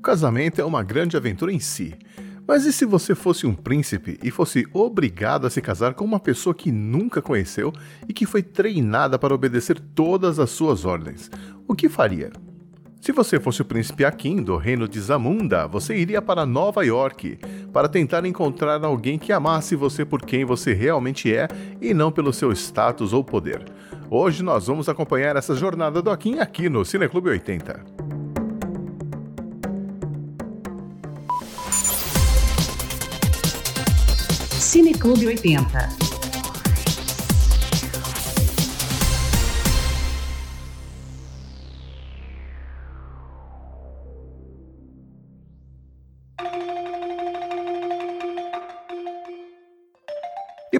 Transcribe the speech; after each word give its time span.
O 0.00 0.02
casamento 0.02 0.58
é 0.58 0.64
uma 0.64 0.82
grande 0.82 1.14
aventura 1.14 1.52
em 1.52 1.60
si. 1.60 1.94
Mas 2.48 2.64
e 2.64 2.72
se 2.72 2.86
você 2.86 3.14
fosse 3.14 3.46
um 3.46 3.52
príncipe 3.52 4.18
e 4.22 4.30
fosse 4.30 4.66
obrigado 4.72 5.46
a 5.46 5.50
se 5.50 5.60
casar 5.60 5.92
com 5.92 6.06
uma 6.06 6.18
pessoa 6.18 6.54
que 6.54 6.72
nunca 6.72 7.20
conheceu 7.20 7.70
e 8.08 8.12
que 8.14 8.24
foi 8.24 8.42
treinada 8.42 9.18
para 9.18 9.34
obedecer 9.34 9.78
todas 9.78 10.38
as 10.38 10.48
suas 10.48 10.86
ordens? 10.86 11.30
O 11.68 11.74
que 11.74 11.86
faria? 11.86 12.30
Se 12.98 13.12
você 13.12 13.38
fosse 13.38 13.60
o 13.60 13.64
príncipe 13.64 14.02
Akin 14.02 14.42
do 14.42 14.56
reino 14.56 14.88
de 14.88 14.98
Zamunda, 14.98 15.66
você 15.66 15.94
iria 15.94 16.22
para 16.22 16.46
Nova 16.46 16.82
York 16.82 17.38
para 17.70 17.86
tentar 17.86 18.24
encontrar 18.24 18.82
alguém 18.82 19.18
que 19.18 19.34
amasse 19.34 19.76
você 19.76 20.02
por 20.02 20.22
quem 20.22 20.46
você 20.46 20.72
realmente 20.72 21.30
é 21.30 21.46
e 21.78 21.92
não 21.92 22.10
pelo 22.10 22.32
seu 22.32 22.50
status 22.52 23.12
ou 23.12 23.22
poder. 23.22 23.70
Hoje 24.08 24.42
nós 24.42 24.66
vamos 24.66 24.88
acompanhar 24.88 25.36
essa 25.36 25.54
jornada 25.54 26.00
do 26.00 26.08
Akin 26.08 26.38
aqui 26.38 26.70
no 26.70 26.86
Cineclube 26.86 27.28
80. 27.28 27.99
Cineclube 34.70 35.36
80. 35.42 36.09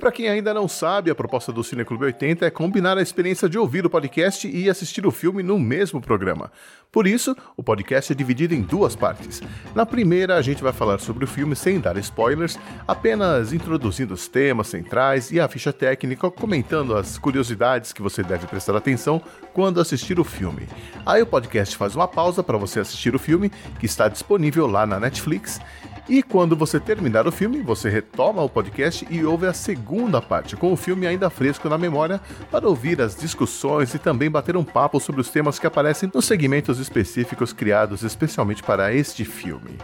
Para 0.01 0.11
quem 0.11 0.29
ainda 0.29 0.55
não 0.55 0.67
sabe, 0.67 1.11
a 1.11 1.15
proposta 1.15 1.53
do 1.53 1.63
Cine 1.63 1.85
Clube 1.85 2.07
80 2.07 2.47
é 2.47 2.51
combinar 2.51 2.97
a 2.97 3.03
experiência 3.03 3.49
de 3.51 3.59
ouvir 3.59 3.85
o 3.85 3.91
podcast 3.91 4.49
e 4.49 4.69
assistir 4.69 5.07
o 5.07 5.11
filme 5.11 5.43
no 5.43 5.59
mesmo 5.59 6.01
programa. 6.01 6.51
Por 6.91 7.07
isso, 7.07 7.37
o 7.57 7.63
podcast 7.63 8.11
é 8.11 8.17
dividido 8.17 8.55
em 8.55 8.63
duas 8.63 8.97
partes. 8.97 9.41
Na 9.75 9.87
primeira, 9.87 10.37
a 10.37 10.43
gente 10.43 10.63
vai 10.63 10.73
falar 10.73 10.99
sobre 10.99 11.25
o 11.25 11.29
filme 11.29 11.55
sem 11.55 11.79
dar 11.79 11.97
spoilers, 11.99 12.59
apenas 12.89 13.53
introduzindo 13.53 14.15
os 14.15 14.27
temas 14.27 14.69
centrais 14.69 15.31
e 15.31 15.39
a 15.39 15.47
ficha 15.47 15.73
técnica, 15.73 16.31
comentando 16.31 16.97
as 16.97 17.17
curiosidades 17.19 17.93
que 17.93 18.03
você 18.03 18.23
deve 18.23 18.47
prestar 18.47 18.75
atenção 18.75 19.23
quando 19.53 19.81
assistir 19.81 20.19
o 20.19 20.25
filme. 20.25 20.67
Aí 21.05 21.23
o 21.23 21.27
podcast 21.27 21.77
faz 21.77 21.95
uma 21.95 22.09
pausa 22.09 22.43
para 22.43 22.59
você 22.59 22.81
assistir 22.81 23.15
o 23.15 23.19
filme, 23.19 23.51
que 23.79 23.87
está 23.87 24.09
disponível 24.09 24.67
lá 24.67 24.87
na 24.87 24.99
Netflix. 24.99 25.61
E 26.09 26.23
quando 26.23 26.57
você 26.57 26.81
terminar 26.81 27.27
o 27.27 27.33
filme, 27.33 27.63
você 27.63 27.89
retoma 27.89 28.43
o 28.43 28.49
podcast 28.49 29.07
e 29.11 29.25
ouve 29.25 29.47
a 29.47 29.53
segunda 29.53 30.21
parte, 30.21 30.57
com 30.57 30.73
o 30.73 30.77
filme 30.77 31.07
ainda 31.07 31.31
fresco 31.31 31.69
na 31.69 31.79
memória, 31.79 32.21
para 32.51 32.69
ouvir 32.69 33.01
as 33.01 33.15
discussões 33.15 33.95
e 33.95 33.99
também 33.99 34.31
bater 34.31 34.57
um 34.57 34.65
papo 34.65 34.99
sobre 34.99 35.21
os 35.21 35.31
temas 35.31 35.59
que 35.59 35.67
aparecem 35.67 36.11
nos 36.13 36.25
segmentos 36.25 36.79
específicos 36.79 37.53
criados 37.53 38.03
especialmente 38.03 38.63
para 38.63 38.93
este 38.93 39.25
filme. 39.25 39.79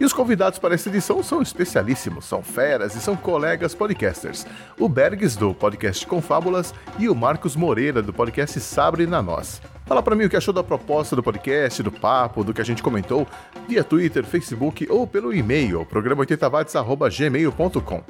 E 0.00 0.04
os 0.04 0.12
convidados 0.12 0.60
para 0.60 0.74
essa 0.74 0.88
edição 0.88 1.22
são 1.24 1.42
especialíssimos, 1.42 2.24
são 2.24 2.40
feras 2.40 2.94
e 2.94 3.00
são 3.00 3.16
colegas 3.16 3.74
podcasters. 3.74 4.46
O 4.78 4.88
Bergs, 4.88 5.36
do 5.36 5.52
podcast 5.52 6.06
Confábulas, 6.06 6.72
e 6.98 7.08
o 7.08 7.14
Marcos 7.16 7.56
Moreira, 7.56 8.00
do 8.00 8.12
podcast 8.12 8.60
Sabre 8.60 9.06
na 9.06 9.20
Nós. 9.20 9.60
Fala 9.88 10.02
para 10.02 10.14
mim 10.14 10.26
o 10.26 10.28
que 10.28 10.36
achou 10.36 10.52
da 10.52 10.62
proposta 10.62 11.16
do 11.16 11.22
podcast, 11.22 11.82
do 11.82 11.90
papo, 11.90 12.44
do 12.44 12.52
que 12.52 12.60
a 12.60 12.64
gente 12.64 12.82
comentou, 12.82 13.26
via 13.66 13.82
Twitter, 13.82 14.22
Facebook 14.22 14.86
ou 14.90 15.06
pelo 15.06 15.32
e-mail, 15.32 15.86
programa 15.86 16.26
80watts.gmail.com. 16.26 18.02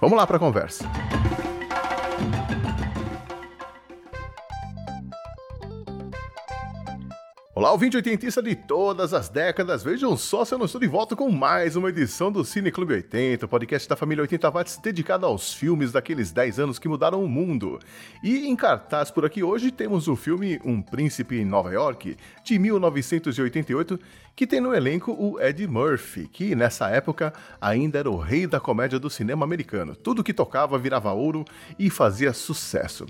Vamos 0.00 0.16
lá 0.16 0.26
para 0.26 0.38
a 0.38 0.40
conversa. 0.40 0.88
Olá, 7.58 7.72
ouvinte 7.72 7.96
oitentista 7.96 8.42
de 8.42 8.54
todas 8.54 9.14
as 9.14 9.30
décadas, 9.30 9.82
vejam 9.82 10.14
só 10.14 10.44
se 10.44 10.52
eu 10.52 10.58
não 10.58 10.66
estou 10.66 10.78
de 10.78 10.86
volta 10.86 11.16
com 11.16 11.30
mais 11.30 11.74
uma 11.74 11.88
edição 11.88 12.30
do 12.30 12.44
Cine 12.44 12.70
Clube 12.70 12.92
80, 12.92 13.46
o 13.46 13.48
podcast 13.48 13.88
da 13.88 13.96
família 13.96 14.20
80 14.20 14.50
watts 14.50 14.76
dedicado 14.76 15.24
aos 15.24 15.54
filmes 15.54 15.90
daqueles 15.90 16.30
10 16.30 16.58
anos 16.60 16.78
que 16.78 16.86
mudaram 16.86 17.24
o 17.24 17.26
mundo. 17.26 17.78
E 18.22 18.46
em 18.46 18.54
cartaz 18.54 19.10
por 19.10 19.24
aqui 19.24 19.42
hoje 19.42 19.70
temos 19.70 20.06
o 20.06 20.14
filme 20.14 20.60
Um 20.66 20.82
Príncipe 20.82 21.38
em 21.38 21.46
Nova 21.46 21.72
York, 21.72 22.18
de 22.44 22.58
1988, 22.58 23.98
que 24.36 24.46
tem 24.46 24.60
no 24.60 24.74
elenco 24.74 25.12
o 25.12 25.40
Ed 25.40 25.66
Murphy, 25.66 26.28
que 26.28 26.54
nessa 26.54 26.90
época 26.90 27.32
ainda 27.58 28.00
era 28.00 28.10
o 28.10 28.18
rei 28.18 28.46
da 28.46 28.60
comédia 28.60 28.98
do 28.98 29.08
cinema 29.08 29.46
americano. 29.46 29.96
Tudo 29.96 30.22
que 30.22 30.34
tocava 30.34 30.76
virava 30.76 31.10
ouro 31.14 31.42
e 31.78 31.88
fazia 31.88 32.34
sucesso. 32.34 33.06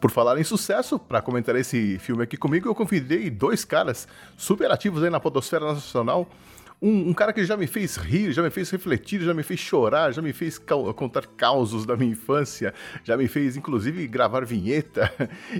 Por 0.00 0.10
falar 0.10 0.38
em 0.38 0.44
sucesso, 0.44 0.98
para 0.98 1.20
comentar 1.20 1.54
esse 1.56 1.98
filme 1.98 2.22
aqui 2.22 2.36
comigo, 2.36 2.66
eu 2.68 2.74
convidei 2.74 3.28
dois 3.28 3.64
caras 3.64 4.08
super 4.36 4.70
ativos 4.70 5.02
aí 5.02 5.10
na 5.10 5.20
Podosfera 5.20 5.66
Nacional. 5.66 6.26
Um, 6.82 7.10
um, 7.10 7.12
cara 7.12 7.30
que 7.30 7.44
já 7.44 7.58
me 7.58 7.66
fez 7.66 7.96
rir, 7.96 8.32
já 8.32 8.42
me 8.42 8.48
fez 8.48 8.70
refletir, 8.70 9.20
já 9.20 9.34
me 9.34 9.42
fez 9.42 9.60
chorar, 9.60 10.12
já 10.12 10.22
me 10.22 10.32
fez 10.32 10.58
contar 10.96 11.26
causos 11.36 11.84
da 11.84 11.94
minha 11.94 12.12
infância, 12.12 12.72
já 13.04 13.18
me 13.18 13.28
fez 13.28 13.54
inclusive 13.54 14.06
gravar 14.06 14.46
vinheta, 14.46 15.12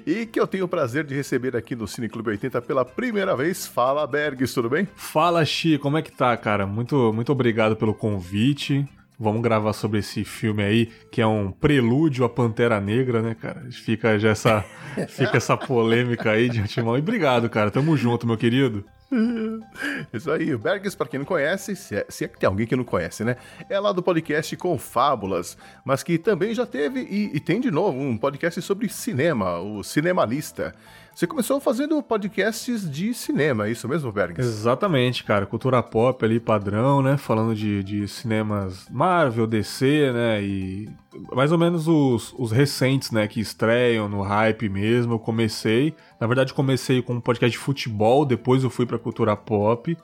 e 0.06 0.25
que 0.25 0.41
eu 0.41 0.47
tenho 0.47 0.65
o 0.65 0.69
prazer 0.69 1.05
de 1.05 1.15
receber 1.15 1.55
aqui 1.55 1.77
no 1.77 1.87
Cine 1.87 2.09
Clube 2.09 2.31
80 2.31 2.62
pela 2.62 2.87
primeira 2.87 3.37
vez. 3.37 3.67
Fala, 3.67 4.07
Bergs, 4.07 4.55
tudo 4.55 4.71
bem? 4.71 4.89
Fala, 4.97 5.45
Xi, 5.45 5.77
como 5.77 5.99
é 5.99 6.03
que 6.03 6.11
tá, 6.11 6.34
cara? 6.39 6.67
Muito, 6.67 7.12
muito 7.12 7.31
obrigado 7.31 7.77
pelo 7.77 7.93
convite. 7.93 8.89
Vamos 9.22 9.42
gravar 9.42 9.75
sobre 9.75 9.98
esse 9.98 10.25
filme 10.25 10.62
aí, 10.62 10.86
que 11.12 11.20
é 11.20 11.26
um 11.26 11.53
prelúdio 11.53 12.25
à 12.25 12.28
Pantera 12.28 12.81
Negra, 12.81 13.20
né, 13.20 13.36
cara? 13.38 13.69
Fica 13.70 14.19
já 14.19 14.31
essa, 14.31 14.64
fica 15.10 15.36
essa 15.36 15.58
polêmica 15.58 16.31
aí 16.31 16.48
de 16.48 16.58
antemão. 16.58 16.97
E 16.97 17.00
obrigado, 17.00 17.50
cara. 17.50 17.70
Tamo 17.70 17.94
junto, 17.98 18.26
meu 18.26 18.38
querido. 18.38 18.82
Isso 20.10 20.30
aí, 20.30 20.54
o 20.54 20.59
Bergs, 20.59 20.97
para 20.97 21.06
quem 21.06 21.19
não 21.19 21.26
conhece, 21.26 21.76
se 21.76 21.97
é, 21.97 22.06
se 22.09 22.25
é, 22.25 22.28
que 22.28 22.38
tem 22.38 22.47
alguém 22.47 22.66
que 22.66 22.75
não 22.75 22.84
conhece, 22.84 23.22
né? 23.22 23.36
É 23.69 23.78
lá 23.78 23.92
do 23.92 24.03
podcast 24.03 24.56
com 24.56 24.78
fábulas, 24.78 25.59
mas 25.84 26.03
que 26.03 26.16
também 26.16 26.54
já 26.54 26.64
teve 26.64 27.00
e, 27.00 27.36
e 27.36 27.41
tem 27.41 27.60
de 27.60 27.70
novo 27.70 27.98
um 27.98 28.16
podcast 28.16 28.62
sobre 28.62 28.88
cinema, 28.88 29.59
o 29.59 29.82
Cinemalista. 29.82 30.75
Você 31.20 31.26
começou 31.26 31.60
fazendo 31.60 32.03
podcasts 32.03 32.91
de 32.91 33.12
cinema, 33.12 33.66
é 33.66 33.72
isso 33.72 33.86
mesmo, 33.86 34.10
Bergs? 34.10 34.41
Exatamente, 34.41 35.22
cara. 35.22 35.44
Cultura 35.44 35.82
pop 35.82 36.25
ali, 36.25 36.41
padrão, 36.41 37.03
né? 37.03 37.19
Falando 37.19 37.54
de, 37.54 37.84
de 37.84 38.08
cinemas 38.08 38.88
Marvel, 38.88 39.47
DC, 39.47 40.12
né? 40.14 40.42
E 40.42 40.88
mais 41.30 41.53
ou 41.53 41.59
menos 41.59 41.86
os, 41.86 42.34
os 42.38 42.50
recentes, 42.50 43.10
né? 43.10 43.28
Que 43.28 43.38
estreiam 43.38 44.09
no 44.09 44.22
hype 44.22 44.66
mesmo. 44.70 45.12
Eu 45.12 45.19
comecei. 45.19 45.94
Na 46.19 46.26
verdade, 46.26 46.54
comecei 46.54 47.03
com 47.03 47.12
um 47.12 47.20
podcast 47.20 47.53
de 47.53 47.62
futebol, 47.62 48.25
depois 48.25 48.64
eu 48.64 48.70
fui 48.70 48.86
pra 48.86 48.98
cultura 48.98 49.36
pop. 49.36 49.94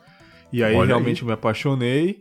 E 0.52 0.62
aí 0.62 0.74
Olha 0.76 0.88
realmente 0.88 1.22
aí. 1.22 1.26
me 1.28 1.32
apaixonei. 1.32 2.18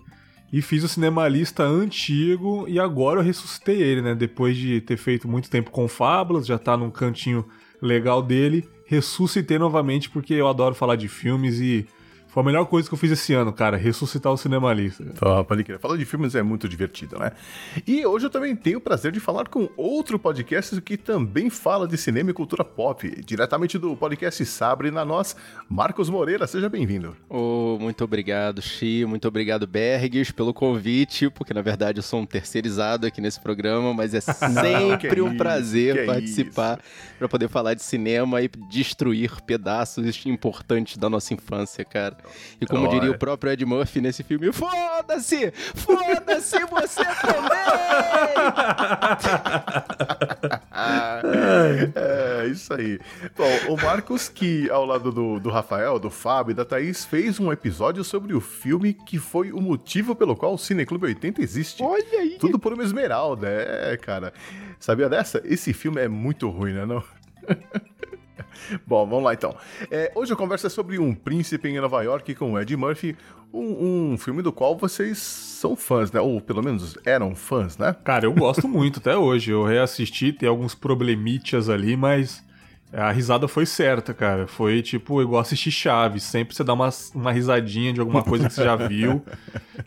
E 0.53 0.61
fiz 0.61 0.85
o 0.85 0.88
Cinemalista 0.88 1.63
antigo 1.63 2.63
e 2.66 2.79
agora 2.79 3.19
eu 3.19 3.23
ressuscitei 3.25 3.81
ele, 3.81 4.01
né? 4.01 4.16
Depois 4.16 4.55
de 4.55 4.79
ter 4.79 4.95
feito 4.95 5.28
muito 5.28 5.50
tempo 5.50 5.69
com 5.69 5.85
Fábulas, 5.85 6.47
já 6.47 6.57
tá 6.57 6.78
num 6.78 6.89
cantinho 6.89 7.45
legal 7.81 8.22
dele 8.22 8.66
ressuscitei 8.85 9.57
novamente 9.57 10.09
porque 10.09 10.34
eu 10.34 10.47
adoro 10.47 10.75
falar 10.75 10.96
de 10.96 11.07
filmes 11.07 11.59
e 11.59 11.88
foi 12.35 12.44
a 12.44 12.46
melhor 12.46 12.66
coisa 12.66 12.85
que 12.85 12.94
eu 12.94 12.97
fiz 12.97 13.12
esse 13.12 13.34
ano, 13.34 13.53
cara, 13.53 13.78
ressuscitar 13.78 14.29
o 14.29 14.35
Cinemalista. 14.35 15.06
Tá, 15.18 15.41
pode 15.46 15.63
crer. 15.63 15.79
Falar 15.79 15.96
de 15.96 16.03
filmes 16.03 16.35
é 16.35 16.44
muito 16.44 16.68
divertido, 16.68 17.18
né? 17.18 17.31
E 17.88 18.06
hoje 18.06 18.25
eu 18.25 18.29
também 18.29 18.53
tenho 18.53 18.78
o 18.79 18.81
prazer 18.81 19.13
de 19.13 19.22
falar 19.22 19.47
com 19.47 19.69
outro 19.78 20.19
podcast 20.19 20.81
que 20.81 20.97
também 20.97 21.50
fala 21.50 21.88
de 21.88 21.97
cinema 21.97 22.31
e 22.31 22.34
cultura 22.34 22.66
pop, 22.66 23.09
diretamente 23.25 23.78
do 23.78 23.96
podcast 23.96 24.46
Sabre 24.46 24.91
na 24.91 25.06
Nós, 25.06 25.34
Marcos 25.69 26.09
Moreira. 26.09 26.46
Seja 26.46 26.68
bem-vindo. 26.68 27.16
Oh, 27.29 27.78
muito 27.79 28.03
obrigado, 28.03 28.62
Xi, 28.62 29.06
muito 29.06 29.29
obrigado, 29.29 29.66
Bergs, 29.66 30.34
pelo 30.34 30.53
convite, 30.53 31.29
porque 31.29 31.53
na 31.53 31.62
verdade 31.62 32.00
eu 32.00 32.03
sou 32.03 32.19
um 32.19 32.25
terceirizado 32.25 33.07
aqui 33.07 33.22
nesse 33.22 33.40
programa, 33.40 33.94
mas 33.94 34.13
é 34.13 34.19
sempre 34.19 35.22
Não, 35.22 35.28
um 35.28 35.29
isso, 35.29 35.38
prazer 35.38 36.06
participar 36.06 36.81
para 37.17 37.29
poder 37.29 37.47
falar 37.47 37.75
de 37.75 37.81
cinema 37.81 38.41
e 38.41 38.50
destruir 38.69 39.41
pedaços 39.44 40.25
importantes 40.25 40.97
da 40.97 41.09
nossa 41.09 41.34
infância, 41.34 41.85
cara. 41.85 42.24
E 42.59 42.66
como 42.66 42.87
diria 42.89 43.11
o 43.11 43.17
próprio 43.17 43.51
Ed 43.51 43.66
Murphy 43.66 44.01
nesse 44.01 44.23
filme, 44.23 44.51
foda-se! 44.51 45.51
Foda-se 45.75 46.59
você 46.66 47.03
também! 47.22 47.55
é, 51.95 52.47
isso 52.47 52.73
aí. 52.73 52.99
Bom, 53.35 53.73
o 53.73 53.77
Marcos, 53.77 54.29
que 54.29 54.69
ao 54.69 54.85
lado 54.85 55.11
do, 55.11 55.39
do 55.39 55.49
Rafael, 55.49 55.99
do 55.99 56.09
Fábio 56.09 56.51
e 56.51 56.55
da 56.55 56.66
Thaís, 56.66 57.05
fez 57.05 57.39
um 57.39 57.51
episódio 57.51 58.03
sobre 58.03 58.33
o 58.33 58.41
filme 58.41 58.93
que 58.93 59.17
foi 59.17 59.51
o 59.51 59.61
motivo 59.61 60.16
pelo 60.16 60.35
qual 60.35 60.53
o 60.53 60.57
Cineclube 60.57 61.05
80 61.05 61.41
existe. 61.41 61.83
Olha 61.83 62.19
aí! 62.19 62.37
Tudo 62.39 62.59
por 62.59 62.73
uma 62.73 62.83
esmeralda, 62.83 63.47
é, 63.47 63.97
cara. 63.97 64.33
Sabia 64.79 65.09
dessa? 65.09 65.41
Esse 65.45 65.73
filme 65.73 66.01
é 66.01 66.07
muito 66.07 66.49
ruim, 66.49 66.73
né? 66.73 66.85
Não? 66.85 67.03
Bom, 68.85 69.05
vamos 69.05 69.23
lá 69.23 69.34
então. 69.34 69.55
É, 69.90 70.11
hoje 70.16 70.34
a 70.34 70.35
conversa 70.35 70.67
é 70.67 70.69
sobre 70.69 70.99
Um 70.99 71.13
Príncipe 71.13 71.67
em 71.67 71.79
Nova 71.79 72.02
York 72.03 72.35
com 72.35 72.59
Ed 72.59 72.75
Murphy, 72.75 73.16
um, 73.53 74.13
um, 74.13 74.17
filme 74.17 74.41
do 74.41 74.52
qual 74.52 74.78
vocês 74.78 75.17
são 75.17 75.75
fãs, 75.75 76.11
né? 76.11 76.19
Ou 76.19 76.41
pelo 76.41 76.61
menos 76.61 76.97
eram 77.05 77.35
fãs, 77.35 77.78
né? 77.78 77.96
Cara, 78.03 78.25
eu 78.25 78.34
gosto 78.34 78.67
muito 78.67 78.99
até 78.99 79.16
hoje. 79.16 79.52
Eu 79.52 79.63
reassisti, 79.63 80.34
tem 80.34 80.49
alguns 80.49 80.75
problemitas 80.75 81.69
ali, 81.69 81.96
mas 81.96 82.43
a 82.91 83.11
risada 83.11 83.47
foi 83.47 83.66
certa, 83.66 84.13
cara. 84.13 84.47
Foi 84.47 84.81
tipo 84.81 85.22
igual 85.22 85.41
assistir 85.41 85.72
Chaves. 85.72 86.23
Sempre 86.23 86.55
você 86.55 86.63
dá 86.63 86.73
uma, 86.73 86.90
uma 87.13 87.31
risadinha 87.31 87.93
de 87.93 87.99
alguma 87.99 88.23
coisa 88.23 88.47
que 88.47 88.53
você 88.53 88.63
já 88.63 88.75
viu. 88.75 89.23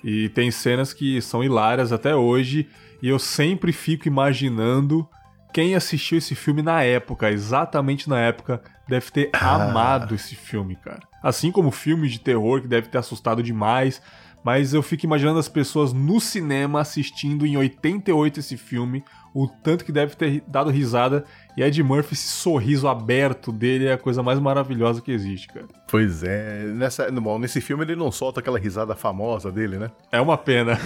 e 0.02 0.28
tem 0.30 0.50
cenas 0.50 0.92
que 0.92 1.20
são 1.20 1.44
hilárias 1.44 1.92
até 1.92 2.14
hoje. 2.14 2.68
E 3.02 3.08
eu 3.08 3.18
sempre 3.18 3.72
fico 3.72 4.08
imaginando 4.08 5.08
quem 5.52 5.74
assistiu 5.74 6.18
esse 6.18 6.34
filme 6.34 6.62
na 6.62 6.82
época, 6.82 7.30
exatamente 7.30 8.08
na 8.08 8.20
época, 8.20 8.62
deve 8.86 9.10
ter 9.10 9.30
ah. 9.32 9.54
amado 9.54 10.14
esse 10.14 10.34
filme, 10.34 10.76
cara. 10.76 11.00
Assim 11.22 11.50
como 11.50 11.70
filme 11.70 12.08
de 12.08 12.20
terror 12.20 12.60
que 12.60 12.68
deve 12.68 12.88
ter 12.88 12.98
assustado 12.98 13.42
demais. 13.42 14.00
Mas 14.44 14.72
eu 14.72 14.82
fico 14.82 15.04
imaginando 15.04 15.38
as 15.38 15.48
pessoas 15.48 15.92
no 15.92 16.20
cinema 16.20 16.80
assistindo 16.80 17.44
em 17.44 17.56
88 17.56 18.38
esse 18.38 18.56
filme, 18.56 19.04
o 19.34 19.48
tanto 19.48 19.84
que 19.84 19.92
deve 19.92 20.14
ter 20.16 20.42
dado 20.46 20.70
risada. 20.70 21.24
E 21.56 21.62
Ed 21.62 21.82
Murphy, 21.82 22.14
esse 22.14 22.28
sorriso 22.28 22.86
aberto 22.86 23.50
dele 23.50 23.86
é 23.86 23.92
a 23.92 23.98
coisa 23.98 24.22
mais 24.22 24.38
maravilhosa 24.38 25.02
que 25.02 25.10
existe, 25.10 25.48
cara. 25.48 25.66
Pois 25.90 26.22
é. 26.22 26.64
Nessa, 26.64 27.10
bom, 27.10 27.38
nesse 27.38 27.62
filme 27.62 27.82
ele 27.82 27.96
não 27.96 28.12
solta 28.12 28.40
aquela 28.40 28.58
risada 28.58 28.94
famosa 28.94 29.50
dele, 29.50 29.78
né? 29.78 29.90
É 30.12 30.20
uma 30.20 30.36
pena. 30.36 30.78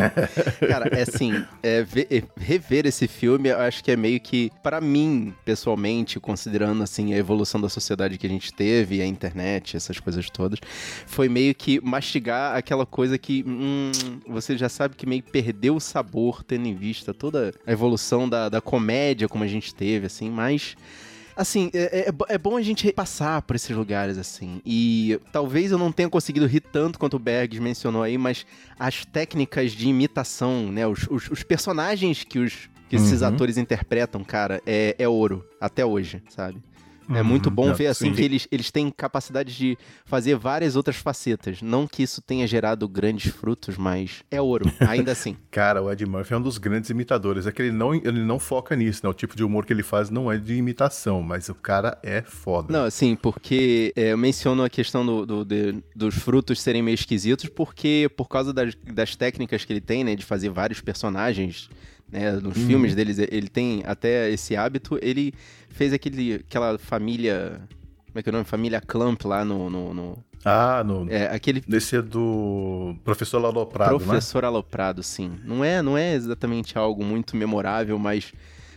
cara, 0.66 0.88
é 0.96 1.02
assim, 1.02 1.44
é, 1.62 1.82
ver, 1.82 2.06
é, 2.10 2.22
rever 2.38 2.86
esse 2.86 3.06
filme, 3.06 3.50
eu 3.50 3.58
acho 3.58 3.84
que 3.84 3.90
é 3.90 3.96
meio 3.96 4.18
que, 4.18 4.50
para 4.62 4.80
mim, 4.80 5.34
pessoalmente, 5.44 6.18
considerando 6.18 6.82
assim 6.82 7.12
a 7.12 7.18
evolução 7.18 7.60
da 7.60 7.68
sociedade 7.68 8.16
que 8.16 8.26
a 8.26 8.30
gente 8.30 8.50
teve, 8.50 9.02
a 9.02 9.06
internet, 9.06 9.76
essas 9.76 10.00
coisas 10.00 10.30
todas, 10.30 10.58
foi 11.06 11.28
meio 11.28 11.54
que 11.54 11.78
mastigar 11.78 12.56
aquela 12.56 12.86
coisa 12.86 13.18
que 13.18 13.44
hum, 13.46 13.92
você 14.26 14.56
já 14.56 14.70
sabe 14.70 14.96
que 14.96 15.04
meio 15.04 15.22
perdeu 15.22 15.76
o 15.76 15.80
sabor, 15.80 16.42
tendo 16.42 16.66
em 16.66 16.74
vista 16.74 17.12
toda 17.12 17.52
a 17.66 17.72
evolução 17.72 18.26
da, 18.26 18.48
da 18.48 18.60
comédia 18.62 19.28
como 19.28 19.44
a 19.44 19.48
gente 19.48 19.74
teve, 19.74 20.06
assim, 20.06 20.30
mas 20.30 20.76
assim, 21.40 21.70
é, 21.72 22.10
é, 22.10 22.34
é, 22.34 22.38
bom 22.38 22.56
a 22.56 22.62
gente 22.62 22.92
passar 22.92 23.40
por 23.42 23.56
esses 23.56 23.74
lugares, 23.74 24.18
assim. 24.18 24.60
E 24.64 25.18
talvez 25.32 25.72
eu 25.72 25.78
não 25.78 25.90
tenha 25.90 26.08
conseguido 26.08 26.46
rir 26.46 26.60
tanto 26.60 26.98
quanto 26.98 27.16
o 27.16 27.18
Bergs 27.18 27.58
mencionou 27.58 28.02
aí, 28.02 28.18
mas 28.18 28.44
as 28.78 29.06
técnicas 29.06 29.72
de 29.72 29.88
imitação, 29.88 30.70
né? 30.70 30.86
Os, 30.86 31.06
os, 31.10 31.30
os 31.30 31.42
personagens 31.42 32.24
que, 32.24 32.38
os, 32.38 32.68
que 32.90 32.96
esses 32.96 33.22
uhum. 33.22 33.28
atores 33.28 33.56
interpretam, 33.56 34.22
cara, 34.22 34.60
é, 34.66 34.94
é 34.98 35.08
ouro. 35.08 35.42
Até 35.58 35.84
hoje, 35.84 36.22
sabe? 36.28 36.60
É 37.14 37.22
muito 37.22 37.48
uhum. 37.48 37.54
bom 37.54 37.74
ver 37.74 37.88
assim 37.88 38.10
sim. 38.10 38.14
que 38.14 38.22
eles, 38.22 38.48
eles 38.50 38.70
têm 38.70 38.90
capacidade 38.90 39.56
de 39.56 39.76
fazer 40.04 40.36
várias 40.36 40.76
outras 40.76 40.96
facetas. 40.96 41.60
Não 41.62 41.86
que 41.86 42.02
isso 42.02 42.22
tenha 42.22 42.46
gerado 42.46 42.88
grandes 42.88 43.32
frutos, 43.32 43.76
mas 43.76 44.22
é 44.30 44.40
ouro, 44.40 44.70
ainda 44.80 45.12
assim. 45.12 45.36
Cara, 45.50 45.82
o 45.82 45.90
Ed 45.90 46.04
Murphy 46.06 46.34
é 46.34 46.36
um 46.36 46.42
dos 46.42 46.58
grandes 46.58 46.90
imitadores. 46.90 47.46
É 47.46 47.52
que 47.52 47.62
ele 47.62 47.72
não, 47.72 47.94
ele 47.94 48.24
não 48.24 48.38
foca 48.38 48.76
nisso, 48.76 49.00
né? 49.04 49.10
O 49.10 49.14
tipo 49.14 49.36
de 49.36 49.44
humor 49.44 49.66
que 49.66 49.72
ele 49.72 49.82
faz 49.82 50.10
não 50.10 50.30
é 50.30 50.36
de 50.36 50.54
imitação, 50.54 51.22
mas 51.22 51.48
o 51.48 51.54
cara 51.54 51.98
é 52.02 52.22
foda. 52.22 52.72
Não, 52.72 52.84
assim, 52.84 53.16
porque 53.16 53.92
é, 53.96 54.12
eu 54.12 54.18
menciono 54.18 54.62
a 54.62 54.70
questão 54.70 55.04
do, 55.04 55.26
do 55.26 55.44
de, 55.44 55.82
dos 55.94 56.14
frutos 56.14 56.60
serem 56.60 56.82
meio 56.82 56.94
esquisitos, 56.94 57.48
porque 57.48 58.10
por 58.16 58.28
causa 58.28 58.52
das, 58.52 58.74
das 58.74 59.16
técnicas 59.16 59.64
que 59.64 59.72
ele 59.72 59.80
tem, 59.80 60.04
né? 60.04 60.14
De 60.14 60.24
fazer 60.24 60.50
vários 60.50 60.80
personagens 60.80 61.68
né? 62.10 62.32
Nos 62.32 62.56
uhum. 62.56 62.66
filmes 62.66 62.94
deles, 62.94 63.18
ele 63.18 63.48
tem 63.48 63.82
até 63.86 64.30
esse 64.30 64.56
hábito. 64.56 64.98
Ele 65.00 65.32
fez 65.68 65.92
aquele, 65.92 66.34
aquela 66.34 66.78
família. 66.78 67.60
Como 68.06 68.18
é 68.18 68.22
que 68.22 68.28
é 68.28 68.30
o 68.30 68.32
nome? 68.32 68.44
Família 68.44 68.80
Clamp 68.80 69.24
lá 69.24 69.44
no. 69.44 69.70
no, 69.70 69.94
no... 69.94 70.18
Ah, 70.44 70.82
no. 70.84 71.06
É, 71.10 71.26
aquele. 71.26 71.62
Esse 71.68 71.96
é 71.96 72.02
do 72.02 72.94
Professor 73.04 73.44
Aloprado, 73.44 73.92
né? 73.92 73.98
Professor 73.98 74.42
né? 74.42 74.48
Aloprado, 74.48 75.02
sim. 75.02 75.32
Não 75.44 75.64
é, 75.64 75.82
não 75.82 75.96
é 75.96 76.14
exatamente 76.14 76.76
algo 76.76 77.04
muito 77.04 77.36
memorável, 77.36 77.98
mas. 77.98 78.32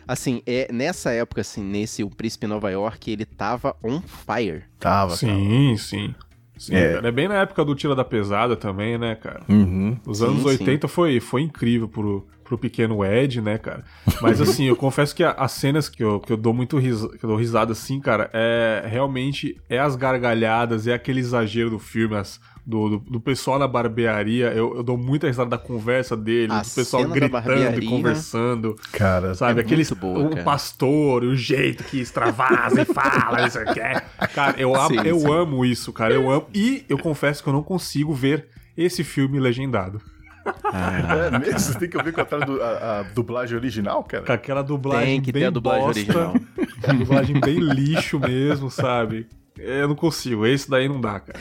Assim, 0.06 0.42
é, 0.46 0.70
nessa 0.70 1.12
época, 1.12 1.40
assim, 1.40 1.64
nesse 1.64 2.04
O 2.04 2.10
Príncipe 2.10 2.46
Nova 2.46 2.70
York, 2.70 3.10
ele 3.10 3.26
tava 3.26 3.74
on 3.82 4.02
fire. 4.02 4.64
Tava, 4.78 5.16
Sim, 5.16 5.28
tava. 5.28 5.78
sim. 5.78 6.16
Sim, 6.58 6.76
é. 6.76 7.00
é 7.04 7.12
bem 7.12 7.28
na 7.28 7.36
época 7.36 7.66
do 7.66 7.74
Tira 7.76 7.96
da 7.96 8.06
Pesada 8.06 8.56
também, 8.56 8.98
né, 8.98 9.16
cara? 9.16 9.42
Uhum. 9.50 9.98
Os 10.06 10.22
anos 10.22 10.44
sim, 10.44 10.48
80 10.50 10.88
sim. 10.88 10.94
Foi, 10.94 11.20
foi 11.20 11.42
incrível 11.42 11.88
pro, 11.88 12.28
pro 12.54 12.58
pequeno 12.58 13.04
Ed, 13.04 13.42
né, 13.42 13.58
cara? 13.58 13.84
Mas 14.22 14.40
assim, 14.42 14.66
eu 14.66 14.76
confesso 14.76 15.16
que 15.16 15.24
as 15.24 15.52
cenas 15.52 15.90
que 15.90 16.04
eu, 16.04 16.20
que 16.20 16.32
eu 16.32 16.38
dou 16.38 16.54
muito 16.54 16.78
risa, 16.78 17.10
que 17.10 17.24
eu 17.24 17.30
dou 17.30 17.38
risada 17.38 17.72
assim, 17.72 18.00
cara, 18.00 18.30
é 18.34 18.84
realmente 18.86 19.58
é 19.70 19.80
as 19.80 19.96
gargalhadas, 19.96 20.88
é 20.88 20.94
aquele 20.94 21.20
exagero 21.20 21.72
do 21.72 21.80
filme, 21.80 22.16
as, 22.16 22.40
do, 22.66 22.90
do, 22.90 23.00
do, 23.00 23.20
pessoal 23.20 23.58
na 23.58 23.68
barbearia. 23.68 24.48
Eu, 24.54 24.78
eu, 24.78 24.84
dou 24.84 24.98
muita 24.98 25.28
risada 25.28 25.50
da 25.50 25.58
conversa 25.58 26.16
dele, 26.16 26.54
a 26.54 26.62
do 26.62 26.70
pessoal 26.70 27.06
gritando 27.08 27.84
e 27.84 27.88
conversando. 27.88 28.76
Cara, 28.92 29.34
sabe? 29.34 29.60
É 29.60 29.64
aquele 29.64 29.84
boa, 29.96 30.20
o 30.20 30.44
pastor, 30.44 31.24
o 31.24 31.36
jeito 31.36 31.84
que 31.84 32.00
extravasa 32.00 32.82
e 32.82 32.86
fala, 32.86 33.48
isso 33.48 33.60
aqui. 33.60 33.80
Cara, 34.34 34.60
eu, 34.60 34.74
sim, 34.88 34.98
eu 35.06 35.20
sim. 35.20 35.32
amo 35.32 35.66
isso, 35.66 35.92
cara. 35.92 36.14
Eu 36.14 36.30
amo. 36.32 36.48
E 36.54 36.86
eu 36.88 36.98
confesso 36.98 37.42
que 37.42 37.50
eu 37.50 37.54
não 37.54 37.64
consigo 37.64 38.14
ver 38.14 38.48
esse 38.76 39.04
filme 39.04 39.40
legendado. 39.40 40.02
Ah. 40.64 41.30
É 41.32 41.40
mesmo? 41.40 41.60
Você 41.60 41.80
tem 41.80 41.90
que 41.90 41.98
ouvir 41.98 42.12
com 42.12 42.22
a, 42.22 42.24
a, 42.24 43.00
a, 43.00 43.04
dublagem 43.04 43.58
original, 43.58 44.04
cara? 44.04 44.26
Com 44.26 44.32
aquela 44.32 44.62
dublagem 44.62 45.06
tem 45.06 45.22
que 45.22 45.32
bem 45.32 45.44
ter 45.44 45.48
a 45.48 45.50
dublagem 45.52 45.86
bosta, 45.86 46.00
original. 46.00 46.36
dublagem 46.98 47.40
bem 47.40 47.60
lixo 47.60 48.20
mesmo, 48.20 48.70
sabe? 48.70 49.28
Eu 49.58 49.88
não 49.88 49.96
consigo, 49.96 50.46
esse 50.48 50.70
daí 50.70 50.90
não 50.90 51.00
dá, 51.00 51.20
cara. 51.20 51.38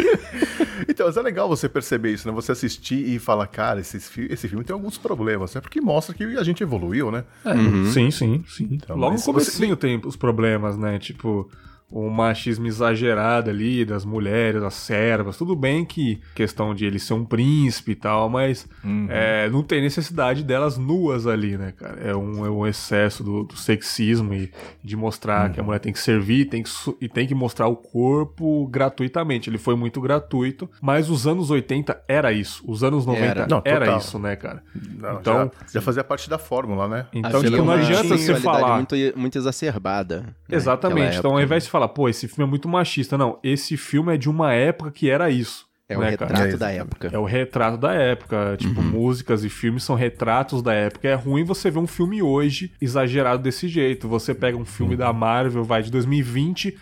então, 0.87 1.07
mas 1.07 1.17
é 1.17 1.23
legal 1.23 1.49
você 1.49 1.69
perceber 1.69 2.13
isso, 2.13 2.29
né? 2.29 2.35
Você 2.35 2.53
assistir 2.53 3.09
e 3.09 3.19
falar, 3.19 3.47
cara, 3.47 3.81
esse, 3.81 3.97
esse 3.97 4.49
filme 4.49 4.65
tem 4.65 4.75
alguns 4.75 4.99
problemas, 4.99 5.55
né? 5.55 5.61
Porque 5.61 5.81
mostra 5.81 6.15
que 6.15 6.25
a 6.25 6.45
gente 6.45 6.63
evoluiu, 6.63 7.11
né? 7.11 7.25
É, 7.45 7.55
uhum. 7.55 7.91
Sim, 7.91 8.11
sim, 8.11 8.45
sim. 8.47 8.69
Então, 8.71 8.97
Logo 8.97 9.17
no 9.17 9.23
começo 9.23 9.51
você... 9.51 9.77
tem 9.77 10.01
os 10.05 10.17
problemas, 10.17 10.77
né? 10.77 10.99
Tipo, 10.99 11.51
o 11.93 12.09
machismo 12.09 12.67
exagerado 12.67 13.51
ali 13.51 13.85
das 13.85 14.05
mulheres, 14.05 14.63
das 14.63 14.75
servas. 14.75 15.37
Tudo 15.37 15.55
bem 15.55 15.85
que 15.85 16.21
questão 16.35 16.75
de 16.75 16.87
ele 16.87 16.99
ser 16.99 17.13
um 17.13 17.25
príncipe 17.25 17.93
e 17.93 17.95
tal, 17.95 18.31
mas 18.31 18.67
uhum. 18.83 19.07
é, 19.11 19.49
não 19.51 19.63
tem 19.63 19.83
necessidade 19.83 20.43
delas 20.43 20.79
nuas 20.79 21.27
ali, 21.27 21.59
né, 21.59 21.73
cara? 21.77 22.01
É 22.01 22.17
um, 22.17 22.47
é 22.47 22.51
um 22.51 22.67
excesso 22.67 23.23
do, 23.23 23.45
do 23.45 23.57
sexismo 23.57 24.33
e 24.33 24.51
de 24.83 24.97
mostrar 24.97 25.49
uhum. 25.49 25.53
que 25.53 25.61
a 25.61 25.63
mulher 25.63 25.79
tem 25.81 25.93
que 25.93 25.99
servir 25.99 26.47
tem 26.47 26.63
que, 26.63 26.71
e 27.01 27.09
tem 27.09 27.27
que 27.27 27.35
mostrar 27.35 27.67
o 27.69 27.77
corpo 27.77 28.67
gratuitamente. 28.69 29.51
Ele 29.51 29.59
foi 29.59 29.77
muito 29.77 30.01
gratuito, 30.01 30.69
mas 30.81 31.11
os 31.11 31.27
anos 31.27 31.51
80 31.51 32.03
era 32.09 32.33
isso. 32.33 32.63
Os 32.67 32.83
anos 32.83 33.05
90 33.05 33.25
era, 33.25 33.47
não, 33.47 33.63
era 33.65 33.97
isso, 33.97 34.19
né, 34.19 34.35
cara? 34.35 34.63
Não, 34.75 35.21
então 35.21 35.51
já, 35.67 35.75
já, 35.75 35.83
fazia 35.83 36.03
parte 36.03 36.31
da 36.31 36.39
fórmula, 36.39 36.89
né? 36.89 37.07
Então, 37.13 37.43
tipo, 37.43 37.57
não 37.59 37.73
adianta 37.73 38.17
você 38.17 38.35
falar. 38.37 38.77
Muito, 38.77 38.95
muito 39.15 39.37
exacerbada. 39.37 40.21
Né, 40.21 40.57
Exatamente. 40.57 41.19
Então, 41.19 41.33
ao 41.33 41.41
invés 41.41 41.65
de 41.65 41.71
falar, 41.71 41.82
pô, 41.89 42.09
esse 42.09 42.29
filme 42.29 42.49
é 42.49 42.51
muito 42.51 42.69
machista. 42.69 43.17
Não, 43.19 43.39
esse 43.43 43.77
filme 43.77 44.15
é 44.15 44.17
de 44.17 44.29
uma 44.29 44.53
época 44.53 44.91
que 44.91 45.11
era 45.11 45.31
isso. 45.31 45.67
É 45.89 45.97
né, 45.97 46.07
o 46.07 46.11
retrato 46.11 46.33
cara? 46.33 46.57
da 46.57 46.71
época. 46.71 47.11
É 47.13 47.19
o 47.19 47.25
retrato 47.25 47.77
da 47.77 47.93
época. 47.93 48.57
Tipo, 48.59 48.81
uhum. 48.81 48.87
músicas 48.87 49.45
e 49.45 49.49
filmes 49.49 49.83
são 49.83 49.95
retratos 49.95 50.63
da 50.63 50.73
época. 50.73 51.09
É 51.09 51.15
ruim 51.15 51.45
você 51.45 51.71
ver 51.71 51.79
um 51.79 51.87
filme 51.87 52.23
hoje 52.23 52.73
exagerado 52.81 53.43
desse 53.43 53.69
jeito. 53.69 54.09
Você 54.09 54.35
pega 54.35 54.57
um 54.57 54.65
filme 54.65 54.95
uhum. 54.95 54.99
da 54.99 55.13
Marvel, 55.13 55.65
vai 55.65 55.83
de 55.83 55.91
2020 55.91 56.77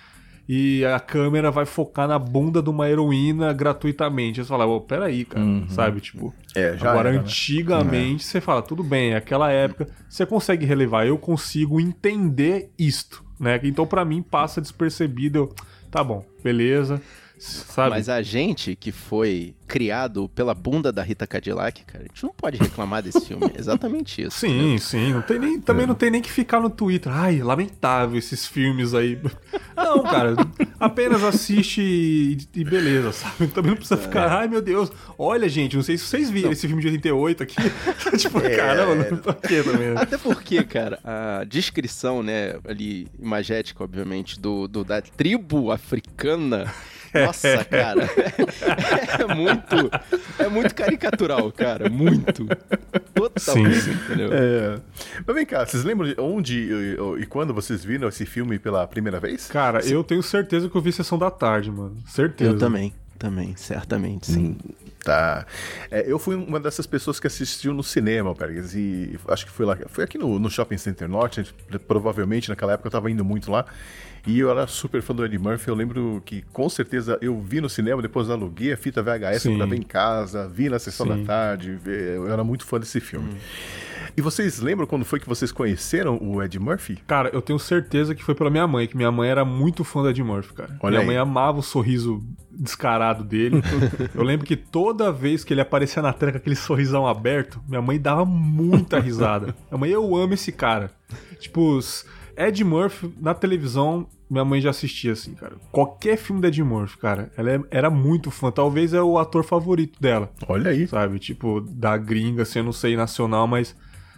e 0.53 0.85
a 0.85 0.99
câmera 0.99 1.49
vai 1.49 1.65
focar 1.65 2.09
na 2.09 2.19
bunda 2.19 2.61
de 2.61 2.69
uma 2.69 2.89
heroína 2.89 3.53
gratuitamente. 3.53 4.43
Você 4.43 4.49
fala, 4.49 4.67
oh, 4.67 4.81
peraí, 4.81 5.25
cara, 5.25 5.45
uhum. 5.45 5.69
sabe? 5.69 6.01
Tipo, 6.01 6.35
é, 6.57 6.71
agora 6.71 7.11
era, 7.11 7.13
né? 7.13 7.19
antigamente 7.19 8.25
né? 8.25 8.31
você 8.31 8.41
fala, 8.41 8.61
tudo 8.61 8.83
bem, 8.83 9.15
aquela 9.15 9.53
época, 9.53 9.87
você 10.09 10.27
consegue 10.27 10.67
relevar, 10.67 11.07
eu 11.07 11.17
consigo 11.17 11.81
entender 11.81 12.73
isto 12.77 13.30
né? 13.41 13.59
Então 13.65 13.87
para 13.87 14.05
mim 14.05 14.23
passa 14.23 14.61
despercebido, 14.61 15.39
eu, 15.39 15.55
tá 15.91 16.05
bom, 16.05 16.25
beleza. 16.45 17.01
Sabe? 17.41 17.91
Mas 17.91 18.09
a 18.09 18.21
gente 18.21 18.77
que 18.77 18.93
foi 18.93 19.55
criado 19.67 20.29
pela 20.35 20.53
bunda 20.53 20.93
da 20.93 21.03
Rita 21.03 21.27
Cadillac, 21.27 21.85
cara, 21.85 22.05
a 22.05 22.09
gente 22.09 22.23
não 22.23 22.35
pode 22.35 22.59
reclamar 22.59 23.03
desse 23.03 23.25
filme. 23.25 23.51
É 23.55 23.57
exatamente 23.59 24.21
isso. 24.21 24.41
Sim, 24.41 24.77
sim. 24.79 25.15
Não 25.15 25.23
tem 25.23 25.39
nem, 25.39 25.61
também 25.61 25.85
é. 25.85 25.87
não 25.87 25.95
tem 25.95 26.11
nem 26.11 26.21
que 26.21 26.31
ficar 26.31 26.61
no 26.61 26.69
Twitter. 26.69 27.11
Ai, 27.11 27.39
lamentável 27.39 28.19
esses 28.19 28.47
filmes 28.47 28.93
aí. 28.93 29.19
Não, 29.75 30.03
cara. 30.03 30.35
apenas 30.79 31.25
assiste 31.25 31.81
e, 31.81 32.37
e, 32.55 32.65
beleza, 32.65 33.13
sabe? 33.13 33.47
Também 33.47 33.71
não 33.71 33.77
precisa 33.77 33.99
é. 33.99 34.03
ficar, 34.03 34.31
ai 34.31 34.47
meu 34.47 34.61
Deus, 34.61 34.93
olha, 35.19 35.49
gente, 35.49 35.75
não 35.75 35.83
sei 35.83 35.97
se 35.97 36.05
vocês 36.05 36.29
viram 36.29 36.49
não. 36.49 36.53
esse 36.53 36.67
filme 36.67 36.83
de 36.83 36.89
88 36.89 37.43
aqui. 37.43 37.57
tipo, 38.19 38.39
é. 38.41 38.57
caramba, 38.57 39.17
pra 39.17 39.33
quê 39.33 39.63
também? 39.63 39.97
Até 39.97 40.19
porque, 40.19 40.63
cara, 40.65 40.99
a 41.03 41.45
descrição, 41.45 42.23
né, 42.23 42.59
ali, 42.69 43.09
imagética, 43.19 43.83
obviamente, 43.83 44.39
do, 44.39 44.69
do 44.69 44.85
da 44.85 45.01
tribo 45.01 45.73
africana 45.73 46.71
nossa, 47.15 47.65
cara. 47.65 48.09
É 49.19 49.35
muito. 49.35 49.91
É 50.39 50.49
muito 50.49 50.75
caricatural, 50.75 51.51
cara. 51.53 51.89
Muito. 51.89 52.47
Totalmente. 53.15 53.81
Sim. 53.81 53.93
Entendeu? 53.93 54.31
É. 54.33 54.81
Mas 55.27 55.37
vem 55.37 55.47
cá, 55.47 55.65
vocês 55.67 55.85
lembram 55.85 56.09
de 56.09 56.21
onde 56.21 56.55
e, 56.55 57.23
e, 57.23 57.27
quando 57.27 57.53
vocês 57.53 57.85
viram 57.85 58.09
esse 58.09 58.25
filme 58.25 58.59
pela 58.59 58.87
primeira 58.87 59.21
vez? 59.21 59.49
Cara, 59.49 59.83
sim. 59.83 59.95
eu 59.95 60.05
tenho 60.05 60.23
certeza 60.23 60.69
que 60.69 60.77
eu 60.77 60.81
vi 60.81 60.93
Sessão 60.93 61.19
da 61.19 61.31
Tarde, 61.31 61.71
mano. 61.71 61.97
Certeza. 62.07 62.53
Eu 62.53 62.59
também. 62.59 62.93
Também, 63.19 63.55
certamente, 63.55 64.33
sim. 64.33 64.57
Tá. 65.05 65.47
É, 65.91 66.05
eu 66.11 66.19
fui 66.19 66.35
uma 66.35 66.59
dessas 66.59 66.87
pessoas 66.87 67.21
que 67.21 67.27
assistiu 67.27 67.75
no 67.75 67.83
cinema, 67.83 68.35
Pergas, 68.35 68.75
e 68.75 69.19
acho 69.29 69.45
que 69.45 69.53
foi 69.53 69.67
lá. 69.67 69.77
Foi 69.89 70.05
aqui 70.05 70.17
no, 70.17 70.39
no 70.39 70.51
Shopping 70.51 70.79
Center 70.79 71.09
Norte, 71.09 71.55
provavelmente 71.87 72.49
naquela 72.49 72.73
época 72.73 72.87
eu 72.87 72.93
tava 72.93 73.11
indo 73.11 73.25
muito 73.25 73.51
lá. 73.51 73.67
E 74.27 74.39
eu 74.39 74.51
era 74.51 74.67
super 74.67 75.03
fã 75.03 75.15
do 75.15 75.25
Eddie 75.25 75.39
Murphy. 75.39 75.69
Eu 75.69 75.75
lembro 75.75 76.23
que 76.25 76.43
com 76.53 76.69
certeza 76.69 77.19
eu 77.21 77.39
vi 77.41 77.61
no 77.61 77.69
cinema, 77.69 78.03
depois 78.03 78.31
aluguei 78.31 78.73
a 78.73 78.77
fita 78.77 79.03
VHS 79.03 79.45
pra 79.57 79.67
ver 79.67 79.77
em 79.77 79.83
casa, 79.83 80.49
vi 80.49 80.69
na 80.69 80.79
sessão 80.79 81.07
Sim. 81.07 81.21
da 81.21 81.27
tarde. 81.27 81.79
Eu 81.85 82.31
era 82.31 82.45
muito 82.45 82.65
fã 82.65 82.79
desse 82.79 83.01
filme. 83.01 83.31
Hum. 83.33 83.39
E 84.17 84.21
vocês 84.23 84.59
lembram 84.61 84.87
quando 84.87 85.05
foi 85.05 85.21
que 85.21 85.29
vocês 85.29 85.53
conheceram 85.53 86.19
o 86.21 86.43
Ed 86.43 86.59
Murphy? 86.59 86.97
Cara, 87.07 87.31
eu 87.33 87.41
tenho 87.41 87.59
certeza 87.59 88.15
que 88.15 88.25
foi 88.25 88.35
pela 88.35 88.51
minha 88.51 88.67
mãe, 88.67 88.87
que 88.87 88.97
minha 88.97 89.11
mãe 89.11 89.29
era 89.29 89.45
muito 89.45 89.85
fã 89.85 90.03
do 90.03 90.11
Ed 90.11 90.23
Murphy, 90.23 90.53
cara. 90.53 90.77
Olha 90.81 90.91
minha 90.91 91.01
aí. 91.01 91.07
mãe 91.07 91.17
amava 91.17 91.59
o 91.59 91.63
sorriso 91.63 92.23
descarado 92.51 93.25
dele. 93.25 93.63
eu 94.15 94.23
lembro 94.23 94.47
que 94.47 94.57
toda 94.57 95.13
vez 95.13 95.45
que 95.45 95.55
ele 95.55 95.61
aparecia 95.61 96.03
na 96.03 96.13
tela 96.13 96.33
com 96.33 96.39
aquele 96.39 96.57
sorrisão 96.57 97.07
aberto, 97.07 97.61
minha 97.69 97.81
mãe 97.81 97.99
dava 98.01 98.25
muita 98.25 98.99
risada. 98.99 99.55
Minha 99.71 99.79
mãe, 99.79 99.91
eu 99.91 100.17
amo 100.17 100.35
esse 100.35 100.51
cara. 100.51 100.91
Tipo, 101.39 101.79
Ed 102.49 102.65
Murphy 102.65 103.13
na 103.21 103.35
televisão, 103.35 104.07
minha 104.29 104.45
mãe 104.45 104.61
já 104.61 104.71
assistia 104.71 105.13
assim, 105.13 105.35
cara. 105.35 105.57
Qualquer 105.71 106.17
filme 106.17 106.41
da 106.41 106.49
Ed 106.49 106.63
Murphy, 106.63 106.99
cara, 106.99 107.31
ela 107.37 107.51
é, 107.51 107.61
era 107.71 107.91
muito 107.91 108.31
fã. 108.31 108.51
Talvez 108.51 108.95
é 108.95 109.03
o 109.03 109.19
ator 109.19 109.45
favorito 109.45 110.01
dela. 110.01 110.33
Olha 110.49 110.71
aí. 110.71 110.87
Sabe? 110.87 111.19
Tipo, 111.19 111.61
da 111.61 111.97
gringa, 111.97 112.43
assim, 112.43 112.61
eu 112.61 112.65
não 112.65 112.73
sei 112.73 112.97
nacional, 112.97 113.47
mas 113.47 113.77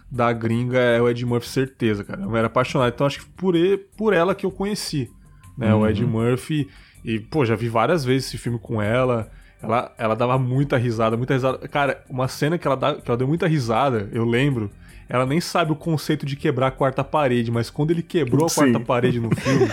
da 0.09 0.31
gringa 0.31 0.77
é 0.77 1.01
o 1.01 1.09
Ed 1.09 1.25
Murphy, 1.25 1.47
certeza, 1.49 2.03
cara. 2.03 2.21
Eu 2.21 2.35
era 2.35 2.47
apaixonado. 2.47 2.93
Então 2.93 3.07
acho 3.07 3.19
que 3.19 3.25
por, 3.25 3.55
ele, 3.55 3.77
por 3.77 4.13
ela 4.13 4.33
que 4.35 4.45
eu 4.45 4.51
conheci, 4.51 5.11
né? 5.57 5.73
Uhum. 5.73 5.81
O 5.81 5.87
Ed 5.87 6.05
Murphy. 6.05 6.69
E, 7.03 7.19
pô, 7.19 7.43
já 7.43 7.55
vi 7.55 7.67
várias 7.67 8.05
vezes 8.05 8.27
esse 8.27 8.37
filme 8.37 8.57
com 8.57 8.81
ela. 8.81 9.29
Ela, 9.61 9.93
ela 9.97 10.15
dava 10.15 10.37
muita 10.37 10.77
risada, 10.77 11.17
muita 11.17 11.33
risada. 11.33 11.57
Cara, 11.67 12.03
uma 12.09 12.27
cena 12.27 12.57
que 12.57 12.67
ela, 12.67 12.77
dá, 12.77 12.95
que 12.95 13.09
ela 13.09 13.17
deu 13.17 13.27
muita 13.27 13.47
risada, 13.47 14.09
eu 14.11 14.23
lembro. 14.23 14.69
Ela 15.09 15.25
nem 15.25 15.41
sabe 15.41 15.71
o 15.71 15.75
conceito 15.75 16.25
de 16.25 16.35
quebrar 16.35 16.67
a 16.67 16.71
quarta 16.71 17.03
parede, 17.03 17.51
mas 17.51 17.69
quando 17.69 17.91
ele 17.91 18.01
quebrou 18.01 18.45
a 18.45 18.49
Sim. 18.49 18.55
quarta 18.55 18.79
parede 18.79 19.19
no 19.19 19.35
filme, 19.35 19.67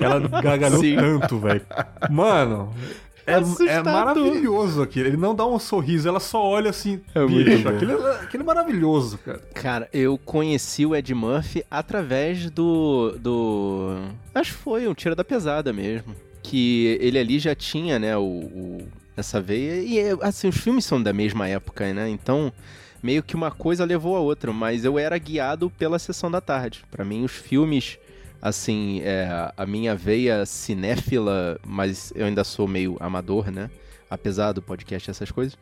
ela 0.00 0.20
gargalhou 0.42 0.80
Sim. 0.80 0.96
tanto, 0.96 1.38
velho. 1.38 1.62
Mano, 2.10 2.72
é, 3.26 3.34
é, 3.68 3.82
maravilhoso 3.82 4.82
aquilo. 4.82 5.08
Ele 5.08 5.16
não 5.16 5.34
dá 5.34 5.46
um 5.46 5.58
sorriso, 5.58 6.06
ela 6.06 6.20
só 6.20 6.42
olha 6.42 6.70
assim. 6.70 7.00
É 7.14 7.26
bicho, 7.26 7.68
aquilo, 7.68 8.06
é, 8.06 8.20
aquilo 8.20 8.42
é 8.42 8.46
maravilhoso, 8.46 9.18
cara. 9.18 9.40
Cara, 9.54 9.88
eu 9.92 10.18
conheci 10.18 10.84
o 10.84 10.94
Ed 10.94 11.14
Murphy 11.14 11.64
através 11.70 12.50
do. 12.50 13.16
do. 13.18 13.96
Acho 14.34 14.52
que 14.52 14.58
foi 14.58 14.86
um 14.86 14.94
Tira 14.94 15.14
da 15.14 15.24
Pesada 15.24 15.72
mesmo. 15.72 16.14
Que 16.42 16.98
ele 17.00 17.18
ali 17.18 17.38
já 17.38 17.54
tinha, 17.54 17.98
né, 17.98 18.14
o, 18.18 18.22
o 18.22 18.88
essa 19.16 19.40
veia. 19.40 19.80
E 19.80 20.18
assim, 20.20 20.48
os 20.48 20.56
filmes 20.56 20.84
são 20.84 21.02
da 21.02 21.12
mesma 21.12 21.48
época, 21.48 21.92
né? 21.94 22.08
Então 22.10 22.52
meio 23.04 23.22
que 23.22 23.36
uma 23.36 23.50
coisa 23.50 23.84
levou 23.84 24.16
a 24.16 24.20
outra, 24.20 24.50
mas 24.50 24.82
eu 24.82 24.98
era 24.98 25.18
guiado 25.18 25.68
pela 25.68 25.98
sessão 25.98 26.30
da 26.30 26.40
tarde. 26.40 26.82
Para 26.90 27.04
mim, 27.04 27.22
os 27.22 27.32
filmes 27.32 27.98
assim, 28.40 29.02
é, 29.02 29.52
a 29.54 29.66
minha 29.66 29.94
veia 29.94 30.46
cinéfila, 30.46 31.60
mas 31.66 32.14
eu 32.16 32.24
ainda 32.24 32.42
sou 32.42 32.66
meio 32.66 32.96
amador, 32.98 33.50
né? 33.50 33.70
Apesar 34.08 34.52
do 34.52 34.62
podcast 34.62 35.08
e 35.08 35.10
essas 35.10 35.30
coisas. 35.30 35.54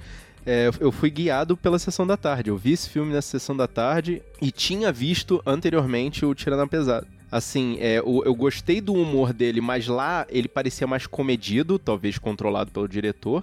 É, 0.46 0.70
eu 0.78 0.92
fui 0.92 1.10
guiado 1.10 1.56
pela 1.56 1.80
sessão 1.80 2.06
da 2.06 2.16
tarde. 2.16 2.50
Eu 2.50 2.56
vi 2.56 2.72
esse 2.72 2.88
filme 2.88 3.12
nessa 3.12 3.30
sessão 3.30 3.56
da 3.56 3.66
tarde 3.66 4.22
e 4.40 4.52
tinha 4.52 4.92
visto 4.92 5.42
anteriormente 5.44 6.24
o 6.24 6.34
Tirana 6.36 6.66
Pesado. 6.68 7.08
Assim, 7.30 7.76
é, 7.80 7.98
eu, 7.98 8.22
eu 8.24 8.34
gostei 8.36 8.80
do 8.80 8.92
humor 8.92 9.32
dele, 9.32 9.60
mas 9.60 9.88
lá 9.88 10.26
ele 10.28 10.46
parecia 10.46 10.86
mais 10.86 11.08
comedido, 11.08 11.76
talvez 11.76 12.18
controlado 12.18 12.70
pelo 12.70 12.88
diretor. 12.88 13.42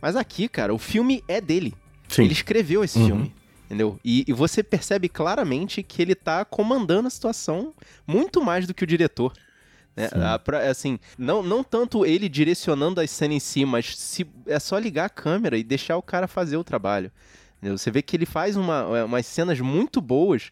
Mas 0.00 0.14
aqui, 0.14 0.46
cara, 0.46 0.74
o 0.74 0.78
filme 0.78 1.24
é 1.26 1.40
dele. 1.40 1.74
Sim. 2.10 2.24
Ele 2.24 2.32
escreveu 2.32 2.84
esse 2.84 2.98
uhum. 2.98 3.06
filme 3.06 3.34
entendeu? 3.70 4.00
E, 4.04 4.24
e, 4.26 4.32
você 4.32 4.64
percebe 4.64 5.08
claramente 5.08 5.80
que 5.80 6.02
ele 6.02 6.16
tá 6.16 6.44
comandando 6.44 7.06
a 7.06 7.10
situação 7.10 7.72
muito 8.04 8.42
mais 8.42 8.66
do 8.66 8.74
que 8.74 8.82
o 8.82 8.86
diretor. 8.86 9.32
Né? 9.96 10.08
pra, 10.44 10.68
assim, 10.70 10.98
não, 11.18 11.42
não 11.42 11.62
tanto 11.62 12.06
ele 12.06 12.28
direcionando 12.28 13.00
a 13.00 13.06
cena 13.06 13.34
em 13.34 13.40
si, 13.40 13.64
mas 13.64 13.96
se, 13.96 14.26
é 14.46 14.58
só 14.58 14.78
ligar 14.78 15.06
a 15.06 15.10
câmera 15.10 15.56
e 15.58 15.62
deixar 15.62 15.96
o 15.96 16.02
cara 16.02 16.26
fazer 16.26 16.56
o 16.56 16.64
trabalho. 16.64 17.12
Entendeu? 17.58 17.76
Você 17.78 17.90
vê 17.90 18.02
que 18.02 18.16
ele 18.16 18.26
faz 18.26 18.56
uma, 18.56 18.98
é, 18.98 19.04
umas 19.04 19.26
cenas 19.26 19.60
muito 19.60 20.00
boas 20.00 20.50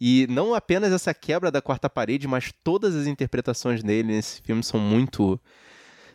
e 0.00 0.26
não 0.28 0.54
apenas 0.54 0.92
essa 0.92 1.12
quebra 1.12 1.50
da 1.50 1.62
quarta 1.62 1.88
parede, 1.88 2.28
mas 2.28 2.52
todas 2.62 2.94
as 2.94 3.06
interpretações 3.06 3.82
dele 3.82 4.08
nesse 4.08 4.42
filme 4.42 4.62
são 4.62 4.78
muito 4.78 5.40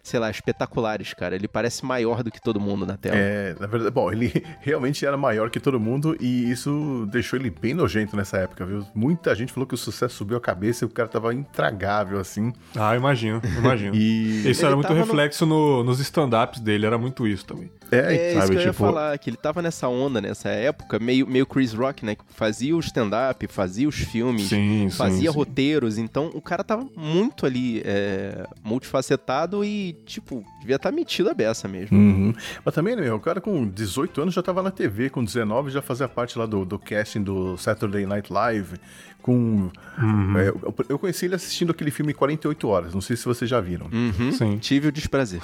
sei 0.06 0.20
lá, 0.20 0.30
espetaculares, 0.30 1.16
cara. 1.16 1.36
Ele 1.36 1.48
parece 1.48 1.84
maior 1.84 2.22
do 2.22 2.30
que 2.30 2.40
todo 2.40 2.60
mundo 2.60 2.86
na 2.86 2.96
tela. 2.96 3.16
É, 3.18 3.56
na 3.60 3.66
verdade, 3.66 3.92
bom, 3.92 4.12
ele 4.12 4.32
realmente 4.62 5.04
era 5.04 5.18
maior 5.18 5.50
que 5.50 5.60
todo 5.60 5.80
mundo 5.80 6.16
e 6.22 6.50
isso 6.52 7.08
deixou 7.12 7.40
ele 7.40 7.50
bem 7.50 7.74
nojento 7.74 8.16
nessa 8.16 8.38
época, 8.38 8.66
viu? 8.66 8.86
Muita 8.94 9.34
gente 9.34 9.52
falou 9.52 9.66
que 9.66 9.74
o 9.74 9.78
sucesso 9.78 10.16
subiu 10.16 10.38
a 10.38 10.42
cabeça 10.42 10.86
e 10.86 10.88
o 10.88 10.90
cara 10.92 11.10
tava 11.10 11.34
intragável, 11.34 12.20
assim. 12.20 12.54
Ah, 12.76 12.96
imagino, 12.96 13.42
imagino. 13.58 13.96
e... 13.98 14.48
Isso 14.48 14.64
era 14.64 14.76
muito 14.76 14.94
reflexo 14.94 15.44
no... 15.44 15.78
no, 15.78 15.86
nos 15.86 16.00
stand-ups 16.00 16.60
dele, 16.60 16.86
era 16.86 17.00
muito 17.00 17.28
isso 17.28 17.44
também. 17.44 17.72
É, 17.92 17.98
é 17.98 18.34
sabe, 18.34 18.44
isso 18.44 18.52
que 18.52 18.54
eu 18.54 18.60
tipo... 18.60 18.68
ia 18.68 18.74
falar, 18.74 19.18
que 19.18 19.30
ele 19.30 19.38
tava 19.38 19.62
nessa 19.62 19.88
onda, 19.88 20.22
nessa 20.22 20.50
época, 20.50 21.00
meio, 21.00 21.26
meio 21.26 21.46
Chris 21.48 21.74
Rock, 21.74 22.06
né? 22.06 22.16
Fazia 22.30 22.76
o 22.76 22.80
stand-up, 22.80 23.48
fazia 23.48 23.88
os 23.88 23.96
filmes, 23.96 24.50
sim, 24.50 24.88
fazia 24.92 25.32
sim, 25.32 25.36
roteiros, 25.38 25.96
sim. 25.96 26.02
então 26.02 26.30
o 26.34 26.42
cara 26.42 26.64
tava 26.64 26.88
muito 26.96 27.46
ali 27.46 27.82
é, 27.86 28.46
multifacetado 28.64 29.64
e, 29.64 29.95
tipo, 30.06 30.44
devia 30.60 30.76
estar 30.76 30.90
tá 30.90 30.96
metido 30.96 31.30
a 31.30 31.34
beça 31.34 31.68
mesmo. 31.68 31.98
Uhum. 31.98 32.34
Mas 32.64 32.74
também, 32.74 32.96
né, 32.96 33.12
o 33.12 33.20
cara 33.20 33.40
com 33.40 33.68
18 33.68 34.22
anos 34.22 34.34
já 34.34 34.42
tava 34.42 34.62
na 34.62 34.72
TV, 34.72 35.10
com 35.10 35.24
19 35.24 35.72
já 35.72 35.82
fazia 35.82 36.08
parte 36.08 36.38
lá 36.38 36.46
do, 36.46 36.66
do 36.66 36.78
casting 36.78 37.24
do 37.24 37.58
Saturday 37.58 38.06
Night 38.06 38.32
Live, 38.32 38.78
com. 39.26 39.72
Uhum. 39.98 40.38
É, 40.38 40.54
eu 40.88 41.00
conheci 41.00 41.26
ele 41.26 41.34
assistindo 41.34 41.72
aquele 41.72 41.90
filme 41.90 42.14
48 42.14 42.68
Horas, 42.68 42.94
não 42.94 43.02
sei 43.02 43.16
se 43.16 43.26
vocês 43.26 43.50
já 43.50 43.60
viram. 43.60 43.90
Uhum. 43.92 44.32
Sim. 44.32 44.58
Tive 44.60 44.90
o 44.90 44.92
desprazer. 44.92 45.42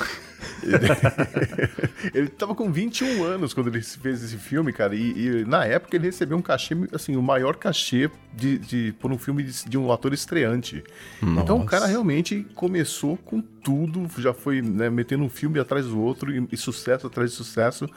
ele 2.14 2.28
tava 2.28 2.54
com 2.54 2.72
21 2.72 3.24
anos 3.24 3.56
quando 3.56 3.70
ele 3.70 3.82
fez 3.82 4.24
esse 4.24 4.38
filme, 4.38 4.72
cara, 4.72 4.94
e, 4.94 5.40
e 5.40 5.46
na 5.46 5.66
época 5.66 5.96
ele 5.96 6.06
recebeu 6.06 6.38
um 6.38 6.44
cachê, 6.44 6.76
assim, 6.94 7.16
o 7.16 7.24
maior 7.24 7.56
cachê 7.56 8.12
de, 8.32 8.60
de, 8.60 8.94
por 9.00 9.12
um 9.12 9.18
filme 9.18 9.42
de, 9.42 9.68
de 9.68 9.78
um 9.80 9.92
ator 9.92 10.14
estreante. 10.14 10.84
Nossa. 11.20 11.42
Então 11.42 11.60
o 11.60 11.66
cara 11.66 11.88
realmente 11.88 12.46
começou 12.54 13.18
com 13.18 13.42
tudo, 13.42 14.08
já 14.20 14.32
foi 14.32 14.62
né, 14.62 14.92
metendo 14.92 15.24
um 15.24 15.30
filme 15.30 15.60
atrás 15.60 15.88
do 15.88 16.00
outro 16.00 16.32
e, 16.32 16.48
e, 16.52 16.58
sucesso 16.58 17.08
atrás 17.08 17.32
de 17.32 17.36
sucesso. 17.36 17.90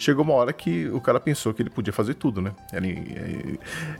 Chegou 0.00 0.24
uma 0.24 0.32
hora 0.32 0.50
que 0.50 0.88
o 0.88 0.98
cara 0.98 1.20
pensou 1.20 1.52
que 1.52 1.60
ele 1.60 1.68
podia 1.68 1.92
fazer 1.92 2.14
tudo, 2.14 2.40
né? 2.40 2.52
Era, 2.72 2.86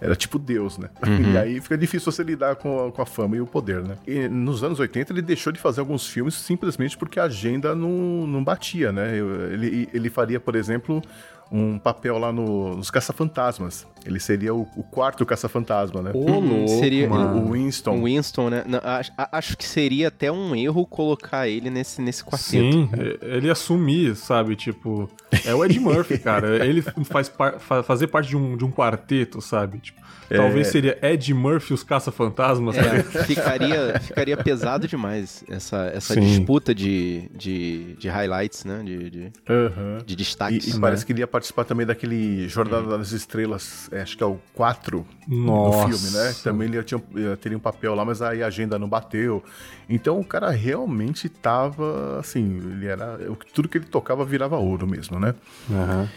era 0.01 0.17
tipo 0.17 0.39
Deus, 0.39 0.79
né? 0.79 0.89
Uhum. 1.07 1.35
E 1.35 1.37
aí 1.37 1.61
fica 1.61 1.77
difícil 1.77 2.11
você 2.11 2.23
lidar 2.23 2.57
com 2.57 2.87
a, 2.87 2.91
com 2.91 3.03
a 3.03 3.05
fama 3.05 3.37
e 3.37 3.41
o 3.43 3.47
poder, 3.47 3.83
né? 3.83 3.99
E 4.07 4.27
nos 4.27 4.65
anos 4.65 4.81
80 4.81 5.13
ele 5.13 5.21
deixou 5.21 5.53
de 5.53 5.61
fazer 5.61 5.81
alguns 5.81 6.07
filmes 6.07 6.33
simplesmente 6.35 6.97
porque 6.97 7.21
a 7.21 7.25
agenda 7.25 7.75
não, 7.75 8.27
não 8.27 8.43
batia, 8.43 8.91
né? 8.91 9.15
Ele, 9.53 9.91
ele 9.93 10.09
faria, 10.09 10.41
por 10.41 10.57
exemplo, 10.57 11.03
um 11.51 11.79
papel 11.79 12.17
lá 12.19 12.33
no, 12.33 12.77
nos 12.77 12.91
Caça-Fantasmas. 12.91 13.87
Ele 14.05 14.21
seria 14.21 14.55
o, 14.55 14.63
o 14.77 14.83
quarto 14.83 15.27
Caça-Fantasma, 15.27 16.01
né? 16.01 16.13
Ô, 16.15 16.39
louco, 16.39 16.69
seria 16.69 17.11
o 17.11 17.53
Winston. 17.53 17.99
O 17.99 18.05
Winston, 18.05 18.51
né? 18.51 18.65
Não, 18.67 18.81
acho, 18.83 19.13
acho, 19.17 19.57
que 19.57 19.67
seria 19.67 20.09
até 20.09 20.31
um 20.31 20.55
erro 20.55 20.87
colocar 20.87 21.49
ele 21.49 21.69
nesse, 21.69 22.01
nesse 22.01 22.25
quarteto. 22.25 22.73
Sim, 22.73 22.91
ele 23.21 23.51
assumir, 23.51 24.17
sabe? 24.17 24.57
Tipo, 24.57 25.11
é 25.45 25.55
o 25.55 25.65
Ed 25.65 25.79
Murphy, 25.79 26.17
cara. 26.21 26.65
Ele 26.65 26.83
faz 27.05 27.29
par, 27.29 27.59
fazer 27.59 28.07
parte 28.07 28.29
de 28.29 28.37
um, 28.37 28.57
de 28.57 28.65
um 28.65 28.71
quarteto, 28.71 29.41
sabe? 29.41 29.81
Tipo, 29.81 30.00
é... 30.31 30.37
Talvez 30.37 30.69
seria 30.69 30.97
Ed 31.03 31.35
Murphy 31.35 31.75
os 31.75 31.83
caça-fantasmas. 31.83 32.77
É, 32.79 33.03
ficaria, 33.25 33.99
ficaria 33.99 34.37
pesado 34.37 34.87
demais 34.87 35.43
essa, 35.49 35.91
essa 35.93 36.19
disputa 36.21 36.73
de, 36.73 37.29
de, 37.35 37.97
de 37.97 38.09
highlights, 38.09 38.65
né? 38.65 38.81
De, 38.85 39.11
de, 39.11 39.33
uhum. 39.49 39.99
de 40.07 40.15
destaques. 40.15 40.69
E, 40.69 40.71
e 40.71 40.75
né? 40.75 40.81
parece 40.81 41.05
que 41.05 41.13
ele 41.13 41.21
ia 41.21 41.27
participar 41.27 41.65
também 41.65 41.85
daquele 41.85 42.49
Jornada 42.49 42.85
uhum. 42.85 42.99
das 42.99 43.11
Estrelas, 43.11 43.89
é, 43.91 44.03
acho 44.03 44.17
que 44.17 44.23
é 44.23 44.27
o 44.27 44.39
4 44.55 45.05
Nossa. 45.27 45.89
do 45.89 45.99
filme, 45.99 46.17
né? 46.17 46.35
Também 46.45 46.69
ele 46.69 46.83
tinha, 46.85 47.03
teria 47.41 47.59
um 47.59 47.61
papel 47.61 47.95
lá, 47.97 48.05
mas 48.05 48.23
aí 48.23 48.43
a 48.43 48.47
agenda 48.47 48.79
não 48.79 48.89
bateu. 48.89 49.43
Então 49.89 50.21
o 50.21 50.25
cara 50.25 50.51
realmente 50.51 51.29
tava, 51.29 52.21
assim, 52.21 52.59
ele 52.59 52.87
era... 52.87 53.19
Tudo 53.53 53.69
que 53.69 53.79
ele 53.79 53.87
tocava 53.87 54.25
virava 54.25 54.57
ouro 54.57 54.87
mesmo, 54.87 55.19
né? 55.19 55.35
Uhum. 55.69 56.09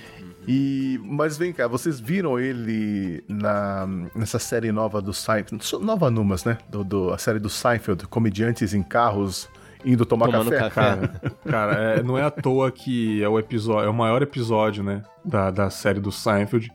E, 0.47 0.99
mas 1.03 1.37
vem 1.37 1.53
cá, 1.53 1.67
vocês 1.67 1.99
viram 1.99 2.39
ele 2.39 3.23
na, 3.29 3.87
nessa 4.15 4.39
série 4.39 4.71
nova 4.71 5.01
do 5.01 5.13
Seinfeld, 5.13 5.63
nova 5.81 6.11
Numas, 6.11 6.43
né? 6.43 6.57
Do, 6.69 6.83
do, 6.83 7.13
a 7.13 7.17
série 7.17 7.39
do 7.39 7.49
Seinfeld, 7.49 8.05
comediantes 8.07 8.73
em 8.73 8.83
carros 8.83 9.49
indo 9.85 10.05
tomar 10.05 10.27
Tomando 10.27 10.51
café. 10.51 10.69
café. 10.69 10.71
Cara, 10.71 11.35
cara 11.45 11.73
é, 11.73 12.03
não 12.03 12.17
é 12.17 12.23
à 12.23 12.31
toa 12.31 12.71
que 12.71 13.21
é 13.21 13.29
o 13.29 13.37
episódio, 13.37 13.87
é 13.87 13.89
o 13.89 13.93
maior 13.93 14.21
episódio, 14.21 14.83
né? 14.83 15.03
Da, 15.23 15.51
da 15.51 15.69
série 15.69 15.99
do 15.99 16.11
Seinfeld. 16.11 16.71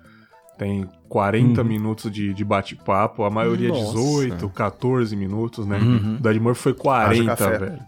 Tem 0.59 0.89
40 1.09 1.61
uhum. 1.61 1.67
minutos 1.67 2.11
de, 2.11 2.35
de 2.35 2.45
bate-papo, 2.45 3.23
a 3.23 3.31
maioria 3.31 3.69
Nossa. 3.69 3.93
18, 3.93 4.49
14 4.49 5.15
minutos, 5.15 5.67
né? 5.67 5.79
Uhum. 5.79 6.19
O 6.21 6.43
Murphy 6.43 6.63
foi 6.63 6.75
40, 6.75 7.51
velho. 7.59 7.79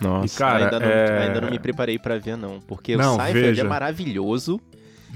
Nossa, 0.00 0.26
e, 0.26 0.38
cara, 0.38 0.64
ainda, 0.64 0.80
não, 0.80 0.86
é... 0.86 1.26
ainda 1.26 1.40
não 1.40 1.50
me 1.50 1.58
preparei 1.58 1.98
para 1.98 2.18
ver, 2.18 2.36
não. 2.36 2.60
Porque 2.60 2.96
não, 2.96 3.14
o 3.14 3.16
Seinfeld 3.16 3.46
é 3.46 3.50
veja. 3.50 3.62
é 3.62 3.64
maravilhoso. 3.64 4.60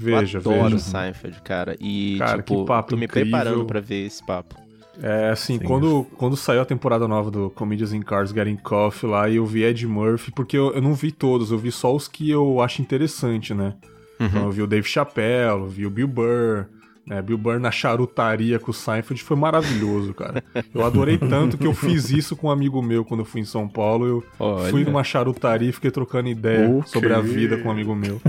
Veja, 0.01 0.37
eu 0.37 0.41
adoro 0.41 0.63
veja. 0.63 0.75
o 0.75 0.79
Seinfeld, 0.79 1.41
cara. 1.41 1.77
E, 1.79 2.17
cara, 2.17 2.41
tipo, 2.41 2.65
tô 2.65 2.97
me 2.97 3.05
incrível. 3.05 3.31
preparando 3.31 3.65
para 3.65 3.79
ver 3.79 4.05
esse 4.05 4.25
papo. 4.25 4.55
É, 5.01 5.29
assim, 5.29 5.57
quando, 5.57 6.05
quando 6.17 6.35
saiu 6.35 6.61
a 6.61 6.65
temporada 6.65 7.07
nova 7.07 7.31
do 7.31 7.49
Comedians 7.51 7.93
in 7.93 8.01
Cars 8.01 8.31
Getting 8.31 8.57
Coffee 8.57 9.09
lá, 9.09 9.29
e 9.29 9.37
eu 9.37 9.45
vi 9.45 9.63
Ed 9.63 9.87
Murphy, 9.87 10.31
porque 10.31 10.57
eu, 10.57 10.73
eu 10.73 10.81
não 10.81 10.93
vi 10.93 11.11
todos, 11.11 11.51
eu 11.51 11.57
vi 11.57 11.71
só 11.71 11.95
os 11.95 12.07
que 12.07 12.29
eu 12.29 12.61
acho 12.61 12.81
interessante, 12.81 13.53
né? 13.53 13.73
Uhum. 14.19 14.27
Então 14.27 14.43
eu 14.43 14.51
vi 14.51 14.61
o 14.61 14.67
Dave 14.67 14.87
Chappelle, 14.87 15.67
vi 15.67 15.85
o 15.85 15.89
Bill 15.89 16.07
Burr, 16.07 16.65
né? 17.05 17.21
Bill 17.21 17.37
Burr 17.37 17.59
na 17.59 17.71
charutaria 17.71 18.59
com 18.59 18.71
o 18.71 18.73
Seinfeld 18.73 19.23
foi 19.23 19.35
maravilhoso, 19.35 20.13
cara. 20.13 20.43
Eu 20.73 20.85
adorei 20.85 21.17
tanto 21.17 21.57
que 21.57 21.65
eu 21.65 21.73
fiz 21.73 22.09
isso 22.09 22.35
com 22.35 22.47
um 22.47 22.51
amigo 22.51 22.81
meu 22.81 23.03
quando 23.03 23.21
eu 23.21 23.25
fui 23.25 23.41
em 23.41 23.45
São 23.45 23.67
Paulo. 23.67 24.05
Eu 24.05 24.23
Olha. 24.39 24.69
fui 24.69 24.83
numa 24.83 25.03
charutaria 25.03 25.69
e 25.69 25.71
fiquei 25.71 25.91
trocando 25.91 26.29
ideia 26.29 26.69
okay. 26.69 26.91
sobre 26.91 27.13
a 27.13 27.19
vida 27.19 27.57
com 27.57 27.69
um 27.69 27.71
amigo 27.71 27.95
meu. 27.95 28.21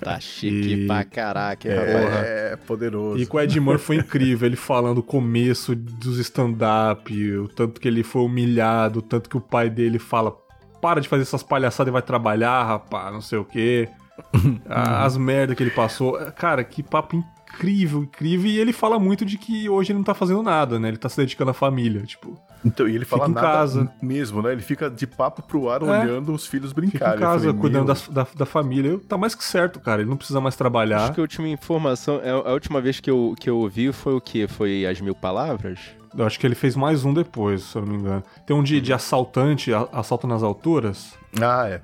Tá 0.00 0.18
chique 0.18 0.84
e... 0.84 0.86
pra 0.86 1.04
caraca, 1.04 1.68
é, 1.68 2.52
é, 2.52 2.56
poderoso. 2.56 3.20
E 3.20 3.26
com 3.26 3.36
o 3.36 3.40
Ed 3.40 3.60
Murphy 3.60 3.84
foi 3.84 3.96
incrível, 3.96 4.46
ele 4.46 4.56
falando 4.56 4.98
o 4.98 5.02
começo 5.02 5.74
dos 5.74 6.18
stand-up, 6.18 7.32
o 7.36 7.48
tanto 7.48 7.80
que 7.80 7.86
ele 7.86 8.02
foi 8.02 8.22
humilhado, 8.22 9.00
o 9.00 9.02
tanto 9.02 9.28
que 9.28 9.36
o 9.36 9.40
pai 9.40 9.68
dele 9.68 9.98
fala 9.98 10.34
para 10.80 11.00
de 11.00 11.08
fazer 11.08 11.22
essas 11.22 11.42
palhaçadas 11.42 11.90
e 11.90 11.92
vai 11.92 12.02
trabalhar, 12.02 12.64
rapaz, 12.64 13.12
não 13.12 13.20
sei 13.20 13.38
o 13.38 13.44
quê. 13.44 13.88
As 14.68 15.16
merdas 15.16 15.56
que 15.56 15.62
ele 15.62 15.70
passou. 15.70 16.18
Cara, 16.32 16.64
que 16.64 16.82
papo 16.82 17.16
incrível, 17.16 17.39
incrível. 17.58 18.46
E 18.46 18.58
ele 18.58 18.72
fala 18.72 18.98
muito 18.98 19.24
de 19.24 19.36
que 19.36 19.68
hoje 19.68 19.92
ele 19.92 19.98
não 19.98 20.04
tá 20.04 20.14
fazendo 20.14 20.42
nada, 20.42 20.78
né? 20.78 20.88
Ele 20.88 20.96
tá 20.96 21.08
se 21.08 21.16
dedicando 21.16 21.50
à 21.50 21.54
família, 21.54 22.02
tipo. 22.02 22.38
Então, 22.64 22.88
e 22.88 22.94
ele 22.94 23.04
fala 23.04 23.26
fica 23.26 23.32
em 23.32 23.42
nada 23.42 23.58
casa. 23.58 23.92
mesmo, 24.02 24.42
né? 24.42 24.52
Ele 24.52 24.62
fica 24.62 24.90
de 24.90 25.06
papo 25.06 25.42
pro 25.42 25.70
ar 25.70 25.82
é. 25.82 25.84
olhando 25.84 26.32
os 26.32 26.46
filhos 26.46 26.72
brincarem. 26.72 27.14
Fica 27.14 27.16
em 27.16 27.28
casa, 27.28 27.46
falei, 27.46 27.60
cuidando 27.60 27.86
da, 27.86 28.22
da, 28.22 28.26
da, 28.34 28.46
família. 28.46 28.98
Tá 29.08 29.16
mais 29.16 29.34
que 29.34 29.42
certo, 29.42 29.80
cara. 29.80 30.02
Ele 30.02 30.10
não 30.10 30.16
precisa 30.16 30.40
mais 30.40 30.56
trabalhar. 30.56 31.04
Acho 31.04 31.12
que 31.14 31.20
a 31.20 31.22
última 31.22 31.48
informação, 31.48 32.20
é, 32.22 32.30
a 32.30 32.52
última 32.52 32.80
vez 32.80 33.00
que 33.00 33.10
eu, 33.10 33.34
que 33.38 33.48
eu 33.48 33.58
ouvi 33.58 33.92
foi 33.92 34.14
o 34.14 34.20
quê? 34.20 34.46
Foi 34.46 34.86
as 34.86 35.00
mil 35.00 35.14
palavras? 35.14 35.78
Eu 36.16 36.26
acho 36.26 36.40
que 36.40 36.46
ele 36.46 36.56
fez 36.56 36.74
mais 36.74 37.04
um 37.04 37.14
depois, 37.14 37.62
se 37.62 37.76
eu 37.76 37.82
não 37.82 37.92
me 37.92 37.98
engano. 37.98 38.22
Tem 38.44 38.56
um 38.56 38.62
de, 38.62 38.80
de 38.80 38.92
assaltante, 38.92 39.70
assalto 39.92 40.26
nas 40.26 40.42
alturas. 40.42 41.14
Ah, 41.40 41.68
é. 41.68 41.80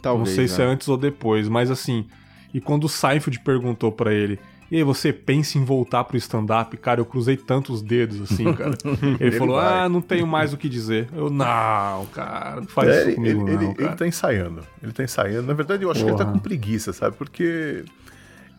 Talvez, 0.00 0.28
não 0.28 0.34
sei 0.34 0.44
né? 0.44 0.48
se 0.48 0.62
é 0.62 0.64
antes 0.64 0.88
ou 0.88 0.96
depois, 0.96 1.48
mas 1.48 1.70
assim. 1.70 2.06
E 2.52 2.60
quando 2.60 2.84
o 2.84 2.88
Seinfeld 2.88 3.38
perguntou 3.40 3.92
para 3.92 4.12
ele, 4.12 4.40
e 4.70 4.76
aí 4.76 4.84
você 4.84 5.12
pensa 5.12 5.58
em 5.58 5.64
voltar 5.64 6.04
pro 6.04 6.16
stand-up? 6.16 6.76
Cara, 6.76 7.00
eu 7.00 7.04
cruzei 7.04 7.36
tantos 7.36 7.82
dedos 7.82 8.22
assim, 8.22 8.52
cara. 8.54 8.76
Ele, 9.02 9.16
ele 9.18 9.32
falou, 9.32 9.56
vai. 9.56 9.80
ah, 9.80 9.88
não 9.88 10.00
tenho 10.00 10.26
mais 10.26 10.52
o 10.52 10.56
que 10.56 10.68
dizer. 10.68 11.08
Eu, 11.12 11.28
não, 11.28 12.06
cara, 12.06 12.56
não 12.56 12.66
faz 12.68 12.88
é, 12.88 13.02
isso 13.02 13.14
comigo 13.16 13.48
ele, 13.48 13.56
não, 13.56 13.70
ele, 13.72 13.74
ele 13.78 13.96
tá 13.96 14.06
ensaiando. 14.06 14.62
Ele 14.82 14.92
tá 14.92 15.02
ensaiando. 15.02 15.46
Na 15.46 15.54
verdade, 15.54 15.82
eu 15.82 15.90
acho 15.90 16.00
Porra. 16.00 16.14
que 16.14 16.22
ele 16.22 16.26
tá 16.26 16.32
com 16.32 16.38
preguiça, 16.38 16.92
sabe? 16.92 17.16
Porque... 17.16 17.84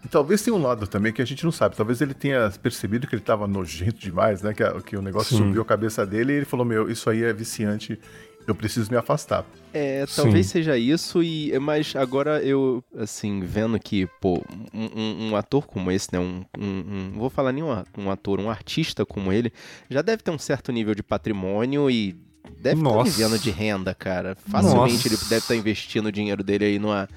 E 0.03 0.07
talvez 0.07 0.41
tenha 0.41 0.55
um 0.55 0.61
lado 0.61 0.87
também 0.87 1.13
que 1.13 1.21
a 1.21 1.25
gente 1.25 1.45
não 1.45 1.51
sabe. 1.51 1.75
Talvez 1.75 2.01
ele 2.01 2.13
tenha 2.13 2.51
percebido 2.61 3.05
que 3.07 3.13
ele 3.13 3.21
tava 3.21 3.47
nojento 3.47 3.99
demais, 3.99 4.41
né? 4.41 4.51
Que, 4.53 4.63
que 4.81 4.97
o 4.97 5.01
negócio 5.01 5.37
Sim. 5.37 5.45
subiu 5.45 5.61
a 5.61 5.65
cabeça 5.65 6.05
dele 6.05 6.33
e 6.33 6.35
ele 6.37 6.45
falou: 6.45 6.65
Meu, 6.65 6.89
isso 6.89 7.07
aí 7.07 7.23
é 7.23 7.31
viciante 7.31 7.99
eu 8.47 8.55
preciso 8.55 8.91
me 8.91 8.97
afastar. 8.97 9.45
É, 9.73 10.05
talvez 10.15 10.47
Sim. 10.47 10.51
seja 10.51 10.77
isso, 10.77 11.23
e 11.23 11.57
mas 11.59 11.95
agora 11.95 12.43
eu, 12.43 12.83
assim, 12.97 13.39
vendo 13.41 13.79
que, 13.79 14.05
pô, 14.19 14.43
um, 14.73 15.29
um 15.29 15.35
ator 15.35 15.65
como 15.65 15.89
esse, 15.91 16.09
né, 16.11 16.19
um, 16.19 16.43
um, 16.57 17.11
vou 17.15 17.29
falar 17.29 17.53
nem 17.53 17.63
um 17.63 18.11
ator, 18.11 18.39
um 18.39 18.49
artista 18.49 19.05
como 19.05 19.31
ele, 19.31 19.53
já 19.89 20.01
deve 20.01 20.23
ter 20.23 20.31
um 20.31 20.37
certo 20.37 20.71
nível 20.71 20.93
de 20.93 21.01
patrimônio 21.01 21.89
e 21.89 22.15
deve 22.59 22.81
estar 22.81 22.95
tá 22.95 23.03
vivendo 23.03 23.39
de 23.39 23.49
renda, 23.49 23.93
cara. 23.95 24.35
Facilmente 24.35 24.93
Nossa. 24.93 25.07
ele 25.07 25.17
deve 25.17 25.35
estar 25.37 25.47
tá 25.47 25.55
investindo 25.55 26.07
o 26.07 26.11
dinheiro 26.11 26.43
dele 26.43 26.65
aí 26.65 26.79
numa 26.79 27.07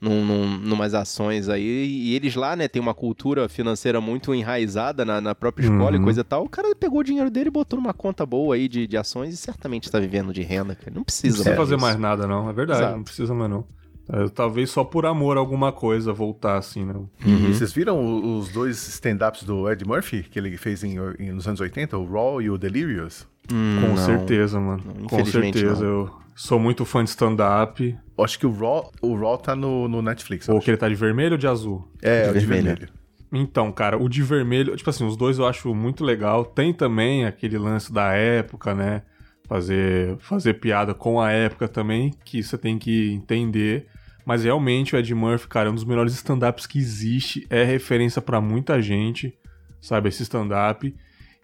num, 0.00 0.24
num, 0.24 0.58
numas 0.58 0.94
ações 0.94 1.48
aí, 1.48 1.62
e 1.62 2.14
eles 2.14 2.34
lá, 2.34 2.54
né, 2.54 2.68
tem 2.68 2.80
uma 2.80 2.94
cultura 2.94 3.48
financeira 3.48 4.00
muito 4.00 4.34
enraizada 4.34 5.04
na, 5.04 5.20
na 5.20 5.34
própria 5.34 5.64
escola 5.64 5.96
uhum. 5.96 6.02
e 6.02 6.04
coisa 6.04 6.20
e 6.20 6.24
tal. 6.24 6.44
O 6.44 6.48
cara 6.48 6.74
pegou 6.74 7.00
o 7.00 7.04
dinheiro 7.04 7.30
dele 7.30 7.48
e 7.48 7.52
botou 7.52 7.78
numa 7.78 7.94
conta 7.94 8.24
boa 8.24 8.54
aí 8.54 8.68
de, 8.68 8.86
de 8.86 8.96
ações 8.96 9.34
e 9.34 9.36
certamente 9.36 9.84
está 9.84 9.98
vivendo 9.98 10.32
de 10.32 10.42
renda, 10.42 10.74
cara. 10.74 10.92
Não 10.94 11.02
precisa, 11.02 11.38
não 11.38 11.44
precisa 11.44 11.56
fazer 11.56 11.76
mais 11.76 11.98
nada, 11.98 12.26
não. 12.26 12.48
É 12.48 12.52
verdade, 12.52 12.80
Exato. 12.80 12.96
não 12.96 13.04
precisa 13.04 13.34
mais 13.34 13.50
não. 13.50 13.64
É, 14.08 14.28
talvez 14.28 14.70
só 14.70 14.84
por 14.84 15.04
amor 15.04 15.36
a 15.36 15.40
alguma 15.40 15.72
coisa 15.72 16.12
voltar 16.12 16.56
assim, 16.56 16.84
né? 16.84 16.94
Uhum. 16.94 17.52
Vocês 17.52 17.72
viram 17.72 18.38
os 18.38 18.48
dois 18.50 18.86
stand-ups 18.88 19.42
do 19.42 19.68
Ed 19.70 19.84
Murphy 19.84 20.22
que 20.22 20.38
ele 20.38 20.56
fez 20.56 20.84
em, 20.84 20.96
em, 21.18 21.32
nos 21.32 21.48
anos 21.48 21.60
80, 21.60 21.98
o 21.98 22.06
Raw 22.06 22.40
e 22.40 22.48
o 22.48 22.56
Delirious? 22.56 23.26
Hum, 23.52 23.78
Com 23.80 23.88
não. 23.88 23.96
certeza, 23.96 24.60
mano. 24.60 24.82
Não, 24.84 25.06
Com 25.06 25.24
certeza. 25.24 25.84
Não. 25.84 25.90
Eu, 25.90 26.10
Sou 26.34 26.60
muito 26.60 26.84
fã 26.84 27.02
de 27.02 27.08
stand-up. 27.08 27.96
Acho 28.18 28.38
que 28.38 28.46
o 28.46 28.52
Raw, 28.52 28.92
o 29.00 29.16
Raw 29.16 29.38
tá 29.38 29.56
no, 29.56 29.88
no 29.88 30.02
Netflix. 30.02 30.46
Ou 30.50 30.60
que 30.60 30.70
ele 30.70 30.76
tá 30.76 30.86
de 30.86 30.94
vermelho 30.94 31.32
ou 31.32 31.38
de 31.38 31.46
azul? 31.46 31.88
É, 32.02 32.24
de, 32.24 32.30
o 32.30 32.32
de 32.34 32.46
vermelho. 32.46 32.76
vermelho. 32.76 32.92
Então, 33.32 33.72
cara, 33.72 33.96
o 33.96 34.06
de 34.06 34.22
vermelho, 34.22 34.76
tipo 34.76 34.88
assim, 34.90 35.06
os 35.06 35.16
dois 35.16 35.38
eu 35.38 35.46
acho 35.46 35.74
muito 35.74 36.04
legal. 36.04 36.44
Tem 36.44 36.74
também 36.74 37.24
aquele 37.24 37.56
lance 37.56 37.90
da 37.90 38.12
época, 38.12 38.74
né? 38.74 39.00
Fazer, 39.48 40.16
fazer 40.18 40.54
piada 40.54 40.92
com 40.92 41.20
a 41.20 41.30
época 41.32 41.68
também, 41.68 42.12
que 42.22 42.42
você 42.42 42.58
tem 42.58 42.78
que 42.78 43.12
entender. 43.12 43.86
Mas 44.26 44.44
realmente 44.44 44.94
o 44.94 44.98
Ed 44.98 45.14
Murphy, 45.14 45.48
cara, 45.48 45.68
é 45.70 45.72
um 45.72 45.74
dos 45.74 45.84
melhores 45.84 46.12
stand-ups 46.12 46.66
que 46.66 46.78
existe. 46.78 47.46
É 47.48 47.64
referência 47.64 48.20
para 48.20 48.42
muita 48.42 48.82
gente, 48.82 49.32
sabe? 49.80 50.10
Esse 50.10 50.22
stand-up. 50.24 50.94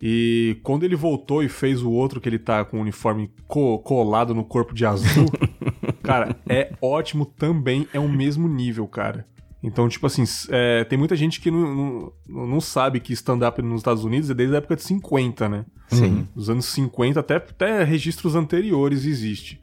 E 0.05 0.59
quando 0.65 0.83
ele 0.83 0.97
voltou 0.97 1.45
e 1.45 1.49
fez 1.49 1.81
o 1.81 1.93
outro 1.93 2.21
que 2.21 2.29
ele 2.29 2.38
tá 2.41 2.65
com 2.65 2.79
o 2.79 2.81
uniforme 2.81 3.31
co 3.47 3.79
colado 3.79 4.35
no 4.35 4.43
corpo 4.43 4.75
de 4.75 4.85
azul, 4.85 5.27
cara, 6.03 6.35
é 6.49 6.73
ótimo 6.83 7.25
também, 7.25 7.87
é 7.93 8.01
o 8.01 8.09
mesmo 8.09 8.49
nível, 8.49 8.88
cara. 8.88 9.25
Então, 9.62 9.88
tipo 9.88 10.05
assim, 10.05 10.25
é, 10.51 10.83
tem 10.83 10.99
muita 10.99 11.15
gente 11.15 11.41
que 11.41 11.53
não, 11.53 12.12
não, 12.29 12.47
não 12.49 12.61
sabe 12.61 12.99
que 12.99 13.12
stand-up 13.12 13.62
nos 13.62 13.79
Estados 13.79 14.03
Unidos 14.03 14.29
é 14.29 14.35
desde 14.35 14.57
a 14.57 14.59
época 14.59 14.75
de 14.75 14.83
50, 14.83 15.49
né? 15.49 15.65
Sim. 15.87 16.27
Dos 16.35 16.51
anos 16.51 16.65
50 16.65 17.21
até, 17.21 17.37
até 17.37 17.85
registros 17.85 18.35
anteriores 18.35 19.05
existe. 19.05 19.61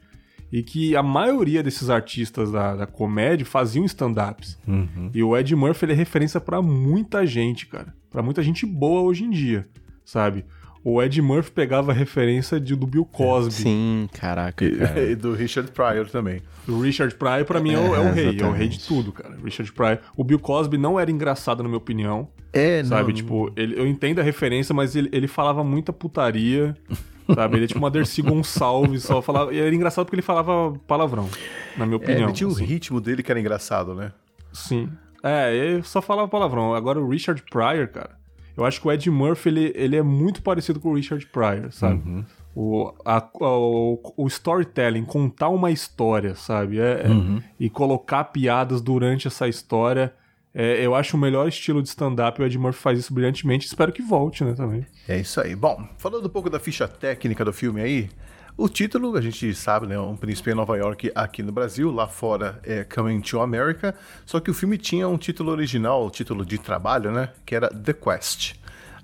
E 0.50 0.62
que 0.62 0.96
a 0.96 1.02
maioria 1.02 1.62
desses 1.62 1.90
artistas 1.90 2.50
da, 2.50 2.76
da 2.76 2.86
comédia 2.86 3.44
faziam 3.44 3.84
stand-ups. 3.84 4.58
Uhum. 4.66 5.10
E 5.12 5.22
o 5.22 5.36
Ed 5.36 5.54
Murphy 5.54 5.84
ele 5.84 5.92
é 5.92 5.96
referência 5.96 6.40
para 6.40 6.62
muita 6.62 7.26
gente, 7.26 7.66
cara. 7.66 7.94
para 8.10 8.22
muita 8.22 8.42
gente 8.42 8.64
boa 8.64 9.02
hoje 9.02 9.24
em 9.24 9.30
dia 9.30 9.68
sabe? 10.10 10.44
O 10.82 11.00
Ed 11.02 11.20
Murphy 11.20 11.50
pegava 11.50 11.92
referência 11.92 12.58
de, 12.58 12.74
do 12.74 12.86
Bill 12.86 13.04
Cosby. 13.04 13.52
Sim, 13.52 14.08
caraca. 14.12 14.68
Cara. 14.68 15.00
E, 15.10 15.14
do 15.14 15.34
Richard 15.34 15.70
Pryor 15.72 16.08
também. 16.08 16.42
O 16.66 16.80
Richard 16.80 17.14
Pryor, 17.14 17.44
pra 17.44 17.60
mim, 17.60 17.74
é, 17.74 17.78
o, 17.78 17.94
é 17.94 18.00
o 18.00 18.12
rei. 18.12 18.40
É 18.40 18.44
o 18.44 18.50
rei 18.50 18.68
de 18.68 18.80
tudo, 18.80 19.12
cara. 19.12 19.36
Richard 19.44 19.70
Pryor. 19.72 19.98
O 20.16 20.24
Bill 20.24 20.38
Cosby 20.38 20.78
não 20.78 20.98
era 20.98 21.10
engraçado, 21.10 21.62
na 21.62 21.68
minha 21.68 21.78
opinião. 21.78 22.28
É, 22.52 22.82
Sabe, 22.82 23.08
não... 23.08 23.14
tipo, 23.14 23.52
ele, 23.56 23.78
eu 23.78 23.86
entendo 23.86 24.20
a 24.20 24.22
referência, 24.22 24.74
mas 24.74 24.96
ele, 24.96 25.08
ele 25.12 25.28
falava 25.28 25.62
muita 25.62 25.92
putaria. 25.92 26.74
sabe? 27.34 27.58
Ele 27.58 27.64
é 27.64 27.68
tipo 27.68 27.78
uma 27.78 27.90
Dercy 27.90 28.22
Gonçalves, 28.22 29.04
só 29.04 29.20
falava. 29.20 29.54
E 29.54 29.58
era 29.58 29.74
engraçado 29.74 30.06
porque 30.06 30.16
ele 30.16 30.22
falava 30.22 30.72
palavrão, 30.86 31.28
na 31.76 31.84
minha 31.84 31.98
opinião. 31.98 32.22
É, 32.22 32.24
ele 32.24 32.32
tinha 32.32 32.48
assim. 32.48 32.62
o 32.62 32.66
ritmo 32.66 33.00
dele 33.00 33.22
que 33.22 33.30
era 33.30 33.38
engraçado, 33.38 33.94
né? 33.94 34.12
Sim. 34.52 34.88
É, 35.22 35.54
ele 35.54 35.82
só 35.82 36.00
falava 36.00 36.26
palavrão. 36.26 36.74
Agora 36.74 36.98
o 36.98 37.08
Richard 37.08 37.42
Pryor, 37.50 37.88
cara. 37.88 38.19
Eu 38.56 38.64
acho 38.64 38.80
que 38.80 38.88
o 38.88 38.92
Ed 38.92 39.10
Murphy, 39.10 39.48
ele, 39.48 39.72
ele 39.74 39.96
é 39.96 40.02
muito 40.02 40.42
parecido 40.42 40.80
com 40.80 40.90
o 40.90 40.94
Richard 40.94 41.24
Pryor, 41.26 41.70
sabe? 41.70 42.08
Uhum. 42.08 42.24
O, 42.54 42.92
a, 43.04 43.28
o, 43.34 44.14
o, 44.16 44.26
storytelling, 44.26 45.04
contar 45.04 45.48
uma 45.48 45.70
história, 45.70 46.34
sabe? 46.34 46.80
É, 46.80 47.02
é 47.04 47.08
uhum. 47.08 47.38
é, 47.38 47.50
e 47.58 47.70
colocar 47.70 48.24
piadas 48.24 48.80
durante 48.80 49.28
essa 49.28 49.46
história. 49.48 50.12
É, 50.52 50.84
eu 50.84 50.94
acho 50.94 51.16
o 51.16 51.20
melhor 51.20 51.48
estilo 51.48 51.80
de 51.80 51.88
stand-up. 51.88 52.40
O 52.40 52.44
Ed 52.44 52.58
Murphy 52.58 52.80
faz 52.80 52.98
isso 52.98 53.14
brilhantemente. 53.14 53.66
Espero 53.66 53.92
que 53.92 54.02
volte, 54.02 54.42
né, 54.44 54.52
também. 54.52 54.84
É 55.08 55.18
isso 55.18 55.40
aí. 55.40 55.54
Bom, 55.54 55.88
falando 55.96 56.26
um 56.26 56.30
pouco 56.30 56.50
da 56.50 56.58
ficha 56.58 56.88
técnica 56.88 57.44
do 57.44 57.52
filme 57.52 57.80
aí, 57.80 58.10
o 58.56 58.68
título, 58.68 59.16
a 59.16 59.20
gente 59.20 59.54
sabe, 59.54 59.86
né? 59.86 59.98
Um 59.98 60.16
príncipe 60.16 60.50
em 60.50 60.54
Nova 60.54 60.76
York 60.76 61.10
aqui 61.14 61.42
no 61.42 61.52
Brasil, 61.52 61.90
lá 61.90 62.06
fora 62.06 62.60
é 62.62 62.84
Coming 62.84 63.20
to 63.20 63.40
America. 63.40 63.94
Só 64.26 64.40
que 64.40 64.50
o 64.50 64.54
filme 64.54 64.76
tinha 64.76 65.08
um 65.08 65.16
título 65.16 65.50
original, 65.50 66.06
o 66.06 66.10
título 66.10 66.44
de 66.44 66.58
trabalho, 66.58 67.10
né? 67.10 67.30
Que 67.46 67.54
era 67.54 67.68
The 67.68 67.92
Quest, 67.92 68.54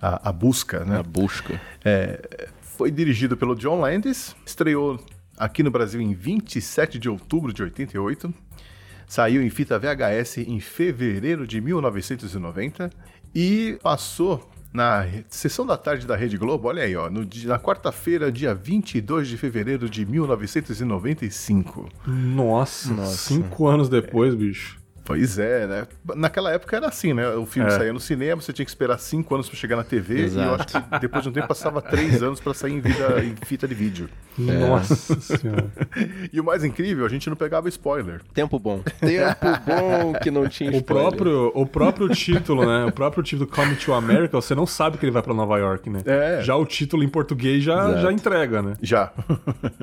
a, 0.01 0.29
a 0.29 0.33
busca, 0.33 0.85
né? 0.85 0.99
A 0.99 1.03
busca. 1.03 1.61
É, 1.85 2.49
foi 2.61 2.91
dirigido 2.91 3.37
pelo 3.37 3.55
John 3.55 3.81
Landis, 3.81 4.37
estreou 4.45 5.03
aqui 5.39 5.63
no 5.63 5.71
Brasil 5.71 6.01
em 6.01 6.15
27 6.15 6.99
de 6.99 7.09
outubro 7.09 7.53
de 7.53 7.63
88. 7.63 8.33
Saiu 9.09 9.43
em 9.43 9.51
fita 9.51 9.79
VHS 9.79 10.39
em 10.39 10.59
fevereiro 10.59 11.47
de 11.47 11.61
1990 11.61 12.91
e 13.35 13.79
passou 13.83 14.51
na 14.77 15.07
sessão 15.31 15.65
da 15.67 15.77
tarde 15.77 16.07
da 16.07 16.15
Rede 16.15 16.37
Globo, 16.37 16.69
olha 16.69 16.83
aí, 16.83 16.95
ó, 16.95 17.09
no, 17.09 17.27
na 17.47 17.59
quarta-feira, 17.59 18.31
dia 18.31 18.55
22 18.55 19.27
de 19.27 19.39
fevereiro 19.39 19.89
de 19.89 20.05
1995. 20.05 21.89
Nossa, 22.07 22.93
Nossa. 22.93 23.17
cinco 23.17 23.67
anos 23.67 23.89
depois, 23.89 24.35
é. 24.35 24.37
bicho. 24.37 24.79
Pois 25.07 25.39
é, 25.39 25.69
né? 25.69 25.87
Naquela 26.17 26.51
época 26.51 26.77
era 26.77 26.89
assim, 26.89 27.15
né? 27.15 27.29
O 27.31 27.47
filme 27.47 27.71
é. 27.71 27.73
saía 27.73 27.93
no 27.93 28.01
cinema, 28.01 28.43
você 28.43 28.53
tinha 28.53 28.67
que 28.67 28.71
esperar 28.71 28.99
cinco 28.99 29.33
anos 29.37 29.49
para 29.49 29.57
chegar 29.57 29.77
na 29.77 29.85
TV, 29.85 30.23
Exato. 30.23 30.45
e 30.45 30.49
eu 30.49 30.55
acho 30.57 30.67
que 30.67 30.99
depois 31.01 31.23
de 31.23 31.29
um 31.29 31.33
tempo 31.33 31.47
passava 31.47 31.81
três 31.81 32.25
anos 32.25 32.41
para 32.41 32.53
sair 32.53 32.73
em, 32.73 32.81
vida, 32.81 33.25
em, 33.25 33.37
fita 33.47 33.69
de 33.69 33.75
vídeo. 33.75 34.09
É. 34.37 34.43
Nossa 34.43 35.21
senhora. 35.21 35.67
E 36.33 36.41
o 36.41 36.45
mais 36.45 36.65
incrível, 36.65 37.07
a 37.07 37.09
gente 37.09 37.31
não 37.31 37.37
pegava 37.37 37.69
spoiler. 37.69 38.21
Tempo 38.35 38.59
bom. 38.59 38.83
Tempo 39.01 39.47
bom 39.65 40.13
que 40.21 40.31
não 40.31 40.49
tinha 40.49 40.71
spoiler. 40.77 41.07
O 41.07 41.11
próprio, 41.11 41.53
o 41.55 41.67
próprio 41.67 42.09
título, 42.09 42.67
né? 42.67 42.85
O 42.85 42.93
próprio 42.93 43.23
título 43.23 43.49
Come 43.49 43.77
to 43.77 43.95
America, 43.95 44.35
você 44.35 44.55
não 44.55 44.67
sabe 44.67 44.99
que 44.99 45.05
ele 45.05 45.13
vai 45.13 45.23
para 45.23 45.33
Nova 45.33 45.57
York, 45.57 45.89
né? 45.89 46.03
É. 46.05 46.43
Já 46.43 46.57
o 46.57 46.67
título 46.67 47.05
em 47.05 47.09
português 47.09 47.63
já, 47.63 47.97
já 47.99 48.13
entrega, 48.13 48.61
né? 48.61 48.75
Já. 48.83 49.13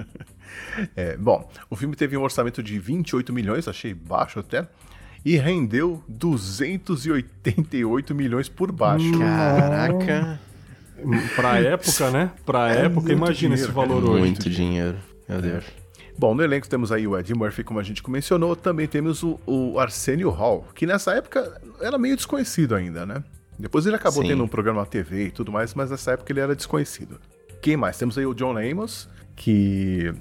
é, 0.95 1.15
bom, 1.15 1.49
o 1.69 1.75
filme 1.75 1.95
teve 1.95 2.17
um 2.17 2.23
orçamento 2.23 2.61
de 2.61 2.77
28 2.77 3.31
milhões, 3.31 3.67
achei 3.69 3.93
baixo 3.93 4.39
até 4.39 4.67
e 5.25 5.37
rendeu 5.37 6.03
288 6.07 8.13
milhões 8.13 8.47
por 8.49 8.71
baixo. 8.71 9.17
Caraca! 9.17 10.39
pra 11.35 11.59
época, 11.59 12.11
né? 12.11 12.31
Pra 12.45 12.73
é 12.73 12.85
época, 12.85 13.11
imagina 13.11 13.55
dinheiro, 13.55 13.63
esse 13.63 13.71
valor 13.71 14.03
hoje. 14.03 14.19
Muito 14.19 14.47
dinheiro, 14.49 14.97
meu 15.27 15.41
Deus. 15.41 15.65
Bom, 16.17 16.35
no 16.35 16.43
elenco 16.43 16.69
temos 16.69 16.91
aí 16.91 17.07
o 17.07 17.17
Ed 17.17 17.33
Murphy, 17.33 17.63
como 17.63 17.79
a 17.79 17.83
gente 17.83 18.07
mencionou, 18.09 18.55
também 18.55 18.87
temos 18.87 19.23
o, 19.23 19.39
o 19.45 19.79
Arsenio 19.79 20.29
Hall, 20.29 20.67
que 20.75 20.85
nessa 20.85 21.13
época 21.13 21.59
era 21.81 21.97
meio 21.97 22.15
desconhecido 22.15 22.75
ainda, 22.75 23.05
né? 23.05 23.23
Depois 23.57 23.85
ele 23.85 23.95
acabou 23.95 24.23
Sim. 24.23 24.29
tendo 24.29 24.43
um 24.43 24.47
programa 24.47 24.81
na 24.81 24.85
TV 24.85 25.27
e 25.27 25.31
tudo 25.31 25.51
mais, 25.51 25.73
mas 25.73 25.89
nessa 25.89 26.11
época 26.11 26.31
ele 26.31 26.39
era 26.39 26.55
desconhecido. 26.55 27.19
Quem 27.61 27.77
mais? 27.77 27.97
Temos 27.97 28.17
aí 28.17 28.25
o 28.25 28.33
John 28.33 28.57
Amos, 28.57 29.07
que 29.35 30.13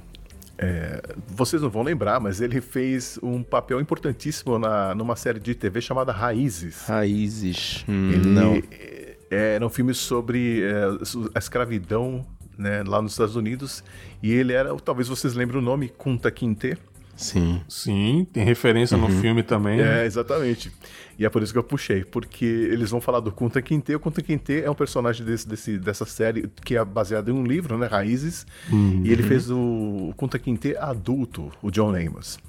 é, 0.59 1.03
vocês 1.27 1.61
não 1.61 1.71
vão 1.71 1.83
lembrar, 1.83 2.21
mas 2.21 2.41
ele 2.41 2.61
fez 2.61 3.19
um 3.23 3.43
papel 3.43 3.81
importantíssimo 3.81 4.59
na, 4.59 4.95
numa 4.95 5.17
série 5.17 5.41
de 5.41 5.55
TV 5.55 5.81
chamada 5.81 6.13
Raízes. 6.13 6.85
Raízes. 6.87 7.85
Hum, 7.89 8.11
ele 8.13 8.27
não. 8.27 8.63
É, 8.71 9.17
era 9.31 9.67
um 9.67 9.71
filme 9.71 9.95
sobre 9.95 10.63
é, 10.63 10.85
a 11.35 11.39
escravidão 11.39 12.25
né, 12.57 12.83
lá 12.87 13.01
nos 13.01 13.13
Estados 13.13 13.35
Unidos. 13.35 13.83
E 14.23 14.31
ele 14.31 14.53
era, 14.53 14.75
talvez 14.77 15.09
vocês 15.09 15.35
lembrem 15.35 15.59
o 15.59 15.63
nome, 15.63 15.89
Kunta 15.89 16.31
Kinte. 16.31 16.77
Sim. 17.17 17.61
Sim, 17.69 18.27
tem 18.33 18.45
referência 18.45 18.97
uhum. 18.97 19.09
no 19.09 19.21
filme 19.21 19.43
também. 19.43 19.81
É, 19.81 19.85
né? 19.85 20.07
exatamente. 20.07 20.73
E 21.23 21.25
é 21.25 21.31
por 21.31 21.41
isso 21.41 21.53
que 21.53 21.59
eu 21.59 21.63
puxei, 21.63 22.05
porque 22.05 22.45
eles 22.45 22.91
vão 22.91 23.01
falar 23.01 23.21
do 23.21 23.31
Kunta 23.31 23.63
Kinte. 23.63 23.95
O 23.95 24.01
Kunta 24.01 24.21
Kinte 24.21 24.61
é 24.61 24.69
um 24.69 24.75
personagem 24.75 25.25
desse, 25.25 25.47
desse, 25.49 25.79
dessa 25.79 26.05
série 26.05 26.51
que 26.65 26.77
é 26.77 26.85
baseado 26.85 27.29
em 27.31 27.33
um 27.33 27.45
livro, 27.45 27.79
né, 27.79 27.87
Raízes. 27.87 28.45
Uhum. 28.69 29.03
E 29.05 29.13
ele 29.13 29.23
fez 29.23 29.49
o, 29.49 29.57
o 29.57 30.15
Kunta 30.17 30.37
Kinte 30.37 30.77
adulto, 30.77 31.53
o 31.63 31.71
John 31.71 31.95
Amos. 31.95 32.41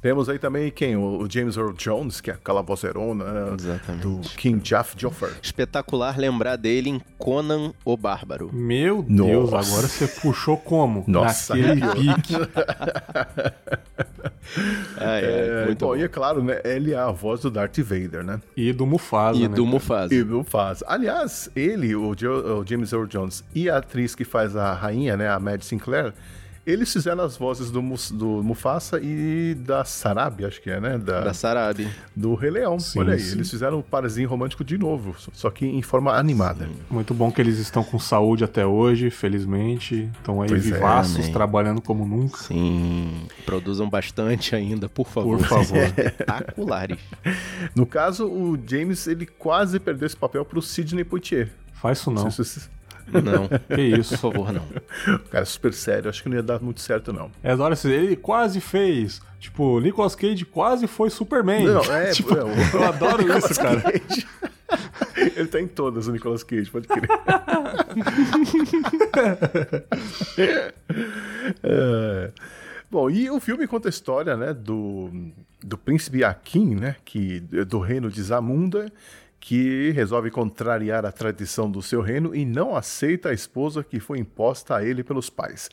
Temos 0.00 0.26
aí 0.30 0.38
também 0.38 0.70
quem? 0.70 0.96
O 0.96 1.26
James 1.28 1.58
Earl 1.58 1.72
Jones, 1.72 2.22
que 2.22 2.30
é 2.30 2.34
aquela 2.34 2.62
vozeirona 2.62 3.54
Exatamente. 3.58 4.02
do 4.02 4.20
King 4.38 4.66
Jaff 4.66 4.94
Joffer. 4.96 5.36
Espetacular 5.42 6.16
lembrar 6.16 6.56
dele 6.56 6.88
em 6.88 7.02
Conan 7.18 7.74
o 7.84 7.94
Bárbaro. 7.94 8.48
Meu 8.54 9.02
Deus, 9.02 9.50
Nossa. 9.50 9.70
agora 9.70 9.86
você 9.86 10.06
puxou 10.06 10.56
como? 10.56 11.04
Nossa, 11.06 11.54
Naquele 11.54 11.82
pique. 12.14 12.34
ah, 14.96 15.20
é, 15.20 15.62
é, 15.62 15.66
muito 15.66 15.84
bom. 15.84 15.96
E 15.96 16.02
é 16.02 16.08
claro, 16.08 16.42
né? 16.42 16.60
Ele 16.64 16.92
é 16.92 16.98
a 16.98 17.10
voz 17.10 17.40
do 17.40 17.50
Darth 17.50 17.78
Vader, 17.78 18.24
né? 18.24 18.40
E 18.56 18.72
do 18.72 18.86
Mufasa, 18.86 19.38
E 19.38 19.48
né? 19.48 19.54
do 19.54 19.66
Mufasa. 19.66 20.14
E 20.14 20.22
do 20.22 20.38
Mufasa. 20.38 20.84
Aliás, 20.88 21.50
ele, 21.54 21.94
o, 21.94 22.10
o 22.10 22.66
James 22.66 22.92
Earl 22.92 23.06
Jones 23.06 23.44
e 23.54 23.68
a 23.68 23.78
atriz 23.78 24.14
que 24.14 24.24
faz 24.24 24.56
a 24.56 24.72
rainha, 24.72 25.16
né? 25.16 25.28
A 25.28 25.38
Mad 25.38 25.62
Sinclair 25.62 26.12
eles 26.68 26.92
fizeram 26.92 27.24
as 27.24 27.36
vozes 27.36 27.70
do, 27.70 27.80
do 28.12 28.42
Mufasa 28.42 29.00
e 29.02 29.54
da 29.54 29.84
Sarabi, 29.84 30.44
acho 30.44 30.60
que 30.60 30.70
é, 30.70 30.78
né? 30.78 30.98
Da, 30.98 31.20
da 31.20 31.32
Sarabi. 31.32 31.88
Do 32.14 32.34
Rei 32.34 32.50
Leão. 32.50 32.78
Sim, 32.78 32.98
Olha 32.98 33.14
aí, 33.14 33.20
sim. 33.20 33.36
eles 33.36 33.50
fizeram 33.50 33.78
um 33.78 33.82
parzinho 33.82 34.28
romântico 34.28 34.62
de 34.62 34.76
novo, 34.76 35.16
só 35.32 35.50
que 35.50 35.64
em 35.64 35.80
forma 35.80 36.12
animada. 36.12 36.66
Sim. 36.66 36.76
Muito 36.90 37.14
bom 37.14 37.32
que 37.32 37.40
eles 37.40 37.58
estão 37.58 37.82
com 37.82 37.98
saúde 37.98 38.44
até 38.44 38.66
hoje, 38.66 39.10
felizmente. 39.10 40.10
Estão 40.18 40.42
aí 40.42 40.48
pois 40.50 40.62
vivaços, 40.62 41.28
é, 41.28 41.32
trabalhando 41.32 41.80
como 41.80 42.06
nunca. 42.06 42.36
Sim. 42.36 43.26
Produzam 43.46 43.88
bastante 43.88 44.54
ainda, 44.54 44.88
por 44.88 45.08
favor. 45.08 45.38
Por 45.38 45.46
favor. 45.46 45.78
Espetaculares. 45.96 46.98
no 47.74 47.86
caso, 47.86 48.26
o 48.26 48.58
James, 48.66 49.06
ele 49.06 49.24
quase 49.24 49.80
perdeu 49.80 50.06
esse 50.06 50.16
papel 50.16 50.44
pro 50.44 50.60
Sidney 50.60 51.04
Poitier. 51.04 51.48
Faz 51.72 51.98
isso 51.98 52.10
não. 52.10 52.24
não 52.24 52.30
não. 53.12 53.48
Que 53.74 53.82
isso, 53.82 54.18
por 54.18 54.32
favor, 54.32 54.52
não. 54.52 54.66
Cara, 55.30 55.44
super 55.44 55.72
sério, 55.72 56.08
acho 56.08 56.22
que 56.22 56.28
não 56.28 56.36
ia 56.36 56.42
dar 56.42 56.60
muito 56.60 56.80
certo, 56.80 57.12
não. 57.12 57.30
É, 57.42 57.54
olha, 57.54 57.74
ele 57.84 58.16
quase 58.16 58.60
fez. 58.60 59.20
Tipo, 59.38 59.80
Nicolas 59.80 60.14
Cage 60.14 60.44
quase 60.44 60.86
foi 60.86 61.10
Superman. 61.10 61.64
Não, 61.64 61.82
é, 61.82 62.10
tipo, 62.12 62.34
é, 62.34 62.40
eu 62.40 62.84
adoro 62.84 63.38
isso, 63.38 63.54
cara. 63.54 63.80
Cage. 63.80 64.26
Ele 65.36 65.48
tá 65.48 65.60
em 65.60 65.66
todas, 65.66 66.08
o 66.08 66.12
Nicolas 66.12 66.42
Cage, 66.42 66.70
pode 66.70 66.88
crer. 66.88 67.08
é. 71.62 72.30
Bom, 72.90 73.10
e 73.10 73.30
o 73.30 73.38
filme 73.38 73.66
conta 73.66 73.88
a 73.88 73.90
história, 73.90 74.36
né, 74.36 74.54
do, 74.54 75.10
do 75.62 75.76
príncipe 75.76 76.24
Akin, 76.24 76.74
né, 76.74 76.96
que, 77.04 77.40
do 77.40 77.78
reino 77.78 78.10
de 78.10 78.22
Zamunda, 78.22 78.90
que 79.40 79.90
resolve 79.90 80.30
contrariar 80.30 81.06
a 81.06 81.12
tradição 81.12 81.70
do 81.70 81.80
seu 81.80 82.00
reino 82.00 82.34
e 82.34 82.44
não 82.44 82.76
aceita 82.76 83.30
a 83.30 83.32
esposa 83.32 83.84
que 83.84 84.00
foi 84.00 84.18
imposta 84.18 84.76
a 84.76 84.84
ele 84.84 85.04
pelos 85.04 85.30
pais. 85.30 85.70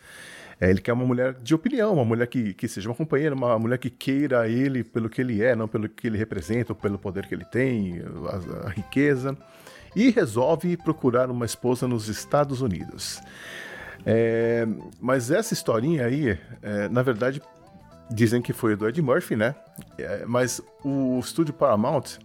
É, 0.60 0.70
ele 0.70 0.80
quer 0.80 0.94
uma 0.94 1.06
mulher 1.06 1.34
de 1.34 1.54
opinião, 1.54 1.94
uma 1.94 2.06
mulher 2.06 2.28
que, 2.28 2.54
que 2.54 2.68
seja 2.68 2.88
uma 2.88 2.96
companheira, 2.96 3.36
uma 3.36 3.60
mulher 3.60 3.78
que 3.78 3.90
queira 3.90 4.48
ele 4.48 4.84
pelo 4.84 5.10
que 5.10 5.20
ele 5.20 5.44
é, 5.44 5.56
não 5.56 5.68
pelo 5.68 5.90
que 5.90 6.08
ele 6.08 6.18
representa, 6.18 6.72
ou 6.72 6.76
pelo 6.76 6.98
poder 6.98 7.28
que 7.28 7.36
ele 7.36 7.46
tem, 7.46 8.02
a, 8.30 8.68
a 8.68 8.70
riqueza. 8.70 9.38
E 9.96 10.10
resolve 10.10 10.78
procurar 10.78 11.30
uma 11.30 11.46
esposa 11.46 11.88
nos 11.88 12.08
Estados 12.08 12.62
Unidos. 12.62 13.22
É, 14.06 14.68
mas 15.02 15.32
essa 15.32 15.54
historinha 15.54 16.06
aí, 16.06 16.38
é, 16.62 16.88
na 16.90 17.02
verdade, 17.02 17.42
dizem 18.10 18.42
que 18.42 18.54
foi 18.54 18.76
do 18.76 18.88
Ed 18.88 19.02
Murphy, 19.02 19.36
né? 19.36 19.56
É, 19.98 20.26
mas 20.26 20.62
o 20.84 21.20
estúdio 21.20 21.54
Paramount 21.54 22.20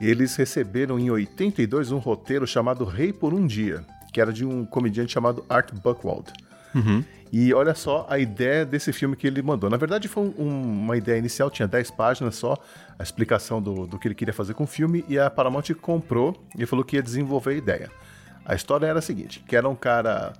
eles 0.00 0.36
receberam 0.36 0.98
em 0.98 1.10
82 1.10 1.92
um 1.92 1.98
roteiro 1.98 2.46
chamado 2.46 2.84
Rei 2.84 3.12
por 3.12 3.32
um 3.32 3.46
Dia, 3.46 3.84
que 4.12 4.20
era 4.20 4.32
de 4.32 4.44
um 4.44 4.64
comediante 4.64 5.12
chamado 5.12 5.44
Art 5.48 5.72
Buchwald. 5.72 6.32
Uhum. 6.74 7.04
E 7.32 7.52
olha 7.52 7.74
só 7.74 8.06
a 8.08 8.18
ideia 8.18 8.64
desse 8.64 8.92
filme 8.92 9.16
que 9.16 9.26
ele 9.26 9.42
mandou. 9.42 9.68
Na 9.68 9.76
verdade, 9.76 10.06
foi 10.06 10.32
um, 10.38 10.82
uma 10.82 10.96
ideia 10.96 11.18
inicial, 11.18 11.50
tinha 11.50 11.66
10 11.66 11.90
páginas 11.92 12.36
só, 12.36 12.56
a 12.98 13.02
explicação 13.02 13.60
do, 13.60 13.86
do 13.86 13.98
que 13.98 14.06
ele 14.06 14.14
queria 14.14 14.32
fazer 14.32 14.54
com 14.54 14.64
o 14.64 14.66
filme, 14.68 15.04
e 15.08 15.18
a 15.18 15.28
Paramount 15.28 15.64
comprou 15.80 16.40
e 16.56 16.64
falou 16.64 16.84
que 16.84 16.96
ia 16.96 17.02
desenvolver 17.02 17.50
a 17.50 17.54
ideia. 17.54 17.90
A 18.44 18.54
história 18.54 18.86
era 18.86 18.98
a 18.98 19.02
seguinte: 19.02 19.42
que 19.46 19.56
era 19.56 19.68
um 19.68 19.74
cara. 19.74 20.32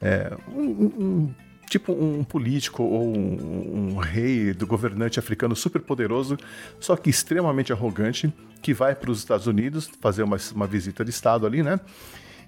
É, 0.00 0.36
um, 0.54 0.62
um, 0.62 1.34
tipo 1.68 1.92
um 1.92 2.22
político 2.24 2.82
ou 2.82 3.16
um, 3.16 3.94
um, 3.94 3.96
rei 3.96 4.52
do 4.52 4.66
governante 4.66 5.18
africano 5.18 5.54
super 5.56 5.82
poderoso, 5.82 6.36
só 6.80 6.96
que 6.96 7.10
extremamente 7.10 7.72
arrogante, 7.72 8.32
que 8.62 8.72
vai 8.72 8.94
para 8.94 9.10
os 9.10 9.18
Estados 9.18 9.46
Unidos 9.46 9.90
fazer 10.00 10.22
uma, 10.22 10.36
uma 10.54 10.66
visita 10.66 11.04
de 11.04 11.10
estado 11.10 11.46
ali, 11.46 11.62
né? 11.62 11.80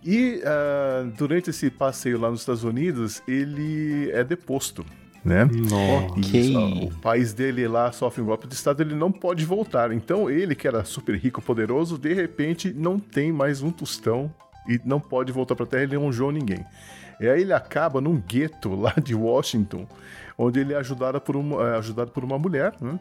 E 0.04 0.40
uh, 0.44 1.10
durante 1.16 1.50
esse 1.50 1.70
passeio 1.70 2.18
lá 2.18 2.30
nos 2.30 2.40
Estados 2.40 2.62
Unidos, 2.62 3.20
ele 3.26 4.10
é 4.12 4.22
deposto, 4.22 4.86
né? 5.24 5.48
Okay. 6.16 6.56
o 6.56 6.90
país 7.00 7.32
dele 7.32 7.66
lá 7.66 7.90
sofre 7.90 8.22
um 8.22 8.26
golpe 8.26 8.46
de 8.46 8.54
estado, 8.54 8.80
ele 8.80 8.94
não 8.94 9.10
pode 9.10 9.44
voltar. 9.44 9.92
Então 9.92 10.30
ele, 10.30 10.54
que 10.54 10.68
era 10.68 10.84
super 10.84 11.16
rico, 11.16 11.42
poderoso, 11.42 11.98
de 11.98 12.14
repente 12.14 12.72
não 12.72 12.98
tem 12.98 13.32
mais 13.32 13.60
um 13.60 13.70
tostão 13.70 14.32
e 14.68 14.80
não 14.84 15.00
pode 15.00 15.32
voltar 15.32 15.56
para 15.56 15.64
a 15.64 15.68
Terra, 15.68 15.82
ele 15.84 15.96
não 15.96 16.06
honrou 16.06 16.30
ninguém. 16.30 16.64
E 17.20 17.28
aí 17.28 17.42
ele 17.42 17.52
acaba 17.52 18.00
num 18.00 18.16
gueto 18.16 18.74
lá 18.74 18.94
de 19.02 19.14
Washington, 19.14 19.86
onde 20.36 20.60
ele 20.60 20.72
é 20.72 20.76
ajudado 20.76 21.20
por 21.20 21.36
uma, 21.36 21.68
é 21.68 21.78
ajudado 21.78 22.10
por 22.10 22.24
uma 22.24 22.38
mulher, 22.38 22.74
né? 22.80 22.98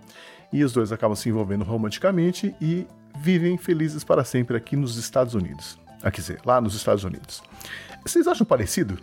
e 0.52 0.64
os 0.64 0.74
dois 0.74 0.92
acabam 0.92 1.16
se 1.16 1.30
envolvendo 1.30 1.64
romanticamente 1.64 2.56
e 2.62 2.88
vivem 3.18 3.58
felizes 3.58 4.04
para 4.04 4.24
sempre 4.24 4.58
aqui 4.58 4.76
nos 4.76 4.96
Estados 4.98 5.34
Unidos. 5.34 5.78
Ah, 6.02 6.12
quer 6.12 6.22
dizer, 6.22 6.40
lá 6.46 6.62
nos 6.62 6.76
Estados 6.76 7.04
Unidos. 7.04 7.44
Vocês 8.06 8.28
acham 8.28 8.46
parecido? 8.46 8.98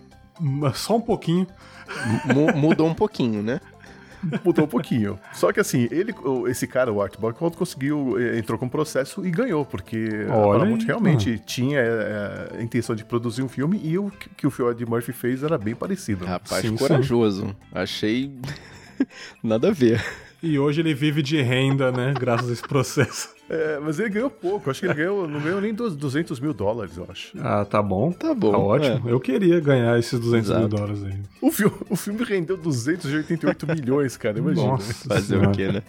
Só 0.74 0.96
um 0.96 1.00
pouquinho. 1.00 1.46
M 2.27 2.53
mudou 2.55 2.88
um 2.88 2.94
pouquinho, 2.94 3.42
né? 3.42 3.61
Mudou 4.44 4.64
um 4.64 4.68
pouquinho. 4.68 5.18
Só 5.32 5.52
que 5.52 5.60
assim, 5.60 5.88
ele, 5.90 6.14
esse 6.48 6.66
cara, 6.66 6.92
o 6.92 7.00
Art 7.00 7.18
Buchwald, 7.18 7.56
conseguiu, 7.56 8.16
eh, 8.18 8.38
entrou 8.38 8.58
com 8.58 8.68
processo 8.68 9.24
e 9.26 9.30
ganhou, 9.30 9.64
porque 9.64 10.08
Olha 10.28 10.34
a 10.34 10.58
Paramount 10.58 10.84
realmente 10.84 11.34
ah. 11.34 11.44
tinha 11.44 11.78
é, 11.78 12.48
a 12.58 12.62
intenção 12.62 12.94
de 12.94 13.04
produzir 13.04 13.42
um 13.42 13.48
filme 13.48 13.80
e 13.82 13.98
o 13.98 14.10
que 14.37 14.46
o 14.46 14.50
Ford 14.50 14.80
Murphy 14.88 15.12
fez 15.12 15.42
era 15.42 15.58
bem 15.58 15.74
parecido. 15.74 16.24
Rapaz, 16.24 16.62
sim, 16.62 16.76
corajoso. 16.76 17.46
Sim. 17.46 17.56
Achei 17.72 18.38
nada 19.42 19.68
a 19.68 19.72
ver. 19.72 20.04
E 20.44 20.59
hoje 20.59 20.83
ele 20.83 20.92
vive 20.92 21.22
de 21.22 21.40
renda, 21.40 21.90
né? 21.90 22.12
Graças 22.20 22.50
a 22.50 22.52
esse 22.52 22.61
processo. 22.61 23.30
É, 23.48 23.78
mas 23.80 23.98
ele 23.98 24.11
ganhou 24.11 24.28
pouco. 24.28 24.70
Acho 24.70 24.80
que 24.80 24.87
ele 24.87 24.92
ganhou, 24.92 25.26
não 25.26 25.40
ganhou 25.40 25.59
nem 25.59 25.72
200 25.72 26.38
mil 26.38 26.52
dólares, 26.52 26.98
eu 26.98 27.07
acho. 27.09 27.33
Ah, 27.40 27.64
tá 27.64 27.83
bom. 27.83 28.12
Tá 28.12 28.35
bom. 28.35 28.52
Tá 28.52 28.59
ótimo. 28.59 29.09
É. 29.09 29.12
Eu 29.12 29.18
queria 29.18 29.59
ganhar 29.59 29.98
esses 29.98 30.20
200 30.20 30.50
Exato. 30.50 30.61
mil 30.61 30.68
dólares 30.68 31.02
aí. 31.02 31.18
O 31.40 31.50
filme, 31.50 31.74
o 31.88 31.96
filme 31.96 32.22
rendeu 32.24 32.59
288 32.59 33.66
milhões, 33.66 34.18
cara. 34.18 34.38
Imagina. 34.38 34.66
Nossa 34.66 35.09
Fazer 35.09 35.26
senhora. 35.28 35.48
o 35.48 35.52
quê, 35.52 35.72
né? 35.72 35.83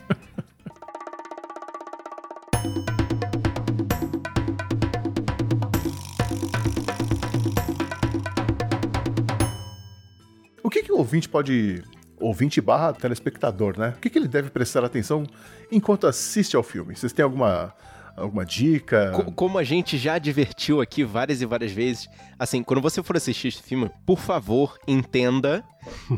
O 10.64 10.70
que, 10.70 10.82
que 10.82 10.94
o 10.94 10.98
ouvinte 10.98 11.28
pode 11.28 11.84
Ouvinte 12.20 12.62
barra 12.62 12.94
telespectador, 12.94 13.78
né? 13.78 13.94
O 13.98 14.00
que, 14.00 14.10
que 14.10 14.18
ele 14.18 14.28
deve 14.28 14.50
prestar 14.50 14.84
atenção 14.84 15.26
enquanto 15.72 16.08
assiste 16.08 16.56
ao 16.56 16.64
filme? 16.64 16.96
Vocês 16.96 17.12
têm 17.12 17.24
alguma 17.24 17.74
alguma 18.16 18.46
dica? 18.46 19.12
Como 19.36 19.58
a 19.58 19.64
gente 19.64 19.98
já 19.98 20.16
advertiu 20.16 20.82
aqui 20.82 21.04
várias 21.04 21.42
e 21.42 21.46
várias 21.46 21.72
vezes, 21.72 22.10
assim, 22.40 22.64
quando 22.64 22.82
você 22.82 23.04
for 23.04 23.18
assistir 23.18 23.50
esse 23.50 23.62
filme, 23.62 23.90
por 24.06 24.20
favor, 24.20 24.78
entenda 24.88 25.64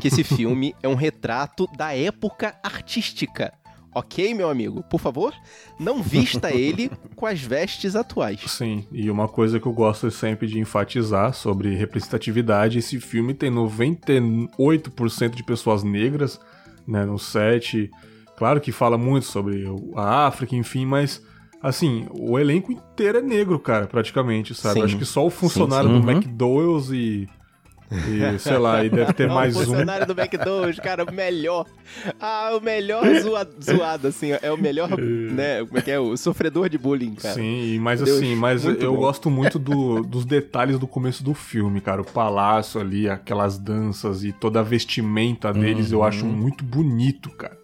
que 0.00 0.08
esse 0.08 0.22
filme 0.24 0.74
é 0.82 0.88
um 0.88 0.94
retrato 0.94 1.66
da 1.76 1.94
época 1.94 2.54
artística. 2.62 3.52
Ok, 3.98 4.32
meu 4.32 4.48
amigo? 4.48 4.84
Por 4.84 5.00
favor, 5.00 5.34
não 5.76 6.00
vista 6.00 6.54
ele 6.54 6.88
com 7.16 7.26
as 7.26 7.40
vestes 7.40 7.96
atuais. 7.96 8.40
Sim, 8.46 8.86
e 8.92 9.10
uma 9.10 9.26
coisa 9.26 9.58
que 9.58 9.66
eu 9.66 9.72
gosto 9.72 10.08
sempre 10.08 10.46
de 10.46 10.60
enfatizar 10.60 11.34
sobre 11.34 11.74
representatividade: 11.74 12.78
esse 12.78 13.00
filme 13.00 13.34
tem 13.34 13.50
98% 13.50 15.34
de 15.34 15.42
pessoas 15.42 15.82
negras 15.82 16.38
né, 16.86 17.04
no 17.04 17.18
set. 17.18 17.90
Claro 18.36 18.60
que 18.60 18.70
fala 18.70 18.96
muito 18.96 19.26
sobre 19.26 19.64
a 19.96 20.28
África, 20.28 20.54
enfim, 20.54 20.86
mas 20.86 21.20
assim, 21.60 22.06
o 22.12 22.38
elenco 22.38 22.70
inteiro 22.70 23.18
é 23.18 23.22
negro, 23.22 23.58
cara, 23.58 23.88
praticamente, 23.88 24.54
sabe? 24.54 24.74
Sim. 24.74 24.84
Acho 24.84 24.96
que 24.98 25.04
só 25.04 25.26
o 25.26 25.30
funcionário 25.30 25.90
sim, 25.90 25.96
sim. 25.96 26.00
do 26.00 26.06
uhum. 26.06 26.12
McDonald's 26.12 26.90
e 26.92 27.28
e, 27.90 28.38
sei 28.38 28.58
lá, 28.58 28.84
e 28.84 28.90
deve 28.90 29.12
ter 29.14 29.28
mais 29.28 29.56
um. 29.56 29.60
O 29.60 29.64
funcionário 29.64 30.06
do 30.06 30.18
McDonald's, 30.18 30.78
cara, 30.78 31.04
o 31.04 31.12
melhor. 31.12 31.66
Ah, 32.20 32.50
o 32.54 32.60
melhor 32.60 33.02
zoado, 33.20 33.54
zoado 33.62 34.08
assim, 34.08 34.32
é 34.42 34.52
o 34.52 34.58
melhor, 34.58 34.90
né? 34.98 35.64
Como 35.64 35.78
é 35.78 35.82
que 35.82 35.90
é? 35.90 35.98
O 35.98 36.16
sofredor 36.16 36.68
de 36.68 36.76
bullying, 36.76 37.14
cara. 37.14 37.34
Sim, 37.34 37.78
mas 37.78 38.02
Deus, 38.02 38.18
assim, 38.18 38.34
mas 38.34 38.64
eu 38.64 38.92
bom. 38.92 38.98
gosto 38.98 39.30
muito 39.30 39.58
do, 39.58 40.02
dos 40.06 40.26
detalhes 40.26 40.78
do 40.78 40.86
começo 40.86 41.24
do 41.24 41.32
filme, 41.32 41.80
cara. 41.80 42.02
O 42.02 42.04
palácio 42.04 42.80
ali, 42.80 43.08
aquelas 43.08 43.58
danças 43.58 44.22
e 44.22 44.32
toda 44.32 44.60
a 44.60 44.62
vestimenta 44.62 45.52
deles, 45.52 45.90
uhum. 45.90 45.98
eu 45.98 46.04
acho 46.04 46.26
muito 46.26 46.62
bonito, 46.62 47.30
cara. 47.30 47.56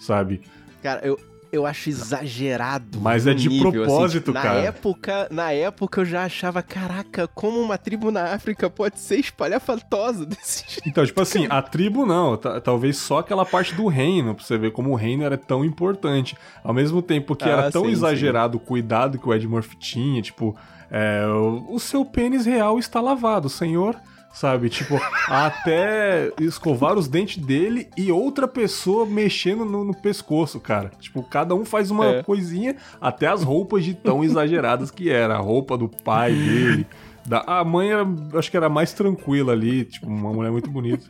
Sabe? 0.00 0.40
Cara, 0.82 1.00
eu, 1.04 1.18
eu 1.50 1.66
acho 1.66 1.88
exagerado. 1.88 3.00
Mas 3.00 3.26
é 3.26 3.34
de 3.34 3.48
nível, 3.48 3.68
assim. 3.68 3.80
propósito, 3.80 4.30
assim. 4.30 4.40
cara. 4.40 4.60
Na 4.60 4.66
época, 4.66 5.28
na 5.30 5.52
época 5.52 6.00
eu 6.00 6.04
já 6.04 6.24
achava, 6.24 6.62
caraca, 6.62 7.26
como 7.28 7.60
uma 7.60 7.78
tribo 7.78 8.10
na 8.10 8.34
África 8.34 8.68
pode 8.68 8.98
ser 8.98 9.16
espalhafatosa 9.18 10.24
desse 10.26 10.64
jeito. 10.68 10.88
Então, 10.88 11.04
tipo 11.04 11.20
assim, 11.20 11.46
a 11.48 11.62
tribo 11.62 12.04
não, 12.04 12.36
talvez 12.36 12.98
só 12.98 13.18
aquela 13.18 13.44
parte 13.44 13.74
do 13.74 13.86
reino, 13.86 14.34
pra 14.34 14.44
você 14.44 14.58
ver 14.58 14.72
como 14.72 14.90
o 14.90 14.94
reino 14.94 15.24
era 15.24 15.36
tão 15.36 15.64
importante. 15.64 16.36
Ao 16.62 16.74
mesmo 16.74 17.00
tempo 17.00 17.34
que 17.34 17.44
ah, 17.44 17.52
era 17.52 17.70
tão 17.70 17.84
sim, 17.84 17.90
exagerado 17.90 18.58
sim. 18.58 18.62
o 18.62 18.66
cuidado 18.66 19.18
que 19.18 19.28
o 19.28 19.34
Ed 19.34 19.46
Murphy 19.46 19.76
tinha, 19.76 20.20
tipo, 20.20 20.56
é, 20.90 21.26
o, 21.26 21.74
o 21.74 21.80
seu 21.80 22.04
pênis 22.04 22.46
real 22.46 22.78
está 22.78 23.00
lavado, 23.00 23.48
senhor 23.48 23.96
sabe? 24.32 24.68
Tipo, 24.68 25.00
até 25.26 26.32
escovar 26.40 26.96
os 26.96 27.08
dentes 27.08 27.44
dele 27.44 27.88
e 27.96 28.10
outra 28.12 28.46
pessoa 28.46 29.06
mexendo 29.06 29.64
no, 29.64 29.84
no 29.84 29.94
pescoço, 29.94 30.60
cara. 30.60 30.90
Tipo, 31.00 31.22
cada 31.22 31.54
um 31.54 31.64
faz 31.64 31.90
uma 31.90 32.06
é. 32.06 32.22
coisinha, 32.22 32.76
até 33.00 33.26
as 33.26 33.42
roupas 33.42 33.84
de 33.84 33.94
tão 33.94 34.22
exageradas 34.22 34.90
que 34.90 35.10
era. 35.10 35.34
A 35.34 35.38
roupa 35.38 35.76
do 35.76 35.88
pai 35.88 36.32
dele. 36.32 36.86
Da, 37.26 37.44
a 37.46 37.62
mãe 37.62 37.90
era, 37.90 38.06
acho 38.34 38.50
que 38.50 38.56
era 38.56 38.70
mais 38.70 38.94
tranquila 38.94 39.52
ali, 39.52 39.84
tipo, 39.84 40.06
uma 40.06 40.32
mulher 40.32 40.50
muito 40.50 40.70
bonita. 40.70 41.04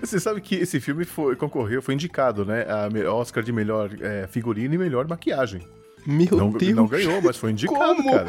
Você 0.00 0.18
sabe 0.18 0.40
que 0.40 0.56
esse 0.56 0.80
filme 0.80 1.04
foi, 1.04 1.36
concorreu, 1.36 1.80
foi 1.80 1.94
indicado, 1.94 2.44
né? 2.44 2.66
A 2.68 3.12
Oscar 3.12 3.42
de 3.44 3.52
melhor 3.52 3.90
é, 4.00 4.26
figurino 4.26 4.74
e 4.74 4.78
melhor 4.78 5.06
maquiagem. 5.06 5.60
Meu 6.06 6.28
não, 6.32 6.50
Deus! 6.50 6.74
Não 6.74 6.86
ganhou, 6.86 7.20
mas 7.22 7.36
foi 7.36 7.52
indicado, 7.52 8.02
Como? 8.02 8.10
cara. 8.10 8.28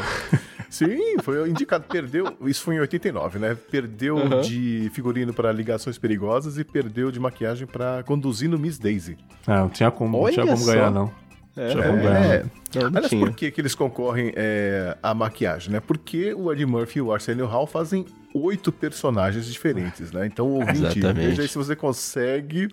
Sim, 0.72 1.18
foi 1.22 1.50
indicado. 1.50 1.84
Perdeu. 1.84 2.38
Isso 2.46 2.64
foi 2.64 2.76
em 2.76 2.80
89, 2.80 3.38
né? 3.38 3.58
Perdeu 3.70 4.16
uhum. 4.16 4.42
de 4.42 4.90
figurino 4.94 5.34
para 5.34 5.52
ligações 5.52 5.98
perigosas 5.98 6.58
e 6.58 6.64
perdeu 6.64 7.12
de 7.12 7.20
maquiagem 7.20 7.68
para 7.68 8.02
conduzir 8.04 8.50
no 8.50 8.58
Miss 8.58 8.80
Daisy. 8.80 9.18
Ah, 9.46 9.60
não 9.60 9.70
tinha 9.70 9.92
como, 9.92 10.24
não 10.24 10.32
tinha 10.32 10.48
como 10.48 10.66
ganhar, 10.66 10.90
não. 10.90 11.12
É, 11.58 11.68
tinha 11.68 11.84
como 11.84 12.00
é, 12.00 12.02
ganhar. 12.02 12.26
É. 12.26 12.46
Aliás, 12.86 13.10
por 13.10 13.34
que, 13.34 13.52
que 13.52 13.60
eles 13.60 13.76
concorrem 13.76 14.32
é, 14.34 14.98
à 15.04 15.14
maquiagem, 15.14 15.74
né? 15.74 15.82
Porque 15.82 16.34
o 16.34 16.50
Ed 16.54 16.66
Murphy 16.66 17.00
e 17.00 17.02
o 17.02 17.12
Arsenio 17.12 17.46
Hall 17.48 17.68
fazem 17.68 18.06
oito 18.34 18.72
personagens 18.72 19.46
diferentes, 19.46 20.10
né? 20.14 20.26
Então, 20.26 20.48
o 20.48 20.62
ouvinte, 20.62 21.02
veja 21.14 21.42
aí 21.42 21.48
se 21.50 21.58
você 21.58 21.76
consegue 21.76 22.70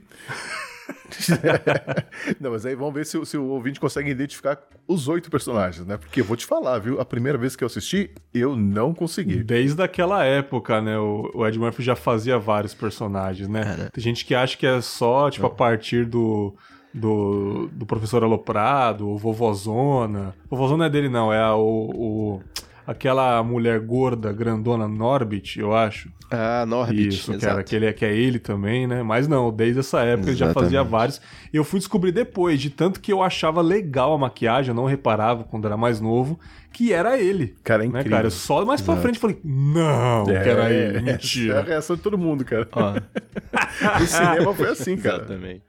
Não, 2.40 2.50
mas 2.50 2.66
aí 2.66 2.74
vamos 2.74 2.94
ver 2.94 3.06
se, 3.06 3.24
se, 3.26 3.36
o 3.36 3.46
ouvinte 3.46 3.80
consegue 3.80 4.10
identificar 4.10 4.58
os 4.86 5.08
oito 5.08 5.30
personagens, 5.30 5.86
né? 5.86 5.96
Porque 5.96 6.20
eu 6.20 6.24
vou 6.24 6.36
te 6.36 6.46
falar, 6.46 6.78
viu? 6.78 7.00
A 7.00 7.04
primeira 7.04 7.38
vez 7.38 7.56
que 7.56 7.64
eu 7.64 7.66
assisti, 7.66 8.10
eu 8.32 8.56
não 8.56 8.94
consegui. 8.94 9.42
Desde 9.42 9.82
aquela 9.82 10.24
época, 10.24 10.80
né? 10.80 10.98
O, 10.98 11.30
o 11.34 11.46
Ed 11.46 11.58
Murphy 11.58 11.82
já 11.82 11.96
fazia 11.96 12.38
vários 12.38 12.74
personagens, 12.74 13.48
né? 13.48 13.64
Cara. 13.64 13.90
Tem 13.90 14.02
gente 14.02 14.24
que 14.24 14.34
acha 14.34 14.56
que 14.56 14.66
é 14.66 14.80
só, 14.80 15.30
tipo, 15.30 15.46
a 15.46 15.50
partir 15.50 16.04
do. 16.04 16.54
Do, 16.92 17.68
do 17.70 17.84
professor 17.84 18.24
Aloprado, 18.24 19.08
o 19.08 19.18
Vovozona. 19.18 20.34
O 20.46 20.56
Vovozona 20.56 20.86
é 20.86 20.90
dele, 20.90 21.08
não, 21.08 21.30
é 21.30 21.38
a, 21.38 21.54
o, 21.54 21.90
o 21.90 22.42
aquela 22.88 23.42
mulher 23.42 23.78
gorda, 23.80 24.32
grandona 24.32 24.88
Norbit, 24.88 25.60
eu 25.60 25.76
acho. 25.76 26.10
Ah, 26.30 26.64
Norbit. 26.66 27.08
Isso, 27.08 27.36
que, 27.36 27.44
era, 27.44 27.62
que, 27.62 27.76
ele, 27.76 27.92
que 27.92 28.02
é 28.02 28.16
ele 28.16 28.38
também, 28.38 28.86
né? 28.86 29.02
Mas 29.02 29.28
não, 29.28 29.52
desde 29.52 29.80
essa 29.80 30.00
época 30.00 30.30
Exatamente. 30.30 30.30
ele 30.30 30.38
já 30.38 30.54
fazia 30.54 30.82
vários. 30.82 31.20
E 31.52 31.56
eu 31.58 31.64
fui 31.64 31.78
descobrir 31.78 32.12
depois, 32.12 32.58
de 32.58 32.70
tanto 32.70 32.98
que 32.98 33.12
eu 33.12 33.22
achava 33.22 33.60
legal 33.60 34.14
a 34.14 34.18
maquiagem, 34.18 34.70
eu 34.70 34.74
não 34.74 34.86
reparava 34.86 35.44
quando 35.44 35.66
era 35.66 35.76
mais 35.76 36.00
novo, 36.00 36.40
que 36.72 36.90
era 36.90 37.18
ele. 37.18 37.54
Cara, 37.62 37.84
é 37.84 37.88
né, 37.88 38.00
incrível. 38.00 38.16
cara? 38.16 38.30
Só 38.30 38.64
mais 38.64 38.80
pra 38.80 38.96
frente 38.96 39.18
frente 39.18 39.20
falei, 39.20 39.38
não, 39.44 40.22
é, 40.22 40.42
que 40.42 40.48
era 40.48 40.72
ele. 40.72 41.00
Mentira. 41.02 41.56
É 41.56 41.58
a 41.58 41.62
reação 41.62 41.94
de 41.94 42.00
todo 42.00 42.16
mundo, 42.16 42.42
cara. 42.42 42.66
o 44.02 44.06
cinema 44.06 44.54
foi 44.54 44.68
assim, 44.70 44.96
cara. 44.96 45.24
Exatamente. 45.24 45.62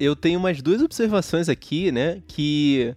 Eu 0.00 0.16
tenho 0.16 0.38
umas 0.38 0.62
duas 0.62 0.80
observações 0.80 1.50
aqui, 1.50 1.92
né? 1.92 2.22
Que 2.26 2.94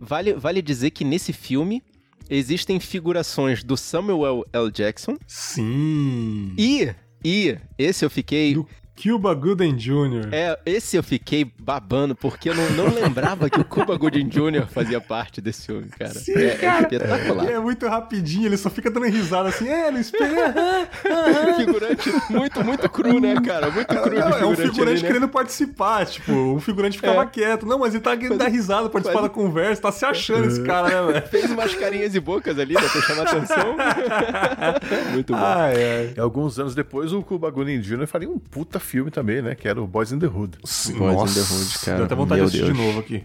vale, 0.00 0.32
vale 0.34 0.60
dizer 0.60 0.90
que 0.90 1.04
nesse 1.04 1.32
filme 1.32 1.80
existem 2.28 2.80
figurações 2.80 3.62
do 3.62 3.76
Samuel 3.76 4.44
L. 4.52 4.70
Jackson. 4.70 5.16
Sim. 5.26 6.54
E, 6.58 6.94
e 7.24 7.56
esse 7.78 8.04
eu 8.04 8.10
fiquei 8.10 8.54
do 8.54 8.66
Cuba 9.00 9.34
Gooden 9.34 9.74
Jr. 9.74 10.28
É, 10.32 10.58
esse 10.64 10.96
eu 10.96 11.02
fiquei 11.02 11.44
babando, 11.58 12.14
porque 12.14 12.48
eu 12.48 12.54
não, 12.54 12.70
não 12.70 12.94
lembrava 12.94 13.50
que 13.50 13.60
o 13.60 13.64
Cuba 13.64 13.96
Gooden 13.96 14.28
Jr. 14.28 14.66
fazia 14.68 15.00
parte 15.00 15.40
desse 15.40 15.66
filme, 15.66 15.88
cara. 15.88 16.14
Sim, 16.14 16.32
é, 16.32 16.46
é 16.46 16.56
cara. 16.56 16.78
é 16.78 16.82
espetacular. 16.82 17.48
É, 17.48 17.52
é, 17.54 17.58
muito 17.58 17.86
rapidinho, 17.88 18.46
ele 18.46 18.56
só 18.56 18.70
fica 18.70 18.90
dando 18.90 19.06
risada 19.06 19.48
assim, 19.48 19.68
é, 19.68 19.90
não 19.90 20.00
espera. 20.00 20.54
figurante 21.58 22.10
muito, 22.30 22.64
muito 22.64 22.88
cru, 22.88 23.20
né, 23.20 23.34
cara? 23.40 23.70
Muito 23.70 23.86
cru 23.86 24.18
não, 24.18 24.28
É 24.28 24.46
um 24.46 24.56
figurante 24.56 24.80
ali, 24.80 25.02
né? 25.02 25.08
querendo 25.08 25.28
participar, 25.28 26.06
tipo, 26.06 26.32
o 26.32 26.60
figurante 26.60 26.96
ficava 26.96 27.22
é. 27.22 27.26
quieto. 27.26 27.66
Não, 27.66 27.78
mas 27.78 27.94
ele 27.94 28.02
tá 28.02 28.16
querendo 28.16 28.38
dar 28.38 28.48
risada, 28.48 28.88
participar 28.88 29.22
da 29.22 29.28
conversa, 29.28 29.82
tá 29.82 29.92
se 29.92 30.04
achando 30.04 30.46
esse 30.46 30.62
cara, 30.62 30.88
né, 30.88 31.12
velho? 31.12 31.26
Fez 31.26 31.50
umas 31.50 31.74
carinhas 31.74 32.14
e 32.14 32.20
bocas 32.20 32.58
ali, 32.58 32.74
né, 32.74 32.88
pra 32.88 33.00
chamar 33.02 33.22
atenção. 33.22 33.76
muito 35.12 35.32
bom. 35.32 35.38
Ai, 35.38 35.74
ai. 35.74 36.14
E 36.16 36.20
alguns 36.20 36.58
anos 36.58 36.74
depois, 36.74 37.12
o 37.12 37.22
Cuba 37.22 37.50
Gooden 37.50 37.80
Jr. 37.80 38.06
faria 38.06 38.28
um 38.28 38.38
puta 38.38 38.78
filme 38.84 39.10
também, 39.10 39.42
né? 39.42 39.54
Que 39.54 39.66
era 39.66 39.82
o 39.82 39.86
Boys 39.86 40.12
in 40.12 40.18
the 40.18 40.26
Hood. 40.26 40.58
Sim, 40.64 40.94
Boys 40.94 41.14
Nossa, 41.14 41.40
in 41.40 41.42
the 41.42 41.52
Hood, 41.52 41.78
cara. 41.80 41.96
Deu 41.96 42.06
até 42.06 42.14
vontade 42.14 42.40
Meu 42.40 42.50
de 42.50 42.56
assistir 42.56 42.72
Deus. 42.72 42.78
de 42.78 42.86
novo 42.86 43.00
aqui. 43.00 43.24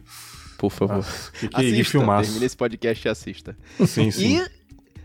Por 0.57 0.71
favor. 0.71 0.97
Nossa, 0.97 1.31
que, 1.31 1.47
que 1.47 1.55
assista, 1.55 1.91
filmaço. 1.91 2.23
termine 2.25 2.45
esse 2.45 2.57
podcast 2.57 3.07
e 3.07 3.09
assista. 3.09 3.57
Sim, 3.85 4.11
sim. 4.11 4.37
E, 4.39 4.47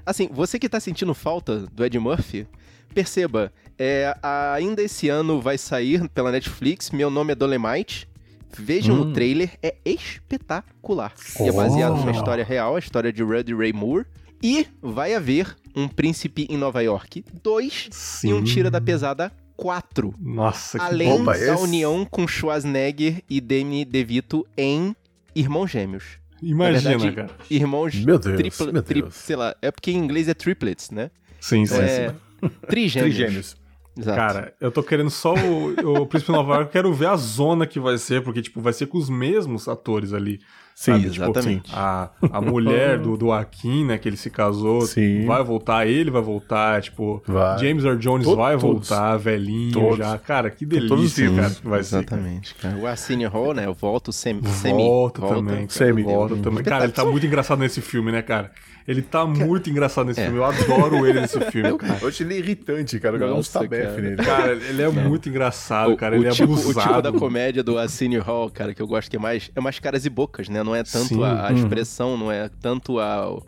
assim, 0.04 0.28
você 0.32 0.58
que 0.58 0.68
tá 0.68 0.80
sentindo 0.80 1.14
falta 1.14 1.60
do 1.60 1.84
Ed 1.84 1.98
Murphy, 1.98 2.46
perceba, 2.92 3.52
é, 3.78 4.16
ainda 4.22 4.82
esse 4.82 5.08
ano 5.08 5.40
vai 5.40 5.56
sair 5.58 6.08
pela 6.08 6.32
Netflix 6.32 6.90
Meu 6.90 7.10
Nome 7.10 7.32
é 7.32 7.34
Dolemite. 7.34 8.08
Vejam 8.56 8.96
hum. 8.96 9.00
o 9.00 9.12
trailer, 9.12 9.50
é 9.62 9.74
espetacular. 9.84 11.12
Oh. 11.38 11.44
E 11.44 11.48
é 11.48 11.52
baseado 11.52 11.96
numa 11.96 12.12
história 12.12 12.44
real, 12.44 12.76
a 12.76 12.78
história 12.78 13.12
de 13.12 13.22
Rudy 13.22 13.54
Ray 13.54 13.72
Moore. 13.72 14.06
E 14.42 14.66
vai 14.80 15.14
haver 15.14 15.56
um 15.74 15.88
Príncipe 15.88 16.46
em 16.50 16.56
Nova 16.56 16.82
York 16.82 17.24
2 17.42 18.22
e 18.24 18.32
um 18.32 18.44
Tira 18.44 18.70
da 18.70 18.80
Pesada 18.80 19.32
4. 19.56 20.14
Nossa, 20.20 20.78
que 20.78 20.84
Além 20.84 21.08
bomba 21.08 21.32
da 21.32 21.54
esse. 21.54 21.62
união 21.62 22.04
com 22.04 22.26
Schwarzenegger 22.26 23.22
e 23.28 23.40
Danny 23.40 23.84
DeVito 23.84 24.46
em 24.56 24.94
Irmãos 25.34 25.70
Gêmeos. 25.70 26.18
Imagina, 26.42 26.90
verdade, 26.98 27.12
cara. 27.16 27.30
Irmãos 27.50 27.94
meu 27.94 28.18
Deus, 28.18 28.36
tripla, 28.36 28.72
meu 28.72 28.82
Deus. 28.82 29.14
sei 29.14 29.36
lá, 29.36 29.54
é 29.62 29.70
porque 29.70 29.90
em 29.90 29.96
inglês 29.96 30.28
é 30.28 30.34
triplets, 30.34 30.90
né? 30.90 31.10
Sim, 31.40 31.64
sim. 31.64 31.76
É, 31.78 32.10
sim. 32.10 32.48
Trigêmeos. 32.68 33.14
Trigêmeos. 33.14 33.56
Exato. 33.96 34.16
Cara, 34.16 34.54
eu 34.60 34.70
tô 34.72 34.82
querendo 34.82 35.10
só 35.10 35.34
o, 35.34 36.00
o 36.02 36.06
Príncipe 36.06 36.32
Nova 36.32 36.54
York, 36.54 36.66
eu 36.66 36.72
quero 36.72 36.92
ver 36.92 37.06
a 37.06 37.16
zona 37.16 37.66
que 37.66 37.78
vai 37.78 37.96
ser, 37.96 38.22
porque, 38.22 38.42
tipo, 38.42 38.60
vai 38.60 38.72
ser 38.72 38.86
com 38.86 38.98
os 38.98 39.08
mesmos 39.08 39.68
atores 39.68 40.12
ali. 40.12 40.40
Sim, 40.74 40.92
sabe? 40.92 41.10
Tipo, 41.10 41.24
exatamente. 41.24 41.62
Tipo, 41.66 41.76
a, 41.76 42.10
a 42.32 42.40
mulher 42.40 42.98
do, 42.98 43.16
do 43.16 43.30
Akin, 43.30 43.84
né, 43.84 43.96
que 43.96 44.08
ele 44.08 44.16
se 44.16 44.28
casou, 44.28 44.80
Sim. 44.80 45.24
vai 45.24 45.44
voltar, 45.44 45.86
ele 45.86 46.10
vai 46.10 46.20
voltar, 46.20 46.82
tipo, 46.82 47.22
vai. 47.28 47.56
James 47.60 47.84
Earl 47.84 47.96
Jones 47.98 48.24
Todo, 48.26 48.36
vai 48.36 48.56
voltar, 48.56 49.10
todos. 49.10 49.24
velhinho 49.24 49.72
todos. 49.72 49.98
já. 49.98 50.18
Cara, 50.18 50.50
que 50.50 50.66
delícia, 50.66 51.30
cara, 51.32 51.50
que 51.50 51.68
vai 51.68 51.78
exatamente, 51.78 52.48
ser. 52.48 52.60
Cara. 52.60 52.76
O 52.76 52.86
Arsenio 52.88 53.28
Hall, 53.30 53.54
né, 53.54 53.66
eu 53.66 53.74
volto 53.74 54.12
sem, 54.12 54.42
semi. 54.42 54.82
Volta, 54.82 55.20
volta 55.20 55.36
também, 55.36 55.68
Semi. 55.68 56.02
Volta 56.02 56.36
também. 56.38 56.64
Cara, 56.64 56.84
ele 56.84 56.92
tá 56.92 57.04
muito 57.04 57.24
engraçado 57.24 57.60
nesse 57.60 57.80
filme, 57.80 58.10
né, 58.10 58.20
cara? 58.22 58.50
Ele 58.86 59.00
tá 59.00 59.24
muito 59.24 59.70
engraçado 59.70 60.06
nesse 60.06 60.20
é. 60.20 60.24
filme. 60.24 60.38
Eu 60.38 60.44
adoro 60.44 61.06
ele 61.06 61.20
nesse 61.20 61.40
filme, 61.50 61.76
cara. 61.78 61.98
Eu 62.02 62.08
achei 62.08 62.26
ele 62.26 62.36
irritante, 62.36 63.00
cara. 63.00 63.16
O 63.16 63.18
cara 63.18 63.30
Nossa, 63.32 63.58
um 63.58 63.62
tabefe 63.62 64.00
nele. 64.02 64.16
Cara, 64.16 64.52
ele 64.52 64.82
é 64.82 64.88
muito 64.88 65.28
engraçado, 65.28 65.96
cara. 65.96 66.16
Ele 66.16 66.26
o 66.26 66.28
é 66.28 66.32
tipo, 66.32 66.52
abusado. 66.52 66.78
O 66.78 66.82
tipo 66.82 67.02
da 67.02 67.12
comédia 67.12 67.62
do 67.62 67.78
Arsenio 67.78 68.22
Hall, 68.22 68.50
cara, 68.50 68.74
que 68.74 68.82
eu 68.82 68.86
gosto 68.86 69.10
que 69.10 69.16
é 69.16 69.18
mais... 69.18 69.50
É 69.54 69.60
mais 69.60 69.78
caras 69.78 70.04
e 70.04 70.10
bocas, 70.10 70.50
né? 70.50 70.62
Não 70.62 70.76
é 70.76 70.82
tanto 70.82 71.24
a, 71.24 71.48
a, 71.48 71.50
uhum. 71.50 71.56
expressão, 71.56 72.18
não 72.18 72.30
é 72.30 72.50
tanto 72.60 73.00
a... 73.00 73.40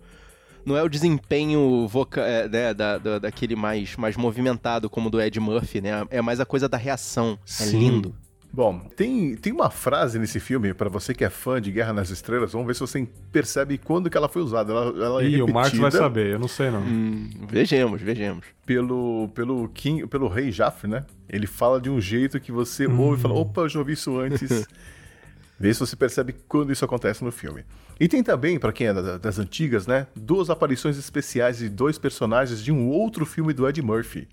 Não 0.65 0.77
é 0.77 0.83
o 0.83 0.89
desempenho 0.89 1.87
voca, 1.87 2.23
é, 2.23 2.49
né, 2.49 2.75
da, 2.75 2.99
da, 2.99 3.19
daquele 3.21 3.55
mais, 3.55 3.95
mais 3.95 4.17
movimentado 4.17 4.91
como 4.91 5.09
do 5.09 5.21
Ed 5.21 5.39
Murphy, 5.39 5.81
né? 5.81 6.05
É 6.11 6.21
mais 6.21 6.41
a 6.41 6.47
coisa 6.47 6.69
da 6.69 6.77
reação. 6.77 7.39
É 7.45 7.65
Sim. 7.65 7.77
É 7.77 7.79
lindo. 7.79 8.15
Bom, 8.57 8.79
tem, 8.97 9.37
tem 9.37 9.53
uma 9.53 9.69
frase 9.69 10.19
nesse 10.19 10.41
filme, 10.41 10.73
para 10.73 10.89
você 10.89 11.13
que 11.13 11.23
é 11.23 11.29
fã 11.29 11.61
de 11.61 11.71
Guerra 11.71 11.93
nas 11.93 12.09
Estrelas, 12.09 12.53
vamos 12.53 12.67
ver 12.67 12.73
se 12.73 12.81
você 12.81 13.07
percebe 13.31 13.77
quando 13.77 14.09
que 14.09 14.17
ela 14.17 14.31
foi 14.31 14.41
usada. 14.41 14.73
Ela, 14.73 15.05
ela 15.05 15.23
é 15.23 15.29
Ih, 15.29 15.43
o 15.43 15.53
Marcos 15.53 15.79
vai 15.79 15.91
saber, 15.91 16.33
eu 16.33 16.39
não 16.39 16.49
sei 16.49 16.71
não. 16.71 16.81
Hum, 16.81 17.29
vejamos, 17.51 18.01
vejamos. 18.01 18.47
Pelo, 18.65 19.29
pelo, 19.35 19.69
King, 19.69 20.07
pelo 20.07 20.27
rei 20.27 20.51
Jaffre, 20.51 20.89
né? 20.89 21.05
Ele 21.29 21.47
fala 21.47 21.79
de 21.79 21.91
um 21.91 22.01
jeito 22.01 22.41
que 22.41 22.51
você 22.51 22.87
hum. 22.87 22.99
ouve 22.99 23.19
e 23.19 23.23
fala, 23.23 23.35
opa, 23.35 23.61
eu 23.61 23.69
já 23.69 23.79
ouvi 23.79 23.93
isso 23.93 24.19
antes. 24.19 24.67
Vê 25.61 25.75
se 25.75 25.81
você 25.81 25.95
percebe 25.95 26.35
quando 26.49 26.73
isso 26.73 26.83
acontece 26.83 27.23
no 27.23 27.31
filme. 27.31 27.63
E 28.01 28.09
tem 28.09 28.23
também, 28.23 28.59
para 28.59 28.73
quem 28.73 28.87
é 28.87 29.19
das 29.19 29.39
antigas, 29.39 29.87
né? 29.87 30.07
Duas 30.17 30.49
aparições 30.49 30.97
especiais 30.97 31.59
de 31.59 31.69
dois 31.69 31.99
personagens 31.99 32.65
de 32.65 32.73
um 32.73 32.89
outro 32.89 33.27
filme 33.27 33.53
do 33.53 33.69
Ed 33.69 33.83
Murphy 33.83 34.27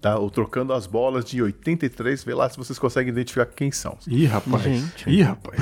tá? 0.00 0.18
O 0.18 0.30
Trocando 0.30 0.72
as 0.72 0.86
Bolas 0.86 1.24
de 1.24 1.42
83. 1.42 2.24
Vê 2.24 2.34
lá 2.34 2.48
se 2.48 2.56
vocês 2.56 2.78
conseguem 2.78 3.12
identificar 3.12 3.46
quem 3.46 3.70
são. 3.70 3.98
Ih, 4.06 4.26
rapaz. 4.26 4.62
Gente. 4.62 5.10
Ih, 5.10 5.22
rapaz. 5.22 5.60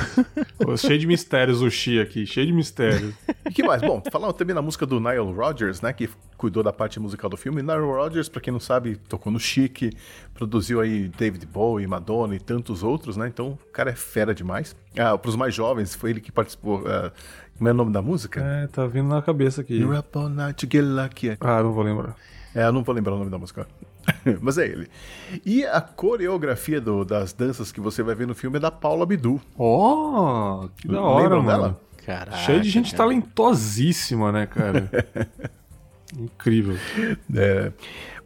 cheio 0.81 0.99
de 0.99 1.07
mistérios 1.07 1.61
o 1.61 1.71
Xi 1.71 2.01
aqui, 2.01 2.27
cheio 2.27 2.47
de 2.47 2.53
mistérios. 2.53 3.15
E 3.45 3.51
que 3.51 3.63
mais? 3.63 3.83
Bom, 3.83 4.03
falando 4.11 4.33
também 4.33 4.55
na 4.55 4.63
música 4.63 4.87
do 4.87 5.01
Nile 5.01 5.33
Rodgers, 5.33 5.81
né? 5.81 5.93
Que 5.93 6.09
cuidou 6.37 6.63
da 6.63 6.73
parte 6.73 7.01
musical 7.01 7.29
do 7.29 7.37
filme. 7.37 7.63
Nile 7.63 7.81
Rodgers, 7.81 8.29
pra 8.29 8.41
quem 8.41 8.53
não 8.53 8.61
sabe, 8.61 8.97
tocou 9.09 9.33
no 9.33 9.41
Chic, 9.41 9.93
produziu 10.35 10.81
aí 10.81 11.09
David 11.09 11.45
Bowie, 11.47 11.87
Madonna 11.87 12.37
e 12.37 12.39
tantos 12.39 12.83
outros, 12.83 13.17
né? 13.17 13.27
Então, 13.29 13.59
o 13.69 13.73
cara 13.73 13.91
é 13.91 13.95
fera 13.95 14.35
demais. 14.35 14.77
Ah, 14.97 15.19
pros 15.19 15.37
mais 15.37 15.55
jovens, 15.55 15.95
foi 15.95 16.11
ele 16.11 16.21
que 16.21 16.31
participou... 16.31 16.81
Uh, 16.81 17.11
como 17.59 17.69
é 17.69 17.73
o 17.73 17.75
nome 17.75 17.93
da 17.93 18.01
música? 18.01 18.41
É, 18.41 18.69
tá 18.69 18.87
vindo 18.87 19.09
na 19.09 19.21
cabeça 19.21 19.63
aqui. 19.63 19.75
You're 19.75 19.99
up 19.99 20.17
all 20.17 20.29
night 20.29 20.65
to 20.65 20.73
get 20.73 20.85
lucky. 20.85 21.37
Ah, 21.41 21.61
não 21.61 21.73
vou 21.73 21.83
lembrar. 21.83 22.15
É, 22.55 22.65
eu 22.65 22.73
não 22.73 22.85
vou 22.85 22.95
lembrar 22.95 23.15
o 23.15 23.19
nome 23.19 23.33
da 23.33 23.39
música. 23.39 23.67
Mas 24.41 24.59
é 24.59 24.67
ele. 24.67 24.89
E 25.45 25.65
a 25.65 25.81
coreografia 25.81 26.81
do, 26.81 27.05
das 27.05 27.33
danças 27.33 27.73
que 27.73 27.81
você 27.81 28.03
vai 28.03 28.15
ver 28.15 28.27
no 28.27 28.35
filme 28.35 28.57
é 28.57 28.61
da 28.61 28.71
Paula 28.71 29.03
Abdul. 29.05 29.41
Oh, 29.57 30.69
que 30.77 30.89
da 30.89 31.01
hora, 31.01 31.23
Lembram 31.23 31.43
mano. 31.43 31.63
Dela? 31.63 31.81
Caraca, 32.05 32.37
Cheio 32.39 32.61
de 32.61 32.71
gente 32.71 32.93
cara. 32.93 33.05
talentosíssima, 33.05 34.33
né, 34.33 34.47
cara? 34.47 34.89
Incrível. 36.19 36.77
É. 37.35 37.73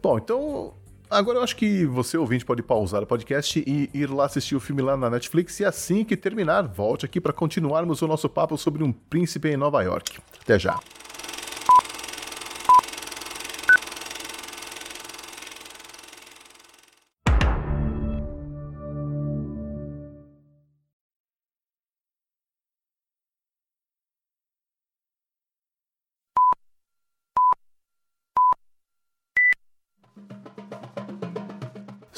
Bom, 0.01 0.17
então 0.17 0.73
Agora 1.13 1.37
eu 1.37 1.43
acho 1.43 1.55
que 1.55 1.85
você, 1.85 2.17
ouvinte, 2.17 2.43
pode 2.43 2.63
pausar 2.63 3.03
o 3.03 3.05
podcast 3.05 3.63
e 3.67 3.87
ir 3.93 4.09
lá 4.09 4.25
assistir 4.25 4.55
o 4.55 4.59
filme 4.59 4.81
lá 4.81 4.97
na 4.97 5.11
Netflix 5.11 5.59
e 5.59 5.65
assim 5.65 6.03
que 6.03 6.17
terminar, 6.17 6.63
volte 6.63 7.05
aqui 7.05 7.21
para 7.21 7.31
continuarmos 7.31 8.01
o 8.01 8.07
nosso 8.07 8.27
papo 8.27 8.57
sobre 8.57 8.83
um 8.83 8.91
príncipe 8.91 9.47
em 9.49 9.55
Nova 9.55 9.83
York. 9.83 10.17
Até 10.41 10.57
já. 10.57 10.79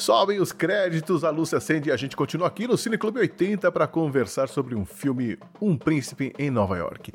Sobem 0.06 0.38
os 0.38 0.52
créditos, 0.52 1.24
a 1.24 1.30
luz 1.30 1.48
se 1.48 1.56
acende 1.56 1.88
e 1.88 1.92
a 1.92 1.96
gente 1.96 2.14
continua 2.14 2.46
aqui 2.46 2.68
no 2.68 2.78
Cine 2.78 2.96
Clube 2.96 3.18
80 3.18 3.72
para 3.72 3.88
conversar 3.88 4.48
sobre 4.48 4.76
um 4.76 4.84
filme 4.84 5.36
Um 5.60 5.76
Príncipe 5.76 6.32
em 6.38 6.48
Nova 6.48 6.76
York. 6.76 7.10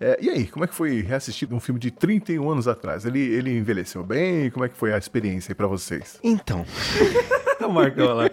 É, 0.00 0.18
e 0.20 0.28
aí, 0.28 0.48
como 0.48 0.64
é 0.64 0.66
que 0.66 0.74
foi 0.74 1.02
reassistir 1.02 1.54
um 1.54 1.60
filme 1.60 1.78
de 1.78 1.92
31 1.92 2.50
anos 2.50 2.66
atrás? 2.66 3.04
Ele, 3.04 3.20
ele 3.20 3.56
envelheceu 3.56 4.02
bem? 4.02 4.50
Como 4.50 4.64
é 4.64 4.68
que 4.68 4.76
foi 4.76 4.92
a 4.92 4.98
experiência 4.98 5.52
aí 5.52 5.54
pra 5.54 5.68
vocês? 5.68 6.18
Então. 6.20 6.66
Marcão 7.72 8.14
lá. 8.14 8.30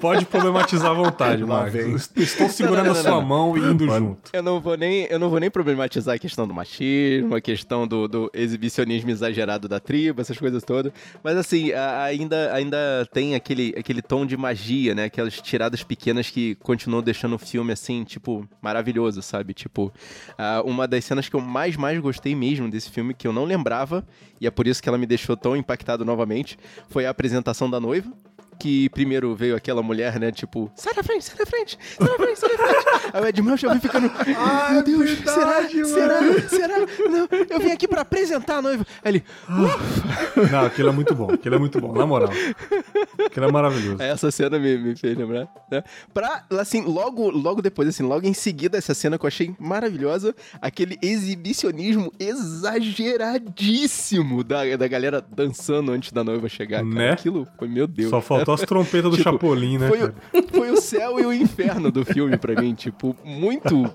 Pode 0.00 0.26
problematizar 0.26 0.90
à 0.90 0.94
vontade, 0.94 1.44
Marcos. 1.46 2.10
Estou 2.16 2.48
segurando 2.48 2.86
não, 2.86 2.94
não, 2.94 3.02
não, 3.02 3.10
a 3.10 3.12
sua 3.12 3.20
mão 3.20 3.56
e 3.56 3.60
indo 3.60 3.86
Mano, 3.86 4.06
junto. 4.06 4.30
Eu 4.32 4.42
não, 4.42 4.60
vou 4.60 4.76
nem, 4.76 5.04
eu 5.04 5.18
não 5.18 5.30
vou 5.30 5.40
nem 5.40 5.50
problematizar 5.50 6.14
a 6.14 6.18
questão 6.18 6.46
do 6.46 6.54
machismo, 6.54 7.34
a 7.34 7.40
questão 7.40 7.86
do, 7.86 8.08
do 8.08 8.30
exibicionismo 8.34 9.10
exagerado 9.10 9.68
da 9.68 9.80
tribo, 9.80 10.20
essas 10.20 10.38
coisas 10.38 10.62
todas. 10.62 10.92
Mas 11.22 11.36
assim, 11.36 11.72
ainda, 11.72 12.52
ainda 12.52 13.06
tem 13.12 13.34
aquele, 13.34 13.74
aquele 13.78 14.02
tom 14.02 14.26
de 14.26 14.36
magia, 14.36 14.94
né? 14.94 15.04
Aquelas 15.04 15.40
tiradas 15.40 15.82
pequenas 15.82 16.30
que 16.30 16.54
continuam 16.56 17.02
deixando 17.02 17.34
o 17.34 17.38
filme 17.38 17.72
assim, 17.72 18.04
tipo, 18.04 18.48
maravilhoso, 18.60 19.22
sabe? 19.22 19.54
Tipo, 19.54 19.92
uma 20.64 20.86
das 20.86 21.04
cenas 21.04 21.28
que 21.28 21.36
eu 21.36 21.40
mais, 21.40 21.76
mais 21.76 21.98
gostei 21.98 22.34
mesmo 22.34 22.70
desse 22.70 22.90
filme, 22.90 23.14
que 23.14 23.26
eu 23.26 23.32
não 23.32 23.44
lembrava, 23.44 24.04
e 24.40 24.46
é 24.46 24.50
por 24.50 24.66
isso 24.66 24.82
que 24.82 24.88
ela 24.88 24.98
me 24.98 25.06
deixou 25.06 25.36
tão 25.36 25.56
impactado 25.56 26.04
novamente, 26.04 26.58
foi 26.88 27.06
a 27.06 27.10
apresentação 27.10 27.68
da 27.68 27.78
noiva 27.78 28.10
que 28.60 28.90
primeiro 28.90 29.34
veio 29.34 29.56
aquela 29.56 29.82
mulher, 29.82 30.20
né? 30.20 30.30
Tipo, 30.30 30.70
sai 30.74 30.92
da 30.92 31.02
frente, 31.02 31.24
sai 31.24 31.34
da 31.36 31.46
frente, 31.46 31.78
sai 31.98 32.06
da 32.06 32.14
frente, 32.14 32.38
sai 32.38 32.50
da 32.50 32.58
frente. 32.58 32.84
Aí 33.14 33.22
o 33.22 33.26
Ed 33.26 33.42
Murphy 33.42 33.62
já 33.62 33.70
vem 33.70 33.80
ficando, 33.80 34.12
ai, 34.36 34.74
meu 34.74 34.82
Deus, 34.82 35.10
verdade, 35.10 35.88
será, 35.88 36.20
será, 36.20 36.48
será? 36.48 36.78
Não, 36.78 37.26
eu 37.48 37.58
vim 37.58 37.70
aqui 37.70 37.88
pra 37.88 38.02
apresentar 38.02 38.58
a 38.58 38.62
noiva. 38.62 38.86
Aí 39.02 39.12
ele, 39.12 39.24
Uf. 39.48 40.42
Não, 40.52 40.66
aquilo 40.66 40.90
é 40.90 40.92
muito 40.92 41.14
bom, 41.14 41.32
aquilo 41.32 41.54
é 41.54 41.58
muito 41.58 41.80
bom, 41.80 41.94
na 41.94 42.04
moral. 42.06 42.28
Aquilo 43.26 43.46
é 43.46 43.52
maravilhoso. 43.52 44.02
Essa 44.02 44.30
cena 44.30 44.58
me, 44.58 44.76
me 44.76 44.94
fez 44.94 45.16
lembrar, 45.16 45.48
né? 45.70 45.82
Pra, 46.12 46.44
assim, 46.58 46.82
logo, 46.82 47.30
logo 47.30 47.62
depois, 47.62 47.88
assim, 47.88 48.02
logo 48.02 48.26
em 48.26 48.34
seguida 48.34 48.76
essa 48.76 48.92
cena 48.92 49.18
que 49.18 49.24
eu 49.24 49.28
achei 49.28 49.54
maravilhosa, 49.58 50.34
aquele 50.60 50.98
exibicionismo 51.00 52.12
exageradíssimo 52.18 54.44
da, 54.44 54.76
da 54.76 54.86
galera 54.86 55.18
dançando 55.20 55.92
antes 55.92 56.12
da 56.12 56.22
noiva 56.22 56.46
chegar. 56.48 56.78
Cara. 56.78 56.94
Né? 56.94 57.10
Aquilo 57.10 57.46
foi, 57.58 57.68
meu 57.68 57.86
Deus. 57.86 58.10
Só 58.10 58.20
faltou 58.20 58.49
as 58.52 58.62
trompetas 58.62 59.10
do 59.10 59.16
tipo, 59.16 59.30
Chapolin, 59.30 59.78
né? 59.78 59.88
Foi, 59.88 60.12
foi, 60.50 60.70
o 60.70 60.80
céu 60.80 61.18
e 61.20 61.26
o 61.26 61.32
inferno 61.32 61.90
do 61.90 62.04
filme 62.04 62.36
pra 62.36 62.60
mim, 62.60 62.74
tipo, 62.74 63.16
muito 63.24 63.90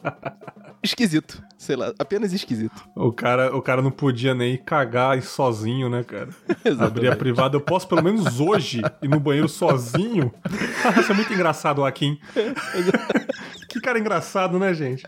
esquisito. 0.84 1.44
Sei 1.58 1.76
lá, 1.76 1.94
apenas 1.98 2.32
esquisito. 2.34 2.76
O 2.96 3.12
cara, 3.12 3.56
o 3.56 3.62
cara 3.62 3.82
não 3.82 3.92
podia 3.92 4.36
nem 4.36 4.58
cagar 4.58 5.22
sozinho, 5.22 5.90
né, 5.90 6.04
cara? 6.04 6.30
Abrir 6.80 7.12
a 7.12 7.16
privada. 7.16 7.56
Eu 7.56 7.62
posso 7.62 7.88
pelo 7.88 8.04
menos 8.04 8.40
hoje 8.40 8.82
ir 9.02 9.08
no 9.08 9.20
banheiro 9.20 9.50
sozinho? 9.50 10.32
Isso 11.00 11.12
é 11.12 11.16
muito 11.16 11.34
engraçado, 11.34 11.78
Joaquim. 11.78 12.20
Cara 13.86 14.00
engraçado, 14.00 14.58
né, 14.58 14.74
gente? 14.74 15.06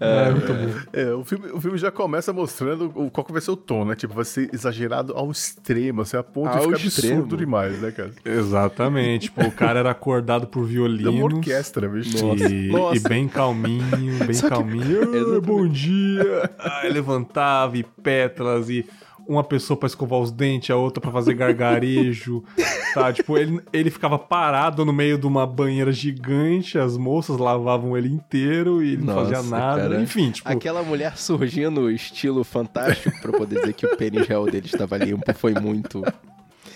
É, 0.00 0.28
é 0.28 0.30
muito 0.30 0.54
bom. 0.54 0.80
É, 0.92 1.12
o, 1.12 1.24
filme, 1.24 1.50
o 1.50 1.60
filme 1.60 1.76
já 1.76 1.90
começa 1.90 2.32
mostrando 2.32 2.88
qual 3.10 3.24
que 3.24 3.32
vai 3.32 3.40
ser 3.40 3.50
o 3.50 3.56
tom, 3.56 3.84
né? 3.84 3.96
Tipo, 3.96 4.14
vai 4.14 4.24
ser 4.24 4.48
exagerado 4.52 5.12
ao 5.14 5.30
extremo, 5.30 6.02
assim, 6.02 6.16
a 6.16 6.22
ponto 6.22 6.48
ao 6.48 6.72
de 6.72 6.76
ficar 6.76 6.86
extremo. 6.86 7.14
absurdo 7.14 7.36
demais, 7.36 7.80
né, 7.80 7.90
cara? 7.90 8.12
Exatamente. 8.24 9.22
Tipo, 9.24 9.42
o 9.42 9.52
cara 9.52 9.80
era 9.80 9.90
acordado 9.90 10.46
por 10.46 10.64
violino. 10.64 11.10
uma 11.10 11.24
orquestra, 11.24 11.88
bicho. 11.88 12.16
E, 12.36 12.68
Nossa. 12.68 12.96
e 12.96 13.00
bem 13.00 13.26
calminho, 13.28 14.24
bem 14.24 14.34
Só 14.34 14.48
calminho. 14.48 15.02
Que... 15.12 15.40
bom 15.40 15.66
dia. 15.66 16.50
Aí 16.58 16.92
levantava 16.92 17.76
e 17.76 17.82
pétalas 17.82 18.68
e 18.68 18.86
uma 19.28 19.44
pessoa 19.44 19.76
para 19.76 19.86
escovar 19.86 20.20
os 20.20 20.30
dentes, 20.30 20.70
a 20.70 20.76
outra 20.76 21.00
para 21.00 21.10
fazer 21.10 21.34
gargarejo, 21.34 22.42
tá? 22.94 23.12
Tipo, 23.12 23.38
ele, 23.38 23.60
ele 23.72 23.90
ficava 23.90 24.18
parado 24.18 24.84
no 24.84 24.92
meio 24.92 25.18
de 25.18 25.26
uma 25.26 25.46
banheira 25.46 25.92
gigante, 25.92 26.78
as 26.78 26.96
moças 26.96 27.38
lavavam 27.38 27.96
ele 27.96 28.08
inteiro 28.08 28.82
e 28.82 28.94
ele 28.94 29.04
Nossa, 29.04 29.20
não 29.20 29.26
fazia 29.30 29.50
nada, 29.50 29.82
cara. 29.82 30.00
enfim, 30.00 30.30
tipo... 30.30 30.48
Aquela 30.48 30.82
mulher 30.82 31.16
surgindo 31.16 31.90
estilo 31.90 32.44
fantástico 32.44 33.20
para 33.20 33.32
poder 33.32 33.60
dizer 33.60 33.72
que 33.72 33.86
o 33.86 33.96
pênis 33.96 34.26
real 34.26 34.46
dele 34.46 34.66
estava 34.66 34.96
limpo 34.96 35.32
foi 35.34 35.54
muito... 35.54 36.02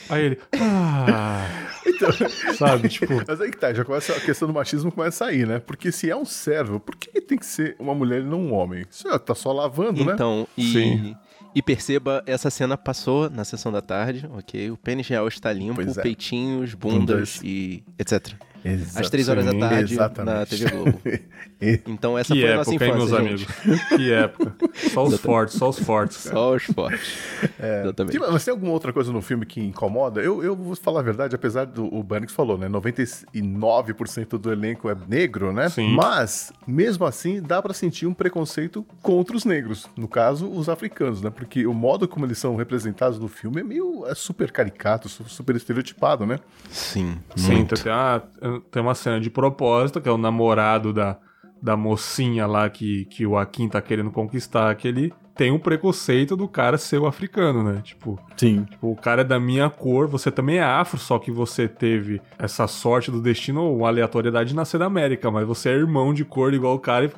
Aí 0.09 0.25
ele. 0.25 0.39
Ah. 0.61 1.47
Então, 1.85 2.09
sabe, 2.55 2.89
tipo. 2.89 3.13
Mas 3.27 3.41
aí 3.41 3.51
que 3.51 3.57
tá, 3.57 3.73
já 3.73 3.85
começa 3.85 4.13
a 4.13 4.21
questão 4.21 4.47
do 4.47 4.55
machismo 4.55 4.93
começa 4.93 5.25
a 5.25 5.29
sair, 5.29 5.47
né? 5.47 5.59
Porque 5.59 5.91
se 5.91 6.11
é 6.11 6.17
um 6.17 6.25
servo, 6.25 6.79
por 6.79 6.97
que 6.97 7.21
tem 7.21 7.39
que 7.39 7.47
ser 7.47 7.77
uma 7.79 7.95
mulher 7.95 8.21
e 8.21 8.25
não 8.25 8.41
um 8.41 8.55
homem? 8.55 8.85
Isso 8.89 9.19
tá 9.21 9.35
só 9.35 9.53
lavando, 9.53 10.03
então, 10.03 10.07
né? 10.07 10.15
Então, 10.15 10.49
e. 10.57 10.73
Sim. 10.73 11.17
E 11.57 11.63
perceba, 11.63 12.23
essa 12.27 12.51
cena 12.51 12.77
passou 12.77 13.31
na 13.31 13.43
sessão 13.43 13.73
da 13.73 13.81
tarde, 13.81 14.29
ok? 14.31 14.71
O 14.71 14.77
pênis 14.77 15.09
real 15.09 15.27
está 15.27 15.51
limpo, 15.55 15.81
é. 15.81 16.03
peitinhos, 16.03 16.75
bundas, 16.75 16.99
bundas, 16.99 17.41
e 17.43 17.83
etc. 17.99 18.35
Exato. 18.73 19.01
às 19.01 19.11
três 19.11 19.29
horas 19.29 19.45
da 19.45 19.55
tarde 19.55 19.95
Exatamente. 19.95 20.35
na 20.35 20.47
TV 20.47 20.71
Globo. 20.71 21.01
então 21.87 22.19
essa 22.19 22.35
que 22.35 22.41
foi 22.41 22.51
época, 22.51 22.55
a 22.55 22.57
nossa 22.57 22.75
infância, 22.75 23.23
meus 23.23 23.41
gente. 23.41 23.49
amigos? 23.65 23.87
Que 23.97 24.13
época. 24.13 24.55
Só 24.93 25.05
os 25.05 25.21
fortes, 25.21 25.57
só 25.57 25.69
os 25.69 25.79
fortes. 25.79 26.25
Cara. 26.25 26.35
Só 26.35 26.55
os 26.55 26.65
fortes. 26.65 27.17
É, 27.59 27.83
Exatamente. 27.83 28.19
Mas 28.19 28.45
tem 28.45 28.53
alguma 28.53 28.73
outra 28.73 28.93
coisa 28.93 29.13
no 29.13 29.23
filme 29.23 29.47
que 29.47 29.61
incomoda? 29.61 30.21
Eu, 30.21 30.43
eu 30.43 30.55
vou 30.55 30.75
falar 30.77 31.01
a 31.01 31.03
verdade, 31.03 31.35
apesar 31.35 31.65
do 31.65 31.87
o 31.87 32.03
Banks 32.03 32.35
falou, 32.35 32.59
né? 32.59 32.69
99% 32.69 34.39
do 34.39 34.53
elenco 34.53 34.89
é 34.91 34.97
negro, 35.09 35.53
né? 35.53 35.69
Sim. 35.69 35.95
Mas, 35.95 36.53
mesmo 36.67 37.05
assim, 37.05 37.41
dá 37.41 37.63
para 37.63 37.73
sentir 37.73 38.07
um 38.07 38.15
preconceito 38.15 38.85
contra 39.03 39.37
os 39.37 39.45
negros. 39.45 39.87
No 39.97 40.09
caso, 40.09 40.51
os 40.51 40.69
africanos, 40.69 41.23
né? 41.23 41.31
Porque 41.31 41.67
o 41.67 41.75
modo 41.75 42.07
como 42.09 42.27
eles 42.27 42.39
são 42.39 42.57
representados 42.57 43.19
no 43.19 43.29
filme 43.29 43.61
é 43.61 43.65
meio 43.65 44.07
é 44.07 44.15
super 44.15 44.51
caricato, 44.51 45.09
super 45.09 45.57
estereotipado, 45.57 46.27
né? 46.27 46.39
Sim. 46.71 47.19
Sim, 47.37 47.61
então 47.61 47.79
tem 48.61 48.61
uma, 48.61 48.61
tem 48.71 48.83
uma 48.83 48.95
cena 48.95 49.21
de 49.21 49.31
propósito, 49.31 50.01
que 50.01 50.09
é 50.09 50.13
o 50.13 50.19
namorado 50.19 50.93
da, 50.93 51.19
da 51.63 51.77
mocinha 51.77 52.47
lá 52.47 52.69
que, 52.69 53.05
que 53.07 53.27
o 53.27 53.37
Akin 53.37 53.69
tá 53.69 53.81
querendo 53.81 54.11
conquistar, 54.11 54.75
que 54.75 54.89
ele 54.89 55.13
tem 55.35 55.53
um 55.53 55.59
preconceito 55.59 56.35
do 56.35 56.49
cara 56.49 56.79
ser 56.79 56.99
o 56.99 57.07
africano, 57.07 57.63
né? 57.63 57.83
Tipo, 57.85 58.19
Sim. 58.37 58.65
Tipo, 58.65 58.91
o 58.91 58.97
cara 58.97 59.21
é 59.21 59.25
da 59.25 59.39
minha 59.39 59.69
cor, 59.69 60.09
você 60.09 60.31
também 60.31 60.57
é 60.57 60.65
afro, 60.65 60.99
só 60.99 61.19
que 61.19 61.31
você 61.31 61.69
teve 61.69 62.23
essa 62.39 62.67
sorte 62.67 63.11
do 63.11 63.21
destino 63.21 63.63
ou 63.63 63.85
aleatoriedade 63.85 64.51
de 64.51 64.57
nascer 64.57 64.79
da 64.79 64.87
América, 64.87 65.31
mas 65.31 65.47
você 65.47 65.69
é 65.69 65.73
irmão 65.73 66.15
de 66.15 66.25
cor 66.25 66.55
igual 66.55 66.75
o 66.75 66.81
cara 66.81 67.05
e 67.05 67.11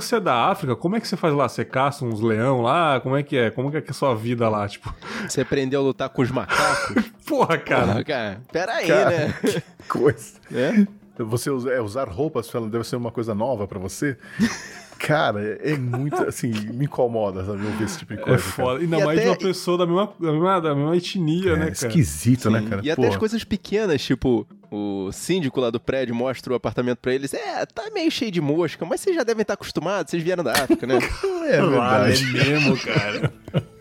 você 0.00 0.16
é 0.16 0.20
da 0.20 0.50
África, 0.50 0.76
como 0.76 0.96
é 0.96 1.00
que 1.00 1.08
você 1.08 1.16
faz 1.16 1.34
lá? 1.34 1.48
Você 1.48 1.64
caça 1.64 2.04
uns 2.04 2.20
leão 2.20 2.60
lá? 2.60 3.00
Como 3.00 3.16
é 3.16 3.22
que 3.22 3.36
é? 3.36 3.50
Como 3.50 3.68
é 3.68 3.80
que 3.80 3.88
é 3.88 3.90
a 3.90 3.94
sua 3.94 4.14
vida 4.14 4.48
lá, 4.48 4.68
tipo? 4.68 4.94
Você 5.26 5.40
aprendeu 5.40 5.80
a 5.80 5.84
lutar 5.84 6.08
com 6.10 6.22
os 6.22 6.30
macacos? 6.30 7.04
Porra, 7.26 7.58
cara. 7.58 7.86
Porra, 7.86 8.04
cara. 8.04 8.42
Pera 8.52 8.74
aí, 8.74 8.86
cara, 8.86 9.10
né? 9.10 9.34
Que 9.42 9.88
coisa. 9.88 10.34
É? 10.52 10.86
Você 11.18 11.50
usar, 11.50 11.72
é, 11.72 11.80
usar 11.80 12.08
roupas 12.08 12.50
deve 12.70 12.84
ser 12.84 12.96
uma 12.96 13.10
coisa 13.10 13.34
nova 13.34 13.66
para 13.66 13.78
você? 13.78 14.18
Cara, 14.98 15.58
é 15.62 15.76
muito, 15.76 16.22
assim, 16.22 16.50
me 16.72 16.86
incomoda, 16.86 17.44
sabe, 17.44 17.64
ouvir 17.64 17.84
esse 17.84 17.98
tipo 17.98 18.14
de 18.14 18.20
é 18.20 18.22
coisa. 18.22 18.38
É 18.38 18.42
foda. 18.42 18.80
Ainda 18.80 18.98
e 18.98 19.04
mais 19.04 19.18
até... 19.18 19.22
de 19.22 19.28
uma 19.30 19.38
pessoa 19.38 19.78
da 19.78 19.86
mesma, 19.86 20.12
da 20.18 20.32
mesma, 20.32 20.60
da 20.60 20.74
mesma 20.74 20.96
etnia, 20.96 21.52
é, 21.52 21.56
né, 21.56 21.58
cara? 21.58 21.72
Esquisito, 21.72 22.50
né, 22.50 22.58
Sim. 22.58 22.64
né, 22.64 22.70
cara? 22.70 22.82
E 22.82 22.94
Porra. 22.94 23.06
até 23.06 23.14
as 23.14 23.16
coisas 23.16 23.44
pequenas, 23.44 24.02
tipo, 24.02 24.46
o 24.70 25.10
síndico 25.12 25.60
lá 25.60 25.70
do 25.70 25.78
prédio 25.78 26.14
mostra 26.14 26.52
o 26.52 26.56
apartamento 26.56 26.98
pra 26.98 27.14
eles. 27.14 27.32
É, 27.34 27.64
tá 27.66 27.84
meio 27.92 28.10
cheio 28.10 28.30
de 28.30 28.40
mosca, 28.40 28.84
mas 28.84 29.00
vocês 29.00 29.14
já 29.14 29.22
devem 29.22 29.42
estar 29.42 29.54
acostumados, 29.54 30.10
vocês 30.10 30.22
vieram 30.22 30.42
da 30.42 30.52
África, 30.52 30.86
né? 30.86 30.98
é 31.46 31.60
verdade. 31.60 32.22
é 32.22 32.44
mesmo, 32.44 32.76
cara. 32.78 33.32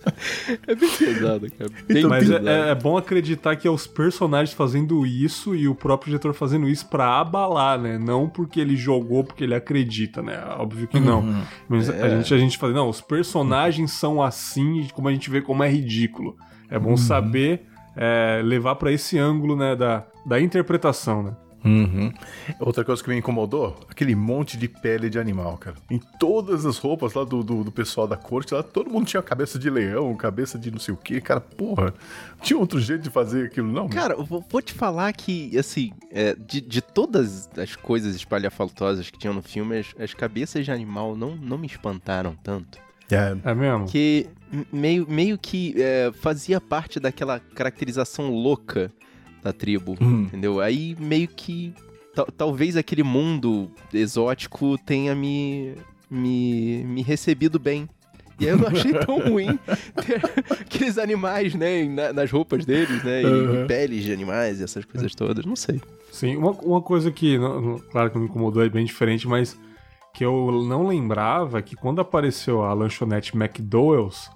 é 0.67 0.75
bem 0.75 0.89
pesado, 0.89 1.51
cara. 1.51 1.71
Bem 1.87 1.97
então, 1.97 2.09
mas 2.09 2.29
é, 2.29 2.69
é, 2.71 2.75
bom 2.75 2.97
acreditar 2.97 3.55
que 3.55 3.67
é 3.67 3.71
os 3.71 3.87
personagens 3.87 4.55
fazendo 4.55 5.05
isso 5.05 5.55
e 5.55 5.67
o 5.67 5.75
próprio 5.75 6.11
diretor 6.11 6.33
fazendo 6.33 6.69
isso 6.69 6.87
para 6.87 7.19
abalar, 7.19 7.79
né? 7.79 7.97
Não 7.97 8.29
porque 8.29 8.59
ele 8.59 8.75
jogou, 8.75 9.23
porque 9.23 9.43
ele 9.43 9.55
acredita, 9.55 10.21
né? 10.21 10.41
Óbvio 10.57 10.87
que 10.87 10.99
não. 10.99 11.21
Uhum. 11.21 11.41
Mas 11.67 11.89
é. 11.89 12.01
a, 12.01 12.09
gente, 12.09 12.33
a 12.33 12.37
gente 12.37 12.57
fala, 12.57 12.73
não, 12.73 12.89
os 12.89 13.01
personagens 13.01 13.91
são 13.91 14.21
assim, 14.21 14.87
como 14.93 15.07
a 15.07 15.11
gente 15.11 15.29
vê 15.29 15.41
como 15.41 15.63
é 15.63 15.69
ridículo. 15.69 16.37
É 16.69 16.79
bom 16.79 16.91
uhum. 16.91 16.97
saber 16.97 17.65
é, 17.95 18.41
levar 18.43 18.75
para 18.75 18.91
esse 18.91 19.17
ângulo, 19.17 19.55
né, 19.55 19.75
da, 19.75 20.03
da 20.25 20.39
interpretação, 20.39 21.23
né? 21.23 21.35
Uhum. 21.65 22.13
Outra 22.59 22.85
coisa 22.85 23.03
que 23.03 23.09
me 23.09 23.17
incomodou, 23.17 23.75
aquele 23.89 24.13
monte 24.13 24.55
de 24.55 24.67
pele 24.67 25.09
de 25.09 25.17
animal, 25.17 25.57
cara. 25.57 25.75
Em 25.89 25.99
todas 26.19 26.63
as 26.63 26.77
roupas 26.77 27.15
lá 27.15 27.23
do, 27.23 27.43
do, 27.43 27.63
do, 27.63 27.71
pessoal 27.71 28.07
da 28.07 28.15
corte, 28.15 28.53
lá 28.53 28.61
todo 28.61 28.87
mundo 28.87 29.07
tinha 29.07 29.21
cabeça 29.23 29.57
de 29.57 29.67
leão, 29.67 30.15
cabeça 30.15 30.59
de 30.59 30.69
não 30.69 30.77
sei 30.77 30.93
o 30.93 30.97
que, 30.97 31.19
cara, 31.19 31.41
porra. 31.41 31.91
Tinha 32.39 32.59
outro 32.59 32.79
jeito 32.79 33.01
de 33.01 33.09
fazer 33.09 33.47
aquilo, 33.47 33.71
não? 33.71 33.89
Cara, 33.89 34.13
eu 34.13 34.23
vou 34.23 34.61
te 34.61 34.73
falar 34.73 35.11
que, 35.13 35.57
assim, 35.57 35.91
é, 36.11 36.35
de, 36.35 36.61
de 36.61 36.81
todas 36.81 37.49
as 37.57 37.75
coisas 37.75 38.15
espalhafaltosas 38.15 39.09
que 39.09 39.17
tinham 39.17 39.33
no 39.33 39.41
filme, 39.41 39.79
as, 39.79 39.87
as 39.99 40.13
cabeças 40.13 40.63
de 40.63 40.71
animal 40.71 41.15
não, 41.15 41.35
não 41.35 41.57
me 41.57 41.65
espantaram 41.65 42.35
tanto. 42.43 42.77
É, 43.09 43.35
é 43.43 43.55
mesmo? 43.55 43.87
Que 43.87 44.27
meio, 44.71 45.05
meio 45.09 45.37
que 45.37 45.75
é, 45.77 46.11
fazia 46.13 46.59
parte 46.61 46.99
daquela 46.99 47.39
caracterização 47.39 48.29
louca 48.31 48.91
da 49.43 49.53
tribo, 49.53 49.95
hum. 50.01 50.23
entendeu? 50.23 50.59
Aí 50.59 50.95
meio 50.99 51.27
que 51.27 51.73
talvez 52.37 52.77
aquele 52.77 53.03
mundo 53.03 53.69
exótico 53.93 54.77
tenha 54.77 55.13
me, 55.13 55.75
me, 56.09 56.83
me 56.83 57.01
recebido 57.01 57.59
bem. 57.59 57.89
E 58.39 58.45
aí 58.45 58.51
eu 58.51 58.57
não 58.57 58.67
achei 58.67 58.93
tão 58.93 59.19
ruim 59.29 59.57
ter 60.05 60.21
aqueles 60.51 60.97
animais, 60.97 61.53
né, 61.55 62.11
nas 62.13 62.29
roupas 62.31 62.65
deles, 62.65 63.03
né, 63.03 63.23
uhum. 63.23 63.63
e 63.63 63.67
peles 63.67 64.03
de 64.03 64.11
animais 64.11 64.59
e 64.59 64.63
essas 64.63 64.83
coisas 64.83 65.13
todas, 65.15 65.45
não 65.45 65.55
sei. 65.55 65.81
Sim, 66.11 66.35
uma, 66.35 66.51
uma 66.51 66.81
coisa 66.81 67.11
que, 67.11 67.37
claro 67.91 68.09
que 68.09 68.17
me 68.17 68.25
incomodou, 68.25 68.63
é 68.63 68.69
bem 68.69 68.85
diferente, 68.85 69.27
mas 69.27 69.57
que 70.13 70.23
eu 70.23 70.63
não 70.65 70.87
lembrava 70.87 71.61
que 71.61 71.75
quando 71.75 71.99
apareceu 71.99 72.63
a 72.63 72.73
lanchonete 72.73 73.35
McDowell's, 73.35 74.29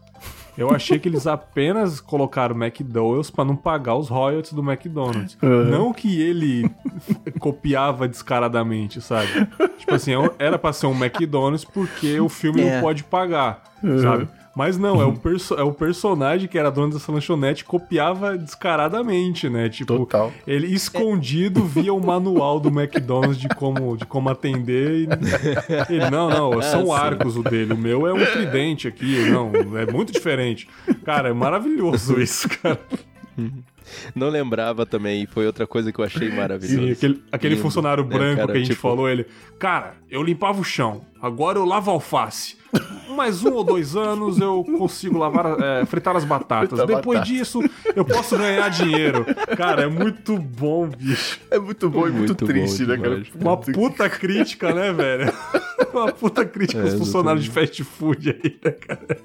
eu 0.59 0.69
achei 0.71 0.99
que 0.99 1.07
eles 1.07 1.25
apenas 1.25 2.01
colocaram 2.01 2.55
McDonald's 2.55 3.29
para 3.29 3.45
não 3.45 3.55
pagar 3.55 3.95
os 3.95 4.09
royalties 4.09 4.53
do 4.53 4.61
McDonald's. 4.61 5.37
Uhum. 5.41 5.63
Não 5.65 5.93
que 5.93 6.21
ele 6.21 6.69
copiava 7.39 8.07
descaradamente, 8.07 9.01
sabe? 9.01 9.47
Tipo 9.77 9.95
assim, 9.95 10.11
era 10.37 10.59
pra 10.59 10.73
ser 10.73 10.87
um 10.87 10.95
McDonald's 10.95 11.63
porque 11.63 12.19
o 12.19 12.27
filme 12.27 12.61
é. 12.61 12.75
não 12.75 12.81
pode 12.81 13.03
pagar, 13.03 13.63
uhum. 13.81 13.99
sabe? 13.99 14.27
Mas 14.55 14.77
não, 14.77 15.01
é 15.01 15.05
o, 15.05 15.13
perso 15.13 15.53
é 15.55 15.63
o 15.63 15.71
personagem 15.71 16.47
que 16.47 16.57
era 16.57 16.71
dono 16.71 16.93
dessa 16.93 17.11
lanchonete 17.11 17.63
copiava 17.63 18.37
descaradamente, 18.37 19.49
né? 19.49 19.69
Tipo, 19.69 19.97
Total. 19.99 20.33
ele 20.45 20.67
escondido 20.67 21.63
via 21.63 21.93
o 21.93 22.03
manual 22.03 22.59
do 22.59 22.69
McDonald's 22.69 23.37
de 23.37 23.47
como, 23.49 23.95
de 23.95 24.05
como 24.05 24.29
atender. 24.29 24.91
E, 24.91 25.07
ele, 25.93 26.09
não, 26.09 26.29
não, 26.29 26.61
são 26.61 26.95
é, 26.95 26.99
arcos 26.99 27.37
o 27.37 27.43
dele. 27.43 27.73
O 27.73 27.77
meu 27.77 28.07
é 28.07 28.13
um 28.13 28.25
tridente 28.25 28.87
aqui. 28.87 29.29
Não, 29.29 29.51
é 29.77 29.85
muito 29.85 30.11
diferente. 30.11 30.67
Cara, 31.05 31.29
é 31.29 31.33
maravilhoso 31.33 32.19
isso, 32.21 32.49
cara. 32.49 32.79
Não 34.13 34.29
lembrava 34.29 34.85
também, 34.85 35.25
foi 35.25 35.45
outra 35.45 35.65
coisa 35.65 35.91
que 35.91 35.99
eu 35.99 36.05
achei 36.05 36.29
maravilhoso. 36.29 36.87
Sim, 36.87 36.91
aquele, 36.91 37.23
aquele 37.31 37.55
funcionário 37.55 38.03
né, 38.03 38.09
branco 38.09 38.41
cara, 38.41 38.51
que 38.51 38.57
a 38.57 38.61
gente 38.61 38.69
tipo... 38.71 38.81
falou, 38.81 39.09
ele, 39.09 39.25
cara, 39.57 39.95
eu 40.09 40.21
limpava 40.21 40.59
o 40.59 40.63
chão, 40.63 41.01
agora 41.21 41.57
eu 41.57 41.65
lavo 41.65 41.89
alface 41.89 42.58
mais 43.19 43.43
um 43.43 43.53
ou 43.53 43.63
dois 43.63 43.97
anos 43.97 44.39
eu 44.39 44.63
consigo 44.63 45.17
lavar, 45.17 45.59
é, 45.59 45.85
fritar 45.85 46.15
as 46.15 46.23
batatas. 46.23 46.79
Fritar 46.79 46.87
Depois 46.87 47.19
batata. 47.19 47.33
disso, 47.33 47.59
eu 47.93 48.05
posso 48.05 48.37
ganhar 48.37 48.69
dinheiro. 48.69 49.25
Cara, 49.57 49.83
é 49.83 49.87
muito 49.87 50.37
bom, 50.37 50.87
bicho. 50.87 51.39
É 51.51 51.59
muito 51.59 51.89
bom 51.89 52.07
e 52.07 52.11
muito, 52.11 52.29
muito 52.29 52.45
triste, 52.45 52.85
né, 52.85 52.97
cara? 52.97 53.21
Uma 53.35 53.57
puta 53.57 54.09
crítica, 54.09 54.73
né, 54.73 54.93
velho? 54.93 55.33
Uma 55.93 56.11
puta 56.11 56.45
crítica 56.45 56.81
é, 56.81 56.83
aos 56.83 56.93
funcionários 56.93 57.43
de 57.43 57.49
fast 57.49 57.83
food 57.83 58.29
aí, 58.29 58.59
né, 58.63 58.71
cara? 58.71 59.17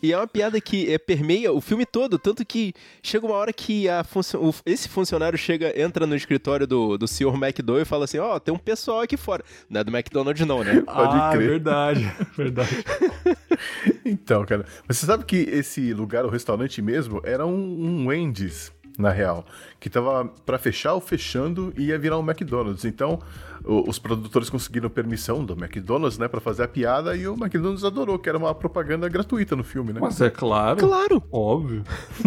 E 0.00 0.12
é 0.12 0.16
uma 0.16 0.26
piada 0.26 0.60
que 0.60 0.92
é, 0.92 0.98
permeia 0.98 1.52
o 1.52 1.60
filme 1.60 1.84
todo, 1.84 2.18
tanto 2.18 2.44
que 2.44 2.72
chega 3.02 3.26
uma 3.26 3.34
hora 3.34 3.52
que 3.52 3.88
a 3.88 4.04
funcio... 4.04 4.54
esse 4.64 4.88
funcionário 4.88 5.36
chega, 5.36 5.78
entra 5.80 6.06
no 6.06 6.14
escritório 6.14 6.66
do, 6.66 6.96
do 6.96 7.08
senhor 7.08 7.34
McDowell 7.34 7.82
e 7.82 7.84
fala 7.84 8.04
assim, 8.04 8.18
ó, 8.18 8.36
oh, 8.36 8.40
tem 8.40 8.54
um 8.54 8.58
pessoal 8.58 9.00
aqui 9.00 9.16
fora. 9.16 9.42
Não 9.68 9.80
é 9.80 9.84
do 9.84 9.90
McDonald's 9.90 10.46
não, 10.46 10.62
né? 10.62 10.82
Pode 10.82 11.16
ah, 11.16 11.30
crer. 11.32 11.48
verdade, 11.48 12.12
verdade. 12.36 12.84
então, 14.04 14.44
cara, 14.44 14.64
você 14.86 15.06
sabe 15.06 15.24
que 15.24 15.36
esse 15.36 15.92
lugar, 15.92 16.24
o 16.24 16.28
restaurante 16.28 16.80
mesmo, 16.80 17.20
era 17.24 17.46
um, 17.46 17.54
um 17.54 18.06
Wendy's, 18.06 18.72
na 18.98 19.10
real, 19.10 19.44
que 19.80 19.88
tava 19.88 20.26
para 20.44 20.58
fechar 20.58 20.94
ou 20.94 21.00
fechando 21.00 21.72
e 21.76 21.86
ia 21.86 21.98
virar 21.98 22.18
um 22.18 22.22
McDonald's. 22.22 22.84
Então, 22.84 23.20
os 23.64 23.98
produtores 23.98 24.50
conseguiram 24.50 24.90
permissão 24.90 25.44
do 25.44 25.54
McDonald's, 25.54 26.18
né, 26.18 26.28
para 26.28 26.40
fazer 26.40 26.64
a 26.64 26.68
piada 26.68 27.16
e 27.16 27.26
o 27.26 27.34
McDonald's 27.34 27.84
adorou, 27.84 28.18
que 28.18 28.28
era 28.28 28.36
uma 28.36 28.54
propaganda 28.54 29.08
gratuita 29.08 29.54
no 29.54 29.62
filme, 29.62 29.92
né? 29.92 30.00
Mas 30.00 30.20
é 30.20 30.30
claro. 30.30 30.78
Claro. 30.78 31.22
Óbvio. 31.30 31.84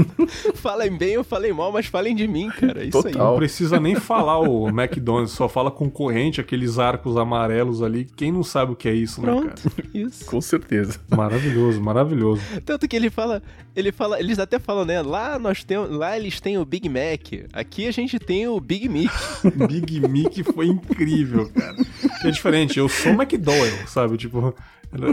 falem 0.55 0.97
bem 0.97 1.17
ou 1.17 1.23
falem 1.23 1.53
mal, 1.53 1.71
mas 1.71 1.87
falem 1.87 2.15
de 2.15 2.27
mim, 2.27 2.49
cara. 2.49 2.81
É 2.81 2.87
isso 2.87 3.03
Total. 3.03 3.21
aí. 3.21 3.31
Não 3.31 3.37
precisa 3.37 3.79
nem 3.79 3.95
falar 3.95 4.39
o 4.39 4.69
McDonald's, 4.69 5.33
só 5.33 5.49
fala 5.49 5.69
concorrente, 5.69 6.39
aqueles 6.39 6.79
arcos 6.79 7.17
amarelos 7.17 7.81
ali. 7.81 8.05
Quem 8.15 8.31
não 8.31 8.43
sabe 8.43 8.71
o 8.71 8.75
que 8.75 8.87
é 8.87 8.93
isso, 8.93 9.21
Pronto, 9.21 9.45
né, 9.45 9.53
cara? 9.75 9.85
Isso. 9.95 10.25
Com 10.25 10.41
certeza. 10.41 10.99
Maravilhoso, 11.09 11.81
maravilhoso. 11.81 12.41
Tanto 12.65 12.85
que 12.85 12.95
ele 12.95 13.09
fala, 13.09 13.41
ele 13.73 13.93
fala, 13.93 14.19
eles 14.19 14.39
até 14.39 14.59
falam, 14.59 14.83
né? 14.83 15.01
Lá 15.01 15.39
nós 15.39 15.63
temos, 15.63 15.89
lá 15.89 16.17
eles 16.17 16.41
têm 16.41 16.57
o 16.57 16.65
Big 16.65 16.89
Mac. 16.89 17.49
Aqui 17.53 17.87
a 17.87 17.91
gente 17.91 18.19
tem 18.19 18.47
o 18.47 18.59
Big 18.59 18.89
Mick. 18.89 19.13
Big 19.67 20.05
Mick 20.07 20.43
foi 20.43 20.67
incrível 20.67 21.24
incrível, 21.25 21.49
cara. 21.53 21.75
É 22.23 22.31
diferente, 22.31 22.79
eu 22.79 22.89
sou 22.89 23.11
McDowell, 23.11 23.87
sabe? 23.87 24.17
Tipo, 24.17 24.55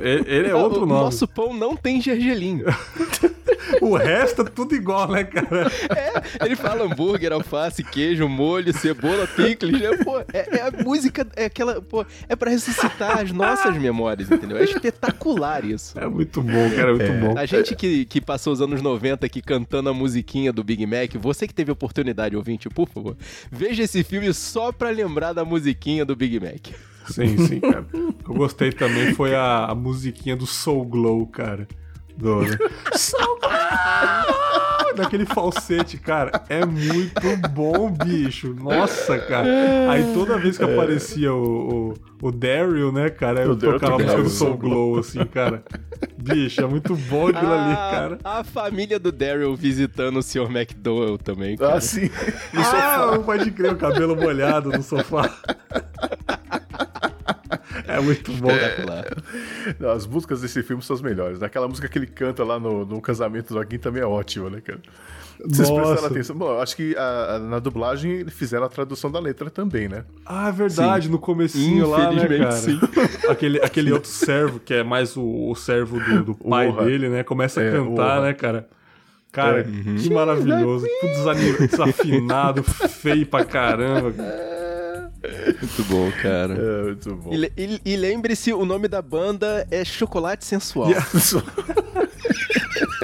ele 0.05 0.49
é 0.49 0.55
outro 0.55 0.83
o 0.83 0.87
nome. 0.87 1.01
Nosso 1.05 1.27
pão 1.27 1.53
não 1.53 1.77
tem 1.77 2.01
gergelim. 2.01 2.63
o 3.81 3.97
resto 3.97 4.43
é 4.43 4.45
tudo 4.45 4.75
igual, 4.75 5.11
né, 5.11 5.25
cara? 5.25 5.71
É, 5.91 6.45
ele 6.45 6.57
fala 6.57 6.85
hambúrguer, 6.85 7.33
alface, 7.33 7.83
queijo, 7.83 8.29
molho, 8.29 8.73
cebola, 8.73 9.27
picles, 9.27 9.81
né? 9.81 9.97
Pô, 10.05 10.19
é, 10.33 10.59
é, 10.59 10.63
a 10.63 10.83
música, 10.83 11.27
é 11.37 11.47
aquela, 11.47 11.81
pô, 11.81 12.05
é 12.29 12.37
pra 12.37 12.51
ressuscitar 12.51 13.19
as 13.19 13.33
nossas 13.33 13.77
memórias, 13.77 14.31
entendeu? 14.31 14.57
É 14.57 14.65
espetacular 14.65 15.65
isso. 15.65 15.99
É 15.99 16.07
muito 16.07 16.43
bom, 16.43 16.71
cara, 16.71 16.91
é 16.91 16.95
muito 16.95 17.13
é. 17.13 17.21
bom. 17.21 17.39
A 17.39 17.47
gente 17.47 17.75
que, 17.75 18.05
que 18.05 18.21
passou 18.21 18.53
os 18.53 18.61
anos 18.61 18.83
90 18.83 19.27
aqui 19.27 19.41
cantando 19.41 19.89
a 19.89 19.95
musiquinha 19.95 20.53
do 20.53 20.63
Big 20.63 20.87
Mac, 20.87 21.15
você 21.21 21.47
que 21.47 21.55
teve 21.55 21.71
a 21.71 21.75
oportunidade, 21.75 22.37
ouvinte, 22.37 22.69
por 22.69 22.89
favor, 22.89 23.17
veja 23.51 23.83
esse 23.83 24.03
filme 24.05 24.33
só 24.33 24.73
pra 24.73 24.91
lembrar 24.91 25.33
da 25.33 25.45
musiquinha 25.45 26.05
do 26.05 26.15
Big 26.15 26.39
Mac. 26.39 26.92
Sim, 27.09 27.39
sim, 27.47 27.61
cara. 27.61 27.87
O 27.93 28.13
que 28.13 28.31
eu 28.31 28.35
gostei 28.35 28.73
também 28.73 29.15
foi 29.15 29.35
a, 29.35 29.67
a 29.67 29.75
musiquinha 29.75 30.37
do 30.37 30.47
Soul 30.47 30.85
Glow, 30.85 31.27
cara. 31.27 31.67
Do, 32.17 32.43
né? 32.43 32.59
Soul 32.95 33.39
Glow! 33.41 34.43
Daquele 34.95 35.25
falsete, 35.25 35.97
cara. 35.97 36.43
É 36.49 36.65
muito 36.67 37.49
bom, 37.51 37.91
bicho. 37.91 38.55
Nossa, 38.55 39.19
cara. 39.19 39.49
Aí 39.91 40.13
toda 40.13 40.37
vez 40.37 40.59
que 40.59 40.65
aparecia 40.65 41.33
o, 41.33 41.95
o, 42.23 42.29
o 42.29 42.31
Daryl, 42.31 42.93
né, 42.93 43.09
cara, 43.09 43.41
eu 43.41 43.57
tocava 43.57 43.95
a 43.95 43.99
música 43.99 44.23
do 44.23 44.29
Soul 44.29 44.57
Glow, 44.59 44.99
assim, 44.99 45.25
cara. 45.25 45.65
Bicho, 46.19 46.61
é 46.61 46.67
muito 46.67 46.95
bom 46.95 47.29
aquilo 47.29 47.53
ali, 47.53 47.75
cara. 47.75 48.19
A 48.23 48.45
família 48.45 48.99
do 48.99 49.11
Daryl 49.11 49.57
visitando 49.57 50.19
o 50.19 50.23
Sr. 50.23 50.51
McDowell 50.51 51.17
também, 51.17 51.57
cara. 51.57 51.77
Ah, 51.77 51.81
sim. 51.81 52.11
No 52.53 52.61
ah, 52.61 52.65
sofá. 52.65 53.19
pode 53.21 53.51
crer, 53.51 53.73
o 53.73 53.77
cabelo 53.77 54.15
molhado 54.15 54.71
no 54.71 54.83
sofá. 54.83 55.31
É 57.97 58.01
muito 58.01 58.33
bom. 58.33 58.51
É. 58.51 59.93
As 59.95 60.07
músicas 60.07 60.41
desse 60.41 60.63
filme 60.63 60.83
são 60.83 60.95
as 60.95 61.03
melhores. 61.03 61.43
Aquela 61.43 61.69
música 61.69 61.89
que 61.89 61.99
ele 61.99 62.07
canta 62.07 62.45
lá 62.45 62.59
no, 62.59 62.85
no 62.85 63.01
casamento 63.01 63.53
do 63.53 63.61
Aguin 63.61 63.79
também 63.79 64.03
é 64.03 64.07
ótima, 64.07 64.51
né, 64.51 64.61
cara? 64.61 64.81
Vocês 65.45 65.69
Nossa. 65.69 65.83
prestaram 65.83 66.07
atenção? 66.07 66.37
Bom, 66.37 66.61
acho 66.61 66.77
que 66.77 66.97
a, 66.97 67.35
a, 67.35 67.39
na 67.39 67.59
dublagem 67.59 68.25
fizeram 68.27 68.65
a 68.65 68.69
tradução 68.69 69.11
da 69.11 69.19
letra 69.19 69.51
também, 69.51 69.89
né? 69.89 70.05
Ah, 70.25 70.49
é 70.49 70.53
verdade, 70.53 71.07
sim. 71.07 71.11
no 71.11 71.19
comecinho 71.19 71.89
lá, 71.89 72.13
né, 72.13 72.27
cara? 72.29 72.53
Sim. 72.53 72.79
aquele, 73.29 73.59
aquele 73.61 73.93
outro 73.93 74.09
servo, 74.09 74.61
que 74.61 74.75
é 74.75 74.85
mais 74.85 75.17
o, 75.17 75.51
o 75.51 75.55
servo 75.55 75.99
do, 75.99 76.25
do 76.25 76.35
pai 76.35 76.71
dele, 76.73 77.09
né? 77.09 77.25
Começa 77.25 77.61
a 77.61 77.65
é, 77.65 77.73
cantar, 77.73 78.23
né, 78.23 78.35
cara? 78.35 78.69
Cara, 79.33 79.61
é. 79.61 79.65
que 79.99 80.11
maravilhoso. 80.13 80.87
Tudo 81.01 81.69
desafinado, 81.71 82.63
feio 83.01 83.27
pra 83.27 83.45
caramba. 83.45 84.13
Muito 85.61 85.85
bom, 85.85 86.11
cara. 86.23 86.55
É, 86.55 86.83
muito 86.83 87.15
bom. 87.15 87.33
E, 87.33 87.53
e, 87.57 87.81
e 87.85 87.97
lembre-se, 87.97 88.53
o 88.53 88.65
nome 88.65 88.89
da 88.89 89.01
banda 89.01 89.67
é 89.71 89.85
Chocolate 89.85 90.45
Sensual. 90.45 90.89
Yeah. 90.91 91.07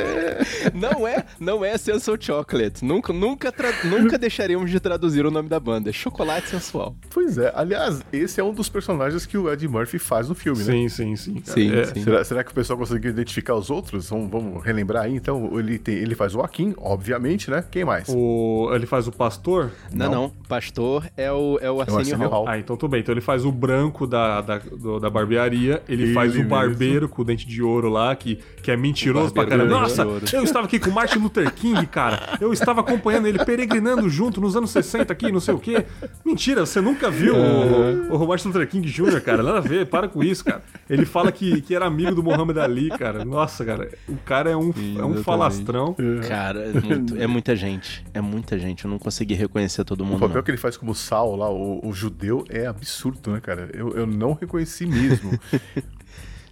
não 0.74 1.06
é, 1.06 1.24
não 1.38 1.64
é 1.64 1.76
Sensual 1.76 2.16
Chocolate. 2.20 2.84
Nunca, 2.84 3.12
nunca, 3.12 3.52
nunca 3.84 4.18
deixaremos 4.18 4.70
de 4.70 4.80
traduzir 4.80 5.24
o 5.26 5.30
nome 5.30 5.48
da 5.48 5.58
banda. 5.60 5.90
É 5.90 5.92
Chocolate 5.92 6.48
Sensual. 6.48 6.96
Pois 7.10 7.38
é. 7.38 7.52
Aliás, 7.54 8.00
esse 8.12 8.40
é 8.40 8.44
um 8.44 8.52
dos 8.52 8.68
personagens 8.68 9.26
que 9.26 9.36
o 9.36 9.52
Ed 9.52 9.66
Murphy 9.66 9.98
faz 9.98 10.28
no 10.28 10.34
filme, 10.34 10.62
sim, 10.62 10.82
né? 10.84 10.88
Sim, 10.88 11.16
sim, 11.16 11.42
sim. 11.44 11.72
É, 11.74 11.84
sim. 11.84 12.02
Será, 12.02 12.24
será, 12.24 12.44
que 12.44 12.50
o 12.50 12.54
pessoal 12.54 12.78
conseguiu 12.78 13.10
identificar 13.10 13.54
os 13.54 13.70
outros? 13.70 14.08
Vamos, 14.10 14.30
vamos 14.30 14.64
relembrar 14.64 15.04
aí. 15.04 15.14
Então, 15.14 15.58
ele, 15.58 15.78
tem, 15.78 15.94
ele 15.94 16.14
faz 16.14 16.34
o 16.34 16.40
Akin, 16.40 16.74
obviamente, 16.78 17.50
né? 17.50 17.64
Quem 17.70 17.84
mais? 17.84 18.08
O, 18.08 18.70
ele 18.72 18.86
faz 18.86 19.06
o 19.06 19.12
pastor? 19.12 19.70
Não, 19.92 20.06
não. 20.06 20.22
não. 20.22 20.32
Pastor 20.48 21.08
é 21.16 21.30
o, 21.30 21.58
é 21.60 21.70
o 21.70 21.80
Arsenio, 21.80 21.94
é 21.94 21.96
o 21.96 21.98
Arsenio 21.98 22.18
Hall. 22.28 22.30
Hall. 22.30 22.48
Ah, 22.48 22.58
então 22.58 22.76
tudo 22.76 22.90
bem. 22.90 23.00
Então 23.00 23.12
ele 23.12 23.20
faz 23.20 23.44
o 23.44 23.52
branco 23.52 24.06
da, 24.06 24.40
da, 24.40 24.58
do, 24.58 24.98
da 24.98 25.10
barbearia, 25.10 25.82
ele, 25.88 26.04
ele 26.04 26.14
faz 26.14 26.36
o 26.36 26.42
barbeiro 26.44 27.02
mesmo. 27.02 27.08
com 27.08 27.22
o 27.22 27.24
dente 27.24 27.46
de 27.46 27.62
ouro 27.62 27.88
lá, 27.88 28.14
que, 28.14 28.38
que 28.62 28.70
é 28.70 28.76
mentiroso 28.76 29.32
pra 29.32 29.46
caramba. 29.46 29.87
Nossa, 29.88 30.36
eu 30.36 30.42
estava 30.42 30.66
aqui 30.66 30.78
com 30.78 30.90
o 30.90 30.92
Martin 30.92 31.18
Luther 31.18 31.52
King, 31.52 31.86
cara. 31.86 32.38
Eu 32.40 32.52
estava 32.52 32.80
acompanhando 32.80 33.26
ele 33.26 33.44
peregrinando 33.44 34.08
junto 34.08 34.40
nos 34.40 34.56
anos 34.56 34.70
60 34.70 35.12
aqui, 35.12 35.32
não 35.32 35.40
sei 35.40 35.54
o 35.54 35.58
quê. 35.58 35.84
Mentira, 36.24 36.64
você 36.64 36.80
nunca 36.80 37.10
viu 37.10 37.34
o, 37.34 38.16
o 38.16 38.28
Martin 38.28 38.48
Luther 38.48 38.68
King 38.68 38.88
Jr., 38.88 39.20
cara. 39.20 39.42
Nada 39.42 39.58
a 39.58 39.60
ver, 39.60 39.86
para 39.86 40.08
com 40.08 40.22
isso, 40.22 40.44
cara. 40.44 40.62
Ele 40.88 41.04
fala 41.04 41.32
que, 41.32 41.60
que 41.60 41.74
era 41.74 41.86
amigo 41.86 42.14
do 42.14 42.22
Muhammad 42.22 42.58
Ali, 42.58 42.88
cara. 42.90 43.24
Nossa, 43.24 43.64
cara, 43.64 43.90
o 44.08 44.16
cara 44.16 44.50
é 44.50 44.56
um, 44.56 44.72
Sim, 44.72 44.98
é 44.98 45.04
um 45.04 45.22
falastrão. 45.22 45.94
Cara, 46.26 46.60
é, 46.60 46.80
muito, 46.80 47.16
é, 47.16 47.26
muita 47.26 47.56
gente. 47.56 48.04
É 48.12 48.20
muita 48.20 48.58
gente. 48.58 48.84
Eu 48.84 48.90
não 48.90 48.98
consegui 48.98 49.34
reconhecer 49.34 49.84
todo 49.84 50.04
mundo. 50.04 50.16
O 50.16 50.20
papel 50.20 50.36
não. 50.36 50.42
que 50.42 50.50
ele 50.50 50.58
faz 50.58 50.76
como 50.76 50.94
Sal 50.94 51.36
lá, 51.36 51.50
o, 51.50 51.86
o 51.86 51.92
judeu, 51.92 52.44
é 52.48 52.66
absurdo, 52.66 53.32
né, 53.32 53.40
cara? 53.40 53.70
Eu, 53.72 53.90
eu 53.90 54.06
não 54.06 54.32
reconheci 54.32 54.86
mesmo. 54.86 55.38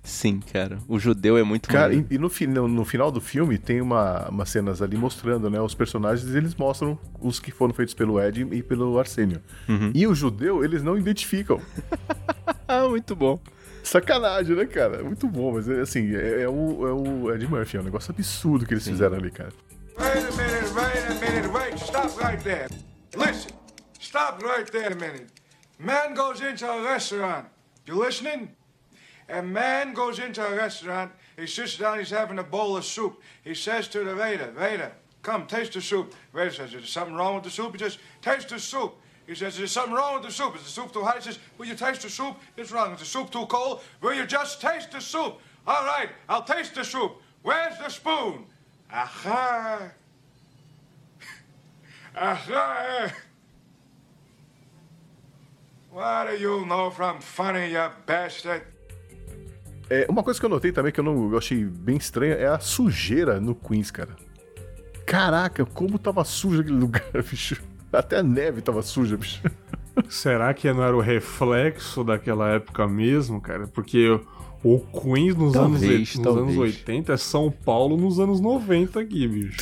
Sim, 0.06 0.38
cara. 0.38 0.78
O 0.86 1.00
judeu 1.00 1.36
é 1.36 1.42
muito 1.42 1.68
Cara, 1.68 1.92
e, 1.92 2.06
e 2.08 2.16
no, 2.16 2.30
no, 2.48 2.68
no, 2.68 2.84
final 2.84 3.10
do 3.10 3.20
filme 3.20 3.58
tem 3.58 3.80
uma, 3.80 4.28
umas 4.28 4.48
cenas 4.48 4.80
ali 4.80 4.96
mostrando, 4.96 5.50
né? 5.50 5.60
Os 5.60 5.74
personagens, 5.74 6.32
eles 6.32 6.54
mostram 6.54 6.96
os 7.20 7.40
que 7.40 7.50
foram 7.50 7.74
feitos 7.74 7.92
pelo 7.92 8.22
Ed 8.22 8.46
e 8.52 8.62
pelo 8.62 8.96
Arsênio. 9.00 9.42
Uhum. 9.68 9.90
E 9.92 10.06
o 10.06 10.14
judeu, 10.14 10.64
eles 10.64 10.80
não 10.84 10.96
identificam. 10.96 11.60
muito 12.88 13.16
bom. 13.16 13.40
Sacanagem, 13.82 14.54
né, 14.54 14.64
cara? 14.64 15.02
Muito 15.02 15.26
bom, 15.26 15.54
mas 15.54 15.68
assim, 15.68 16.14
é, 16.14 16.42
é, 16.42 16.48
o, 16.48 16.86
é 16.86 16.92
o 16.92 17.34
Ed 17.34 17.44
Murphy, 17.48 17.76
é 17.76 17.80
um 17.80 17.84
negócio 17.84 18.12
absurdo 18.12 18.64
que 18.64 18.74
eles 18.74 18.84
Sim. 18.84 18.92
fizeram 18.92 19.16
ali, 19.16 19.32
cara. 19.32 19.52
Wait 19.98 20.18
a 20.18 20.30
minute, 20.36 20.72
wait 20.72 21.10
a 21.10 21.14
minute, 21.14 21.48
wait, 21.48 21.74
stop 21.82 22.16
right 22.22 22.42
there. 22.44 22.68
Listen, 23.16 23.52
stop 23.98 24.40
right 24.44 24.70
there 24.70 24.92
a 24.92 24.96
minute. 24.96 25.26
Man 25.80 26.14
goes 26.14 26.40
into 26.40 26.64
a 26.64 26.80
restaurant. 26.82 27.46
You 27.86 27.98
listening? 28.04 28.55
A 29.28 29.42
man 29.42 29.92
goes 29.92 30.18
into 30.18 30.44
a 30.44 30.54
restaurant, 30.54 31.10
he 31.36 31.46
sits 31.46 31.76
down, 31.76 31.98
he's 31.98 32.10
having 32.10 32.38
a 32.38 32.44
bowl 32.44 32.76
of 32.76 32.84
soup. 32.84 33.20
He 33.42 33.54
says 33.54 33.88
to 33.88 34.04
the 34.04 34.14
waiter, 34.14 34.52
waiter, 34.56 34.92
come, 35.22 35.46
taste 35.46 35.72
the 35.72 35.80
soup. 35.80 36.14
Waiter 36.32 36.52
says, 36.52 36.68
is 36.68 36.72
there 36.72 36.82
something 36.82 37.14
wrong 37.14 37.34
with 37.34 37.44
the 37.44 37.50
soup? 37.50 37.72
He 37.72 37.78
says, 37.78 37.98
taste 38.22 38.48
the 38.48 38.60
soup. 38.60 38.94
He 39.26 39.34
says, 39.34 39.54
is 39.54 39.58
there 39.58 39.66
something 39.66 39.94
wrong 39.94 40.14
with 40.14 40.22
the 40.22 40.30
soup? 40.30 40.54
Is 40.54 40.62
the 40.62 40.68
soup 40.68 40.92
too 40.92 41.02
hot? 41.02 41.16
He 41.16 41.22
says, 41.22 41.40
will 41.58 41.66
you 41.66 41.74
taste 41.74 42.02
the 42.02 42.10
soup? 42.10 42.36
It's 42.56 42.70
wrong. 42.70 42.92
Is 42.92 43.00
the 43.00 43.06
soup 43.06 43.30
too 43.30 43.46
cold? 43.46 43.82
Will 44.00 44.14
you 44.14 44.24
just 44.24 44.60
taste 44.60 44.92
the 44.92 45.00
soup? 45.00 45.40
All 45.66 45.84
right, 45.84 46.08
I'll 46.28 46.44
taste 46.44 46.76
the 46.76 46.84
soup. 46.84 47.16
Where's 47.42 47.76
the 47.78 47.88
spoon? 47.88 48.46
Aha. 48.92 49.90
Aha. 52.16 53.12
What 55.90 56.28
do 56.28 56.36
you 56.36 56.64
know 56.66 56.90
from 56.90 57.20
funny, 57.20 57.72
you 57.72 57.88
bastard? 58.04 58.62
É, 59.88 60.06
uma 60.08 60.22
coisa 60.22 60.38
que 60.38 60.44
eu 60.44 60.50
notei 60.50 60.72
também 60.72 60.92
que 60.92 60.98
eu 60.98 61.04
não 61.04 61.30
eu 61.30 61.38
achei 61.38 61.64
bem 61.64 61.96
estranha 61.96 62.34
é 62.34 62.46
a 62.46 62.58
sujeira 62.58 63.40
no 63.40 63.54
Queens, 63.54 63.90
cara. 63.90 64.16
Caraca, 65.04 65.64
como 65.64 65.98
tava 65.98 66.24
sujo 66.24 66.60
aquele 66.60 66.76
lugar, 66.78 67.04
bicho. 67.30 67.62
Até 67.92 68.18
a 68.18 68.22
neve 68.22 68.60
tava 68.60 68.82
suja, 68.82 69.16
bicho. 69.16 69.40
Será 70.08 70.52
que 70.52 70.70
não 70.72 70.82
era 70.82 70.96
o 70.96 71.00
reflexo 71.00 72.04
daquela 72.04 72.50
época 72.50 72.86
mesmo, 72.86 73.40
cara? 73.40 73.66
Porque 73.68 74.20
o 74.62 74.80
Queens 74.80 75.36
nos, 75.36 75.52
talvez, 75.52 76.16
anos, 76.16 76.16
nos 76.16 76.36
anos 76.36 76.56
80 76.56 77.12
é 77.12 77.16
São 77.16 77.50
Paulo 77.50 77.96
nos 77.96 78.18
anos 78.18 78.40
90 78.40 79.00
aqui, 79.00 79.28
bicho. 79.28 79.58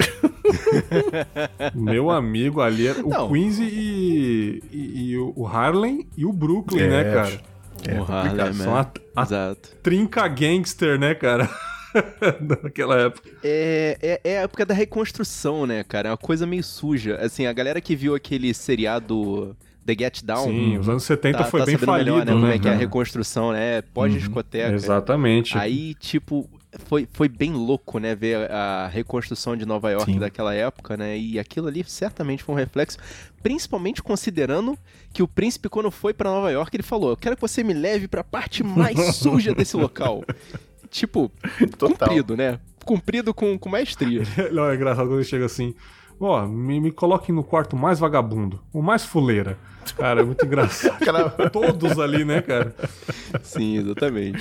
Meu 1.74 2.10
amigo 2.10 2.60
ali 2.60 2.86
é 2.86 2.92
o 2.92 3.08
não. 3.08 3.28
Queens 3.28 3.58
e, 3.58 4.62
e, 4.72 5.10
e, 5.10 5.18
o 5.18 5.46
Harlem 5.46 6.08
e 6.16 6.24
o 6.24 6.32
Brooklyn, 6.32 6.88
né, 6.88 7.00
é, 7.00 7.04
né, 7.04 7.14
cara? 7.14 7.40
É, 7.86 8.00
o 8.00 8.04
Harlem, 8.04 8.52
São 8.54 8.74
a, 8.74 8.80
a 8.80 9.03
Exato. 9.16 9.70
trinca 9.82 10.26
gangster, 10.28 10.98
né, 10.98 11.14
cara? 11.14 11.48
Naquela 12.62 12.98
época. 12.98 13.30
É, 13.42 13.98
é, 14.02 14.20
é, 14.24 14.38
a 14.38 14.42
época 14.42 14.66
da 14.66 14.74
reconstrução, 14.74 15.66
né, 15.66 15.84
cara? 15.84 16.08
É 16.08 16.10
uma 16.10 16.18
coisa 16.18 16.46
meio 16.46 16.64
suja. 16.64 17.16
Assim, 17.16 17.46
a 17.46 17.52
galera 17.52 17.80
que 17.80 17.94
viu 17.94 18.14
aquele 18.14 18.52
seriado 18.52 19.56
The 19.84 19.94
Get 19.98 20.22
Down. 20.24 20.48
Sim, 20.48 20.78
os 20.78 20.88
anos 20.88 21.04
70 21.04 21.38
tá, 21.38 21.44
foi 21.44 21.60
tá 21.60 21.66
bem 21.66 21.76
falido, 21.76 22.12
melhor, 22.12 22.26
né? 22.26 22.32
Como 22.32 22.46
é 22.46 22.58
que 22.58 22.68
é 22.68 22.72
a 22.72 22.76
reconstrução, 22.76 23.52
né? 23.52 23.82
Pós-discoteca. 23.82 24.70
Uhum, 24.70 24.74
exatamente. 24.74 25.56
Aí, 25.56 25.94
tipo, 25.94 26.48
foi, 26.86 27.08
foi 27.12 27.28
bem 27.28 27.52
louco, 27.52 27.98
né? 27.98 28.14
Ver 28.14 28.50
a 28.50 28.88
reconstrução 28.88 29.56
de 29.56 29.64
Nova 29.64 29.90
York 29.90 30.12
Sim. 30.12 30.18
daquela 30.18 30.54
época, 30.54 30.96
né? 30.96 31.16
E 31.18 31.38
aquilo 31.38 31.68
ali 31.68 31.84
certamente 31.84 32.42
foi 32.42 32.54
um 32.54 32.58
reflexo, 32.58 32.98
principalmente 33.42 34.02
considerando 34.02 34.78
que 35.12 35.22
o 35.22 35.28
príncipe, 35.28 35.68
quando 35.68 35.90
foi 35.90 36.12
para 36.12 36.30
Nova 36.30 36.50
York, 36.50 36.74
ele 36.76 36.82
falou: 36.82 37.10
Eu 37.10 37.16
quero 37.16 37.36
que 37.36 37.42
você 37.42 37.62
me 37.62 37.74
leve 37.74 38.08
para 38.08 38.20
a 38.20 38.24
parte 38.24 38.62
mais 38.62 38.98
suja 39.16 39.54
desse 39.54 39.76
local. 39.76 40.24
tipo, 40.90 41.30
Total. 41.78 42.08
cumprido, 42.08 42.36
né? 42.36 42.58
Cumprido 42.84 43.32
com, 43.32 43.58
com 43.58 43.68
maestria. 43.68 44.22
Não, 44.52 44.68
é 44.68 44.74
engraçado 44.74 45.06
quando 45.06 45.18
ele 45.20 45.24
chega 45.24 45.46
assim: 45.46 45.74
Ó, 46.20 46.42
oh, 46.44 46.48
me, 46.48 46.80
me 46.80 46.90
coloquem 46.90 47.34
no 47.34 47.42
quarto 47.42 47.76
mais 47.76 47.98
vagabundo, 47.98 48.60
o 48.72 48.82
mais 48.82 49.04
fuleira. 49.04 49.58
Cara, 49.96 50.22
é 50.22 50.24
muito 50.24 50.44
engraçado. 50.46 50.96
Todos 51.52 51.98
ali, 51.98 52.24
né, 52.24 52.40
cara? 52.40 52.74
Sim, 53.42 53.78
exatamente. 53.78 54.38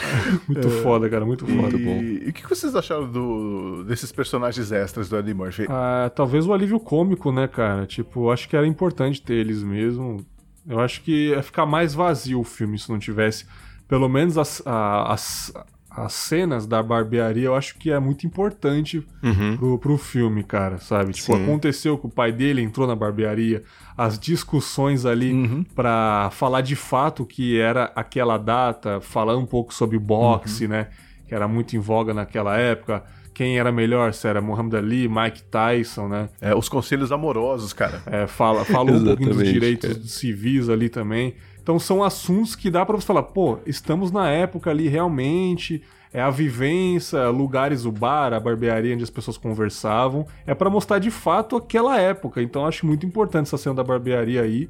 Muito 0.47 0.67
é. 0.67 0.71
foda, 0.81 1.09
cara, 1.09 1.25
muito 1.25 1.45
foda. 1.45 1.61
Muito 1.61 1.77
bom. 1.79 2.01
E 2.01 2.29
o 2.29 2.33
que 2.33 2.47
vocês 2.47 2.73
acharam 2.75 3.11
do, 3.11 3.83
desses 3.83 4.11
personagens 4.11 4.71
extras 4.71 5.09
do 5.09 5.17
Eddie 5.17 5.33
Murphy? 5.33 5.65
Ah, 5.69 6.09
talvez 6.15 6.47
o 6.47 6.53
alívio 6.53 6.79
cômico, 6.79 7.31
né, 7.31 7.47
cara? 7.47 7.85
Tipo, 7.85 8.31
acho 8.31 8.47
que 8.47 8.55
era 8.55 8.65
importante 8.65 9.21
ter 9.21 9.33
eles 9.33 9.61
mesmo. 9.61 10.25
Eu 10.65 10.79
acho 10.79 11.01
que 11.01 11.31
ia 11.31 11.43
ficar 11.43 11.65
mais 11.65 11.93
vazio 11.93 12.39
o 12.39 12.43
filme 12.45 12.79
se 12.79 12.89
não 12.89 12.97
tivesse 12.97 13.45
pelo 13.87 14.07
menos 14.07 14.37
as, 14.37 14.61
as, 14.65 15.53
as 15.95 16.13
cenas 16.13 16.65
da 16.65 16.81
barbearia 16.81 17.45
eu 17.45 17.55
acho 17.55 17.77
que 17.77 17.91
é 17.91 17.99
muito 17.99 18.25
importante 18.25 19.05
uhum. 19.21 19.57
pro, 19.57 19.77
pro 19.77 19.97
filme, 19.97 20.43
cara, 20.43 20.79
sabe? 20.79 21.13
Tipo, 21.13 21.35
Sim. 21.35 21.43
aconteceu 21.43 21.97
que 21.97 22.07
o 22.07 22.09
pai 22.09 22.31
dele 22.31 22.61
entrou 22.61 22.87
na 22.87 22.95
barbearia, 22.95 23.63
as 23.95 24.17
discussões 24.17 25.05
ali 25.05 25.31
uhum. 25.31 25.63
para 25.75 26.29
falar 26.31 26.61
de 26.61 26.75
fato 26.75 27.25
que 27.25 27.59
era 27.59 27.91
aquela 27.95 28.37
data, 28.37 28.99
falar 29.01 29.37
um 29.37 29.45
pouco 29.45 29.73
sobre 29.73 29.99
boxe, 29.99 30.65
uhum. 30.65 30.71
né? 30.71 30.87
Que 31.27 31.35
era 31.35 31.47
muito 31.47 31.75
em 31.75 31.79
voga 31.79 32.13
naquela 32.13 32.57
época 32.57 33.03
quem 33.33 33.57
era 33.57 33.71
melhor, 33.71 34.13
se 34.13 34.27
era 34.27 34.39
Muhammad 34.39 34.75
Ali, 34.75 35.09
Mike 35.09 35.43
Tyson, 35.43 36.07
né? 36.07 36.29
É, 36.39 36.53
os 36.53 36.69
conselhos 36.69 37.11
amorosos, 37.11 37.73
cara. 37.73 38.01
É, 38.05 38.27
fala, 38.27 38.63
fala 38.63 38.91
um 38.91 39.03
pouquinho 39.03 39.33
dos 39.33 39.43
direitos 39.43 39.93
cara. 39.93 40.07
civis 40.07 40.69
ali 40.69 40.87
também. 40.87 41.33
Então 41.63 41.79
são 41.79 42.03
assuntos 42.03 42.55
que 42.55 42.69
dá 42.69 42.85
para 42.85 42.97
você 42.97 43.07
falar, 43.07 43.23
pô, 43.23 43.57
estamos 43.65 44.11
na 44.11 44.29
época 44.29 44.69
ali 44.69 44.89
realmente, 44.89 45.81
é 46.13 46.21
a 46.21 46.29
vivência, 46.29 47.29
lugares, 47.29 47.85
o 47.85 47.91
bar, 47.91 48.33
a 48.33 48.39
barbearia 48.39 48.93
onde 48.93 49.03
as 49.03 49.09
pessoas 49.09 49.37
conversavam, 49.37 50.27
é 50.45 50.53
para 50.53 50.69
mostrar 50.69 50.99
de 50.99 51.09
fato 51.09 51.55
aquela 51.55 51.97
época. 51.97 52.41
Então 52.41 52.67
acho 52.67 52.85
muito 52.85 53.05
importante 53.05 53.47
essa 53.47 53.57
cena 53.57 53.75
da 53.75 53.83
barbearia 53.83 54.41
aí. 54.41 54.69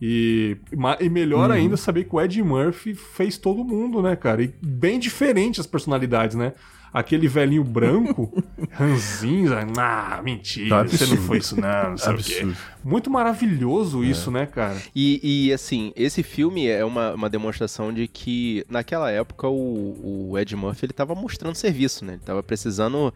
E, 0.00 0.58
e 1.00 1.08
melhor 1.08 1.48
uhum. 1.48 1.56
ainda 1.56 1.76
saber 1.76 2.04
que 2.04 2.14
o 2.14 2.20
Ed 2.20 2.42
Murphy 2.42 2.94
fez 2.94 3.38
todo 3.38 3.64
mundo, 3.64 4.02
né, 4.02 4.14
cara? 4.14 4.42
E 4.42 4.54
bem 4.62 4.98
diferente 4.98 5.58
as 5.58 5.66
personalidades, 5.66 6.36
né? 6.36 6.52
Aquele 6.96 7.28
velhinho 7.28 7.62
branco, 7.62 8.42
ranzinza, 8.72 9.66
ah, 9.76 10.18
mentira, 10.24 10.82
você 10.84 11.04
não 11.04 11.18
foi 11.18 11.38
isso 11.38 11.60
não, 11.60 11.90
não 11.90 11.98
sei 11.98 12.12
Absurdo. 12.14 12.52
o 12.52 12.54
quê. 12.54 12.60
Muito 12.82 13.10
maravilhoso 13.10 14.02
é. 14.02 14.06
isso, 14.06 14.30
né, 14.30 14.46
cara? 14.46 14.80
E, 14.94 15.20
e, 15.22 15.52
assim, 15.52 15.92
esse 15.94 16.22
filme 16.22 16.66
é 16.66 16.82
uma, 16.82 17.12
uma 17.12 17.28
demonstração 17.28 17.92
de 17.92 18.08
que 18.08 18.64
naquela 18.66 19.10
época 19.10 19.46
o, 19.46 20.30
o 20.30 20.38
Ed 20.38 20.56
Murphy 20.56 20.86
ele 20.86 20.94
tava 20.94 21.14
mostrando 21.14 21.54
serviço, 21.54 22.02
né? 22.02 22.14
Ele 22.14 22.22
tava 22.24 22.42
precisando 22.42 23.12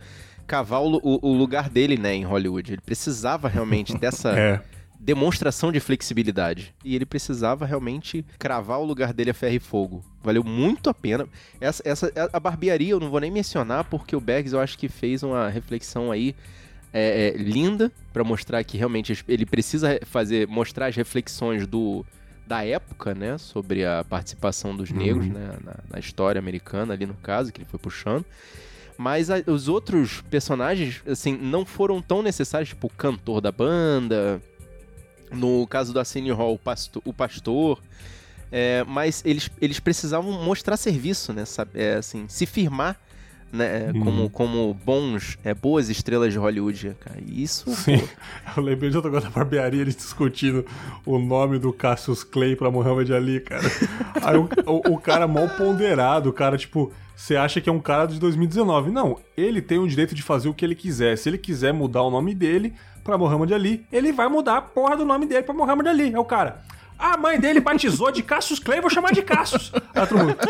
cavar 0.47 0.83
o, 0.83 1.01
o, 1.03 1.33
lugar 1.33 1.71
dele, 1.71 1.97
né, 1.97 2.15
em 2.15 2.25
Hollywood. 2.25 2.75
Ele 2.75 2.83
precisava 2.83 3.49
realmente 3.49 3.97
dessa... 3.99 4.39
é 4.39 4.61
demonstração 5.01 5.73
de 5.73 5.81
flexibilidade. 5.81 6.75
E 6.85 6.95
ele 6.95 7.07
precisava 7.07 7.65
realmente 7.65 8.25
cravar 8.39 8.79
o 8.79 8.85
lugar 8.85 9.15
dele 9.15 9.31
a 9.31 9.35
ferro 9.35 9.55
e 9.55 9.59
fogo. 9.59 10.05
Valeu 10.23 10.45
muito 10.45 10.91
a 10.91 10.95
pena. 10.95 11.27
Essa, 11.59 11.83
essa, 11.87 12.13
a 12.31 12.39
barbearia 12.39 12.91
eu 12.91 13.01
não 13.01 13.09
vou 13.09 13.19
nem 13.19 13.31
mencionar, 13.31 13.85
porque 13.85 14.15
o 14.15 14.21
Beggs 14.21 14.53
eu 14.53 14.61
acho 14.61 14.77
que 14.77 14.89
fez 14.89 15.23
uma 15.23 15.49
reflexão 15.49 16.13
aí 16.13 16.37
é, 16.93 17.29
é, 17.29 17.43
linda 17.43 17.91
para 18.13 18.23
mostrar 18.23 18.63
que 18.63 18.77
realmente 18.77 19.25
ele 19.27 19.47
precisa 19.47 19.99
fazer 20.05 20.47
mostrar 20.47 20.87
as 20.87 20.97
reflexões 20.97 21.67
do 21.67 22.05
da 22.47 22.65
época, 22.65 23.15
né, 23.15 23.39
sobre 23.39 23.87
a 23.87 24.03
participação 24.03 24.75
dos 24.75 24.91
negros 24.91 25.25
uhum. 25.25 25.33
né, 25.33 25.53
na, 25.63 25.77
na, 25.89 25.99
história 26.01 26.41
americana 26.41 26.95
ali 26.95 27.07
no 27.07 27.15
caso 27.15 27.53
que 27.53 27.61
ele 27.61 27.69
foi 27.71 27.79
puxando. 27.79 28.25
Mas 28.99 29.31
a, 29.31 29.37
os 29.47 29.69
outros 29.69 30.21
personagens, 30.23 31.01
assim, 31.07 31.37
não 31.37 31.65
foram 31.65 32.03
tão 32.03 32.23
necessários, 32.23 32.71
tipo 32.71 32.89
o 32.89 32.91
cantor 32.91 33.41
da 33.41 33.53
banda, 33.53 34.43
no 35.33 35.67
caso 35.67 35.93
da 35.93 36.05
Cine 36.05 36.31
Hall, 36.31 36.55
o 36.55 36.59
pastor, 36.59 37.03
o 37.05 37.13
pastor 37.13 37.81
é, 38.53 38.85
mas 38.87 39.23
eles, 39.25 39.51
eles 39.61 39.79
precisavam 39.79 40.33
mostrar 40.33 40.77
serviço, 40.77 41.33
né? 41.33 41.45
Sabe? 41.45 41.71
É, 41.75 41.95
assim, 41.95 42.27
se 42.29 42.47
firmar 42.47 42.99
né, 43.53 43.91
hum. 43.95 44.05
como, 44.05 44.31
como 44.31 44.75
bons, 44.75 45.39
é, 45.45 45.53
boas 45.55 45.89
estrelas 45.89 46.33
de 46.33 46.39
Hollywood, 46.39 46.97
cara. 47.01 47.19
isso. 47.27 47.71
Sim. 47.71 47.99
Pô... 47.99 48.09
Eu 48.57 48.63
lembrei 48.63 48.91
de 48.91 48.97
outra 48.97 49.11
coisa 49.11 49.27
da 49.27 49.33
barbearia, 49.33 49.81
eles 49.81 49.97
discutindo 49.97 50.65
o 51.05 51.19
nome 51.19 51.59
do 51.59 51.73
Cassius 51.73 52.23
Clay 52.25 52.57
pra 52.57 52.71
Muhammad 52.71 53.11
Ali, 53.11 53.41
cara. 53.41 53.63
Aí 54.23 54.37
o, 54.37 54.49
o, 54.67 54.95
o, 54.95 55.01
cara 55.01 55.27
mal 55.27 55.49
ponderado, 55.49 56.31
o 56.31 56.33
cara, 56.33 56.57
tipo, 56.57 56.93
você 57.21 57.37
acha 57.37 57.61
que 57.61 57.69
é 57.69 57.73
um 57.73 57.79
cara 57.79 58.07
de 58.07 58.19
2019. 58.19 58.91
Não, 58.91 59.19
ele 59.37 59.61
tem 59.61 59.79
o 59.79 59.87
direito 59.87 60.15
de 60.15 60.23
fazer 60.23 60.49
o 60.49 60.55
que 60.55 60.65
ele 60.65 60.75
quiser. 60.75 61.19
Se 61.19 61.29
ele 61.29 61.37
quiser 61.37 61.71
mudar 61.71 62.03
o 62.03 62.11
nome 62.11 62.35
dele, 62.35 62.73
pra 63.05 63.19
Muhammad 63.19 63.53
Ali, 63.53 63.85
ele 63.93 64.11
vai 64.11 64.27
mudar 64.27 64.57
a 64.57 64.63
porra 64.63 64.97
do 64.97 65.05
nome 65.05 65.27
dele 65.27 65.43
pra 65.43 65.53
Muhammad 65.53 65.87
Ali. 65.87 66.15
É 66.15 66.19
o 66.19 66.25
cara. 66.25 66.63
A 67.01 67.17
mãe 67.17 67.41
dele 67.41 67.61
batizou 67.61 68.13
de 68.13 68.23
Cassius 68.23 68.59
Clay, 68.59 68.81
vou 68.81 68.91
chamar 68.91 69.13
de 69.13 69.23
Cassius. 69.23 69.73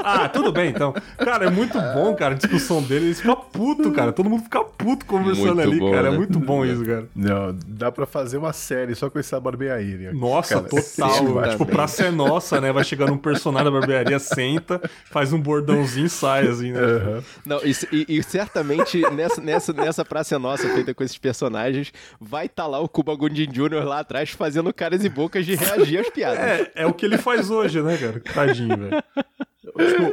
Ah, 0.03 0.29
tudo 0.29 0.53
bem, 0.53 0.71
então. 0.71 0.95
Cara, 1.19 1.47
é 1.47 1.51
muito 1.51 1.79
bom, 1.79 2.15
cara, 2.15 2.35
a 2.35 2.37
discussão 2.37 2.83
dele. 2.83 3.07
Eles 3.07 3.21
ficam 3.21 3.37
puto, 3.37 3.91
cara. 3.93 4.13
Todo 4.13 4.29
mundo 4.29 4.43
fica 4.43 4.63
puto 4.65 5.07
conversando 5.07 5.57
muito 5.57 5.69
ali, 5.69 5.79
bom, 5.79 5.91
cara. 5.91 6.09
É 6.09 6.11
né? 6.11 6.17
É 6.17 6.19
muito 6.19 6.39
bom 6.39 6.65
isso, 6.65 6.85
cara. 6.85 7.09
Não, 7.15 7.57
dá 7.67 7.93
pra 7.93 8.07
fazer 8.07 8.39
uma 8.39 8.53
série 8.53 8.95
só 8.95 9.09
com 9.09 9.19
essa 9.19 9.39
barbearia. 9.39 10.13
Nossa, 10.13 10.57
cara, 10.57 10.69
total. 10.69 11.51
tipo, 11.51 11.67
pra 11.67 11.87
ser 11.87 12.11
nossa, 12.11 12.61
né? 12.61 12.73
Vai 12.73 12.85
chegando 12.85 13.13
um 13.13 13.19
personagem 13.19 13.65
da 13.65 13.71
barbearia, 13.71 14.19
senta, 14.19 14.81
faz 15.11 15.33
um 15.33 15.41
bordãozinho 15.41 16.07
e 16.07 16.11
sai, 16.11 16.49
assim, 16.49 16.73
né? 16.73 16.81
Uhum. 16.81 17.23
Não, 17.47 17.61
e, 17.65 17.73
e, 17.93 18.19
e, 18.19 18.23
certamente 18.23 19.01
nessa, 19.11 19.41
nessa, 19.41 19.73
nessa 19.73 20.05
praça 20.05 20.39
nossa 20.39 20.69
feita 20.69 20.95
com 20.95 21.05
esses 21.05 21.19
personagens, 21.19 21.93
vai 22.21 22.47
estar 22.47 22.65
tá 22.65 22.69
lá 22.69 22.81
o 22.81 22.89
Cuba 22.89 23.15
Gooding 23.15 23.51
Jr. 23.51 23.85
lá 23.85 24.01
atrás 24.01 24.31
fazendo 24.31 24.73
caras 24.73 25.05
e 25.05 25.09
bocas 25.09 25.45
de 25.47 25.55
reagir 25.55 26.01
às 26.01 26.11
piadas. 26.11 26.40
É, 26.41 26.71
é 26.75 26.87
o 26.87 26.93
que 26.93 27.05
ele 27.07 27.19
faz 27.19 27.51
hoje, 27.51 27.83
né, 27.83 27.97
cara? 27.97 28.21
Tadinho, 28.21 28.77
velho. 28.77 29.03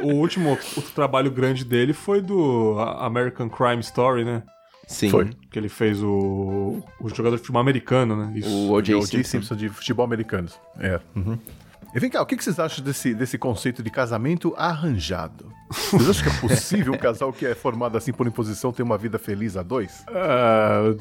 O 0.02 0.14
último 0.14 0.50
outro 0.50 0.92
trabalho 0.94 1.30
grande 1.30 1.64
dele 1.64 1.92
foi 1.92 2.20
do 2.20 2.76
American 2.98 3.48
Crime 3.48 3.80
Story, 3.80 4.24
né? 4.24 4.42
Sim. 4.86 5.10
Foi. 5.10 5.30
Que 5.50 5.58
ele 5.58 5.68
fez 5.68 6.02
o, 6.02 6.82
o 7.00 7.08
jogador 7.10 7.36
de 7.36 7.42
futebol 7.42 7.60
americano, 7.60 8.16
né? 8.16 8.32
Isso. 8.38 8.48
O 8.48 8.72
O.J. 8.72 8.94
Simpson. 9.02 9.22
Simpson 9.24 9.56
de 9.56 9.68
futebol 9.68 10.04
americano. 10.04 10.48
É. 10.80 10.98
Uhum. 11.14 11.38
E 11.94 12.00
vem 12.00 12.10
cá, 12.10 12.22
o 12.22 12.26
que 12.26 12.42
vocês 12.42 12.58
acham 12.58 12.84
desse, 12.84 13.14
desse 13.14 13.38
conceito 13.38 13.82
de 13.82 13.90
casamento 13.90 14.54
arranjado? 14.56 15.52
Vocês 15.70 16.08
acham 16.08 16.24
que 16.24 16.36
é 16.36 16.40
possível 16.40 16.92
um 16.94 16.98
casal 16.98 17.32
que 17.32 17.46
é 17.46 17.54
formado 17.54 17.96
assim 17.96 18.12
por 18.12 18.26
imposição 18.26 18.72
ter 18.72 18.82
uma 18.82 18.96
vida 18.96 19.18
feliz 19.18 19.56
a 19.56 19.62
dois? 19.62 20.04
Uh, 20.08 20.98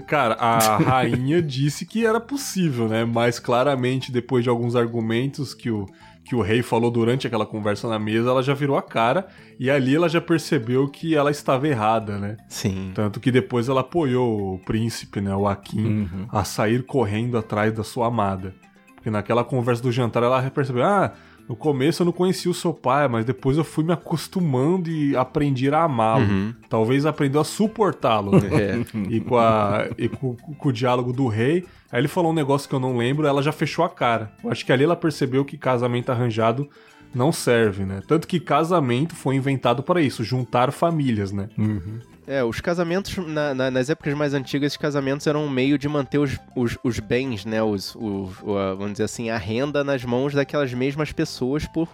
cara, 0.00 0.34
a 0.34 0.76
rainha 0.78 1.42
disse 1.42 1.84
que 1.84 2.06
era 2.06 2.20
possível, 2.20 2.88
né? 2.88 3.04
Mas 3.04 3.38
claramente, 3.38 4.10
depois 4.10 4.42
de 4.42 4.50
alguns 4.50 4.74
argumentos 4.74 5.54
que 5.54 5.70
o, 5.70 5.86
que 6.24 6.34
o 6.34 6.40
rei 6.40 6.62
falou 6.62 6.90
durante 6.90 7.26
aquela 7.26 7.44
conversa 7.44 7.88
na 7.88 7.98
mesa, 7.98 8.30
ela 8.30 8.42
já 8.42 8.54
virou 8.54 8.76
a 8.76 8.82
cara 8.82 9.26
e 9.58 9.70
ali 9.70 9.94
ela 9.94 10.08
já 10.08 10.20
percebeu 10.20 10.88
que 10.88 11.14
ela 11.14 11.30
estava 11.30 11.68
errada, 11.68 12.18
né? 12.18 12.36
Sim. 12.48 12.92
Tanto 12.94 13.20
que 13.20 13.30
depois 13.30 13.68
ela 13.68 13.80
apoiou 13.80 14.54
o 14.54 14.58
príncipe, 14.58 15.20
né, 15.20 15.34
o 15.34 15.46
Akin, 15.46 15.84
uhum. 15.84 16.26
a 16.30 16.44
sair 16.44 16.82
correndo 16.84 17.36
atrás 17.36 17.72
da 17.72 17.84
sua 17.84 18.06
amada. 18.06 18.54
Porque 18.94 19.10
naquela 19.10 19.44
conversa 19.44 19.82
do 19.82 19.90
jantar 19.90 20.22
ela 20.22 20.48
percebeu: 20.50 20.84
ah, 20.84 21.12
no 21.52 21.56
começo 21.56 22.00
eu 22.00 22.06
não 22.06 22.14
conhecia 22.14 22.50
o 22.50 22.54
seu 22.54 22.72
pai, 22.72 23.06
mas 23.08 23.26
depois 23.26 23.58
eu 23.58 23.64
fui 23.64 23.84
me 23.84 23.92
acostumando 23.92 24.88
e 24.88 25.14
aprendi 25.14 25.68
a 25.68 25.82
amá-lo. 25.82 26.24
Uhum. 26.24 26.54
Talvez 26.66 27.04
aprendeu 27.04 27.42
a 27.42 27.44
suportá-lo. 27.44 28.40
Né? 28.40 28.48
É. 28.54 28.82
E, 29.10 29.20
com, 29.20 29.36
a, 29.36 29.86
e 29.98 30.08
com, 30.08 30.34
com, 30.34 30.68
o 30.70 30.72
diálogo 30.72 31.12
do 31.12 31.28
rei. 31.28 31.66
Aí 31.90 32.00
ele 32.00 32.08
falou 32.08 32.32
um 32.32 32.34
negócio 32.34 32.66
que 32.66 32.74
eu 32.74 32.80
não 32.80 32.96
lembro, 32.96 33.26
ela 33.26 33.42
já 33.42 33.52
fechou 33.52 33.84
a 33.84 33.88
cara. 33.90 34.32
Eu 34.42 34.50
acho 34.50 34.64
que 34.64 34.72
ali 34.72 34.84
ela 34.84 34.96
percebeu 34.96 35.44
que 35.44 35.58
casamento 35.58 36.10
arranjado 36.10 36.70
não 37.14 37.30
serve, 37.30 37.84
né? 37.84 38.00
Tanto 38.06 38.26
que 38.26 38.40
casamento 38.40 39.14
foi 39.14 39.36
inventado 39.36 39.82
para 39.82 40.00
isso, 40.00 40.24
juntar 40.24 40.72
famílias, 40.72 41.32
né? 41.32 41.50
Uhum. 41.58 41.98
É, 42.26 42.44
os 42.44 42.60
casamentos, 42.60 43.16
na, 43.26 43.52
na, 43.52 43.70
nas 43.70 43.90
épocas 43.90 44.14
mais 44.14 44.32
antigas, 44.32 44.72
os 44.72 44.76
casamentos 44.76 45.26
eram 45.26 45.44
um 45.44 45.50
meio 45.50 45.76
de 45.76 45.88
manter 45.88 46.18
os, 46.18 46.38
os, 46.54 46.78
os 46.84 47.00
bens, 47.00 47.44
né? 47.44 47.62
Os, 47.62 47.96
os, 47.96 48.36
vamos 48.38 48.92
dizer 48.92 49.04
assim, 49.04 49.30
a 49.30 49.36
renda 49.36 49.82
nas 49.82 50.04
mãos 50.04 50.32
daquelas 50.32 50.72
mesmas 50.72 51.10
pessoas 51.10 51.66
por 51.66 51.88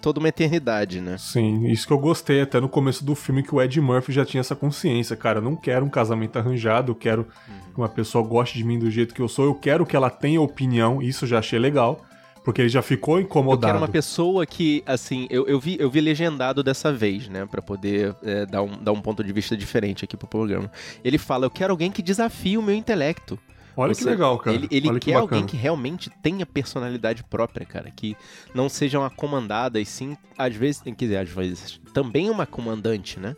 toda 0.00 0.18
uma 0.18 0.28
eternidade, 0.28 1.00
né? 1.00 1.16
Sim, 1.18 1.66
isso 1.68 1.86
que 1.86 1.92
eu 1.92 1.98
gostei 1.98 2.40
até 2.40 2.58
no 2.58 2.68
começo 2.68 3.04
do 3.04 3.14
filme, 3.14 3.42
que 3.42 3.54
o 3.54 3.62
Ed 3.62 3.80
Murphy 3.80 4.12
já 4.12 4.24
tinha 4.24 4.40
essa 4.40 4.56
consciência. 4.56 5.14
Cara, 5.14 5.38
eu 5.38 5.42
não 5.42 5.54
quero 5.54 5.84
um 5.84 5.90
casamento 5.90 6.38
arranjado, 6.38 6.90
eu 6.90 6.96
quero 6.96 7.22
uhum. 7.22 7.72
que 7.72 7.78
uma 7.78 7.88
pessoa 7.88 8.26
goste 8.26 8.58
de 8.58 8.64
mim 8.64 8.78
do 8.78 8.90
jeito 8.90 9.14
que 9.14 9.20
eu 9.20 9.28
sou, 9.28 9.44
eu 9.44 9.54
quero 9.54 9.86
que 9.86 9.94
ela 9.94 10.10
tenha 10.10 10.40
opinião, 10.40 11.00
isso 11.00 11.24
eu 11.24 11.28
já 11.28 11.38
achei 11.38 11.58
legal. 11.58 12.04
Porque 12.44 12.62
ele 12.62 12.68
já 12.68 12.80
ficou 12.80 13.20
incomodado. 13.20 13.66
Eu 13.66 13.68
quero 13.68 13.78
uma 13.78 13.88
pessoa 13.88 14.46
que, 14.46 14.82
assim, 14.86 15.26
eu, 15.30 15.46
eu, 15.46 15.60
vi, 15.60 15.76
eu 15.78 15.90
vi 15.90 16.00
legendado 16.00 16.62
dessa 16.62 16.92
vez, 16.92 17.28
né? 17.28 17.46
para 17.46 17.60
poder 17.60 18.16
é, 18.22 18.46
dar, 18.46 18.62
um, 18.62 18.82
dar 18.82 18.92
um 18.92 19.00
ponto 19.00 19.22
de 19.22 19.32
vista 19.32 19.56
diferente 19.56 20.04
aqui 20.04 20.16
pro 20.16 20.26
programa. 20.26 20.70
Ele 21.04 21.18
fala: 21.18 21.46
Eu 21.46 21.50
quero 21.50 21.72
alguém 21.72 21.90
que 21.90 22.02
desafie 22.02 22.56
o 22.56 22.62
meu 22.62 22.74
intelecto. 22.74 23.38
Olha 23.76 23.94
Você, 23.94 24.04
que 24.04 24.10
legal, 24.10 24.38
cara. 24.38 24.56
Ele, 24.56 24.68
ele 24.70 24.90
quer 24.94 25.00
que 25.00 25.12
alguém 25.12 25.46
que 25.46 25.56
realmente 25.56 26.10
tenha 26.22 26.44
personalidade 26.44 27.22
própria, 27.24 27.64
cara. 27.64 27.90
Que 27.90 28.16
não 28.54 28.68
seja 28.68 28.98
uma 28.98 29.10
comandada, 29.10 29.80
e 29.80 29.86
sim, 29.86 30.16
às 30.36 30.54
vezes, 30.54 30.82
quer 30.82 30.94
dizer, 30.94 31.16
às 31.18 31.28
vezes, 31.28 31.80
também 31.92 32.30
uma 32.30 32.46
comandante, 32.46 33.20
né? 33.20 33.36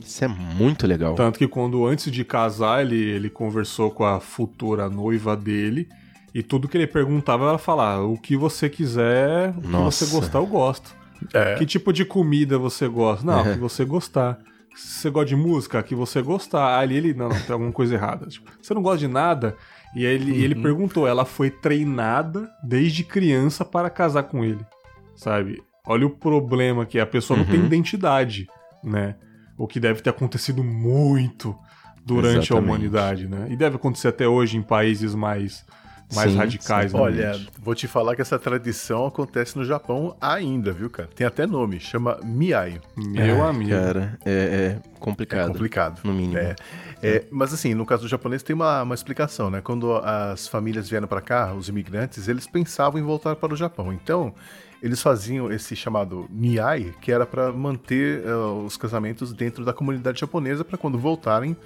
Isso 0.00 0.24
é 0.24 0.28
muito 0.28 0.86
legal. 0.86 1.14
Tanto 1.14 1.38
que 1.38 1.46
quando 1.46 1.86
antes 1.86 2.10
de 2.10 2.24
casar, 2.24 2.84
ele, 2.84 2.96
ele 2.96 3.30
conversou 3.30 3.90
com 3.90 4.04
a 4.04 4.20
futura 4.20 4.88
noiva 4.88 5.36
dele 5.36 5.88
e 6.34 6.42
tudo 6.42 6.66
que 6.66 6.76
ele 6.76 6.86
perguntava, 6.86 7.44
ela 7.44 7.58
falava: 7.58 8.02
o 8.02 8.18
que 8.18 8.36
você 8.36 8.68
quiser, 8.68 9.50
o 9.56 9.60
que 9.60 9.68
você 9.68 10.06
gostar, 10.06 10.38
eu 10.40 10.46
gosto. 10.46 10.94
É. 11.32 11.54
Que 11.54 11.64
tipo 11.64 11.92
de 11.92 12.04
comida 12.04 12.58
você 12.58 12.88
gosta? 12.88 13.24
Não, 13.24 13.40
o 13.40 13.52
que 13.54 13.58
você 13.58 13.84
gostar. 13.84 14.38
Se 14.74 15.02
você 15.02 15.10
gosta 15.10 15.28
de 15.28 15.36
música, 15.36 15.80
que 15.84 15.94
você 15.94 16.20
gostar. 16.20 16.76
Ali 16.76 16.96
ele, 16.96 17.14
não, 17.14 17.28
não, 17.28 17.40
tem 17.40 17.52
alguma 17.52 17.70
coisa 17.70 17.94
errada. 17.94 18.26
Tipo, 18.26 18.50
você 18.60 18.74
não 18.74 18.82
gosta 18.82 18.98
de 18.98 19.08
nada? 19.08 19.56
E 19.94 20.04
ele, 20.04 20.32
uhum. 20.32 20.38
ele 20.38 20.54
perguntou: 20.56 21.06
ela 21.06 21.24
foi 21.24 21.50
treinada 21.50 22.50
desde 22.62 23.04
criança 23.04 23.64
para 23.64 23.88
casar 23.88 24.24
com 24.24 24.44
ele, 24.44 24.66
sabe? 25.14 25.62
Olha 25.86 26.06
o 26.06 26.10
problema 26.10 26.84
que 26.84 26.98
é, 26.98 27.02
a 27.02 27.06
pessoa 27.06 27.38
uhum. 27.38 27.44
não 27.44 27.50
tem 27.50 27.60
uhum. 27.60 27.66
identidade, 27.66 28.48
né? 28.82 29.14
O 29.56 29.68
que 29.68 29.78
deve 29.78 30.02
ter 30.02 30.10
acontecido 30.10 30.64
muito 30.64 31.56
durante 32.04 32.38
Exatamente. 32.38 32.52
a 32.52 32.56
humanidade, 32.56 33.28
né? 33.28 33.46
E 33.50 33.56
deve 33.56 33.76
acontecer 33.76 34.08
até 34.08 34.26
hoje 34.26 34.56
em 34.56 34.62
países 34.62 35.14
mais 35.14 35.64
mais 36.12 36.32
sim, 36.32 36.36
radicais. 36.36 36.90
Sim. 36.90 36.96
Olha, 36.96 37.40
vou 37.58 37.74
te 37.74 37.86
falar 37.86 38.14
que 38.16 38.22
essa 38.22 38.38
tradição 38.38 39.06
acontece 39.06 39.56
no 39.56 39.64
Japão 39.64 40.16
ainda, 40.20 40.72
viu, 40.72 40.90
cara? 40.90 41.08
Tem 41.14 41.26
até 41.26 41.46
nome, 41.46 41.80
chama 41.80 42.18
Miai. 42.22 42.80
Meu 42.96 43.36
é, 43.36 43.48
amigo. 43.48 43.70
Cara, 43.70 44.18
é, 44.24 44.30
é, 44.30 44.90
complicado. 44.98 45.50
É 45.50 45.52
complicado. 45.52 46.00
No 46.04 46.12
mínimo. 46.12 46.38
É, 46.38 46.56
é, 47.02 47.24
mas 47.30 47.52
assim, 47.52 47.74
no 47.74 47.84
caso 47.86 48.02
do 48.02 48.08
japonês 48.08 48.42
tem 48.42 48.54
uma, 48.54 48.82
uma 48.82 48.94
explicação, 48.94 49.50
né? 49.50 49.60
Quando 49.60 49.94
as 49.96 50.48
famílias 50.48 50.88
vieram 50.88 51.06
para 51.06 51.20
cá, 51.20 51.54
os 51.54 51.68
imigrantes, 51.68 52.28
eles 52.28 52.46
pensavam 52.46 53.00
em 53.00 53.04
voltar 53.04 53.36
para 53.36 53.52
o 53.52 53.56
Japão. 53.56 53.92
Então, 53.92 54.34
eles 54.82 55.00
faziam 55.00 55.50
esse 55.50 55.74
chamado 55.74 56.26
Miai, 56.30 56.94
que 57.00 57.10
era 57.10 57.24
para 57.24 57.50
manter 57.50 58.22
uh, 58.26 58.64
os 58.64 58.76
casamentos 58.76 59.32
dentro 59.32 59.64
da 59.64 59.72
comunidade 59.72 60.20
japonesa 60.20 60.64
para 60.64 60.76
quando 60.76 60.98
voltarem 60.98 61.56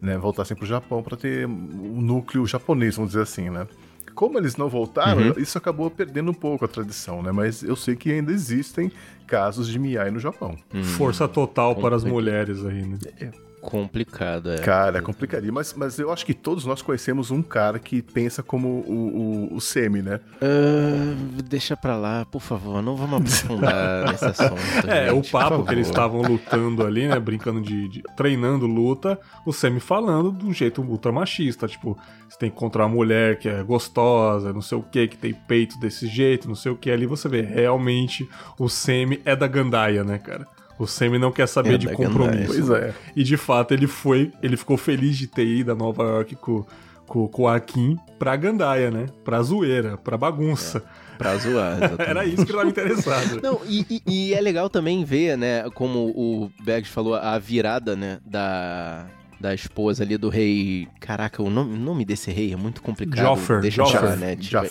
né, 0.00 0.16
voltassem 0.16 0.56
para 0.56 0.64
o 0.64 0.66
Japão 0.66 1.02
para 1.02 1.16
ter 1.16 1.46
um 1.46 2.00
núcleo 2.00 2.46
japonês, 2.46 2.96
vamos 2.96 3.12
dizer 3.12 3.22
assim, 3.22 3.50
né? 3.50 3.66
Como 4.14 4.38
eles 4.38 4.56
não 4.56 4.68
voltaram, 4.68 5.22
uhum. 5.22 5.34
isso 5.38 5.56
acabou 5.56 5.90
perdendo 5.90 6.30
um 6.30 6.34
pouco 6.34 6.64
a 6.64 6.68
tradição, 6.68 7.22
né? 7.22 7.32
Mas 7.32 7.62
eu 7.62 7.76
sei 7.76 7.96
que 7.96 8.10
ainda 8.12 8.32
existem 8.32 8.90
casos 9.26 9.68
de 9.68 9.78
Miai 9.78 10.10
no 10.10 10.18
Japão. 10.18 10.56
Hum. 10.74 10.82
Força 10.82 11.28
total 11.28 11.76
para 11.76 11.96
as 11.96 12.04
mulheres 12.04 12.64
aí, 12.64 12.84
né? 12.84 12.98
É, 13.20 13.30
complicado, 13.60 14.50
é. 14.50 14.58
Cara, 14.58 14.98
é 14.98 15.00
complicaria. 15.00 15.52
Mas, 15.52 15.74
mas 15.74 15.98
eu 15.98 16.10
acho 16.10 16.24
que 16.24 16.34
todos 16.34 16.64
nós 16.64 16.82
conhecemos 16.82 17.30
um 17.30 17.42
cara 17.42 17.78
que 17.78 18.02
pensa 18.02 18.42
como 18.42 18.68
o, 18.68 19.48
o, 19.50 19.56
o 19.56 19.60
Semi, 19.60 20.02
né? 20.02 20.20
Uh, 20.36 21.42
deixa 21.42 21.76
pra 21.76 21.96
lá, 21.96 22.24
por 22.24 22.40
favor. 22.40 22.82
Não 22.82 22.96
vamos 22.96 23.20
aprofundar 23.20 24.06
nesse 24.10 24.24
assunto. 24.24 24.88
É, 24.88 25.10
gente, 25.10 25.28
o 25.28 25.30
papo 25.30 25.64
que 25.64 25.72
eles 25.72 25.88
estavam 25.88 26.22
lutando 26.22 26.86
ali, 26.86 27.06
né? 27.06 27.18
Brincando 27.20 27.60
de, 27.60 27.88
de, 27.88 28.02
treinando 28.16 28.66
luta, 28.66 29.18
o 29.44 29.52
Semi 29.52 29.80
falando 29.80 30.32
de 30.32 30.44
um 30.44 30.52
jeito 30.52 30.82
ultra 30.82 31.12
machista. 31.12 31.68
Tipo, 31.68 31.96
você 32.28 32.38
tem 32.38 32.50
que 32.50 32.56
encontrar 32.56 32.86
uma 32.86 32.94
mulher 32.94 33.38
que 33.38 33.48
é 33.48 33.62
gostosa, 33.62 34.52
não 34.52 34.62
sei 34.62 34.78
o 34.78 34.82
que, 34.82 35.08
que 35.08 35.16
tem 35.16 35.34
peito 35.34 35.78
desse 35.78 36.06
jeito, 36.06 36.48
não 36.48 36.54
sei 36.54 36.72
o 36.72 36.76
que. 36.76 36.90
Ali 36.90 37.06
você 37.06 37.28
vê, 37.28 37.42
realmente 37.42 38.28
o 38.58 38.68
Semi 38.68 39.20
é 39.24 39.36
da 39.36 39.46
Gandaia, 39.46 40.02
né, 40.02 40.18
cara? 40.18 40.46
O 40.80 40.86
Sammy 40.86 41.18
não 41.18 41.30
quer 41.30 41.46
saber 41.46 41.74
é 41.74 41.78
de 41.78 41.88
compromisso. 41.92 42.46
Pois 42.46 42.70
é. 42.70 42.94
E 43.14 43.22
de 43.22 43.36
fato 43.36 43.74
ele 43.74 43.86
foi, 43.86 44.32
ele 44.42 44.56
ficou 44.56 44.78
feliz 44.78 45.18
de 45.18 45.26
ter 45.26 45.46
ido 45.46 45.70
a 45.70 45.74
Nova 45.74 46.02
York 46.04 46.34
com, 46.36 46.64
com, 47.06 47.28
com 47.28 47.42
o 47.42 47.48
Akin 47.48 47.98
pra 48.18 48.34
Gandaia, 48.34 48.90
né? 48.90 49.04
Pra 49.22 49.42
zoeira, 49.42 49.98
pra 49.98 50.16
bagunça. 50.16 50.78
É, 50.78 51.18
pra 51.18 51.36
zoar, 51.36 51.78
Era 52.00 52.24
isso 52.24 52.46
que 52.46 52.52
ele 52.52 52.58
estava 52.58 52.68
interessado. 52.70 53.42
Não, 53.42 53.60
e, 53.68 53.84
e, 53.90 54.02
e, 54.06 54.34
é 54.34 54.40
legal 54.40 54.70
também 54.70 55.04
ver, 55.04 55.36
né, 55.36 55.68
como 55.74 56.08
o 56.16 56.50
Bags 56.64 56.90
falou, 56.90 57.14
a 57.14 57.38
virada, 57.38 57.94
né, 57.94 58.18
da, 58.24 59.06
da 59.38 59.52
esposa 59.52 60.02
ali 60.02 60.16
do 60.16 60.30
rei. 60.30 60.88
Caraca, 60.98 61.42
o 61.42 61.50
nome, 61.50 61.76
nome 61.76 62.06
desse 62.06 62.30
rei 62.30 62.54
é 62.54 62.56
muito 62.56 62.80
complicado. 62.80 63.22
Joffer. 63.22 63.60
Deixa 63.60 63.84
Joffer. 63.84 64.16
né? 64.16 64.34
Tipo, 64.34 64.64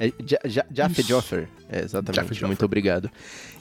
é, 0.00 0.12
Jaffe 0.72 1.02
Joffer. 1.02 1.48
É, 1.68 1.82
exatamente. 1.82 2.34
Jaffe 2.34 2.44
muito 2.44 2.64
obrigado. 2.64 3.08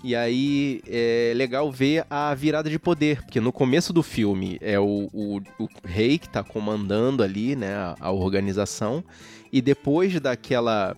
E 0.03 0.17
aí 0.17 0.81
é 0.85 1.31
legal 1.33 1.71
ver 1.71 2.05
a 2.09 2.35
virada 2.35 2.69
de 2.69 2.77
poder, 2.77 3.21
porque 3.21 3.39
no 3.39 3.53
começo 3.53 3.93
do 3.93 4.03
filme 4.03 4.57
é 4.59 4.77
o, 4.77 5.07
o, 5.13 5.37
o 5.57 5.67
rei 5.85 6.17
que 6.17 6.25
está 6.27 6.43
comandando 6.43 7.23
ali, 7.23 7.55
né, 7.55 7.73
a, 7.73 7.95
a 8.01 8.11
organização, 8.11 9.01
e 9.49 9.61
depois 9.61 10.19
daquela 10.19 10.93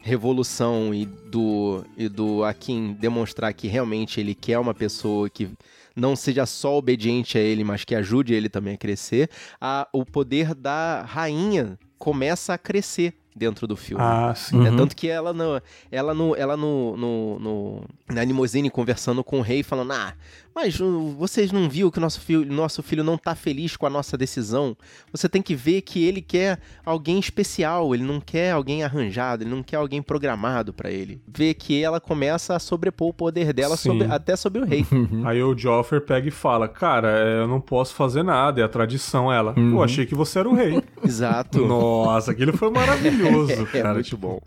revolução 0.00 0.92
e 0.92 1.06
do, 1.06 1.84
e 1.96 2.08
do 2.08 2.42
Akin 2.42 2.94
demonstrar 2.98 3.54
que 3.54 3.68
realmente 3.68 4.18
ele 4.18 4.34
quer 4.34 4.58
uma 4.58 4.74
pessoa 4.74 5.30
que 5.30 5.48
não 5.94 6.16
seja 6.16 6.44
só 6.44 6.76
obediente 6.76 7.38
a 7.38 7.40
ele, 7.40 7.62
mas 7.62 7.84
que 7.84 7.94
ajude 7.94 8.34
ele 8.34 8.48
também 8.48 8.74
a 8.74 8.78
crescer, 8.78 9.30
a, 9.60 9.86
o 9.92 10.04
poder 10.04 10.52
da 10.52 11.02
rainha 11.02 11.78
começa 11.96 12.54
a 12.54 12.58
crescer 12.58 13.14
dentro 13.38 13.66
do 13.66 13.76
filme. 13.76 14.02
Ah, 14.04 14.34
sim. 14.34 14.66
É, 14.66 14.70
uhum. 14.70 14.76
Tanto 14.76 14.96
que 14.96 15.08
ela, 15.08 15.32
no, 15.32 15.62
ela, 15.90 16.12
no, 16.12 16.36
ela 16.36 16.56
no, 16.56 16.96
no, 16.96 17.38
no, 17.38 17.84
na 18.10 18.24
limousine 18.24 18.68
conversando 18.68 19.22
com 19.22 19.38
o 19.38 19.42
rei, 19.42 19.62
falando: 19.62 19.92
Ah, 19.92 20.14
mas 20.58 20.80
uh, 20.80 21.14
vocês 21.16 21.52
não 21.52 21.68
viu 21.68 21.88
que 21.88 22.00
nosso 22.00 22.20
filho, 22.20 22.44
nosso 22.44 22.82
filho 22.82 23.04
não 23.04 23.16
tá 23.16 23.32
feliz 23.36 23.76
com 23.76 23.86
a 23.86 23.90
nossa 23.90 24.18
decisão? 24.18 24.76
Você 25.12 25.28
tem 25.28 25.40
que 25.40 25.54
ver 25.54 25.82
que 25.82 26.04
ele 26.04 26.20
quer 26.20 26.58
alguém 26.84 27.20
especial, 27.20 27.94
ele 27.94 28.02
não 28.02 28.20
quer 28.20 28.50
alguém 28.50 28.82
arranjado, 28.82 29.44
ele 29.44 29.50
não 29.50 29.62
quer 29.62 29.76
alguém 29.76 30.02
programado 30.02 30.72
para 30.72 30.90
ele. 30.90 31.22
Ver 31.28 31.54
que 31.54 31.80
ela 31.80 32.00
começa 32.00 32.56
a 32.56 32.58
sobrepor 32.58 33.10
o 33.10 33.14
poder 33.14 33.52
dela 33.52 33.76
sobre, 33.76 34.08
até 34.10 34.34
sobre 34.34 34.60
o 34.60 34.64
rei. 34.64 34.84
Aí 35.24 35.40
o 35.40 35.56
Joffrey 35.56 36.00
pega 36.00 36.26
e 36.26 36.32
fala: 36.32 36.66
Cara, 36.66 37.08
eu 37.20 37.46
não 37.46 37.60
posso 37.60 37.94
fazer 37.94 38.24
nada, 38.24 38.60
é 38.60 38.64
a 38.64 38.68
tradição. 38.68 39.32
Ela, 39.32 39.54
uhum. 39.56 39.74
eu 39.74 39.82
achei 39.84 40.06
que 40.06 40.14
você 40.16 40.40
era 40.40 40.48
o 40.48 40.56
rei. 40.56 40.82
Exato. 41.04 41.64
Nossa, 41.64 42.32
aquilo 42.32 42.56
foi 42.56 42.70
maravilhoso, 42.72 43.52
é, 43.62 43.64
cara. 43.64 43.90
É 43.90 43.92
muito 43.92 44.06
tipo, 44.06 44.26
bom. 44.26 44.40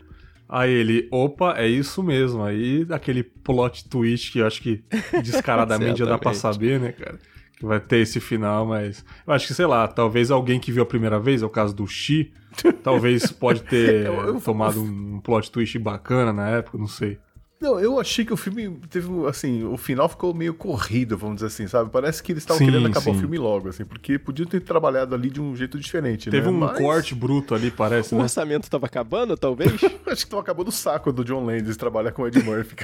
Aí 0.51 0.69
ele, 0.69 1.07
opa, 1.09 1.55
é 1.57 1.65
isso 1.65 2.03
mesmo. 2.03 2.43
Aí 2.43 2.85
aquele 2.89 3.23
plot 3.23 3.87
twist 3.87 4.33
que 4.33 4.39
eu 4.39 4.45
acho 4.45 4.61
que 4.61 4.83
descaradamente 5.23 5.99
já 5.99 6.05
dá 6.05 6.17
pra 6.17 6.33
saber, 6.33 6.77
né, 6.77 6.91
cara? 6.91 7.17
Que 7.57 7.65
vai 7.65 7.79
ter 7.79 7.99
esse 7.99 8.19
final, 8.19 8.65
mas. 8.65 9.05
Eu 9.25 9.31
acho 9.31 9.47
que, 9.47 9.53
sei 9.53 9.65
lá, 9.65 9.87
talvez 9.87 10.29
alguém 10.29 10.59
que 10.59 10.69
viu 10.69 10.83
a 10.83 10.85
primeira 10.85 11.17
vez, 11.17 11.41
é 11.41 11.45
o 11.45 11.49
caso 11.49 11.73
do 11.73 11.87
Xi, 11.87 12.33
talvez 12.83 13.31
pode 13.31 13.63
ter 13.63 14.09
tomado 14.43 14.83
um 14.83 15.21
plot 15.21 15.49
twist 15.49 15.79
bacana 15.79 16.33
na 16.33 16.49
época, 16.49 16.77
não 16.77 16.87
sei. 16.87 17.17
Não, 17.61 17.79
eu 17.79 17.99
achei 17.99 18.25
que 18.25 18.33
o 18.33 18.37
filme 18.37 18.75
teve, 18.89 19.07
assim, 19.27 19.63
o 19.63 19.77
final 19.77 20.09
ficou 20.09 20.33
meio 20.33 20.51
corrido, 20.51 21.15
vamos 21.15 21.35
dizer 21.35 21.47
assim, 21.47 21.67
sabe? 21.67 21.91
Parece 21.91 22.23
que 22.23 22.31
eles 22.31 22.41
estavam 22.41 22.65
querendo 22.65 22.87
acabar 22.87 23.03
sim. 23.03 23.11
o 23.11 23.19
filme 23.19 23.37
logo, 23.37 23.69
assim, 23.69 23.85
porque 23.85 24.17
podiam 24.17 24.47
ter 24.47 24.61
trabalhado 24.61 25.13
ali 25.13 25.29
de 25.29 25.39
um 25.39 25.55
jeito 25.55 25.77
diferente, 25.77 26.31
Teve 26.31 26.47
né? 26.47 26.51
um 26.51 26.57
Mas... 26.57 26.79
corte 26.79 27.13
bruto 27.13 27.53
ali, 27.53 27.69
parece, 27.69 28.15
O 28.15 28.17
né? 28.17 28.23
orçamento 28.23 28.67
tava 28.67 28.87
acabando, 28.87 29.37
talvez? 29.37 29.73
Acho 30.07 30.25
que 30.25 30.31
tava 30.31 30.41
acabando 30.41 30.69
o 30.69 30.71
saco 30.71 31.13
do 31.13 31.23
John 31.23 31.45
Landis 31.45 31.77
trabalhar 31.77 32.11
com 32.13 32.23
o 32.23 32.27
Ed 32.27 32.41
Murphy, 32.41 32.75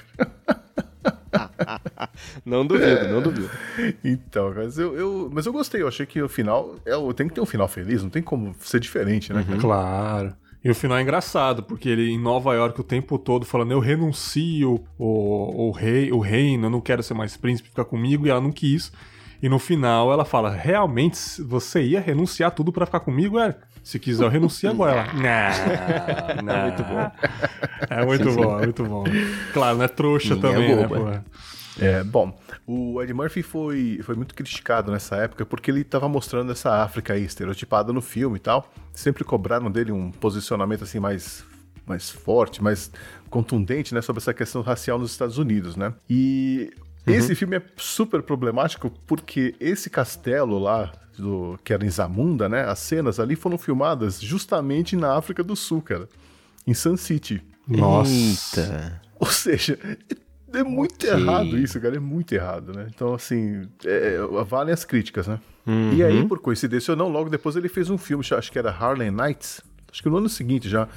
não 2.46 2.66
duvido, 2.66 3.08
não 3.08 3.22
duvido. 3.22 3.50
Então, 4.04 4.54
mas 4.56 4.78
eu, 4.78 4.96
eu, 4.96 5.30
mas 5.34 5.48
eu 5.48 5.54
gostei, 5.54 5.82
eu 5.82 5.88
achei 5.88 6.06
que 6.06 6.22
o 6.22 6.30
final. 6.30 6.76
É, 6.86 6.92
tem 7.14 7.28
que 7.28 7.34
ter 7.34 7.42
um 7.42 7.46
final 7.46 7.68
feliz, 7.68 8.04
não 8.04 8.10
tem 8.10 8.22
como 8.22 8.56
ser 8.60 8.80
diferente, 8.80 9.34
né? 9.34 9.46
Uhum. 9.50 9.58
Claro. 9.58 10.36
E 10.64 10.70
o 10.70 10.76
final 10.76 10.98
é 10.98 11.02
engraçado, 11.02 11.64
porque 11.64 11.88
ele 11.88 12.10
em 12.10 12.20
Nova 12.20 12.54
York 12.54 12.80
o 12.82 12.84
tempo 12.84 13.18
todo 13.18 13.46
falando: 13.46 13.72
Eu 13.72 13.80
renuncio 13.80 14.84
o, 14.98 15.68
o, 15.68 15.72
rei, 15.72 16.12
o 16.12 16.20
reino, 16.20 16.66
eu 16.66 16.70
não 16.70 16.82
quero 16.82 17.04
ser 17.04 17.14
mais 17.14 17.38
príncipe, 17.38 17.70
ficar 17.70 17.86
comigo, 17.86 18.26
e 18.26 18.30
ela 18.30 18.42
não 18.42 18.52
quis. 18.52 18.92
E 19.42 19.48
no 19.48 19.60
final 19.60 20.12
ela 20.12 20.26
fala: 20.26 20.50
Realmente 20.50 21.42
você 21.42 21.84
ia 21.84 22.00
renunciar 22.00 22.52
tudo 22.52 22.72
para 22.72 22.86
ficar 22.86 23.00
comigo? 23.02 23.40
É, 23.40 23.56
se 23.84 24.00
quiser 24.00 24.26
eu 24.26 24.30
renuncio 24.30 24.70
agora. 24.70 25.08
Ela, 25.24 26.42
não, 26.42 26.44
não. 26.44 26.54
É 26.54 26.64
muito 26.64 26.84
bom. 26.84 27.12
É 27.90 28.06
muito 28.06 28.32
bom, 28.34 28.60
é 28.60 28.64
muito 28.64 28.84
bom. 28.84 29.04
Claro, 29.54 29.78
não 29.78 29.86
é 29.86 29.88
trouxa 29.88 30.34
é 30.34 30.38
também, 30.38 30.72
é 30.72 30.76
né? 30.76 30.88
Pô? 30.88 30.96
É, 31.80 32.04
bom, 32.04 32.38
o 32.70 33.02
Ed 33.02 33.14
Murphy 33.14 33.42
foi, 33.42 34.02
foi 34.04 34.14
muito 34.14 34.36
criticado 34.36 34.92
nessa 34.92 35.16
época 35.16 35.46
porque 35.46 35.72
ele 35.72 35.82
estava 35.82 36.10
mostrando 36.10 36.52
essa 36.52 36.84
África 36.84 37.14
aí 37.14 37.24
estereotipada 37.24 37.94
no 37.94 38.02
filme 38.02 38.36
e 38.36 38.42
tal. 38.42 38.70
Sempre 38.94 39.24
cobraram 39.24 39.72
dele 39.72 39.94
um 39.94 40.12
posicionamento 40.12 40.84
assim 40.84 41.00
mais, 41.00 41.46
mais 41.86 42.10
forte, 42.10 42.62
mais 42.62 42.92
contundente, 43.30 43.94
né, 43.96 44.02
sobre 44.02 44.20
essa 44.20 44.34
questão 44.34 44.62
racial 44.62 45.00
nos 45.00 45.12
Estados 45.12 45.38
Unidos, 45.38 45.78
né? 45.78 45.94
E 46.10 46.74
uhum. 47.08 47.14
esse 47.14 47.36
filme 47.36 47.56
é 47.56 47.62
super 47.78 48.22
problemático 48.22 48.92
porque 49.08 49.56
esse 49.62 49.90
castelo 49.90 50.60
lá 50.60 50.92
do 51.18 51.58
que 51.64 51.72
era 51.72 51.86
em 51.86 51.90
Zamunda, 51.90 52.50
né? 52.50 52.66
As 52.66 52.80
cenas 52.80 53.18
ali 53.18 53.38
foram 53.38 53.58
filmadas 53.58 54.20
justamente 54.20 54.94
na 54.98 55.16
África 55.16 55.42
do 55.42 55.56
Sul, 55.56 55.82
cara, 55.82 56.10
em 56.68 56.74
Sun 56.74 56.98
City. 56.98 57.42
Nossa. 57.66 58.60
Eita. 58.60 59.02
Ou 59.20 59.28
seja, 59.28 59.80
é 60.54 60.64
muito 60.64 61.06
okay. 61.06 61.10
errado 61.10 61.58
isso, 61.58 61.80
cara. 61.80 61.96
É 61.96 62.00
muito 62.00 62.34
errado, 62.34 62.74
né? 62.74 62.88
Então, 62.94 63.14
assim, 63.14 63.68
é, 63.86 64.16
é, 64.16 64.44
valem 64.44 64.74
as 64.74 64.86
críticas, 64.86 65.28
né? 65.28 65.40
Uhum. 65.66 65.94
E 65.94 66.04
aí, 66.04 66.26
por 66.28 66.40
coincidência 66.40 66.92
ou 66.92 66.98
não, 66.98 67.10
logo 67.10 67.30
depois 67.30 67.56
ele 67.56 67.68
fez 67.68 67.90
um 67.90 67.98
filme, 67.98 68.24
acho 68.32 68.52
que 68.52 68.58
era 68.58 68.72
Harlem 68.72 69.12
Nights, 69.12 69.62
acho 69.92 70.02
que 70.02 70.10
no 70.10 70.18
ano 70.18 70.30
seguinte 70.30 70.70
já, 70.70 70.88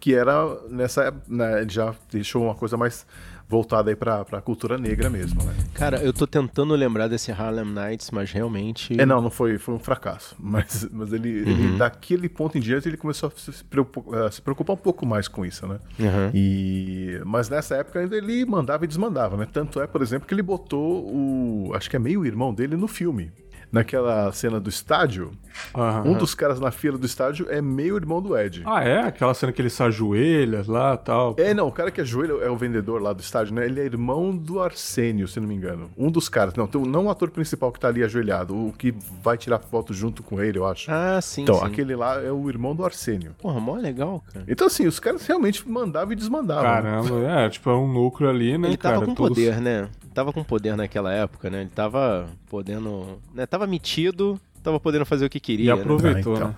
que 0.00 0.14
era 0.14 0.60
nessa. 0.68 1.14
Né, 1.28 1.66
já 1.68 1.94
deixou 2.10 2.44
uma 2.44 2.54
coisa 2.54 2.76
mais 2.76 3.06
voltada 3.48 3.90
aí 3.90 3.96
pra, 3.96 4.24
pra 4.24 4.40
cultura 4.40 4.76
negra 4.76 5.08
mesmo, 5.08 5.42
né? 5.42 5.54
Cara, 5.74 5.98
eu 6.02 6.12
tô 6.12 6.26
tentando 6.26 6.74
lembrar 6.74 7.08
desse 7.08 7.30
Harlem 7.30 7.64
Nights, 7.64 8.10
mas 8.10 8.32
realmente... 8.32 9.00
É, 9.00 9.06
não, 9.06 9.20
não 9.20 9.30
foi, 9.30 9.58
foi 9.58 9.74
um 9.74 9.78
fracasso. 9.78 10.36
Mas, 10.56 10.88
mas 10.90 11.12
ele, 11.12 11.42
uhum. 11.42 11.50
ele, 11.50 11.78
daquele 11.78 12.28
ponto 12.28 12.56
em 12.56 12.60
diante, 12.60 12.88
ele 12.88 12.96
começou 12.96 13.28
a 13.28 13.52
se 13.52 13.64
preocupar, 13.64 14.24
a 14.24 14.30
se 14.30 14.40
preocupar 14.40 14.74
um 14.74 14.78
pouco 14.78 15.04
mais 15.04 15.28
com 15.28 15.44
isso, 15.44 15.66
né? 15.66 15.78
Uhum. 15.98 16.30
E, 16.32 17.20
mas 17.24 17.48
nessa 17.48 17.76
época 17.76 18.00
ele 18.00 18.44
mandava 18.46 18.84
e 18.84 18.88
desmandava, 18.88 19.36
né? 19.36 19.46
Tanto 19.52 19.80
é, 19.80 19.86
por 19.86 20.02
exemplo, 20.02 20.26
que 20.26 20.32
ele 20.32 20.42
botou 20.42 21.04
o... 21.04 21.72
acho 21.74 21.90
que 21.90 21.96
é 21.96 21.98
meio 21.98 22.24
irmão 22.24 22.54
dele 22.54 22.76
no 22.76 22.86
filme. 22.88 23.32
Naquela 23.70 24.30
cena 24.32 24.60
do 24.60 24.68
estádio, 24.68 25.32
uhum. 25.74 26.12
um 26.12 26.14
dos 26.14 26.34
caras 26.34 26.60
na 26.60 26.70
fila 26.70 26.96
do 26.96 27.06
estádio 27.06 27.46
é 27.50 27.60
meio 27.60 27.96
irmão 27.96 28.22
do 28.22 28.36
Ed. 28.36 28.62
Ah, 28.64 28.82
é? 28.82 29.00
Aquela 29.00 29.34
cena 29.34 29.52
que 29.52 29.60
ele 29.60 29.70
se 29.70 29.82
ajoelha 29.82 30.64
lá 30.66 30.96
tal. 30.96 31.34
É, 31.38 31.52
não, 31.52 31.68
o 31.68 31.72
cara 31.72 31.90
que 31.90 32.00
ajoelha 32.00 32.32
é 32.44 32.50
o 32.50 32.56
vendedor 32.56 33.02
lá 33.02 33.12
do 33.12 33.20
estádio, 33.20 33.54
né? 33.54 33.64
Ele 33.66 33.80
é 33.80 33.84
irmão 33.84 34.36
do 34.36 34.60
Arsênio, 34.60 35.28
se 35.28 35.40
não 35.40 35.48
me 35.48 35.54
engano. 35.54 35.90
Um 35.96 36.10
dos 36.10 36.28
caras. 36.28 36.54
Não, 36.54 36.68
não 36.86 37.06
o 37.06 37.10
ator 37.10 37.30
principal 37.30 37.72
que 37.72 37.80
tá 37.80 37.88
ali 37.88 38.02
ajoelhado, 38.02 38.54
o 38.54 38.72
que 38.72 38.94
vai 39.22 39.36
tirar 39.36 39.58
foto 39.58 39.92
junto 39.92 40.22
com 40.22 40.40
ele, 40.40 40.58
eu 40.58 40.66
acho. 40.66 40.90
Ah, 40.90 41.20
sim. 41.20 41.42
Então, 41.42 41.56
sim. 41.56 41.66
aquele 41.66 41.96
lá 41.96 42.20
é 42.22 42.30
o 42.30 42.48
irmão 42.48 42.74
do 42.74 42.84
Arsênio. 42.84 43.34
Porra, 43.38 43.60
mó 43.60 43.76
legal, 43.76 44.22
cara. 44.32 44.44
Então, 44.48 44.66
assim, 44.66 44.86
os 44.86 44.98
caras 44.98 45.26
realmente 45.26 45.68
mandavam 45.68 46.12
e 46.12 46.16
desmandavam. 46.16 46.62
Né? 46.62 46.82
Caramba, 46.82 47.30
é, 47.30 47.48
tipo, 47.48 47.70
é 47.70 47.74
um 47.74 47.92
núcleo 47.92 48.30
ali, 48.30 48.56
né? 48.56 48.68
Ele 48.68 48.76
tava 48.76 48.96
cara, 48.96 49.06
com 49.06 49.14
todos... 49.14 49.36
poder, 49.36 49.60
né? 49.60 49.88
Tava 50.16 50.32
com 50.32 50.42
poder 50.42 50.74
naquela 50.78 51.12
época, 51.12 51.50
né? 51.50 51.60
Ele 51.60 51.68
tava 51.68 52.26
podendo. 52.48 53.20
Né? 53.34 53.44
Tava 53.44 53.66
metido, 53.66 54.40
tava 54.62 54.80
podendo 54.80 55.04
fazer 55.04 55.26
o 55.26 55.28
que 55.28 55.38
queria. 55.38 55.66
E 55.66 55.70
aproveitou, 55.70 56.38
né? 56.38 56.38
Ah, 56.38 56.42
então. 56.42 56.48
né? 56.48 56.56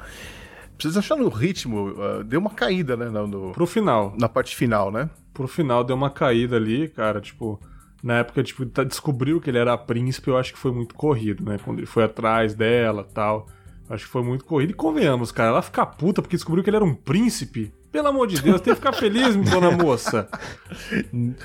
Precisa 0.77 1.01
achar 1.01 1.17
no 1.17 1.29
ritmo, 1.29 1.89
uh, 1.89 2.23
deu 2.23 2.39
uma 2.39 2.51
caída, 2.51 2.97
né? 2.97 3.07
No, 3.09 3.27
no, 3.27 3.51
Pro 3.51 3.67
final. 3.67 4.15
Na 4.17 4.29
parte 4.29 4.55
final, 4.55 4.93
né? 4.93 5.11
Pro 5.35 5.49
final 5.49 5.83
deu 5.83 5.97
uma 5.97 6.09
caída 6.09 6.55
ali, 6.55 6.87
cara, 6.87 7.21
tipo. 7.21 7.61
Na 8.01 8.19
época, 8.19 8.45
tipo, 8.45 8.65
tá, 8.65 8.85
descobriu 8.85 9.41
que 9.41 9.51
ele 9.51 9.59
era 9.59 9.77
príncipe, 9.77 10.29
eu 10.29 10.39
acho 10.39 10.53
que 10.53 10.59
foi 10.59 10.71
muito 10.71 10.95
corrido, 10.95 11.45
né? 11.45 11.59
Quando 11.65 11.81
ele 11.81 11.87
foi 11.87 12.05
atrás 12.05 12.55
dela 12.55 13.03
tal. 13.13 13.49
Acho 13.91 14.05
que 14.05 14.13
foi 14.13 14.23
muito 14.23 14.45
corrido. 14.45 14.71
E 14.71 14.75
convenhamos, 14.75 15.33
cara, 15.33 15.49
ela 15.49 15.63
fica 15.63 15.85
puta 15.85 16.23
porque 16.23 16.37
descobriu 16.37 16.63
que 16.63 16.71
ele 16.71 16.77
era 16.77 16.85
um 16.85 16.95
príncipe. 16.95 17.73
Pelo 17.91 18.09
amor 18.09 18.27
de 18.27 18.41
Deus, 18.41 18.61
tem 18.61 18.75
que 18.75 18.81
ficar 18.81 18.93
feliz, 18.93 19.35
dona 19.51 19.71
moça. 19.71 20.29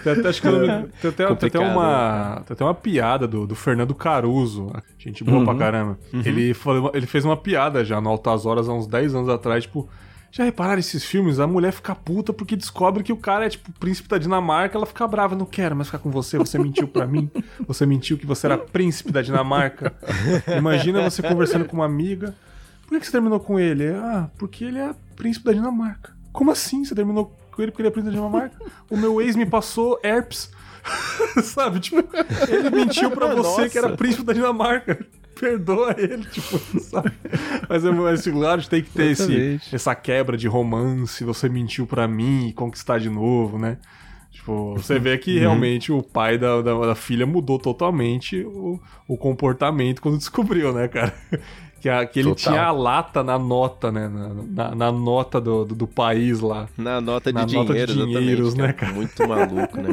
Tem 0.04 0.14
até, 0.14 0.28
acho 0.28 0.42
que 0.42 0.50
tem, 0.50 0.70
até, 1.10 1.36
tem 1.36 1.48
até 1.48 1.60
uma, 1.60 2.36
né? 2.36 2.44
tem 2.46 2.54
até 2.54 2.64
uma 2.64 2.74
piada 2.74 3.28
do, 3.28 3.48
do 3.48 3.56
Fernando 3.56 3.96
Caruso, 3.96 4.72
gente 4.98 5.24
boa 5.24 5.40
uhum. 5.40 5.46
pra 5.46 5.56
caramba. 5.56 5.98
Uhum. 6.14 6.22
Ele, 6.26 6.54
falou, 6.54 6.92
ele 6.94 7.06
fez 7.06 7.24
uma 7.24 7.38
piada 7.38 7.86
já 7.86 8.02
no 8.02 8.10
Altas 8.10 8.46
Horas 8.46 8.68
há 8.68 8.74
uns 8.74 8.88
10 8.88 9.16
anos 9.16 9.30
atrás, 9.30 9.64
tipo, 9.64 9.90
já 10.34 10.44
repararam 10.44 10.80
esses 10.80 11.06
filmes? 11.06 11.40
A 11.40 11.46
mulher 11.46 11.72
fica 11.72 11.94
puta 11.94 12.34
porque 12.34 12.56
descobre 12.56 13.04
que 13.04 13.14
o 13.14 13.18
cara 13.18 13.46
é 13.46 13.50
tipo 13.50 13.72
príncipe 13.74 14.10
da 14.10 14.18
Dinamarca, 14.18 14.76
ela 14.76 14.86
fica 14.88 15.08
brava, 15.08 15.36
não 15.36 15.46
quero 15.46 15.76
mais 15.76 15.88
ficar 15.88 16.00
com 16.00 16.10
você, 16.10 16.40
você 16.40 16.58
mentiu 16.58 16.88
para 16.88 17.06
mim, 17.06 17.30
você 17.68 17.86
mentiu 17.86 18.18
que 18.18 18.26
você 18.26 18.48
era 18.48 18.58
príncipe 18.58 19.12
da 19.12 19.22
Dinamarca. 19.22 19.94
Imagina 20.58 21.08
você 21.08 21.22
conversando 21.22 21.66
com 21.66 21.78
uma 21.78 21.86
amiga. 21.86 22.36
Por 22.88 23.00
que 23.00 23.06
você 23.06 23.12
terminou 23.12 23.40
com 23.40 23.60
ele? 23.60 23.90
Ah, 23.90 24.28
porque 24.38 24.66
ele 24.66 24.80
é 24.80 24.94
príncipe 25.16 25.46
da 25.46 25.54
Dinamarca. 25.54 26.14
Como 26.34 26.52
assim? 26.52 26.84
Você 26.84 26.96
terminou 26.96 27.32
com 27.52 27.62
ele 27.62 27.72
porque 27.72 27.84
ele 27.84 27.88
é 27.88 27.92
príncipe 27.92 28.16
da 28.16 28.20
Dinamarca? 28.20 28.58
O 28.90 28.98
meu 28.98 29.22
ex 29.22 29.36
me 29.36 29.46
passou 29.46 30.00
herpes. 30.04 30.52
Sabe? 31.44 31.80
Tipo, 31.80 32.04
ele 32.50 32.70
mentiu 32.70 33.12
pra 33.12 33.28
você 33.28 33.62
Nossa. 33.62 33.70
que 33.70 33.78
era 33.78 33.96
príncipe 33.96 34.24
da 34.24 34.34
Dinamarca. 34.34 35.00
Perdoa 35.40 35.96
ele, 35.98 36.24
tipo, 36.26 36.80
sabe? 36.80 37.12
Mas 37.68 37.84
é 37.84 37.90
mais 37.90 38.24
claro, 38.24 38.66
tem 38.70 38.84
que 38.84 38.92
ter 38.92 39.12
esse, 39.12 39.60
essa 39.74 39.96
quebra 39.96 40.38
de 40.38 40.48
romance, 40.48 41.24
você 41.24 41.50
mentiu 41.50 41.88
pra 41.88 42.08
mim 42.08 42.50
e 42.50 42.54
conquistar 42.54 43.00
de 43.00 43.10
novo, 43.10 43.58
né? 43.58 43.80
Tipo, 44.30 44.74
você 44.74 45.00
vê 45.00 45.18
que 45.18 45.34
uhum. 45.36 45.40
realmente 45.40 45.92
o 45.92 46.04
pai 46.04 46.38
da, 46.38 46.62
da, 46.62 46.74
da, 46.88 46.96
filha 46.96 47.26
mudou 47.26 47.58
totalmente 47.58 48.44
o, 48.44 48.80
o 49.08 49.18
comportamento 49.18 50.02
quando 50.02 50.18
descobriu, 50.18 50.72
né, 50.72 50.88
cara? 50.88 51.14
Que, 51.84 51.90
a, 51.90 52.06
que 52.06 52.20
ele 52.22 52.30
Total. 52.30 52.54
tinha 52.54 52.64
a 52.64 52.72
lata 52.72 53.22
na 53.22 53.38
nota, 53.38 53.92
né? 53.92 54.08
Na, 54.08 54.30
na, 54.70 54.76
na 54.76 54.90
nota 54.90 55.42
do, 55.42 55.66
do, 55.66 55.76
do, 55.76 55.86
país 55.86 56.40
lá. 56.40 56.70
Na 56.78 57.02
nota 57.02 57.30
de 57.30 57.38
na 57.38 57.44
dinheiro, 57.44 57.68
nota 57.68 57.94
de 57.94 58.06
dinheiros, 58.06 58.56
né, 58.56 58.72
cara? 58.72 58.94
Muito 58.94 59.28
maluco, 59.28 59.82
né? 59.82 59.90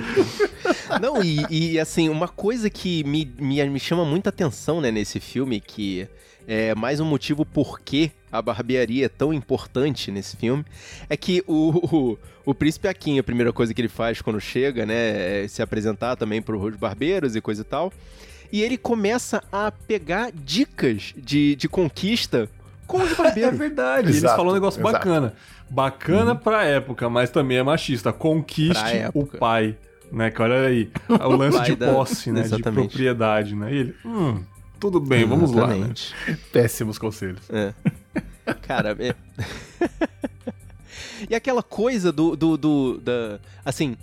Não, 1.03 1.21
e, 1.21 1.45
e, 1.51 1.81
assim, 1.81 2.09
uma 2.09 2.29
coisa 2.29 2.71
que 2.71 3.03
me, 3.03 3.29
me, 3.41 3.69
me 3.69 3.81
chama 3.81 4.05
muita 4.05 4.29
atenção, 4.29 4.81
né, 4.81 4.93
nesse 4.93 5.19
filme, 5.19 5.59
que 5.59 6.07
é 6.47 6.77
mais 6.77 7.01
um 7.01 7.05
motivo 7.05 7.45
por 7.45 7.81
que 7.81 8.13
a 8.31 8.41
barbearia 8.41 9.07
é 9.07 9.09
tão 9.09 9.35
importante 9.35 10.13
nesse 10.13 10.37
filme, 10.37 10.65
é 11.09 11.17
que 11.17 11.43
o, 11.45 11.73
o, 11.93 12.19
o 12.47 12.55
Príncipe 12.55 12.87
Akin, 12.87 13.19
a 13.19 13.25
primeira 13.25 13.53
coisa 13.53 13.75
que 13.75 13.81
ele 13.81 13.89
faz 13.89 14.23
quando 14.23 14.41
chega, 14.41 14.87
né, 14.87 15.43
é 15.43 15.49
se 15.49 15.61
apresentar 15.61 16.15
também 16.15 16.41
para 16.41 16.57
os 16.57 16.77
barbeiros 16.77 17.35
e 17.35 17.41
coisa 17.41 17.63
e 17.63 17.65
tal 17.65 17.93
e 18.53 18.63
ele 18.63 18.77
começa 18.77 19.43
a 19.53 19.71
pegar 19.71 20.31
dicas 20.33 21.15
de, 21.17 21.57
de 21.57 21.69
conquista 21.69 22.49
com 22.87 22.99
os 23.03 23.13
barbeiros. 23.17 23.55
É 23.55 23.57
verdade, 23.57 24.09
exato, 24.09 24.27
eles 24.27 24.37
falam 24.37 24.51
um 24.51 24.55
negócio 24.55 24.81
exato. 24.81 24.93
bacana. 24.93 25.35
Bacana 25.69 26.33
uhum. 26.33 26.37
pra 26.37 26.65
época, 26.65 27.09
mas 27.09 27.31
também 27.31 27.59
é 27.59 27.63
machista. 27.63 28.13
Conquiste 28.13 28.83
o 29.15 29.25
pai. 29.25 29.77
Né, 30.11 30.29
que 30.29 30.43
olha 30.43 30.67
aí, 30.67 30.91
o 31.09 31.29
lance 31.37 31.63
de 31.63 31.77
posse, 31.77 32.33
da... 32.33 32.41
né? 32.41 32.41
Exatamente. 32.41 32.83
De 32.83 32.89
propriedade, 32.89 33.55
né? 33.55 33.73
E 33.73 33.77
ele, 33.77 33.97
hum, 34.05 34.43
tudo 34.81 34.99
bem, 34.99 35.25
vamos 35.25 35.53
Exatamente. 35.53 36.13
lá. 36.27 36.33
Né? 36.33 36.39
Péssimos 36.51 36.99
conselhos. 36.99 37.49
É. 37.49 37.73
Cara, 38.63 38.97
é... 38.99 39.15
e 41.31 41.33
aquela 41.33 41.63
coisa 41.63 42.11
do, 42.11 42.35
do, 42.35 42.57
do 42.57 42.99
da, 42.99 43.39
assim, 43.65 43.97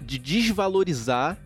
de 0.00 0.18
desvalorizar 0.18 1.36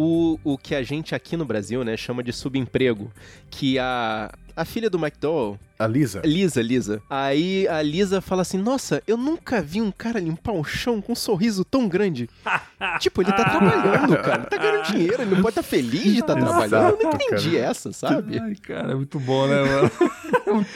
o, 0.00 0.38
o 0.44 0.56
que 0.56 0.76
a 0.76 0.82
gente 0.84 1.12
aqui 1.12 1.36
no 1.36 1.44
Brasil, 1.44 1.82
né, 1.82 1.96
chama 1.96 2.22
de 2.22 2.32
subemprego, 2.32 3.10
que 3.50 3.80
a, 3.80 4.32
a 4.54 4.64
filha 4.64 4.88
do 4.88 4.96
McDowell. 4.96 5.58
A 5.76 5.88
Lisa. 5.88 6.22
Lisa, 6.24 6.62
Lisa. 6.62 7.02
Aí 7.10 7.66
a 7.66 7.82
Lisa 7.82 8.20
fala 8.20 8.42
assim: 8.42 8.58
Nossa, 8.58 9.02
eu 9.08 9.16
nunca 9.16 9.60
vi 9.60 9.82
um 9.82 9.90
cara 9.90 10.20
limpar 10.20 10.52
o 10.52 10.62
chão 10.62 11.00
com 11.00 11.12
um 11.12 11.16
sorriso 11.16 11.64
tão 11.64 11.88
grande. 11.88 12.30
tipo, 13.00 13.22
ele 13.22 13.32
tá 13.32 13.44
trabalhando, 13.44 14.16
cara. 14.22 14.42
Ele 14.42 14.46
tá 14.46 14.56
ganhando 14.56 14.86
dinheiro, 14.86 15.22
ele 15.22 15.34
não 15.34 15.42
pode 15.42 15.58
estar 15.58 15.62
tá 15.62 15.68
feliz 15.68 16.02
de 16.02 16.20
estar 16.20 16.34
tá 16.34 16.40
trabalhando. 16.40 16.96
Eu 17.00 17.02
não 17.02 17.12
entendi 17.14 17.50
cara. 17.56 17.64
essa, 17.64 17.92
sabe? 17.92 18.38
Ai, 18.38 18.54
cara, 18.54 18.92
é 18.92 18.94
muito 18.94 19.18
bom, 19.18 19.48
né, 19.48 19.62
mano? 19.64 20.66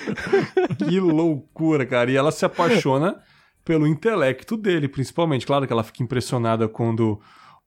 que 0.89 0.99
loucura, 0.99 1.87
cara. 1.87 2.11
E 2.11 2.17
ela 2.17 2.33
se 2.33 2.45
apaixona 2.45 3.21
pelo 3.65 3.87
intelecto 3.87 4.57
dele, 4.57 4.89
principalmente. 4.89 5.47
Claro 5.47 5.65
que 5.65 5.73
ela 5.73 5.85
fica 5.85 6.03
impressionada 6.03 6.67
quando 6.69 7.21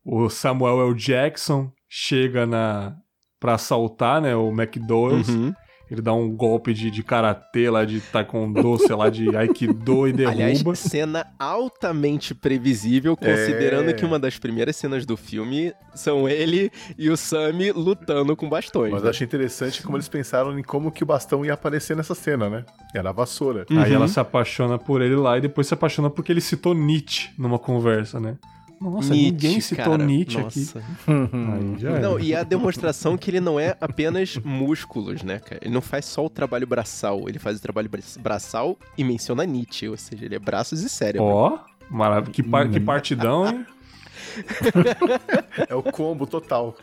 o 0.05 0.29
Samuel 0.29 0.87
L. 0.87 0.93
Jackson 0.93 1.71
chega 1.89 2.45
na 2.45 2.95
para 3.39 3.55
assaltar, 3.55 4.21
né, 4.21 4.35
o 4.35 4.49
McDonald's. 4.49 5.29
Uhum. 5.29 5.53
Ele 5.89 6.01
dá 6.01 6.13
um 6.13 6.35
golpe 6.35 6.73
de, 6.73 6.89
de 6.89 7.03
karatê 7.03 7.69
lá, 7.69 7.85
de 7.85 8.01
taekwondo, 8.01 8.77
sei 8.81 8.95
lá, 8.95 9.07
de 9.07 9.35
aikido 9.35 10.07
e 10.07 10.13
derruba. 10.13 10.43
Aliás, 10.43 10.63
cena 10.79 11.27
altamente 11.37 12.33
previsível, 12.33 13.15
considerando 13.15 13.91
é... 13.91 13.93
que 13.93 14.03
uma 14.03 14.17
das 14.17 14.39
primeiras 14.39 14.75
cenas 14.75 15.05
do 15.05 15.15
filme 15.15 15.71
são 15.93 16.27
ele 16.27 16.71
e 16.97 17.07
o 17.09 17.15
Sammy 17.15 17.71
lutando 17.71 18.35
com 18.35 18.49
bastões. 18.49 18.91
Mas 18.91 19.03
né? 19.03 19.11
achei 19.11 19.25
interessante 19.25 19.83
como 19.83 19.95
eles 19.95 20.09
pensaram 20.09 20.57
em 20.57 20.63
como 20.63 20.91
que 20.91 21.03
o 21.03 21.05
bastão 21.05 21.45
ia 21.45 21.53
aparecer 21.53 21.95
nessa 21.95 22.15
cena, 22.15 22.49
né? 22.49 22.65
Era 22.95 23.09
a 23.09 23.13
vassoura. 23.13 23.67
Uhum. 23.69 23.79
Aí 23.79 23.93
ela 23.93 24.07
se 24.07 24.19
apaixona 24.19 24.79
por 24.79 25.03
ele 25.03 25.15
lá 25.15 25.37
e 25.37 25.41
depois 25.41 25.67
se 25.67 25.75
apaixona 25.75 26.09
porque 26.09 26.31
ele 26.31 26.41
citou 26.41 26.73
Nietzsche 26.73 27.29
numa 27.37 27.59
conversa, 27.59 28.19
né? 28.19 28.37
Nossa, 28.79 29.13
Nietzsche, 29.13 29.31
ninguém 29.31 29.61
citou 29.61 29.85
cara, 29.85 30.05
Nietzsche 30.05 30.37
nossa. 30.37 30.79
aqui. 30.79 30.89
Aí 31.07 31.79
já 31.79 31.99
não, 31.99 32.19
e 32.19 32.35
a 32.35 32.43
demonstração 32.43 33.17
que 33.17 33.29
ele 33.31 33.39
não 33.39 33.59
é 33.59 33.75
apenas 33.79 34.37
músculos, 34.37 35.23
né, 35.23 35.39
cara? 35.39 35.59
Ele 35.63 35.73
não 35.73 35.81
faz 35.81 36.05
só 36.05 36.25
o 36.25 36.29
trabalho 36.29 36.67
braçal, 36.67 37.27
ele 37.27 37.39
faz 37.39 37.57
o 37.57 37.61
trabalho 37.61 37.89
braçal 38.19 38.77
e 38.97 39.03
menciona 39.03 39.45
Nietzsche, 39.45 39.87
ou 39.87 39.97
seja, 39.97 40.25
ele 40.25 40.35
é 40.35 40.39
braços 40.39 40.81
e 40.81 40.89
cérebro. 40.89 41.27
Ó, 41.27 41.55
oh, 41.55 41.93
maravilha. 41.93 42.33
Que, 42.33 42.43
par 42.43 42.69
que 42.69 42.79
partidão, 42.79 43.47
hein? 43.47 43.65
é 45.69 45.75
o 45.75 45.83
combo 45.83 46.27
total. 46.27 46.75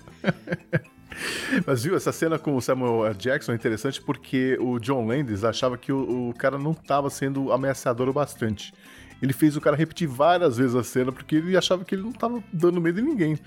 Mas 1.67 1.85
viu, 1.85 1.95
essa 1.95 2.11
cena 2.13 2.39
com 2.39 2.57
o 2.57 2.61
Samuel 2.63 3.13
Jackson 3.15 3.53
é 3.53 3.55
interessante 3.55 4.01
porque 4.01 4.57
o 4.61 4.79
John 4.79 5.07
Landis 5.07 5.45
achava 5.45 5.77
que 5.77 5.93
o, 5.93 6.31
o 6.31 6.35
cara 6.35 6.59
não 6.59 6.73
estava 6.73 7.11
sendo 7.11 7.53
ameaçador 7.53 8.09
o 8.09 8.13
bastante 8.13 8.73
ele 9.23 9.33
fez 9.33 9.57
o 9.57 9.61
cara 9.61 9.77
repetir 9.77 10.09
várias 10.09 10.57
vezes 10.57 10.75
a 10.75 10.83
cena 10.83 11.13
porque 11.13 11.37
ele 11.37 11.57
achava 11.57 11.85
que 11.85 11.95
ele 11.95 12.03
não 12.03 12.13
tava 12.13 12.43
dando 12.53 12.81
medo 12.81 13.01
em 13.01 13.05
ninguém. 13.05 13.39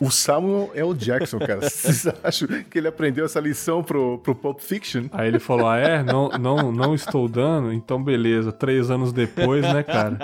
O 0.00 0.10
Samuel 0.10 0.70
é 0.74 0.84
o 0.84 0.94
Jackson, 0.94 1.38
cara. 1.38 1.60
Vocês 1.68 2.06
acham 2.22 2.48
que 2.70 2.78
ele 2.78 2.88
aprendeu 2.88 3.24
essa 3.24 3.40
lição 3.40 3.82
pro, 3.82 4.18
pro 4.18 4.34
Pulp 4.34 4.60
Fiction? 4.60 5.04
Aí 5.12 5.28
ele 5.28 5.38
falou: 5.38 5.68
Ah, 5.68 5.76
é? 5.76 6.02
Não, 6.02 6.28
não, 6.30 6.72
não 6.72 6.94
estou 6.94 7.28
dando? 7.28 7.72
Então 7.72 8.02
beleza. 8.02 8.52
Três 8.52 8.90
anos 8.90 9.12
depois, 9.12 9.62
né, 9.62 9.82
cara? 9.82 10.16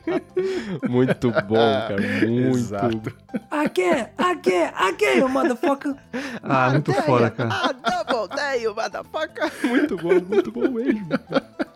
muito 0.88 1.30
bom, 1.30 1.54
cara. 1.56 2.00
Muito. 2.26 2.56
Exato. 2.56 3.12
Aqui, 3.50 4.06
aqui, 4.16 4.62
aqui, 4.74 5.20
o 5.20 5.28
motherfucker. 5.28 5.94
Ah, 6.42 6.70
muito 6.70 6.92
foda, 6.92 7.30
cara. 7.30 7.50
Ah, 7.52 7.72
double 7.72 8.34
day, 8.34 8.66
motherfucker. 8.68 9.52
Muito 9.64 9.96
bom, 9.96 10.20
muito 10.20 10.52
bom 10.52 10.70
mesmo. 10.70 11.08
Cara, 11.08 11.75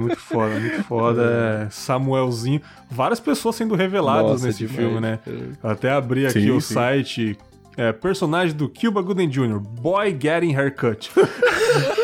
muito 0.00 0.16
foda, 0.16 0.60
muito 0.60 0.82
foda. 0.84 1.66
É. 1.66 1.70
Samuelzinho. 1.70 2.60
Várias 2.90 3.20
pessoas 3.20 3.56
sendo 3.56 3.74
reveladas 3.74 4.32
Nossa, 4.32 4.46
nesse 4.46 4.66
demais. 4.66 4.76
filme, 4.76 5.00
né? 5.00 5.18
Eu 5.62 5.70
até 5.70 5.90
abri 5.90 6.26
aqui 6.26 6.40
sim, 6.40 6.50
o 6.50 6.60
sim. 6.60 6.74
site. 6.74 7.38
É, 7.76 7.92
personagem 7.92 8.54
do 8.56 8.68
Cuba 8.68 9.02
Gooden 9.02 9.28
Jr., 9.28 9.58
Boy 9.58 10.16
Getting 10.20 10.54
Haircut. 10.54 11.10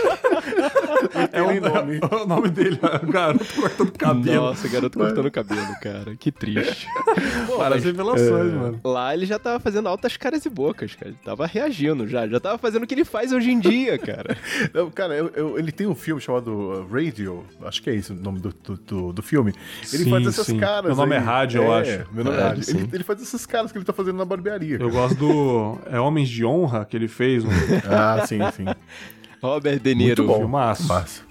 é, 1.33 1.43
o, 1.43 1.61
nome. 1.61 2.01
É 2.01 2.15
o 2.15 2.27
nome 2.27 2.49
dele, 2.49 2.79
é 2.83 3.07
garoto 3.07 3.45
cortando 3.55 3.93
cabelo. 3.93 4.47
Nossa, 4.47 4.69
garoto 4.69 4.99
cortando 4.99 5.31
cabelo, 5.31 5.75
cara. 5.81 6.17
Que 6.17 6.31
triste. 6.31 6.87
Pô, 7.47 7.63
as 7.63 7.85
revelações, 7.85 8.53
é... 8.53 8.57
mano. 8.57 8.81
Lá 8.85 9.15
ele 9.15 9.27
já 9.27 9.39
tava 9.39 9.61
fazendo 9.61 9.89
altas 9.89 10.17
caras 10.17 10.45
e 10.45 10.51
bocas, 10.51 10.95
cara. 10.95 11.11
Ele 11.11 11.19
tava 11.25 11.47
reagindo 11.47 12.07
já. 12.07 12.27
Já 12.27 12.41
tava 12.41 12.59
fazendo 12.59 12.85
o 12.85 12.87
que 12.87 12.95
ele 12.95 13.05
faz 13.05 13.33
hoje 13.33 13.51
em 13.51 13.59
dia, 13.59 13.99
cara. 13.99 14.37
Não, 14.73 14.91
cara, 14.91 15.15
eu, 15.15 15.31
eu, 15.35 15.59
ele 15.59 15.73
tem 15.73 15.87
um 15.87 15.95
filme 15.95 16.21
chamado 16.21 16.49
uh, 16.49 16.89
Radio. 16.93 17.45
Acho 17.63 17.83
que 17.83 17.91
é 17.91 17.95
esse 17.95 18.13
o 18.13 18.15
nome 18.15 18.41
do, 18.41 18.53
do, 18.53 18.77
do, 18.77 19.13
do 19.13 19.23
filme. 19.23 19.55
Ele 19.93 20.05
sim, 20.05 20.11
faz 20.11 20.27
essas 20.27 20.47
sim. 20.47 20.59
caras. 20.59 20.87
Meu 20.87 20.97
nome 20.97 21.15
aí. 21.15 21.23
é 21.23 21.25
Rádio, 21.25 21.63
eu 21.63 21.73
acho. 21.73 22.07
Meu 22.13 22.25
nome 22.25 22.37
é, 22.37 22.41
Rádio. 22.41 22.71
Ele, 22.71 22.89
ele, 22.93 23.05
faz 23.05 23.23
essas 23.23 23.47
caras 23.47 23.73
que 23.73 23.79
ele 23.79 23.85
tá 23.85 23.93
fazendo 23.93 24.17
na 24.17 24.25
barbearia. 24.25 24.77
Eu 24.77 24.91
gosto 24.91 25.17
do. 25.17 25.79
É 25.87 25.99
Homens 26.01 26.29
de 26.29 26.45
Honra 26.45 26.85
que 26.85 26.97
ele 26.97 27.09
fez. 27.09 27.45
Um... 27.45 27.49
ah, 27.89 28.27
sim, 28.27 28.39
sim. 28.53 28.65
Robert 29.43 29.81
De 29.81 29.95
Niro. 29.95 30.25
Muito 30.25 30.41
bom. 30.41 30.49
Massa. 30.49 30.93
Massa. 30.93 31.31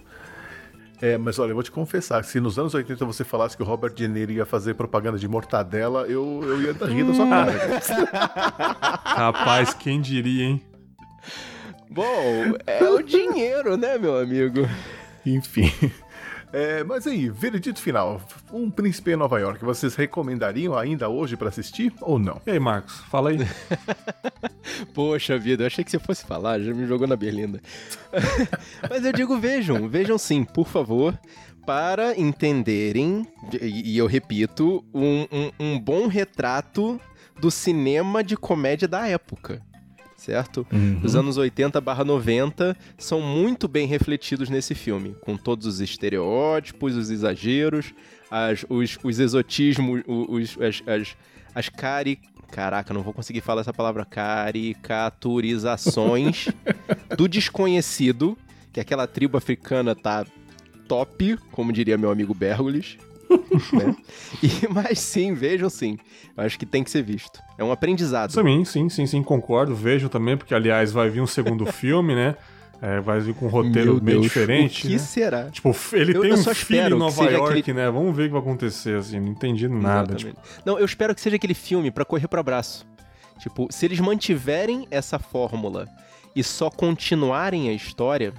É, 1.01 1.17
mas 1.17 1.39
olha, 1.39 1.51
eu 1.51 1.55
vou 1.55 1.63
te 1.63 1.71
confessar, 1.71 2.23
se 2.25 2.41
nos 2.41 2.59
anos 2.59 2.73
80 2.73 3.05
você 3.05 3.23
falasse 3.23 3.55
que 3.55 3.63
o 3.63 3.65
Robert 3.65 3.93
De 3.93 4.05
Niro 4.05 4.33
ia 4.33 4.45
fazer 4.45 4.73
propaganda 4.73 5.17
de 5.17 5.27
mortadela, 5.29 6.01
eu, 6.01 6.41
eu 6.43 6.61
ia 6.61 6.73
rir 6.73 7.05
da 7.05 7.13
sua 7.13 7.27
cara. 7.27 7.53
Rapaz, 9.05 9.73
quem 9.73 10.01
diria, 10.01 10.43
hein? 10.43 10.61
Bom, 11.89 12.53
é 12.67 12.83
o 12.83 13.01
dinheiro, 13.01 13.77
né, 13.77 13.97
meu 13.97 14.17
amigo? 14.17 14.67
Enfim. 15.25 15.71
É, 16.51 16.83
mas 16.83 17.05
aí, 17.05 17.29
veredito 17.29 17.79
final. 17.79 18.21
Um 18.51 18.69
Príncipe 18.69 19.11
em 19.11 19.15
Nova 19.15 19.39
York, 19.39 19.63
vocês 19.63 19.95
recomendariam 19.95 20.75
ainda 20.77 21.07
hoje 21.07 21.37
para 21.37 21.49
assistir 21.49 21.93
ou 22.01 22.17
não? 22.17 22.41
E 22.45 22.51
aí, 22.51 22.59
Marcos, 22.59 22.97
fala 23.09 23.29
aí. 23.29 23.37
Poxa 24.93 25.37
vida, 25.37 25.63
eu 25.63 25.67
achei 25.67 25.83
que 25.83 25.91
você 25.91 25.99
fosse 25.99 26.25
falar, 26.25 26.59
já 26.59 26.73
me 26.73 26.87
jogou 26.87 27.07
na 27.07 27.15
berlinda. 27.15 27.61
mas 28.89 29.05
eu 29.05 29.13
digo, 29.13 29.37
vejam, 29.37 29.87
vejam 29.87 30.17
sim, 30.17 30.43
por 30.43 30.67
favor 30.67 31.17
para 31.65 32.19
entenderem, 32.19 33.27
e 33.61 33.95
eu 33.95 34.07
repito, 34.07 34.83
um, 34.91 35.27
um, 35.31 35.51
um, 35.59 35.79
bom 35.79 36.07
retrato 36.07 36.99
do 37.39 37.51
cinema 37.51 38.23
de 38.23 38.35
comédia 38.35 38.87
da 38.87 39.07
época 39.07 39.61
certo? 40.19 40.67
Uhum. 40.71 41.01
Os 41.03 41.15
anos 41.15 41.37
80 41.37 41.81
barra 41.81 42.03
90 42.03 42.77
são 42.97 43.21
muito 43.21 43.67
bem 43.67 43.87
refletidos 43.87 44.49
nesse 44.49 44.73
filme, 44.75 45.15
com 45.21 45.37
todos 45.37 45.65
os 45.65 45.79
estereótipos, 45.79 46.95
os 46.95 47.09
exageros, 47.09 47.95
as, 48.29 48.63
os, 48.69 48.99
os 49.03 49.19
exotismos, 49.19 50.03
os, 50.07 50.55
as, 50.61 50.83
as, 50.85 51.17
as 51.55 51.69
cari... 51.69 52.19
Caraca, 52.51 52.93
não 52.93 53.01
vou 53.03 53.13
conseguir 53.13 53.39
falar 53.41 53.61
essa 53.61 53.71
palavra. 53.71 54.03
Caricaturizações 54.03 56.47
do 57.15 57.27
desconhecido, 57.27 58.35
que 58.73 58.79
aquela 58.79 59.05
tribo 59.05 59.37
africana 59.37 59.93
tá 59.95 60.25
top, 60.87 61.37
como 61.51 61.71
diria 61.71 61.95
meu 61.95 62.09
amigo 62.09 62.33
Bergolis. 62.33 62.97
né? 63.73 63.95
E, 64.41 64.67
mas 64.69 64.99
sim, 64.99 65.33
vejam 65.33 65.69
sim. 65.69 65.97
Eu 66.35 66.43
acho 66.43 66.57
que 66.57 66.65
tem 66.65 66.83
que 66.83 66.89
ser 66.89 67.03
visto. 67.03 67.41
É 67.57 67.63
um 67.63 67.71
aprendizado. 67.71 68.31
Sim, 68.31 68.65
sim, 68.65 68.89
sim, 68.89 69.05
sim, 69.05 69.23
concordo. 69.23 69.75
Vejo 69.75 70.09
também, 70.09 70.35
porque 70.35 70.53
aliás 70.53 70.91
vai 70.91 71.09
vir 71.09 71.21
um 71.21 71.27
segundo 71.27 71.65
filme, 71.71 72.15
né? 72.15 72.35
É, 72.81 73.01
vai 73.01 73.19
vir 73.19 73.35
com 73.35 73.45
um 73.45 73.49
roteiro 73.49 73.95
Meu 73.95 74.03
meio 74.03 74.21
Deus, 74.21 74.23
diferente. 74.23 74.85
O 74.85 74.87
que 74.87 74.93
né? 74.93 74.99
será? 74.99 75.49
Tipo, 75.49 75.75
ele 75.91 76.15
eu, 76.15 76.21
tem 76.21 76.31
eu 76.31 76.37
um 76.37 76.43
filho 76.55 76.95
em 76.95 76.99
Nova 76.99 77.25
York, 77.25 77.59
aquele... 77.59 77.77
né? 77.77 77.91
Vamos 77.91 78.15
ver 78.15 78.23
o 78.23 78.25
que 78.27 78.31
vai 78.31 78.41
acontecer, 78.41 78.97
assim. 78.97 79.19
Não 79.19 79.27
entendi 79.27 79.67
nada. 79.67 80.15
Tipo... 80.15 80.39
Não, 80.65 80.79
eu 80.79 80.85
espero 80.85 81.13
que 81.13 81.19
seja 81.19 81.35
aquele 81.35 81.53
filme 81.53 81.91
para 81.91 82.05
correr 82.05 82.27
para 82.29 82.39
abraço. 82.39 82.87
Tipo, 83.39 83.67
se 83.69 83.85
eles 83.85 83.99
mantiverem 83.99 84.87
essa 84.89 85.19
fórmula 85.19 85.87
e 86.35 86.43
só 86.43 86.69
continuarem 86.69 87.69
a 87.69 87.73
história, 87.73 88.33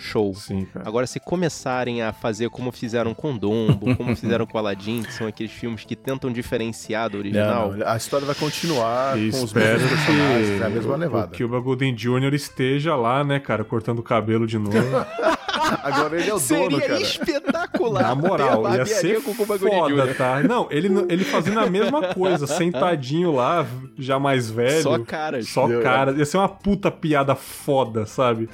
show. 0.00 0.34
Sim, 0.34 0.66
Agora, 0.84 1.06
se 1.06 1.20
começarem 1.20 2.02
a 2.02 2.12
fazer 2.12 2.48
como 2.50 2.72
fizeram 2.72 3.14
com 3.14 3.36
Dumbo, 3.36 3.94
como 3.96 4.16
fizeram 4.16 4.46
com 4.46 4.58
Aladdin, 4.58 5.02
que 5.02 5.12
são 5.12 5.26
aqueles 5.26 5.52
filmes 5.52 5.84
que 5.84 5.94
tentam 5.94 6.32
diferenciar 6.32 7.10
do 7.10 7.18
original. 7.18 7.72
Não, 7.72 7.86
a 7.86 7.96
história 7.96 8.26
vai 8.26 8.34
continuar 8.34 9.18
e 9.18 9.30
com 9.30 9.38
os 9.38 9.44
espero 9.44 9.80
que 9.80 10.62
é 10.62 10.66
a 10.66 10.70
mesma 10.70 10.96
levada. 10.96 11.36
Que 11.36 11.44
o 11.44 11.62
Cuba 11.62 11.84
Jr. 11.84 12.34
esteja 12.34 12.96
lá, 12.96 13.22
né, 13.22 13.38
cara, 13.38 13.64
cortando 13.64 13.98
o 13.98 14.02
cabelo 14.02 14.46
de 14.46 14.58
novo. 14.58 14.76
Agora 15.82 16.20
ele 16.20 16.30
é 16.30 16.34
o 16.34 16.38
Seria 16.38 16.68
dono, 16.68 16.80
cara. 16.80 17.00
espetacular. 17.00 18.02
Na 18.02 18.14
moral, 18.14 18.74
ia 18.74 18.86
ser 18.86 19.20
foda, 19.20 20.14
tá? 20.14 20.42
Não, 20.42 20.68
ele, 20.70 20.88
ele 21.08 21.24
fazendo 21.24 21.60
a 21.60 21.68
mesma 21.68 22.14
coisa, 22.14 22.46
sentadinho 22.46 23.32
lá, 23.32 23.66
já 23.98 24.18
mais 24.18 24.50
velho. 24.50 24.82
Só 24.82 24.98
caras. 24.98 25.48
Só 25.48 25.80
caras. 25.80 26.18
Ia 26.18 26.24
ser 26.24 26.36
uma 26.38 26.48
puta 26.48 26.90
piada 26.90 27.34
foda, 27.34 28.06
sabe? 28.06 28.48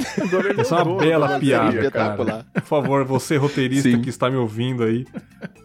Ia 0.56 0.64
ser 0.64 0.74
uma 0.74 0.96
bela 0.96 1.38
piada, 1.38 1.90
cara. 1.90 2.46
Por 2.54 2.62
favor, 2.62 3.04
você 3.04 3.36
roteirista 3.36 3.90
Sim. 3.90 4.00
que 4.02 4.08
está 4.08 4.30
me 4.30 4.36
ouvindo 4.36 4.82
aí, 4.82 5.06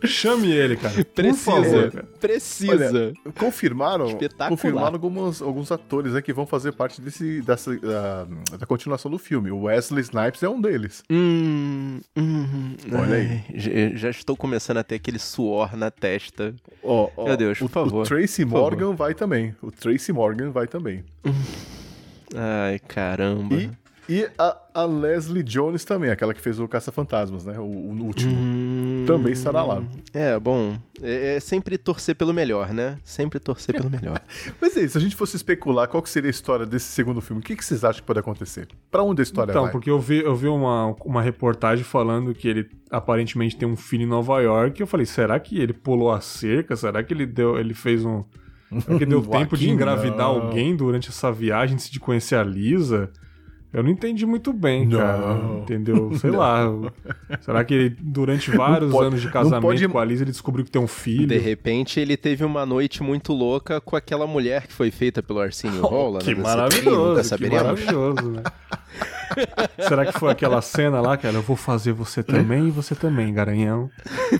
chame 0.06 0.52
ele, 0.52 0.76
cara. 0.76 1.04
Precisa. 1.04 1.92
Favor, 1.92 2.06
Precisa. 2.20 2.74
Olha, 2.74 3.14
confirmaram, 3.38 4.08
confirmaram 4.50 4.94
alguns, 4.94 5.42
alguns 5.42 5.72
atores 5.72 6.14
né, 6.14 6.22
que 6.22 6.34
vão 6.34 6.46
fazer 6.46 6.72
parte 6.72 7.02
desse, 7.02 7.42
dessa, 7.42 7.76
da, 7.78 8.28
da 8.60 8.66
continuação 8.66 9.10
do 9.10 9.18
filme. 9.18 9.52
O 9.52 9.64
Wesley 9.64 10.02
Snipes 10.02 10.44
é 10.44 10.50
um 10.50 10.60
deles. 10.62 11.04
Hum, 11.10 11.41
hum, 11.42 12.76
Olha 12.92 13.16
ai, 13.16 13.44
aí. 13.50 13.98
Já 13.98 14.10
estou 14.10 14.36
começando 14.36 14.78
a 14.78 14.84
ter 14.84 14.96
aquele 14.96 15.20
suor 15.20 15.76
na 15.76 15.92
testa. 15.92 16.56
Oh, 16.82 17.10
oh, 17.16 17.26
Meu 17.26 17.38
Deus, 17.38 17.60
por 17.60 17.66
o, 17.66 17.70
favor. 17.70 18.02
O 18.04 18.06
Tracy 18.06 18.46
Morgan 18.46 18.80
favor. 18.80 18.96
vai 18.96 19.14
também. 19.14 19.56
O 19.62 19.72
Tracy 19.72 20.12
Morgan 20.12 20.52
vai 20.52 20.68
também. 20.68 21.04
Ai, 22.36 22.80
caramba. 22.80 23.56
E 23.56 23.72
e 24.10 24.30
a, 24.38 24.58
a, 24.74 24.84
Leslie 24.84 25.42
Jones 25.42 25.86
também, 25.86 26.10
aquela 26.10 26.34
que 26.34 26.42
fez 26.42 26.60
o 26.60 26.68
Caça-Fantasmas, 26.68 27.46
né? 27.46 27.58
O, 27.58 27.64
o 27.64 28.04
último. 28.04 28.34
Hum, 28.34 28.71
também 29.06 29.34
estará 29.34 29.64
lá. 29.64 29.84
É, 30.14 30.40
bom. 30.40 30.78
É, 31.02 31.36
é, 31.36 31.40
sempre 31.40 31.78
torcer 31.78 32.16
pelo 32.16 32.34
melhor, 32.34 32.74
né? 32.74 32.98
Sempre 33.04 33.40
torcer 33.40 33.76
pelo 33.76 33.90
melhor. 33.90 34.22
Mas 34.62 34.76
é 34.78 34.82
isso, 34.82 34.94
se 34.94 34.98
a 34.98 35.02
gente 35.02 35.16
fosse 35.16 35.36
especular 35.36 35.88
qual 35.88 36.02
que 36.02 36.10
seria 36.10 36.30
a 36.30 36.32
história 36.32 36.66
desse 36.66 36.86
segundo 36.86 37.22
filme, 37.22 37.42
o 37.42 37.44
que, 37.44 37.56
que 37.56 37.64
vocês 37.64 37.84
acham 37.84 38.02
que 38.02 38.08
pode 38.08 38.20
acontecer? 38.20 38.68
Para 38.90 39.04
onde 39.04 39.22
a 39.22 39.24
história 39.24 39.52
então, 39.52 39.64
vai? 39.64 39.70
Então, 39.70 39.80
porque 39.80 39.90
eu 39.90 40.00
vi, 40.00 40.20
eu 40.20 40.36
vi 40.36 40.48
uma, 40.48 40.96
uma 41.06 41.22
reportagem 41.22 41.84
falando 41.84 42.34
que 42.34 42.48
ele 42.48 42.70
aparentemente 42.90 43.56
tem 43.56 43.68
um 43.68 43.76
filho 43.76 44.04
em 44.04 44.08
Nova 44.08 44.40
York. 44.42 44.80
E 44.80 44.84
eu 44.84 44.88
falei, 44.88 45.06
será 45.06 45.40
que 45.40 45.60
ele 45.60 45.74
pulou 45.74 46.12
a 46.12 46.22
cerca? 46.22 46.76
Será 46.76 47.04
que 47.04 47.14
ele 47.14 47.26
deu, 47.26 47.58
ele 47.58 47.74
fez 47.74 48.06
um. 48.06 48.24
Será 48.80 48.98
que 48.98 49.06
deu 49.06 49.22
tempo 49.26 49.58
de 49.58 49.70
engravidar 49.70 50.18
não. 50.18 50.42
alguém 50.42 50.76
durante 50.76 51.10
essa 51.10 51.32
viagem 51.32 51.76
antes 51.76 51.90
de 51.90 52.00
conhecer 52.00 52.36
a 52.36 52.44
Lisa? 52.44 53.12
Eu 53.74 53.84
não 53.84 53.90
entendi 53.90 54.26
muito 54.26 54.52
bem, 54.52 54.86
não. 54.86 55.00
cara. 55.00 55.40
Entendeu? 55.62 56.12
Sei 56.20 56.30
não. 56.30 56.40
lá. 56.40 56.92
Será 57.40 57.64
que 57.64 57.74
ele, 57.74 57.96
durante 58.00 58.52
vários 58.52 58.92
pode, 58.92 59.08
anos 59.08 59.22
de 59.22 59.32
casamento 59.32 59.62
pode... 59.62 59.88
com 59.88 59.98
a 59.98 60.04
Liz, 60.06 60.20
ele 60.20 60.32
descobriu 60.32 60.66
que 60.66 60.72
tem 60.72 60.82
um 60.82 60.88
filho? 60.88 61.28
De 61.28 61.38
repente, 61.38 62.00
ele 62.00 62.18
teve 62.18 62.44
uma 62.44 62.66
noite 62.66 63.02
muito 63.02 63.32
louca 63.34 63.80
com 63.80 63.96
aquela 63.96 64.28
mulher 64.28 64.68
que 64.68 64.74
foi 64.74 64.92
feita 64.92 65.24
pelo 65.24 65.40
Arsenio 65.40 65.82
Hall. 65.88 66.18
que 66.20 66.36
maravilhoso, 66.36 67.38
que 67.38 67.50
maravilhoso, 67.50 68.32
né? 68.32 68.44
Será 69.80 70.06
que 70.06 70.20
foi 70.20 70.32
aquela 70.32 70.62
cena 70.62 71.02
lá, 71.02 71.18
cara? 71.18 71.36
Eu 71.36 71.42
vou 71.42 71.56
fazer 71.56 71.94
você 71.94 72.22
também 72.24 72.68
e 72.68 72.72
você 72.72 72.96
também, 72.96 73.34
garanhão. 73.34 73.90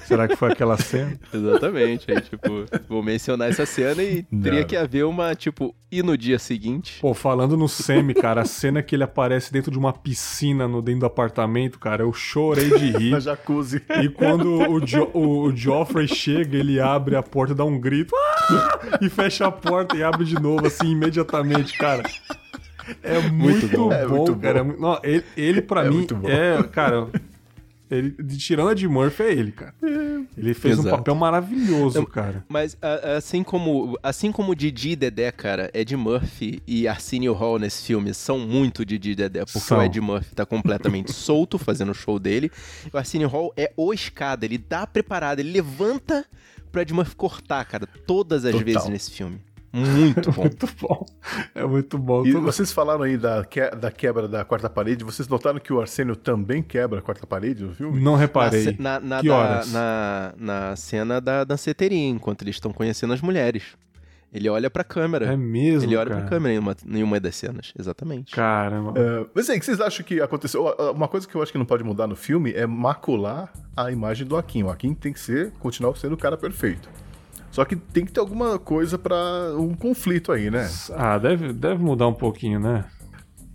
Será 0.06 0.28
que 0.28 0.36
foi 0.36 0.52
aquela 0.52 0.78
cena? 0.78 1.18
Exatamente. 1.34 2.12
Aí, 2.12 2.22
tipo, 2.22 2.66
vou 2.88 3.02
mencionar 3.02 3.50
essa 3.50 3.66
cena 3.66 4.04
e 4.04 4.26
Não. 4.32 4.42
teria 4.42 4.64
que 4.64 4.76
haver 4.76 5.06
uma, 5.06 5.34
tipo, 5.36 5.76
e 5.92 6.02
no 6.02 6.18
dia 6.18 6.40
seguinte? 6.40 7.00
Pô, 7.02 7.14
falando 7.14 7.58
no 7.58 7.68
Semi, 7.68 8.14
cara, 8.14 8.42
a 8.42 8.46
cena 8.46 8.82
que 8.82 8.96
ele 8.96 9.04
aparece 9.04 9.52
dentro 9.52 9.72
de 9.72 9.78
uma 9.78 9.94
piscina 9.94 10.68
no 10.68 10.82
dentro 10.82 11.02
do 11.02 11.06
apartamento, 11.06 11.80
cara, 11.80 12.04
eu 12.04 12.14
chorei 12.14 12.70
de 12.70 12.92
rir. 12.92 13.12
Na 13.12 13.20
jacuzzi. 13.20 13.82
E 14.02 14.10
quando 14.10 14.72
o, 14.72 14.80
jo 14.86 15.10
o, 15.14 15.44
o 15.44 15.56
Joffrey 15.56 16.08
chega, 16.08 16.58
ele 16.58 16.80
abre 16.80 17.16
a 17.16 17.24
porta, 17.24 17.54
dá 17.54 17.66
um 17.66 17.80
grito 17.80 18.16
ah! 18.16 19.00
e 19.02 19.10
fecha 19.10 19.48
a 19.48 19.52
porta 19.52 19.96
e 19.98 20.04
abre 20.04 20.26
de 20.26 20.36
novo, 20.36 20.66
assim, 20.68 20.92
imediatamente, 20.92 21.78
cara. 21.78 22.04
É 23.04 23.20
muito, 23.30 23.66
muito 23.66 23.68
bom, 23.70 23.92
é 23.92 24.06
muito 24.08 24.36
cara. 24.38 24.64
Bom. 24.64 24.76
Não, 24.80 25.00
ele, 25.04 25.24
ele 25.36 25.62
pra 25.62 25.86
é 25.86 25.90
mim, 25.90 26.08
é, 26.26 26.64
cara, 26.64 27.08
ele, 27.92 28.16
tirando 28.38 28.70
a 28.70 28.74
de 28.74 28.88
Murphy 28.88 29.24
é 29.24 29.34
ele, 29.34 29.52
cara. 29.52 29.74
Ele 30.38 30.54
fez 30.54 30.80
Exato. 30.80 30.88
um 30.88 30.98
papel 30.98 31.14
maravilhoso, 31.14 32.06
cara. 32.06 32.46
Mas 32.48 32.78
assim 33.18 33.44
como 33.44 34.00
assim 34.02 34.32
como 34.32 34.56
Didi 34.56 34.92
e 34.92 34.96
Dedé, 34.96 35.30
cara, 35.30 35.70
Ed 35.74 35.94
Murphy 35.98 36.64
e 36.66 36.88
Arsenio 36.88 37.34
Hall 37.34 37.60
nesse 37.60 37.84
filme 37.84 38.14
são 38.14 38.40
muito 38.40 38.86
Didi 38.86 39.12
e 39.12 39.16
Dedé, 39.16 39.44
porque 39.44 39.60
são. 39.60 39.80
o 39.80 39.84
Ed 39.84 40.00
Murphy 40.00 40.34
tá 40.34 40.46
completamente 40.46 41.12
solto 41.14 41.58
fazendo 41.58 41.92
o 41.92 41.96
show 41.96 42.18
dele. 42.18 42.50
O 42.94 42.98
Arsenio 42.98 43.28
Hall 43.28 43.54
é 43.58 43.74
o 43.76 43.94
escada, 43.94 44.46
ele 44.46 44.58
dá 44.58 44.88
preparado, 44.88 45.40
ele 45.40 45.52
levanta 45.52 46.26
pro 46.72 46.82
Ed 46.82 46.94
Murphy 46.94 47.16
cortar, 47.18 47.66
cara, 47.66 47.86
todas 48.08 48.46
as 48.46 48.54
Total. 48.54 48.66
vezes 48.66 48.88
nesse 48.88 49.12
filme. 49.12 49.38
Muito 49.74 50.32
bom. 50.34 50.42
muito 50.42 50.68
bom. 50.80 51.06
É 51.56 51.66
muito 51.66 51.98
bom. 51.98 52.26
E 52.26 52.34
vocês 52.34 52.72
falaram 52.72 53.04
aí 53.04 53.18
da, 53.18 53.44
que, 53.46 53.70
da 53.72 53.90
quebra 53.92 54.28
da 54.28 54.44
quarta 54.44 54.70
parede. 54.70 55.04
Vocês 55.04 55.28
notaram 55.28 55.60
que 55.60 55.72
o 55.72 55.80
Arsênio 55.80 56.16
também 56.16 56.62
quebra 56.62 57.00
a 57.00 57.02
quarta 57.02 57.26
parede 57.26 57.64
no 57.64 57.74
filme? 57.74 58.02
Não 58.02 58.16
reparei. 58.16 58.76
Na, 58.78 59.00
na, 59.00 59.22
que 59.22 59.28
da, 59.28 59.36
horas? 59.36 59.72
Na, 59.72 60.34
na 60.38 60.76
cena 60.76 61.22
da 61.22 61.44
danceteria, 61.44 62.10
enquanto 62.10 62.42
eles 62.42 62.56
estão 62.56 62.74
conhecendo 62.74 63.14
as 63.14 63.22
mulheres. 63.22 63.64
Ele 64.34 64.48
olha 64.48 64.70
pra 64.70 64.84
câmera. 64.84 65.26
É 65.26 65.36
mesmo, 65.36 65.90
Ele 65.90 65.98
olha 65.98 66.10
cara. 66.10 66.22
pra 66.22 66.30
câmera 66.30 66.56
em 66.56 66.58
uma, 66.58 66.76
em 66.88 67.04
uma 67.04 67.20
das 67.20 67.36
cenas, 67.36 67.74
exatamente. 67.78 68.34
Caramba. 68.34 68.94
É, 68.98 69.26
mas 69.36 69.50
aí, 69.50 69.58
o 69.58 69.60
que 69.60 69.66
vocês 69.66 69.82
acham 69.82 70.06
que 70.06 70.22
aconteceu? 70.22 70.64
Uma 70.96 71.10
coisa 71.10 71.28
que 71.28 71.36
eu 71.36 71.42
acho 71.42 71.52
que 71.52 71.58
não 71.58 71.66
pode 71.66 71.84
mudar 71.84 72.08
no 72.08 72.16
filme 72.16 72.54
é 72.54 72.66
macular 72.66 73.52
a 73.76 73.92
imagem 73.92 74.26
do 74.26 74.38
Akin. 74.38 74.64
O 74.64 74.70
Akin 74.70 74.94
tem 74.94 75.12
que 75.12 75.20
ser, 75.20 75.52
continuar 75.60 75.94
sendo 75.98 76.14
o 76.14 76.18
cara 76.18 76.38
perfeito. 76.38 76.90
Só 77.52 77.66
que 77.66 77.76
tem 77.76 78.06
que 78.06 78.12
ter 78.12 78.20
alguma 78.20 78.58
coisa 78.58 78.98
pra 78.98 79.16
um 79.58 79.76
conflito 79.76 80.32
aí, 80.32 80.50
né? 80.50 80.70
Ah, 80.96 81.18
deve, 81.18 81.52
deve 81.52 81.84
mudar 81.84 82.08
um 82.08 82.14
pouquinho, 82.14 82.60
né? 82.60 82.86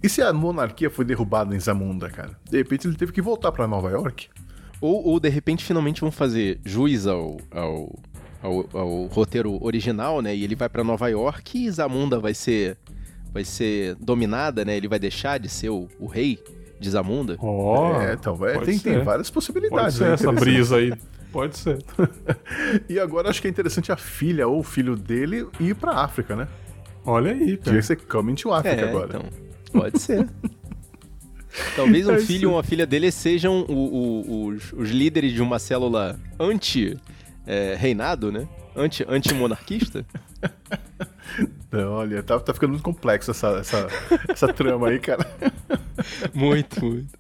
E 0.03 0.09
se 0.09 0.21
a 0.21 0.33
monarquia 0.33 0.91
foi 0.91 1.05
derrubada 1.05 1.57
em 1.57 1.59
Zamunda, 1.59 2.11
cara? 2.11 2.39
De 2.49 2.59
repente 2.59 2.87
ele 2.87 2.97
teve 2.97 3.13
que 3.13 3.23
voltar 3.23 3.51
pra 3.51 3.67
Nova 3.67 3.91
York? 3.91 4.29
Ou, 4.81 5.09
ou 5.09 5.19
de 5.19 5.31
repente 5.31 5.65
finalmente 5.65 6.03
vão 6.03 6.11
fazer 6.11 6.61
juiz 6.65 7.07
ao, 7.07 7.39
ao, 7.51 7.99
ao, 8.43 8.69
ao 8.73 9.07
roteiro 9.07 9.59
original, 9.65 10.21
né? 10.21 10.37
E 10.37 10.45
ele 10.45 10.55
vai 10.55 10.69
pra 10.69 10.85
Nova 10.85 11.09
York 11.09 11.65
e 11.67 11.71
Zamunda 11.71 12.21
vai 12.21 12.35
ser 12.35 12.77
vai 13.33 13.45
ser 13.45 13.97
dominada, 13.97 14.65
né? 14.65 14.77
Ele 14.77 14.89
vai 14.89 14.99
deixar 14.99 15.39
de 15.39 15.49
ser 15.49 15.71
o, 15.71 15.89
o 15.99 16.07
rei 16.07 16.39
de 16.79 16.91
Zamunda. 16.91 17.37
Ó, 17.39 18.01
é, 18.01 18.13
então, 18.13 18.35
é, 18.47 18.55
pode 18.55 18.67
tem, 18.67 18.79
ser. 18.79 18.95
tem 18.95 19.05
várias 19.05 19.31
pode 19.31 19.35
possibilidades. 19.35 19.97
ser 19.97 20.05
né? 20.05 20.15
essa 20.15 20.33
brisa 20.33 20.77
aí. 20.77 20.93
Pode 21.37 21.59
ser. 21.59 21.79
E 22.89 22.99
agora 22.99 23.29
acho 23.29 23.43
que 23.43 23.47
é 23.47 23.51
interessante 23.51 23.93
a 23.93 23.97
filha 23.97 24.49
ou 24.49 24.61
o 24.61 24.63
filho 24.63 24.97
dele 24.97 25.47
ir 25.61 25.75
pra 25.75 25.93
África, 26.01 26.35
né? 26.35 26.49
Olha 27.05 27.33
aí, 27.33 27.57
cara. 27.59 27.65
Devia 27.65 27.83
ser 27.83 27.97
Coming 27.97 28.35
to 28.37 28.53
Africa 28.55 28.75
É, 28.81 28.89
agora. 28.89 29.07
então, 29.19 29.23
pode 29.71 29.99
ser. 30.01 30.27
Talvez 31.77 32.07
um 32.09 32.13
É 32.15 32.19
filho 32.21 32.49
ou 32.51 32.57
uma 32.57 32.63
filha 32.63 32.87
dele 32.87 33.11
sejam 33.13 33.67
o- 33.69 33.73
o- 33.73 34.47
os, 34.47 34.73
os 34.73 34.91
líderes 34.91 35.33
de 35.35 35.43
uma 35.43 35.59
célula 35.59 36.19
anti-reinado, 36.41 38.33
né? 38.33 38.49
Anti- 38.75 39.05
Anti-monarquista. 39.09 40.05
Olha, 41.73 42.23
tá, 42.23 42.39
tá 42.41 42.55
ficando 42.55 42.71
muito 42.71 42.83
complexo 42.83 43.31
essa, 43.31 43.49
essa, 43.59 43.89
essa 44.29 44.53
trama 44.53 44.89
aí, 44.89 44.99
cara. 44.99 45.27
muito, 46.35 46.83
muito. 46.85 47.19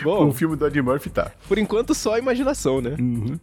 O 0.00 0.04
Bom, 0.04 0.32
filme 0.32 0.56
do 0.56 0.66
Ed 0.66 0.80
Murphy 0.82 1.10
tá. 1.10 1.32
por 1.48 1.58
enquanto 1.58 1.94
só 1.94 2.14
a 2.14 2.18
imaginação, 2.18 2.80
né? 2.80 2.96
Uhum. 2.98 3.38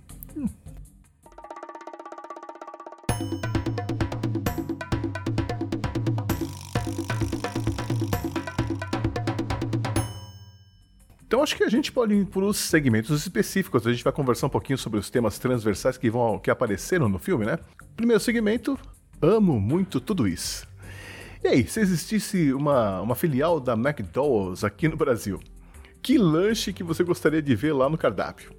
Então 11.31 11.41
acho 11.41 11.55
que 11.55 11.63
a 11.63 11.69
gente 11.69 11.93
pode 11.93 12.13
ir 12.13 12.25
para 12.25 12.43
os 12.43 12.57
segmentos 12.57 13.21
específicos. 13.21 13.87
A 13.87 13.91
gente 13.91 14.03
vai 14.03 14.11
conversar 14.11 14.47
um 14.47 14.49
pouquinho 14.49 14.77
sobre 14.77 14.99
os 14.99 15.09
temas 15.09 15.39
transversais 15.39 15.97
que 15.97 16.09
vão 16.09 16.37
que 16.37 16.51
apareceram 16.51 17.07
no 17.07 17.17
filme, 17.17 17.45
né? 17.45 17.57
Primeiro 17.95 18.19
segmento, 18.19 18.77
amo 19.21 19.57
muito 19.57 20.01
tudo 20.01 20.27
isso. 20.27 20.67
E 21.41 21.47
aí, 21.47 21.65
se 21.65 21.79
existisse 21.79 22.53
uma, 22.53 23.01
uma 23.01 23.15
filial 23.15 23.59
da 23.59 23.73
McDonald's 23.73 24.63
aqui 24.63 24.87
no 24.87 24.97
Brasil, 24.97 25.39
que 26.01 26.17
lanche 26.17 26.73
que 26.73 26.83
você 26.83 27.03
gostaria 27.03 27.41
de 27.41 27.55
ver 27.55 27.73
lá 27.73 27.89
no 27.89 27.97
cardápio? 27.97 28.51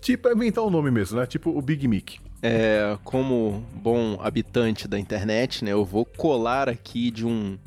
Tipo, 0.00 0.28
é 0.28 0.32
inventar 0.32 0.64
o 0.64 0.70
nome 0.70 0.90
mesmo, 0.90 1.18
né? 1.18 1.26
Tipo 1.26 1.50
o 1.50 1.60
Big 1.60 1.86
Mic. 1.88 2.18
É, 2.42 2.96
como 3.02 3.64
bom 3.74 4.18
habitante 4.20 4.86
da 4.86 4.98
internet, 4.98 5.64
né? 5.64 5.72
Eu 5.72 5.84
vou 5.84 6.04
colar 6.04 6.68
aqui 6.68 7.10
de 7.10 7.26
um 7.26 7.58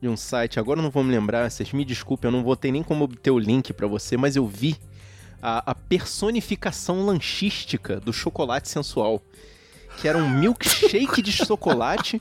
de 0.00 0.08
um 0.08 0.16
site. 0.16 0.58
Agora 0.58 0.80
eu 0.80 0.82
não 0.82 0.90
vou 0.90 1.04
me 1.04 1.12
lembrar, 1.12 1.48
vocês 1.48 1.72
me 1.72 1.84
desculpem, 1.84 2.28
eu 2.28 2.32
não 2.32 2.42
vou 2.42 2.56
ter 2.56 2.72
nem 2.72 2.82
como 2.82 3.04
obter 3.04 3.30
o 3.30 3.38
link 3.38 3.72
pra 3.72 3.86
você, 3.86 4.16
mas 4.16 4.34
eu 4.34 4.44
vi 4.44 4.76
a, 5.40 5.70
a 5.70 5.74
personificação 5.74 7.06
lanchística 7.06 8.00
do 8.00 8.12
chocolate 8.12 8.68
sensual. 8.68 9.22
Que 9.98 10.08
era 10.08 10.18
um 10.18 10.28
milkshake 10.28 11.22
de 11.22 11.30
chocolate 11.32 12.20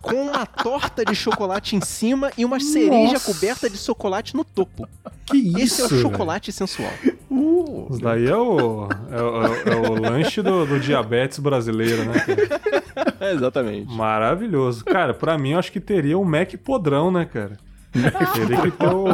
com 0.00 0.14
uma 0.14 0.46
torta 0.46 1.04
de 1.04 1.14
chocolate 1.14 1.76
em 1.76 1.80
cima 1.80 2.30
e 2.38 2.44
uma 2.44 2.58
cereja 2.60 3.14
Nossa. 3.14 3.32
coberta 3.32 3.68
de 3.68 3.76
chocolate 3.76 4.34
no 4.34 4.44
topo. 4.44 4.88
Que 5.26 5.36
isso? 5.36 5.82
Esse 5.82 5.82
é 5.82 5.84
o 5.84 6.00
chocolate 6.00 6.50
sensual. 6.52 6.92
Uh, 7.30 7.88
Isso 7.90 8.00
daí 8.00 8.26
é 8.26 8.36
o, 8.36 8.88
é 9.10 9.22
o, 9.22 9.44
é 9.70 9.76
o 9.76 10.00
lanche 10.00 10.40
do, 10.40 10.64
do 10.64 10.80
diabetes 10.80 11.38
brasileiro, 11.38 12.04
né? 12.04 12.20
cara? 12.20 13.14
É, 13.20 13.32
exatamente. 13.34 13.92
Maravilhoso. 13.92 14.84
Cara, 14.84 15.12
pra 15.12 15.36
mim 15.36 15.50
eu 15.50 15.58
acho 15.58 15.70
que 15.70 15.80
teria 15.80 16.18
o 16.18 16.24
Mac 16.24 16.54
podrão, 16.64 17.10
né, 17.10 17.24
cara? 17.26 17.58
Teria 18.34 18.62
que 18.62 18.70
ter 18.70 18.88
o. 18.88 19.06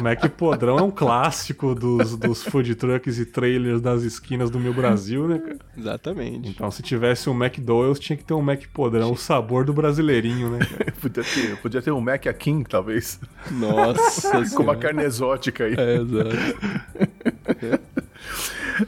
Mac 0.00 0.28
podrão 0.36 0.78
é 0.78 0.82
um 0.82 0.90
clássico 0.90 1.74
dos, 1.74 2.16
dos 2.16 2.44
food 2.44 2.74
trucks 2.74 3.18
e 3.18 3.26
trailers 3.26 3.80
das 3.80 4.02
esquinas 4.02 4.50
do 4.50 4.60
meu 4.60 4.72
Brasil, 4.72 5.26
né, 5.26 5.38
cara? 5.38 5.58
Exatamente. 5.76 6.48
Então, 6.48 6.70
se 6.70 6.82
tivesse 6.82 7.28
um 7.28 7.34
McDonald's, 7.34 7.98
tinha 7.98 8.16
que 8.16 8.24
ter 8.24 8.34
um 8.34 8.42
Mac 8.42 8.62
podrão, 8.72 9.12
o 9.12 9.16
sabor 9.16 9.64
do 9.64 9.72
brasileirinho, 9.72 10.50
né, 10.50 10.60
podia, 11.00 11.24
ter, 11.24 11.56
podia 11.56 11.82
ter 11.82 11.90
um 11.90 12.00
Mac 12.00 12.26
a 12.26 12.32
King, 12.32 12.68
talvez. 12.68 13.20
Nossa 13.50 14.44
Com 14.54 14.62
uma 14.62 14.76
carne 14.76 15.02
exótica 15.02 15.64
aí. 15.64 15.74
É, 15.76 15.96
exato. 15.96 16.36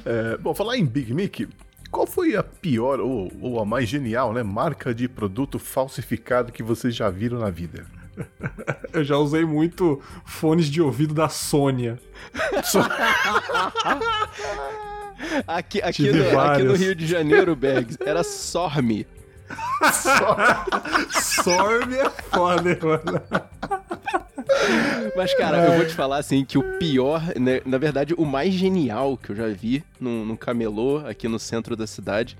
É, 0.05 0.37
bom, 0.39 0.55
falar 0.55 0.77
em 0.77 0.85
Big 0.85 1.13
Mic, 1.13 1.49
qual 1.91 2.07
foi 2.07 2.37
a 2.37 2.43
pior 2.43 3.01
ou, 3.01 3.31
ou 3.41 3.61
a 3.61 3.65
mais 3.65 3.89
genial, 3.89 4.33
né, 4.33 4.43
marca 4.43 4.95
de 4.95 5.09
produto 5.09 5.59
falsificado 5.59 6.53
que 6.53 6.63
vocês 6.63 6.95
já 6.95 7.11
viram 7.11 7.39
na 7.39 7.51
vida? 7.51 7.85
Eu 8.93 9.05
já 9.05 9.17
usei 9.17 9.45
muito 9.45 10.01
fones 10.25 10.67
de 10.67 10.81
ouvido 10.81 11.15
da 11.15 11.29
Sônia. 11.29 11.99
Aqui, 15.47 15.81
aqui, 15.81 16.11
no, 16.11 16.41
aqui 16.41 16.63
no. 16.65 16.75
Rio 16.75 16.95
de 16.95 17.07
Janeiro, 17.07 17.55
Bergs, 17.55 17.97
era 18.05 18.25
Sorme. 18.25 19.07
Sorme 21.13 21.97
é 21.97 22.11
foda, 22.11 22.79
mano. 22.83 23.23
Mas, 25.17 25.35
cara, 25.35 25.65
eu 25.65 25.77
vou 25.77 25.87
te 25.87 25.95
falar 25.95 26.19
assim 26.19 26.45
que 26.45 26.59
o 26.59 26.79
pior, 26.79 27.23
né, 27.39 27.61
na 27.65 27.79
verdade, 27.79 28.15
o 28.15 28.25
mais 28.25 28.53
genial 28.53 29.17
que 29.17 29.31
eu 29.31 29.37
já 29.37 29.49
vi 29.49 29.85
num, 30.01 30.25
num 30.25 30.37
camelô 30.37 30.99
aqui 31.07 31.29
no 31.29 31.39
centro 31.39 31.77
da 31.77 31.87
cidade 31.87 32.37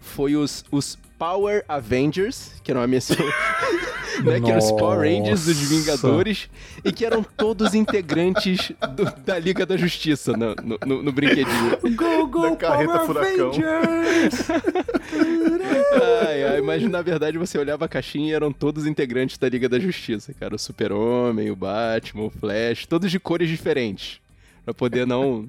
foi 0.00 0.36
os, 0.36 0.64
os 0.70 0.98
Power 1.18 1.64
Avengers, 1.68 2.52
que 2.62 2.70
eram 2.70 2.82
a 2.82 2.86
menção, 2.86 3.16
né, 4.22 4.40
que 4.40 4.50
eram 4.50 4.58
os 4.58 4.70
Power 4.72 4.98
Rangers 5.00 5.46
dos. 5.46 5.58
Vingadores 5.58 6.48
e 6.84 6.92
que 6.92 7.04
eram 7.04 7.22
todos 7.22 7.74
integrantes 7.74 8.70
do- 8.94 9.12
da 9.24 9.38
Liga 9.38 9.64
da 9.66 9.76
Justiça 9.76 10.32
no, 10.36 10.54
no, 10.62 10.78
no- 10.86 11.02
no 11.02 11.12
brinquedinho. 11.12 11.78
Go, 11.96 12.26
go, 12.28 12.42
Da 12.50 12.56
carreta 12.56 12.92
Power 12.92 13.06
furacão. 13.06 13.48
Avengers! 13.48 14.48
Ai, 16.26 16.44
ai, 16.44 16.60
mas 16.60 16.82
na 16.88 17.00
verdade 17.02 17.38
você 17.38 17.56
olhava 17.58 17.84
a 17.84 17.88
caixinha 17.88 18.30
e 18.30 18.32
eram 18.34 18.52
todos 18.52 18.86
integrantes 18.86 19.38
da 19.38 19.48
Liga 19.48 19.68
da 19.68 19.78
Justiça, 19.78 20.34
cara. 20.38 20.54
O 20.54 20.58
Super-Homem, 20.58 21.50
o 21.50 21.56
Batman, 21.56 22.24
o 22.24 22.30
Flash, 22.30 22.86
todos 22.86 23.10
de 23.10 23.18
cores 23.20 23.48
diferentes. 23.48 24.20
Pra 24.64 24.72
poder 24.74 25.06
não. 25.06 25.46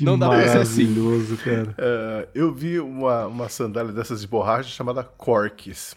não 0.00 0.18
dá 0.18 0.28
pra 0.28 0.48
ser 0.48 0.58
assim. 0.58 0.82
Maravilhoso, 0.84 1.36
cara. 1.38 1.74
É, 1.78 2.28
eu 2.34 2.52
vi 2.52 2.78
uma, 2.80 3.26
uma 3.26 3.48
sandália 3.48 3.92
dessas 3.92 4.20
de 4.20 4.26
borracha 4.26 4.68
chamada 4.70 5.02
Corks. 5.02 5.94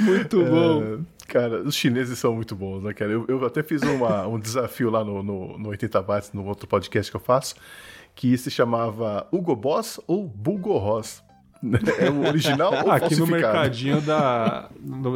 Muito 0.00 0.44
bom. 0.44 0.82
É, 0.82 0.98
cara, 1.32 1.62
os 1.62 1.74
chineses 1.74 2.18
são 2.18 2.34
muito 2.34 2.54
bons, 2.54 2.82
né, 2.82 2.92
cara? 2.94 3.10
Eu, 3.12 3.24
eu 3.28 3.44
até 3.44 3.62
fiz 3.62 3.82
uma- 3.82 4.26
um 4.26 4.38
desafio 4.38 4.90
lá 4.90 5.04
no, 5.04 5.22
no, 5.22 5.58
no 5.58 5.68
80 5.70 6.00
Watts, 6.02 6.32
no 6.32 6.44
outro 6.46 6.66
podcast 6.66 7.10
que 7.10 7.16
eu 7.16 7.20
faço, 7.20 7.54
que 8.14 8.36
se 8.38 8.50
chamava 8.50 9.26
Hugo 9.32 9.54
Boss 9.56 10.00
ou 10.06 10.26
Bulgo 10.26 10.76
Ross. 10.78 11.22
É 11.98 12.08
o 12.08 12.26
original 12.26 12.72
ou 12.84 12.90
aqui 12.92 13.16
no 13.16 13.26
mercadinho 13.26 14.00
da, 14.00 14.68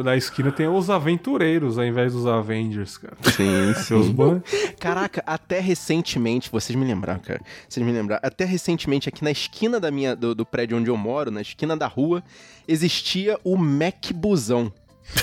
da 0.03 0.17
esquina 0.17 0.51
tem 0.51 0.67
os 0.67 0.89
aventureiros 0.89 1.77
ao 1.77 1.85
invés 1.85 2.13
dos 2.13 2.25
Avengers, 2.25 2.97
cara. 2.97 3.15
Sim, 3.23 3.73
Tem 3.87 3.97
os 3.97 4.09
ban... 4.09 4.41
Caraca, 4.79 5.23
até 5.25 5.59
recentemente, 5.59 6.51
vocês 6.51 6.75
me 6.75 6.85
lembraram, 6.85 7.21
cara. 7.21 7.41
Vocês 7.67 7.85
me 7.85 7.91
lembraram. 7.91 8.21
Até 8.25 8.43
recentemente, 8.43 9.07
aqui 9.07 9.23
na 9.23 9.31
esquina 9.31 9.79
da 9.79 9.89
minha, 9.89 10.15
do, 10.15 10.35
do 10.35 10.45
prédio 10.45 10.77
onde 10.77 10.89
eu 10.89 10.97
moro, 10.97 11.31
na 11.31 11.41
esquina 11.41 11.77
da 11.77 11.87
rua, 11.87 12.21
existia 12.67 13.39
o 13.43 13.55
Mac 13.55 14.11
Busão. 14.13 14.71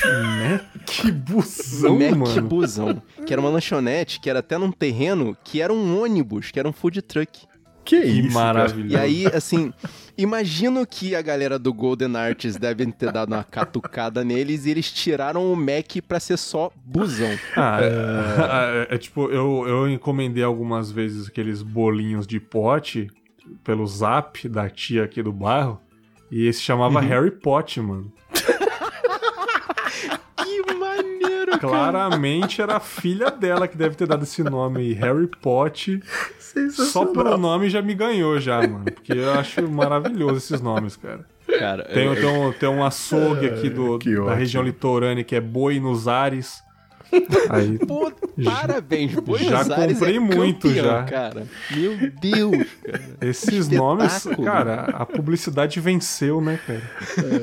né? 0.03 0.61
Que 0.87 1.11
busão, 1.11 1.99
Mac 1.99 2.17
mano. 2.17 2.49
Busão. 2.49 3.03
Que 3.27 3.33
era 3.33 3.41
uma 3.41 3.51
lanchonete, 3.51 4.21
que 4.21 4.29
era 4.31 4.39
até 4.39 4.57
num 4.57 4.71
terreno, 4.71 5.37
que 5.45 5.61
era 5.61 5.73
um 5.73 6.03
ônibus, 6.03 6.51
que 6.51 6.59
era 6.59 6.69
um 6.69 6.73
food 6.73 7.03
truck. 7.03 7.50
Que 7.91 8.01
Que 8.03 8.07
isso, 8.07 8.39
cara? 8.39 8.55
maravilhoso. 8.55 8.95
E 8.95 8.97
aí, 8.97 9.27
assim, 9.27 9.73
imagino 10.17 10.87
que 10.87 11.17
a 11.17 11.21
galera 11.21 11.59
do 11.59 11.75
Golden 11.75 12.17
Arts 12.17 12.57
devem 12.57 12.89
ter 12.89 13.11
dado 13.11 13.33
uma 13.35 13.43
catucada 13.43 14.23
neles 14.23 14.65
e 14.65 14.71
eles 14.71 14.93
tiraram 14.93 15.53
o 15.53 15.57
Mac 15.57 15.97
pra 16.07 16.21
ser 16.21 16.37
só 16.37 16.71
busão. 16.85 17.37
Ah, 17.57 17.79
é, 17.83 18.87
é, 18.93 18.95
é 18.95 18.99
tipo, 18.99 19.29
eu, 19.29 19.65
eu 19.67 19.89
encomendei 19.91 20.45
algumas 20.45 20.93
vezes 20.93 21.27
aqueles 21.27 21.63
bolinhos 21.63 22.29
de 22.29 22.39
pote 22.39 23.09
pelo 23.65 23.85
zap 23.89 24.49
da 24.49 24.71
tia 24.71 25.03
aqui 25.03 25.21
do 25.21 25.33
bairro. 25.33 25.81
E 26.31 26.47
esse 26.47 26.61
chamava 26.61 27.01
Harry 27.01 27.33
Potter, 27.33 27.83
mano. 27.83 28.13
Maneiro, 31.21 31.59
Claramente 31.59 32.63
era 32.63 32.77
a 32.77 32.81
filha 32.81 33.31
dela 33.31 33.69
que 33.69 33.77
deve 33.77 33.95
ter 33.95 34.07
dado 34.07 34.23
esse 34.23 34.43
nome 34.43 34.81
aí, 34.81 34.93
Harry 34.95 35.27
Potter. 35.27 36.01
Só 36.71 37.07
pelo 37.07 37.37
nome 37.37 37.69
já 37.69 37.83
me 37.83 37.95
ganhou 37.95 38.41
já, 38.41 38.61
mano. 38.63 38.85
Porque 38.85 39.13
eu 39.13 39.33
acho 39.33 39.69
maravilhoso 39.69 40.37
esses 40.37 40.61
nomes, 40.61 40.97
cara. 40.97 41.25
Cara, 41.59 41.85
tem, 41.85 42.07
eu... 42.07 42.15
tem, 42.15 42.27
um, 42.27 42.53
tem 42.53 42.69
um 42.69 42.85
açougue 42.85 43.47
aqui 43.47 43.69
do, 43.69 43.99
da 43.99 44.35
região 44.35 44.63
litorânea 44.63 45.25
que 45.25 45.35
é 45.35 45.41
Boi 45.41 45.81
nos 45.81 46.09
Ares. 46.09 46.63
Aí, 47.49 47.79
Pô, 47.79 48.13
parabéns, 48.45 49.15
Buenos 49.15 49.49
Já 49.49 49.77
Aires 49.77 49.99
comprei 49.99 50.17
é 50.17 50.21
muito 50.21 50.69
campeão, 50.69 50.85
já. 50.85 51.03
Cara. 51.05 51.47
Meu 51.71 52.11
Deus, 52.21 52.67
cara. 52.85 53.17
Esses 53.21 53.69
nomes, 53.69 54.27
cara, 54.45 54.85
a 54.85 55.07
publicidade 55.07 55.81
venceu, 55.81 56.41
né, 56.41 56.59
cara? 56.67 56.83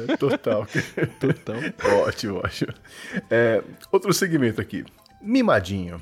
É, 0.09 0.17
total. 0.17 0.67
total. 1.19 1.55
ótimo, 2.05 2.37
ótimo. 2.37 2.73
É, 3.29 3.63
outro 3.91 4.13
segmento 4.13 4.61
aqui. 4.61 4.85
Mimadinho. 5.21 6.01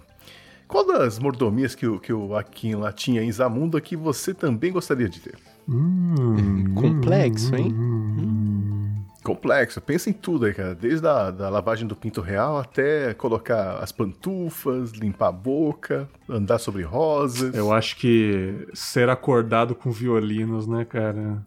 Qual 0.67 0.85
das 0.85 1.19
mordomias 1.19 1.75
que 1.75 1.85
o, 1.85 1.99
que 1.99 2.11
o 2.11 2.35
Akin 2.35 2.75
lá 2.75 2.91
tinha 2.91 3.21
em 3.21 3.31
Zamunda 3.31 3.79
que 3.79 3.95
você 3.95 4.33
também 4.33 4.71
gostaria 4.71 5.07
de 5.07 5.19
ter? 5.19 5.35
Hum, 5.67 6.73
Complexo, 6.75 7.55
hein? 7.55 7.71
Hum. 7.71 8.84
Complexo. 9.26 9.81
Pensa 9.81 10.07
em 10.07 10.14
tudo 10.14 10.45
aí, 10.45 10.53
cara. 10.53 10.76
Desde 10.76 11.06
a 11.07 11.31
da 11.31 11.49
lavagem 11.49 11.88
do 11.88 11.95
pinto 11.95 12.22
real 12.22 12.60
até 12.60 13.11
colocar 13.15 13.80
as 13.80 13.91
pantufas, 13.91 14.91
limpar 14.91 15.30
a 15.30 15.31
boca, 15.31 16.07
andar 16.30 16.60
sobre 16.60 16.84
rosas. 16.84 17.56
Eu 17.56 17.73
acho 17.73 17.97
que 17.97 18.68
ser 18.73 19.10
acordado 19.10 19.73
com 19.73 19.89
violinos, 19.89 20.68
né, 20.68 20.85
cara? 20.85 21.43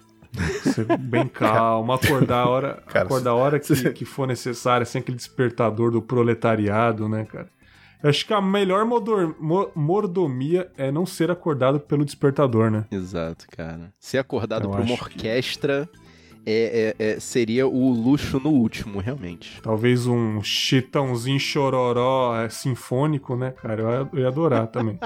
Ser 0.65 0.99
bem 0.99 1.27
calmo, 1.33 1.93
acordar 1.93 2.41
a 2.41 2.49
hora, 2.49 2.83
cara, 2.89 3.05
acordar 3.05 3.31
a 3.31 3.35
hora 3.35 3.61
que, 3.61 3.91
que 3.93 4.05
for 4.05 4.27
necessário, 4.27 4.85
sem 4.85 5.01
aquele 5.01 5.17
despertador 5.17 5.93
do 5.93 6.03
proletariado, 6.03 7.09
né, 7.09 7.25
cara? 7.25 7.49
Eu 8.03 8.11
acho 8.11 8.27
que 8.27 8.33
a 8.33 8.41
melhor 8.41 8.85
modor, 8.85 9.37
mordomia 9.75 10.71
é 10.77 10.91
não 10.91 11.05
ser 11.07 11.31
acordado 11.31 11.81
pelo 11.81 12.05
despertador, 12.05 12.71
né? 12.71 12.85
Exato, 12.91 13.47
cara. 13.51 13.93
Ser 13.99 14.19
acordado 14.19 14.67
Eu 14.67 14.71
por 14.71 14.81
uma 14.81 14.95
orquestra 14.95 15.89
que... 15.93 16.08
é, 16.51 16.95
é, 16.99 17.11
é, 17.11 17.21
seria 17.21 17.67
o 17.67 17.91
luxo 17.91 18.41
no 18.41 18.51
último, 18.51 19.01
realmente. 19.01 19.61
Talvez 19.61 20.07
um 20.07 20.43
chitãozinho 20.43 21.39
chororó 21.39 22.35
é, 22.41 22.49
sinfônico, 22.49 23.37
né, 23.37 23.51
cara? 23.51 23.83
Eu, 23.83 24.09
eu 24.13 24.19
ia 24.21 24.29
adorar 24.29 24.67
também. 24.69 24.99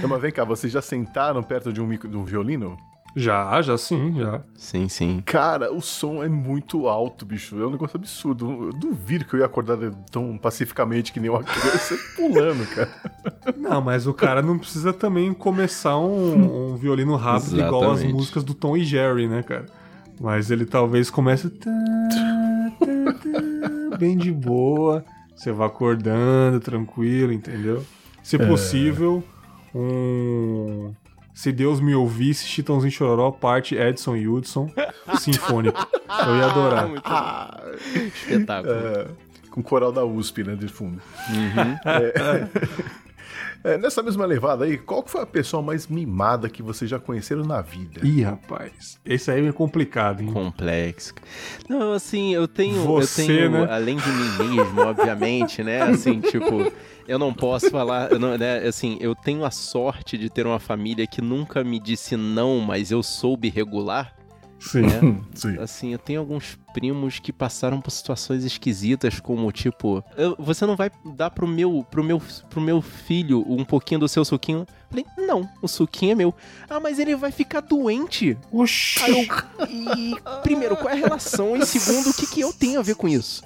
Não, 0.00 0.08
mas 0.08 0.22
vem 0.22 0.32
cá, 0.32 0.44
vocês 0.44 0.72
já 0.72 0.80
sentaram 0.80 1.42
perto 1.42 1.72
de 1.72 1.80
um, 1.80 1.88
de 1.88 2.16
um 2.16 2.24
violino? 2.24 2.78
Já, 3.14 3.60
já 3.60 3.76
sim, 3.76 4.14
já. 4.16 4.40
Sim, 4.54 4.88
sim. 4.88 5.22
Cara, 5.24 5.72
o 5.72 5.80
som 5.80 6.22
é 6.22 6.28
muito 6.28 6.86
alto, 6.86 7.26
bicho. 7.26 7.60
É 7.60 7.66
um 7.66 7.70
negócio 7.70 7.96
absurdo. 7.96 8.66
Eu 8.66 8.72
duvido 8.72 9.24
que 9.24 9.34
eu 9.34 9.40
ia 9.40 9.46
acordar 9.46 9.78
tão 10.10 10.38
pacificamente 10.38 11.12
que 11.12 11.18
nem 11.18 11.30
uma 11.30 11.42
criança 11.42 11.96
pulando, 12.16 12.66
cara. 12.74 12.90
Não, 13.56 13.80
mas 13.80 14.06
o 14.06 14.14
cara 14.14 14.42
não 14.42 14.58
precisa 14.58 14.92
também 14.92 15.32
começar 15.32 15.98
um, 15.98 16.72
um 16.72 16.76
violino 16.76 17.16
rápido 17.16 17.56
Exatamente. 17.56 17.68
igual 17.68 17.90
as 17.92 18.02
músicas 18.04 18.44
do 18.44 18.54
Tom 18.54 18.76
e 18.76 18.84
Jerry, 18.84 19.28
né, 19.28 19.42
cara? 19.42 19.66
Mas 20.20 20.50
ele 20.50 20.64
talvez 20.64 21.10
comece 21.10 21.50
bem 23.98 24.16
de 24.16 24.30
boa. 24.32 25.04
Você 25.34 25.52
vai 25.52 25.66
acordando 25.66 26.60
tranquilo, 26.60 27.32
entendeu? 27.32 27.84
Se 28.22 28.36
é. 28.36 28.46
possível, 28.46 29.22
é... 29.74 29.78
um 29.78 30.94
se 31.40 31.50
Deus 31.50 31.80
me 31.80 31.94
ouvisse, 31.94 32.46
Chitãozinho 32.46 32.92
Chororó, 32.92 33.30
parte 33.30 33.74
Edson 33.74 34.14
e 34.14 34.28
Hudson, 34.28 34.70
sinfônico. 35.18 35.88
Eu 36.26 36.36
ia 36.36 36.44
adorar. 36.44 36.90
Ah, 37.02 37.62
Espetáculo. 38.14 38.74
É, 38.74 39.06
com 39.50 39.62
o 39.62 39.64
coral 39.64 39.90
da 39.90 40.04
USP, 40.04 40.44
né, 40.44 40.54
de 40.54 40.68
fundo. 40.68 41.00
Uhum. 41.30 41.78
É, 41.86 42.46
é, 43.64 43.76
nessa 43.78 44.02
mesma 44.02 44.24
levada 44.26 44.64
aí, 44.64 44.78
qual 44.78 45.04
foi 45.06 45.22
a 45.22 45.26
pessoa 45.26 45.62
mais 45.62 45.86
mimada 45.86 46.48
que 46.48 46.62
vocês 46.62 46.90
já 46.90 46.98
conheceram 46.98 47.42
na 47.42 47.60
vida? 47.60 48.00
Ih, 48.02 48.22
rapaz, 48.22 48.98
esse 49.04 49.30
aí 49.30 49.46
é 49.46 49.52
complicado, 49.52 50.22
hein? 50.22 50.32
Complexo. 50.32 51.14
Não, 51.68 51.92
assim, 51.92 52.34
eu 52.34 52.48
tenho, 52.48 52.82
Você, 52.84 53.22
eu 53.22 53.26
tenho 53.26 53.50
né? 53.50 53.66
além 53.70 53.96
de 53.96 54.08
mim 54.08 54.54
mesmo, 54.54 54.80
obviamente, 54.80 55.62
né, 55.62 55.82
assim, 55.82 56.20
tipo 56.22 56.72
eu 57.10 57.18
não 57.18 57.34
posso 57.34 57.70
falar, 57.70 58.10
não, 58.18 58.38
né, 58.38 58.58
assim, 58.66 58.96
eu 59.00 59.16
tenho 59.16 59.44
a 59.44 59.50
sorte 59.50 60.16
de 60.16 60.30
ter 60.30 60.46
uma 60.46 60.60
família 60.60 61.06
que 61.08 61.20
nunca 61.20 61.64
me 61.64 61.80
disse 61.80 62.16
não, 62.16 62.60
mas 62.60 62.90
eu 62.92 63.02
soube 63.02 63.48
regular. 63.48 64.14
Sim, 64.60 64.82
né? 64.82 65.20
sim. 65.34 65.58
Assim, 65.58 65.92
eu 65.92 65.98
tenho 65.98 66.20
alguns 66.20 66.58
primos 66.72 67.18
que 67.18 67.32
passaram 67.32 67.80
por 67.80 67.90
situações 67.90 68.44
esquisitas, 68.44 69.18
como 69.18 69.50
tipo, 69.50 70.04
eu, 70.16 70.36
você 70.38 70.66
não 70.66 70.76
vai 70.76 70.90
dar 71.04 71.30
pro 71.30 71.48
meu, 71.48 71.84
pro 71.90 72.04
meu, 72.04 72.22
pro 72.48 72.60
meu 72.60 72.82
filho 72.82 73.44
um 73.48 73.64
pouquinho 73.64 74.00
do 74.00 74.08
seu 74.08 74.24
suquinho? 74.24 74.66
Falei, 74.88 75.06
não, 75.16 75.48
o 75.62 75.68
suquinho 75.68 76.12
é 76.12 76.14
meu. 76.14 76.34
Ah, 76.68 76.78
mas 76.78 76.98
ele 76.98 77.16
vai 77.16 77.32
ficar 77.32 77.60
doente. 77.60 78.36
Oxi. 78.52 79.02
Aí 79.02 79.26
eu, 79.26 79.66
e, 79.68 80.14
primeiro, 80.42 80.76
qual 80.76 80.90
é 80.90 80.92
a 80.92 80.96
relação? 80.96 81.56
E 81.56 81.64
segundo, 81.64 82.10
o 82.10 82.14
que, 82.14 82.26
que 82.26 82.40
eu 82.40 82.52
tenho 82.52 82.78
a 82.78 82.82
ver 82.82 82.96
com 82.96 83.08
isso? 83.08 83.42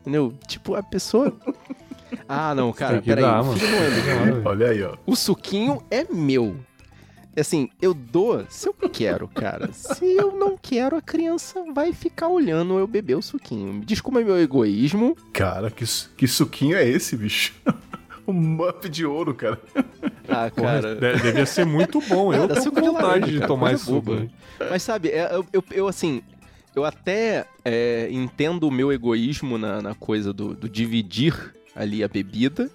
Entendeu? 0.00 0.34
Tipo, 0.46 0.74
a 0.74 0.82
pessoa 0.82 1.34
ah, 2.28 2.54
não, 2.54 2.72
cara, 2.72 3.02
peraí. 3.02 3.24
É. 3.24 4.48
Olha 4.48 4.68
aí, 4.68 4.82
ó. 4.82 4.96
O 5.06 5.16
suquinho 5.16 5.82
é 5.90 6.04
meu. 6.10 6.56
Assim, 7.36 7.68
eu 7.82 7.92
dou 7.92 8.44
se 8.48 8.68
eu 8.68 8.74
quero, 8.74 9.26
cara. 9.28 9.72
Se 9.72 10.04
eu 10.16 10.32
não 10.32 10.56
quero, 10.56 10.96
a 10.96 11.02
criança 11.02 11.64
vai 11.72 11.92
ficar 11.92 12.28
olhando 12.28 12.78
eu 12.78 12.86
beber 12.86 13.16
o 13.16 13.22
suquinho. 13.22 13.72
Me 13.72 13.84
desculpa 13.84 14.20
meu 14.20 14.38
egoísmo. 14.38 15.16
Cara, 15.32 15.70
que, 15.70 15.84
que 16.16 16.28
suquinho 16.28 16.76
é 16.76 16.88
esse, 16.88 17.16
bicho? 17.16 17.52
um 18.26 18.32
muff 18.32 18.88
de 18.88 19.04
ouro, 19.04 19.34
cara. 19.34 19.60
Ah, 20.28 20.50
cara. 20.50 20.96
Porra, 20.96 21.16
devia 21.22 21.46
ser 21.46 21.66
muito 21.66 22.00
bom. 22.00 22.32
Eu 22.32 22.48
tenho 22.48 22.72
vontade 22.72 23.26
de, 23.26 23.40
de 23.40 23.46
tomar 23.46 23.72
esse 23.74 23.84
suco. 23.84 24.28
Mas 24.70 24.82
sabe, 24.82 25.08
é, 25.08 25.34
eu, 25.34 25.46
eu, 25.52 25.64
eu, 25.70 25.88
assim, 25.88 26.22
eu 26.74 26.84
até 26.84 27.46
é, 27.64 28.08
entendo 28.10 28.66
o 28.66 28.70
meu 28.70 28.92
egoísmo 28.92 29.58
na, 29.58 29.82
na 29.82 29.94
coisa 29.94 30.32
do, 30.32 30.54
do 30.54 30.68
dividir 30.68 31.54
ali 31.74 32.02
a 32.02 32.08
bebida. 32.08 32.70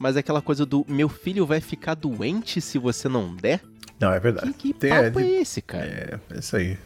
Mas 0.00 0.16
é 0.16 0.20
aquela 0.20 0.40
coisa 0.40 0.64
do 0.64 0.82
meu 0.88 1.10
filho 1.10 1.44
vai 1.44 1.60
ficar 1.60 1.92
doente 1.92 2.58
se 2.58 2.78
você 2.78 3.06
não 3.06 3.36
der? 3.36 3.60
Não, 4.00 4.10
é 4.10 4.18
verdade. 4.18 4.50
Que, 4.54 4.72
que 4.72 4.72
Tem, 4.72 4.88
papo 4.90 5.20
é, 5.20 5.24
é, 5.24 5.40
esse, 5.42 5.60
cara? 5.60 5.84
É, 5.84 6.18
é 6.30 6.38
isso 6.38 6.56
aí. 6.56 6.78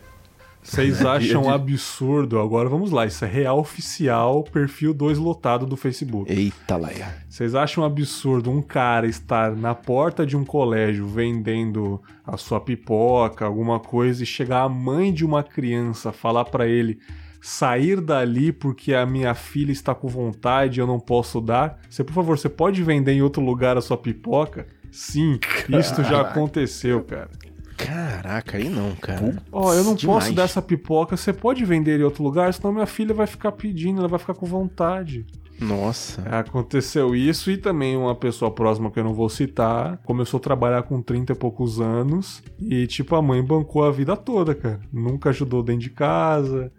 Vocês 0.60 1.00
acham 1.06 1.48
absurdo? 1.48 2.40
Agora 2.40 2.68
vamos 2.68 2.90
lá, 2.90 3.06
isso 3.06 3.24
é 3.24 3.28
real 3.28 3.60
oficial, 3.60 4.42
perfil 4.42 4.92
2 4.92 5.18
lotado 5.18 5.64
do 5.64 5.76
Facebook. 5.76 6.32
Eita, 6.32 6.76
Laia. 6.76 7.14
Vocês 7.28 7.54
acham 7.54 7.84
absurdo 7.84 8.50
um 8.50 8.60
cara 8.60 9.06
estar 9.06 9.54
na 9.54 9.76
porta 9.76 10.26
de 10.26 10.36
um 10.36 10.44
colégio 10.44 11.06
vendendo 11.06 12.02
a 12.26 12.36
sua 12.36 12.60
pipoca, 12.60 13.44
alguma 13.44 13.78
coisa, 13.78 14.24
e 14.24 14.26
chegar 14.26 14.62
a 14.62 14.68
mãe 14.68 15.12
de 15.12 15.24
uma 15.24 15.44
criança 15.44 16.10
falar 16.10 16.46
para 16.46 16.66
ele: 16.66 16.98
sair 17.44 18.00
dali 18.00 18.52
porque 18.52 18.94
a 18.94 19.04
minha 19.04 19.34
filha 19.34 19.70
está 19.70 19.94
com 19.94 20.08
vontade 20.08 20.80
e 20.80 20.82
eu 20.82 20.86
não 20.86 20.98
posso 20.98 21.42
dar. 21.42 21.78
Você, 21.90 22.02
por 22.02 22.14
favor, 22.14 22.38
você 22.38 22.48
pode 22.48 22.82
vender 22.82 23.12
em 23.12 23.20
outro 23.20 23.42
lugar 23.44 23.76
a 23.76 23.82
sua 23.82 23.98
pipoca? 23.98 24.66
Sim, 24.90 25.36
Caraca. 25.38 25.78
isso 25.78 26.02
já 26.04 26.22
aconteceu, 26.22 27.04
cara. 27.04 27.28
Caraca, 27.76 28.56
aí 28.56 28.70
não, 28.70 28.94
cara. 28.94 29.42
Ó, 29.52 29.68
oh, 29.68 29.74
eu 29.74 29.84
não 29.84 29.94
Demais. 29.94 30.24
posso 30.24 30.34
dar 30.34 30.44
essa 30.44 30.62
pipoca. 30.62 31.18
Você 31.18 31.34
pode 31.34 31.62
vender 31.66 32.00
em 32.00 32.02
outro 32.02 32.24
lugar, 32.24 32.54
senão 32.54 32.72
minha 32.72 32.86
filha 32.86 33.12
vai 33.12 33.26
ficar 33.26 33.52
pedindo, 33.52 33.98
ela 33.98 34.08
vai 34.08 34.18
ficar 34.18 34.32
com 34.32 34.46
vontade. 34.46 35.26
Nossa. 35.60 36.22
Aconteceu 36.22 37.14
isso 37.14 37.50
e 37.50 37.58
também 37.58 37.94
uma 37.94 38.14
pessoa 38.14 38.50
próxima 38.50 38.90
que 38.90 38.98
eu 38.98 39.04
não 39.04 39.12
vou 39.12 39.28
citar 39.28 39.98
começou 39.98 40.38
a 40.38 40.42
trabalhar 40.42 40.82
com 40.84 41.02
30 41.02 41.32
e 41.32 41.36
poucos 41.36 41.78
anos 41.78 42.42
e, 42.58 42.86
tipo, 42.86 43.14
a 43.14 43.20
mãe 43.22 43.42
bancou 43.42 43.84
a 43.84 43.90
vida 43.90 44.16
toda, 44.16 44.54
cara. 44.54 44.80
Nunca 44.90 45.28
ajudou 45.28 45.62
dentro 45.62 45.82
de 45.82 45.90
casa, 45.90 46.72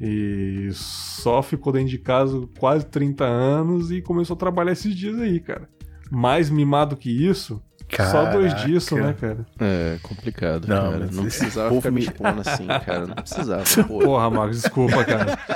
e 0.00 0.68
só 0.72 1.42
ficou 1.42 1.72
dentro 1.72 1.88
de 1.88 1.98
casa 1.98 2.48
quase 2.58 2.86
30 2.86 3.24
anos 3.24 3.90
e 3.90 4.02
começou 4.02 4.34
a 4.34 4.38
trabalhar 4.38 4.72
esses 4.72 4.94
dias 4.94 5.18
aí, 5.18 5.40
cara. 5.40 5.68
Mais 6.10 6.50
mimado 6.50 6.96
que 6.96 7.10
isso, 7.10 7.62
Caraca. 7.88 8.10
Só 8.10 8.32
dois 8.32 8.54
disso, 8.64 8.96
né, 8.96 9.14
cara? 9.18 9.46
É, 9.60 9.98
complicado, 10.02 10.66
não, 10.66 10.90
cara. 10.90 11.08
Não 11.12 11.22
precisava 11.22 11.74
ficar 11.74 11.90
me 11.90 12.00
expondo 12.00 12.40
assim, 12.40 12.66
cara. 12.66 13.06
Não 13.06 13.14
precisava, 13.14 13.64
porra. 13.86 14.04
Porra, 14.04 14.30
Marcos, 14.30 14.62
desculpa, 14.62 15.04
cara. 15.04 15.38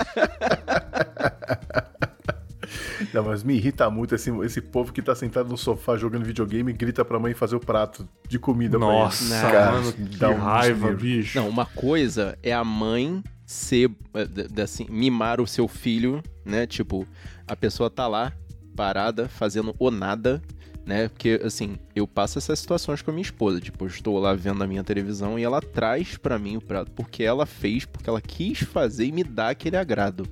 Não, 3.13 3.25
mas 3.25 3.43
me 3.43 3.57
irrita 3.57 3.91
muito 3.91 4.15
esse, 4.15 4.31
esse 4.45 4.61
povo 4.61 4.93
que 4.93 5.03
tá 5.03 5.17
sentado 5.17 5.49
no 5.49 5.57
sofá 5.57 5.97
jogando 5.97 6.25
videogame 6.25 6.71
e 6.71 6.75
grita 6.75 7.05
pra 7.05 7.19
mãe 7.19 7.35
fazer 7.35 7.57
o 7.57 7.61
prato 7.61 8.09
de 8.29 8.39
comida 8.39 8.79
Nossa, 8.79 9.25
pra 9.25 9.37
ele. 9.37 9.43
Nossa, 9.43 9.73
mano, 9.73 9.93
que 9.93 10.17
dá 10.17 10.31
um 10.31 10.39
raiva, 10.39 10.93
bicho. 10.93 11.39
Não, 11.39 11.49
uma 11.49 11.67
coisa 11.67 12.39
é 12.41 12.53
a 12.53 12.63
mãe 12.63 13.21
ser, 13.51 13.91
eh, 14.15 14.63
assim, 14.63 14.87
mimar 14.89 15.41
o 15.41 15.47
seu 15.47 15.67
filho, 15.67 16.23
né? 16.45 16.69
Tipo, 16.69 17.05
a 17.49 17.57
pessoa 17.57 17.91
tá 17.91 18.07
lá, 18.07 18.33
parada, 18.77 19.29
fazendo 19.29 19.75
o 19.77 19.91
nada, 19.91 20.41
né? 20.87 21.09
Porque, 21.09 21.41
assim, 21.45 21.77
eu 21.93 22.07
passo 22.07 22.39
essas 22.39 22.61
situações 22.61 23.03
com 23.03 23.11
a 23.11 23.15
minha 23.15 23.25
esposa. 23.25 23.61
Tipo, 23.61 23.85
eu 23.85 23.89
estou 23.89 24.21
lá 24.21 24.35
vendo 24.35 24.63
a 24.63 24.69
minha 24.69 24.85
televisão 24.85 25.37
e 25.37 25.43
ela 25.43 25.61
traz 25.61 26.17
para 26.17 26.39
mim 26.39 26.59
o 26.59 26.61
prato, 26.61 26.93
porque 26.93 27.25
ela 27.25 27.45
fez, 27.45 27.85
porque 27.85 28.09
ela 28.09 28.21
quis 28.21 28.61
fazer 28.61 29.07
e 29.07 29.13
me 29.13 29.25
dá 29.25 29.49
aquele 29.49 29.77
agrado. 29.77 30.29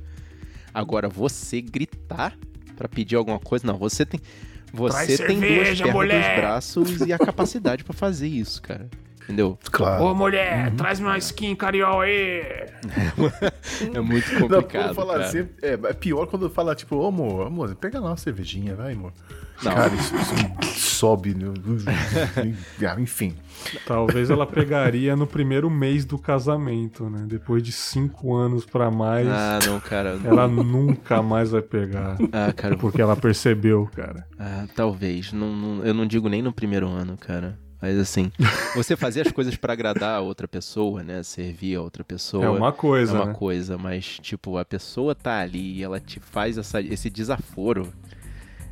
Agora, 0.73 1.09
você 1.09 1.61
gritar 1.61 2.39
para 2.77 2.89
pedir 2.89 3.17
alguma 3.17 3.41
coisa, 3.41 3.67
não, 3.67 3.77
você 3.77 4.07
tem. 4.07 4.21
Você 4.73 5.19
tem 5.27 5.41
cerveja, 5.41 5.83
duas 5.83 5.93
pernas, 5.93 6.23
dois 6.23 6.37
braços 6.37 7.01
e 7.01 7.13
a 7.13 7.19
capacidade 7.19 7.83
para 7.83 7.95
fazer 7.95 8.29
isso, 8.29 8.63
cara. 8.63 8.89
Entendeu? 9.29 9.59
Claro. 9.71 10.05
Ô, 10.05 10.15
mulher, 10.15 10.71
uhum. 10.71 10.77
traz-me 10.77 11.07
uma 11.07 11.19
skin 11.19 11.55
cariol 11.55 12.01
aí. 12.01 12.41
é 13.95 14.01
muito 14.01 14.27
complicado. 14.41 14.87
Não, 14.87 14.95
falar 14.95 15.21
assim, 15.21 15.47
é, 15.61 15.73
é, 15.73 15.93
pior 15.93 16.27
quando 16.27 16.49
fala, 16.49 16.75
tipo, 16.75 16.97
ô, 16.97 17.07
amor, 17.09 17.47
amor, 17.47 17.75
pega 17.75 18.01
lá 18.01 18.09
uma 18.09 18.17
cervejinha, 18.17 18.75
vai, 18.75 18.95
amor. 18.95 19.13
Não. 19.63 19.75
Cara, 19.75 19.93
isso, 19.95 20.15
isso 20.17 20.79
sobe. 20.81 21.35
No... 21.35 21.53
Ah, 22.87 22.99
enfim. 22.99 23.35
Talvez 23.85 24.31
ela 24.31 24.47
pegaria 24.47 25.15
no 25.15 25.27
primeiro 25.27 25.69
mês 25.69 26.07
do 26.07 26.17
casamento, 26.17 27.11
né? 27.11 27.27
Depois 27.27 27.63
de 27.63 27.73
cinco 27.73 28.35
anos 28.35 28.65
pra 28.65 28.91
mais. 28.91 29.29
Ah, 29.29 29.59
não, 29.67 29.79
cara. 29.79 30.19
Ela 30.25 30.49
nunca 30.49 31.21
mais 31.23 31.51
vai 31.51 31.61
pegar. 31.61 32.17
Ah, 32.33 32.53
cara. 32.53 32.79
Porque 32.79 33.03
ela 33.03 33.17
percebeu, 33.17 33.91
cara. 33.95 34.25
Ah, 34.39 34.67
talvez. 34.75 35.33
Não, 35.33 35.55
não, 35.55 35.85
eu 35.85 35.93
não 35.93 36.07
digo 36.07 36.29
nem 36.29 36.41
no 36.41 36.53
primeiro 36.53 36.87
ano, 36.89 37.17
cara. 37.17 37.59
Mas 37.81 37.97
assim, 37.99 38.33
você 38.75 38.97
fazer 38.97 39.21
as 39.23 39.33
coisas 39.33 39.55
para 39.57 39.73
agradar 39.73 40.17
a 40.17 40.21
outra 40.21 40.49
pessoa, 40.49 41.03
né? 41.03 41.23
Servir 41.23 41.77
a 41.77 41.81
outra 41.81 42.03
pessoa. 42.03 42.45
É 42.45 42.49
uma 42.49 42.73
coisa. 42.73 43.13
É 43.13 43.21
uma 43.21 43.27
né? 43.27 43.35
coisa, 43.35 43.79
mas, 43.79 44.19
tipo, 44.21 44.59
a 44.59 44.65
pessoa 44.65 45.15
tá 45.15 45.39
ali 45.39 45.79
e 45.79 45.83
ela 45.83 46.01
te 46.01 46.19
faz 46.19 46.59
essa, 46.59 46.81
esse 46.81 47.09
desaforo. 47.09 47.93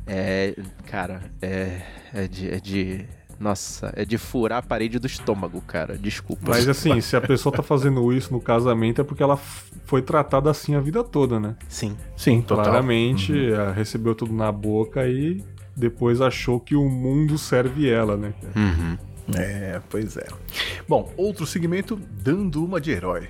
É. 0.05 0.55
Cara, 0.85 1.21
é. 1.41 1.81
É 2.13 2.27
de, 2.27 2.49
é 2.49 2.59
de. 2.59 3.05
Nossa, 3.39 3.93
é 3.95 4.03
de 4.03 4.17
furar 4.17 4.59
a 4.59 4.61
parede 4.61 4.97
do 4.97 5.05
estômago, 5.05 5.61
cara. 5.61 5.97
Desculpa. 5.97 6.49
Mas 6.49 6.67
assim, 6.67 6.99
se 7.01 7.15
a 7.15 7.21
pessoa 7.21 7.53
tá 7.55 7.61
fazendo 7.61 8.11
isso 8.11 8.33
no 8.33 8.41
casamento 8.41 8.99
é 8.99 9.03
porque 9.03 9.21
ela 9.21 9.37
foi 9.85 10.01
tratada 10.01 10.49
assim 10.49 10.73
a 10.73 10.79
vida 10.79 11.03
toda, 11.03 11.39
né? 11.39 11.55
Sim. 11.69 11.95
Sim, 12.15 12.41
total. 12.41 12.65
Claramente, 12.65 13.31
uhum. 13.31 13.71
recebeu 13.73 14.15
tudo 14.15 14.33
na 14.33 14.51
boca 14.51 15.07
e 15.07 15.43
depois 15.77 16.19
achou 16.19 16.59
que 16.59 16.75
o 16.75 16.89
mundo 16.89 17.37
serve 17.37 17.87
ela, 17.87 18.17
né? 18.17 18.33
Uhum. 18.55 18.97
É, 19.35 19.79
pois 19.89 20.17
é. 20.17 20.25
Bom, 20.87 21.13
outro 21.15 21.45
segmento, 21.45 21.99
dando 22.23 22.63
uma 22.65 22.81
de 22.81 22.91
herói. 22.91 23.27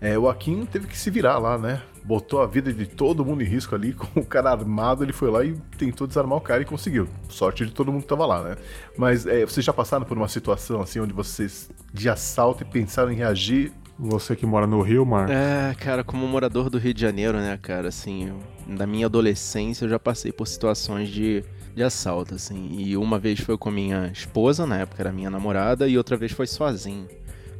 É, 0.00 0.18
o 0.18 0.28
Akin 0.28 0.66
teve 0.66 0.86
que 0.86 0.96
se 0.96 1.10
virar 1.10 1.38
lá, 1.38 1.58
né? 1.58 1.82
Botou 2.04 2.42
a 2.42 2.46
vida 2.46 2.72
de 2.72 2.86
todo 2.86 3.24
mundo 3.24 3.42
em 3.42 3.46
risco 3.46 3.74
ali, 3.74 3.92
com 3.94 4.20
o 4.20 4.24
cara 4.24 4.50
armado, 4.50 5.02
ele 5.02 5.12
foi 5.12 5.30
lá 5.30 5.44
e 5.44 5.54
tentou 5.76 6.06
desarmar 6.06 6.38
o 6.38 6.40
cara 6.40 6.62
e 6.62 6.64
conseguiu. 6.64 7.08
Sorte 7.28 7.66
de 7.66 7.72
todo 7.72 7.90
mundo 7.90 8.02
que 8.02 8.08
tava 8.08 8.26
lá, 8.26 8.42
né? 8.42 8.56
Mas 8.96 9.26
é, 9.26 9.44
vocês 9.44 9.64
já 9.64 9.72
passaram 9.72 10.04
por 10.04 10.16
uma 10.16 10.28
situação 10.28 10.80
assim, 10.80 11.00
onde 11.00 11.12
vocês 11.12 11.70
de 11.92 12.08
assalto 12.08 12.62
e 12.62 12.66
pensaram 12.66 13.10
em 13.10 13.16
reagir 13.16 13.72
você 13.98 14.34
que 14.34 14.44
mora 14.44 14.66
no 14.66 14.82
Rio, 14.82 15.06
Mar? 15.06 15.30
É, 15.30 15.74
cara, 15.74 16.02
como 16.02 16.26
morador 16.26 16.68
do 16.68 16.78
Rio 16.78 16.92
de 16.92 17.00
Janeiro, 17.00 17.38
né, 17.38 17.56
cara, 17.62 17.88
assim, 17.88 18.28
eu, 18.28 18.38
na 18.66 18.86
minha 18.86 19.06
adolescência 19.06 19.84
eu 19.84 19.88
já 19.88 19.98
passei 19.98 20.32
por 20.32 20.48
situações 20.48 21.08
de 21.08 21.44
de 21.74 21.82
assalto, 21.82 22.34
assim. 22.34 22.68
E 22.78 22.96
uma 22.96 23.18
vez 23.18 23.40
foi 23.40 23.58
com 23.58 23.70
minha 23.70 24.10
esposa, 24.12 24.66
na 24.66 24.78
época 24.78 25.02
era 25.02 25.12
minha 25.12 25.30
namorada, 25.30 25.88
e 25.88 25.98
outra 25.98 26.16
vez 26.16 26.32
foi 26.32 26.46
sozinho. 26.46 27.08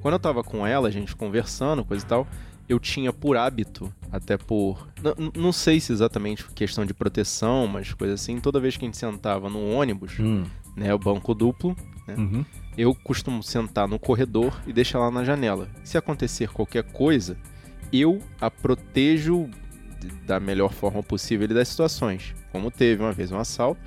Quando 0.01 0.15
eu 0.15 0.21
tava 0.21 0.45
com 0.45 0.67
ela, 0.67 0.89
a 0.89 0.91
gente 0.91 1.17
conversando, 1.17 1.85
coisa 1.85 2.05
e 2.05 2.09
tal, 2.09 2.27
eu 2.69 2.79
tinha 2.79 3.13
por 3.13 3.37
hábito, 3.37 3.93
até 4.11 4.37
por. 4.37 4.89
Não 5.37 5.53
sei 5.53 5.81
se 5.81 5.93
exatamente 5.93 6.45
questão 6.55 6.85
de 6.85 6.95
proteção, 6.95 7.67
mas 7.67 7.93
coisa 7.93 8.15
assim, 8.15 8.39
toda 8.41 8.61
vez 8.61 8.77
que 8.77 8.85
a 8.85 8.89
gente 8.89 8.97
sentava 8.97 9.51
no 9.51 9.71
ônibus, 9.71 10.19
hum. 10.19 10.45
né, 10.77 10.95
o 10.95 10.99
banco 10.99 11.35
duplo, 11.35 11.77
né, 12.07 12.15
uhum. 12.17 12.45
eu 12.77 12.95
costumo 12.95 13.43
sentar 13.43 13.89
no 13.89 13.99
corredor 13.99 14.55
e 14.67 14.73
deixar 14.73 14.99
lá 14.99 15.11
na 15.11 15.25
janela. 15.25 15.69
Se 15.83 15.99
acontecer 15.99 16.51
qualquer 16.51 16.85
coisa, 16.85 17.37
eu 17.93 18.21
a 18.41 18.51
protejo 18.51 19.49
da 20.27 20.39
melhor 20.39 20.73
forma 20.73 21.03
possível 21.03 21.49
das 21.49 21.69
situações. 21.69 22.35
Como 22.53 22.71
teve 22.71 23.03
uma 23.03 23.13
vez 23.13 23.33
um 23.33 23.39
assalto, 23.39 23.81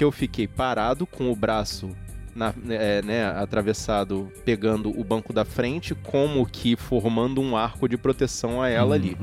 que 0.00 0.04
eu 0.04 0.10
fiquei 0.10 0.48
parado 0.48 1.06
com 1.06 1.30
o 1.30 1.36
braço 1.36 1.94
na, 2.34 2.54
é, 2.70 3.02
né, 3.02 3.26
atravessado, 3.26 4.32
pegando 4.46 4.88
o 4.98 5.04
banco 5.04 5.30
da 5.30 5.44
frente, 5.44 5.94
como 5.94 6.46
que 6.46 6.74
formando 6.74 7.38
um 7.38 7.54
arco 7.54 7.86
de 7.86 7.98
proteção 7.98 8.62
a 8.62 8.70
ela 8.70 8.86
uhum. 8.86 8.92
ali. 8.94 9.18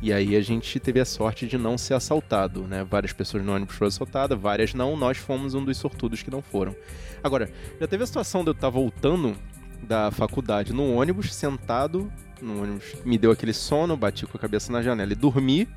E 0.00 0.12
aí 0.12 0.36
a 0.36 0.40
gente 0.40 0.78
teve 0.78 1.00
a 1.00 1.04
sorte 1.04 1.44
de 1.44 1.58
não 1.58 1.76
ser 1.76 1.94
assaltado, 1.94 2.62
né? 2.68 2.86
Várias 2.88 3.12
pessoas 3.12 3.44
no 3.44 3.52
ônibus 3.52 3.74
foram 3.74 3.88
assaltadas, 3.88 4.38
várias 4.38 4.74
não, 4.74 4.96
nós 4.96 5.18
fomos 5.18 5.54
um 5.54 5.64
dos 5.64 5.76
sortudos 5.76 6.22
que 6.22 6.30
não 6.30 6.40
foram. 6.40 6.76
Agora, 7.20 7.50
já 7.80 7.88
teve 7.88 8.04
a 8.04 8.06
situação 8.06 8.44
de 8.44 8.50
eu 8.50 8.52
estar 8.52 8.70
voltando 8.70 9.34
da 9.82 10.12
faculdade 10.12 10.72
no 10.72 10.94
ônibus, 10.94 11.34
sentado 11.34 12.12
no 12.40 12.62
ônibus, 12.62 12.94
me 13.04 13.18
deu 13.18 13.30
aquele 13.30 13.52
sono, 13.52 13.96
bati 13.96 14.26
com 14.26 14.36
a 14.36 14.40
cabeça 14.40 14.72
na 14.72 14.82
janela 14.82 15.12
e 15.12 15.16
dormi. 15.16 15.68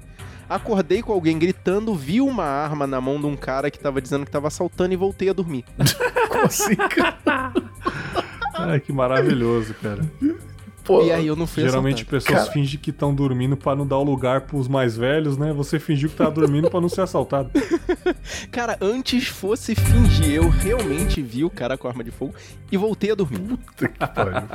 Acordei 0.49 1.03
com 1.03 1.13
alguém 1.13 1.37
gritando, 1.37 1.93
vi 1.93 2.19
uma 2.21 2.43
arma 2.43 2.87
na 2.87 2.99
mão 2.99 3.19
de 3.19 3.27
um 3.27 3.35
cara 3.35 3.69
que 3.69 3.79
tava 3.79 4.01
dizendo 4.01 4.25
que 4.25 4.31
tava 4.31 4.47
assaltando 4.47 4.93
e 4.93 4.97
voltei 4.97 5.29
a 5.29 5.33
dormir. 5.33 5.63
Como 6.27 6.45
assim, 6.45 6.75
cara? 6.75 7.53
Ai, 8.55 8.79
que 8.79 8.91
maravilhoso, 8.91 9.75
cara. 9.75 10.01
Pô, 10.89 11.03
e 11.03 11.11
aí 11.11 11.27
eu 11.27 11.35
não 11.35 11.45
fui 11.45 11.61
Geralmente 11.61 12.01
assaltado. 12.01 12.23
pessoas 12.23 12.39
cara... 12.39 12.51
fingem 12.51 12.79
que 12.79 12.89
estão 12.89 13.13
dormindo 13.13 13.55
para 13.55 13.75
não 13.75 13.85
dar 13.85 13.99
o 13.99 14.03
lugar 14.03 14.41
pros 14.41 14.67
mais 14.67 14.97
velhos, 14.97 15.37
né? 15.37 15.53
Você 15.53 15.79
fingiu 15.79 16.09
que 16.09 16.15
tava 16.15 16.31
dormindo 16.31 16.67
para 16.67 16.81
não 16.81 16.89
ser 16.89 17.01
assaltado. 17.01 17.51
cara, 18.49 18.75
antes 18.81 19.27
fosse 19.27 19.75
fingir, 19.75 20.33
eu 20.33 20.49
realmente 20.49 21.21
vi 21.21 21.43
o 21.45 21.49
cara 21.49 21.77
com 21.77 21.87
arma 21.87 22.03
de 22.03 22.09
fogo 22.09 22.33
e 22.71 22.75
voltei 22.75 23.11
a 23.11 23.15
dormir. 23.15 23.37
Puta 23.39 23.87
que 23.87 23.99
pariu. 23.99 24.47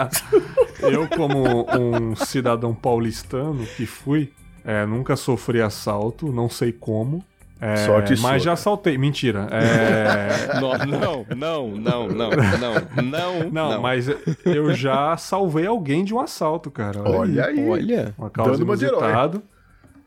eu, 0.91 1.09
como 1.09 1.69
um 1.79 2.17
cidadão 2.17 2.75
paulistano 2.75 3.65
que 3.77 3.87
fui, 3.87 4.33
é, 4.65 4.85
nunca 4.85 5.15
sofri 5.15 5.63
assalto, 5.63 6.33
não 6.33 6.51
sei 6.51 6.73
como. 6.73 7.25
É, 7.61 7.77
Sorte 7.77 8.11
mas 8.21 8.21
sua. 8.21 8.39
já 8.39 8.53
assaltei. 8.53 8.99
Mentira. 8.99 9.49
É... 9.51 10.55
não, 10.61 10.79
não, 10.79 11.27
não, 11.35 11.69
não, 11.77 12.09
não, 12.09 12.31
não, 13.51 13.51
não. 13.51 13.81
mas 13.81 14.09
eu 14.45 14.73
já 14.75 15.17
salvei 15.17 15.67
alguém 15.67 16.05
de 16.05 16.13
um 16.13 16.21
assalto, 16.21 16.71
cara. 16.71 17.01
Olha, 17.01 17.19
Olha 17.19 17.47
aí. 17.47 17.69
Olha. 17.69 18.15
Uma 18.19 18.31
causa 18.31 18.63
inusitada. 18.63 19.43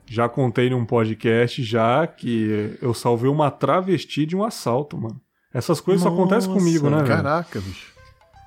Já 0.05 0.29
contei 0.29 0.69
num 0.69 0.85
podcast 0.85 1.61
já 1.63 2.07
que 2.07 2.77
eu 2.81 2.93
salvei 2.93 3.29
uma 3.29 3.51
travesti 3.51 4.25
de 4.25 4.35
um 4.35 4.43
assalto, 4.43 4.97
mano. 4.97 5.19
Essas 5.53 5.81
coisas 5.81 6.03
Nossa, 6.03 6.15
só 6.15 6.21
acontecem 6.21 6.53
comigo, 6.53 6.89
né? 6.89 7.03
Caraca, 7.03 7.59
bicho. 7.59 7.97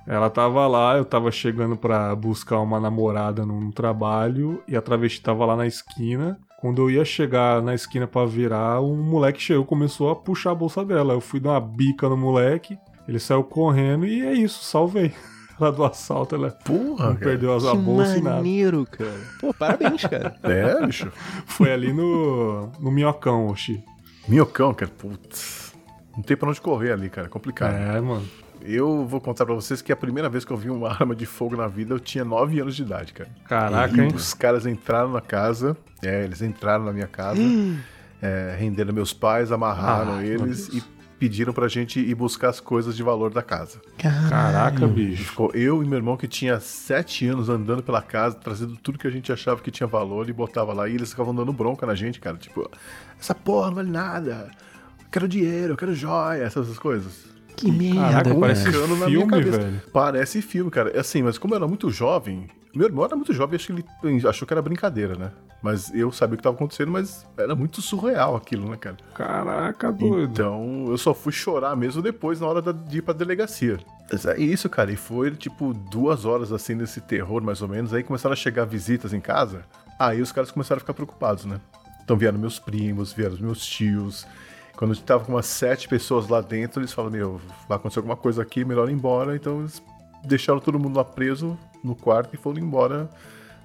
Ela 0.07 0.31
tava 0.31 0.67
lá, 0.67 0.97
eu 0.97 1.05
tava 1.05 1.31
chegando 1.31 1.77
pra 1.77 2.15
buscar 2.17 2.59
uma 2.61 2.81
namorada 2.81 3.45
num 3.45 3.71
trabalho 3.71 4.63
e 4.67 4.77
a 4.77 4.81
travesti 4.81 5.21
tava 5.21 5.45
lá 5.45 5.55
na 5.55 5.67
esquina. 5.67 6.39
Quando 6.61 6.83
eu 6.83 6.91
ia 6.91 7.05
chegar 7.05 7.63
na 7.63 7.75
esquina 7.75 8.07
para 8.07 8.27
virar, 8.27 8.81
um 8.83 8.97
moleque 8.97 9.41
chegou 9.41 9.65
começou 9.65 10.11
a 10.11 10.17
puxar 10.17 10.51
a 10.51 10.55
bolsa 10.55 10.85
dela. 10.85 11.15
Eu 11.15 11.21
fui 11.21 11.41
dar 11.41 11.51
uma 11.53 11.61
bica 11.61 12.09
no 12.09 12.17
moleque, 12.17 12.79
ele 13.09 13.19
saiu 13.19 13.43
correndo 13.43 14.07
e 14.07 14.21
é 14.23 14.33
isso, 14.35 14.63
salvei. 14.63 15.13
Ela 15.61 15.71
do 15.71 15.85
assalto, 15.85 16.35
ela 16.35 16.51
Porra, 16.51 17.09
não 17.11 17.17
perdeu 17.17 17.55
a 17.55 17.75
bolsa 17.75 18.17
e 18.17 18.23
nada. 18.23 18.37
maneiro, 18.37 18.87
cara. 18.91 19.21
Pô, 19.39 19.53
parabéns, 19.53 20.01
cara. 20.07 20.35
É, 20.43 20.87
bicho. 20.87 21.13
Foi 21.45 21.71
ali 21.71 21.93
no, 21.93 22.73
no 22.81 22.91
Minhocão, 22.91 23.47
Oxi. 23.49 23.85
Minhocão, 24.27 24.73
cara, 24.73 24.91
putz. 24.97 25.75
Não 26.17 26.23
tem 26.23 26.35
pra 26.35 26.49
onde 26.49 26.63
correr 26.63 26.93
ali, 26.93 27.11
cara. 27.11 27.29
Complicado. 27.29 27.75
É, 27.75 28.01
mano. 28.01 28.27
Eu 28.63 29.07
vou 29.07 29.21
contar 29.21 29.47
para 29.47 29.55
vocês 29.55 29.81
que 29.81 29.93
a 29.93 29.97
primeira 29.97 30.29
vez 30.29 30.45
que 30.45 30.53
eu 30.53 30.57
vi 30.57 30.71
uma 30.71 30.91
arma 30.93 31.15
de 31.15 31.27
fogo 31.27 31.57
na 31.57 31.67
vida, 31.67 31.95
eu 31.95 32.01
tinha 32.01 32.25
9 32.25 32.61
anos 32.61 32.77
de 32.77 32.83
idade, 32.83 33.13
cara. 33.13 33.31
Caraca, 33.49 33.97
e 33.97 34.01
hein? 34.01 34.13
Os 34.15 34.35
caras 34.35 34.67
entraram 34.67 35.13
na 35.13 35.21
casa, 35.21 35.77
é, 36.03 36.25
eles 36.25 36.43
entraram 36.43 36.85
na 36.85 36.93
minha 36.93 37.07
casa, 37.07 37.41
é, 38.21 38.57
renderam 38.59 38.93
meus 38.93 39.13
pais, 39.13 39.51
amarraram 39.53 40.19
ah, 40.19 40.25
eles 40.25 40.69
e 40.69 40.83
pediram 41.21 41.53
pra 41.53 41.69
gente 41.69 42.01
ir 42.01 42.15
buscar 42.15 42.49
as 42.49 42.61
coisas 42.61 42.97
de 42.97 43.03
valor 43.03 43.31
da 43.31 43.43
casa. 43.43 43.79
Caraca, 43.99 44.87
bicho. 44.89 45.25
Ficou 45.25 45.51
eu 45.53 45.83
e 45.83 45.87
meu 45.87 45.99
irmão 45.99 46.17
que 46.17 46.27
tinha 46.27 46.59
7 46.59 47.27
anos 47.29 47.51
andando 47.51 47.83
pela 47.83 48.01
casa, 48.01 48.37
trazendo 48.37 48.75
tudo 48.77 48.99
que 48.99 49.07
a 49.07 49.11
gente 49.11 49.31
achava 49.31 49.61
que 49.61 49.71
tinha 49.71 49.87
valor 49.87 50.31
e 50.31 50.33
botava 50.33 50.73
lá. 50.73 50.89
E 50.89 50.95
eles 50.95 51.11
ficavam 51.11 51.35
dando 51.35 51.53
bronca 51.53 51.87
na 51.87 51.95
gente, 51.95 52.19
cara. 52.19 52.39
Tipo, 52.39 52.71
essa 53.21 53.35
porra 53.35 53.67
não 53.67 53.75
vale 53.75 53.91
nada. 53.91 54.51
Eu 54.99 55.07
quero 55.11 55.29
dinheiro, 55.29 55.75
eu 55.75 55.77
quero 55.77 55.95
joia, 55.95 56.43
essas 56.43 56.79
coisas. 56.79 57.30
Que 57.57 57.71
merda, 57.71 58.01
Caraca, 58.01 58.35
parece 58.35 58.73
filme, 58.73 59.43
velho. 59.43 59.83
Parece 59.93 60.43
filme, 60.43 60.71
cara. 60.71 60.91
É 60.91 61.01
assim, 61.01 61.23
mas 61.23 61.39
como 61.39 61.55
eu 61.55 61.57
era 61.57 61.69
muito 61.69 61.91
jovem, 61.91 62.49
meu 62.75 62.87
irmão 62.87 63.05
era 63.05 63.17
muito 63.17 63.33
jovem, 63.33 63.57
acho 63.57 63.67
que 63.67 63.85
ele 64.05 64.29
achou 64.29 64.47
que 64.47 64.55
era 64.55 64.63
brincadeira, 64.63 65.15
né? 65.17 65.33
Mas 65.63 65.93
eu 65.95 66.11
sabia 66.11 66.35
o 66.35 66.37
que 66.37 66.41
estava 66.41 66.57
acontecendo, 66.57 66.91
mas 66.91 67.27
era 67.37 67.55
muito 67.55 67.83
surreal 67.83 68.35
aquilo, 68.35 68.71
né, 68.71 68.77
cara? 68.77 68.97
Caraca, 69.15 69.93
doido. 69.93 70.33
Então 70.33 70.87
eu 70.89 70.97
só 70.97 71.13
fui 71.13 71.33
chorar 71.33 71.77
mesmo 71.77 72.01
depois, 72.01 72.41
na 72.41 72.47
hora 72.47 72.73
de 72.73 72.99
ir 72.99 73.03
pra 73.03 73.13
delegacia. 73.13 73.79
Mas 74.11 74.25
é 74.25 74.39
isso, 74.39 74.69
cara. 74.69 74.91
E 74.91 74.97
foi 74.97 75.31
tipo 75.33 75.75
duas 75.75 76.25
horas 76.25 76.53
assim 76.53 76.75
nesse 76.75 77.01
terror, 77.01 77.43
mais 77.43 77.61
ou 77.61 77.69
menos. 77.69 77.93
Aí 77.93 78.03
começaram 78.03 78.33
a 78.33 78.37
chegar 78.37 78.65
visitas 78.65 79.13
em 79.13 79.21
casa. 79.21 79.65
Aí 79.99 80.23
os 80.23 80.33
caras 80.33 80.51
começaram 80.51 80.79
a 80.79 80.81
ficar 80.81 80.95
preocupados, 80.95 81.45
né? 81.45 81.61
Então 82.03 82.17
vieram 82.17 82.39
meus 82.39 82.59
primos, 82.59 83.13
vieram 83.13 83.37
meus 83.39 83.65
tios. 83.65 84.27
Quando 84.81 84.97
tava 84.97 85.27
com 85.27 85.33
umas 85.33 85.45
sete 85.45 85.87
pessoas 85.87 86.27
lá 86.27 86.41
dentro, 86.41 86.81
eles 86.81 86.91
falaram, 86.91 87.13
meu, 87.13 87.41
vai 87.69 87.77
acontecer 87.77 87.99
alguma 87.99 88.17
coisa 88.17 88.41
aqui, 88.41 88.65
melhor 88.65 88.89
ir 88.89 88.95
embora. 88.95 89.37
Então 89.37 89.61
eles 89.61 89.83
deixaram 90.25 90.59
todo 90.59 90.79
mundo 90.79 90.97
lá 90.97 91.05
preso 91.05 91.55
no 91.85 91.95
quarto 91.95 92.33
e 92.33 92.39
foram 92.39 92.59
embora 92.59 93.07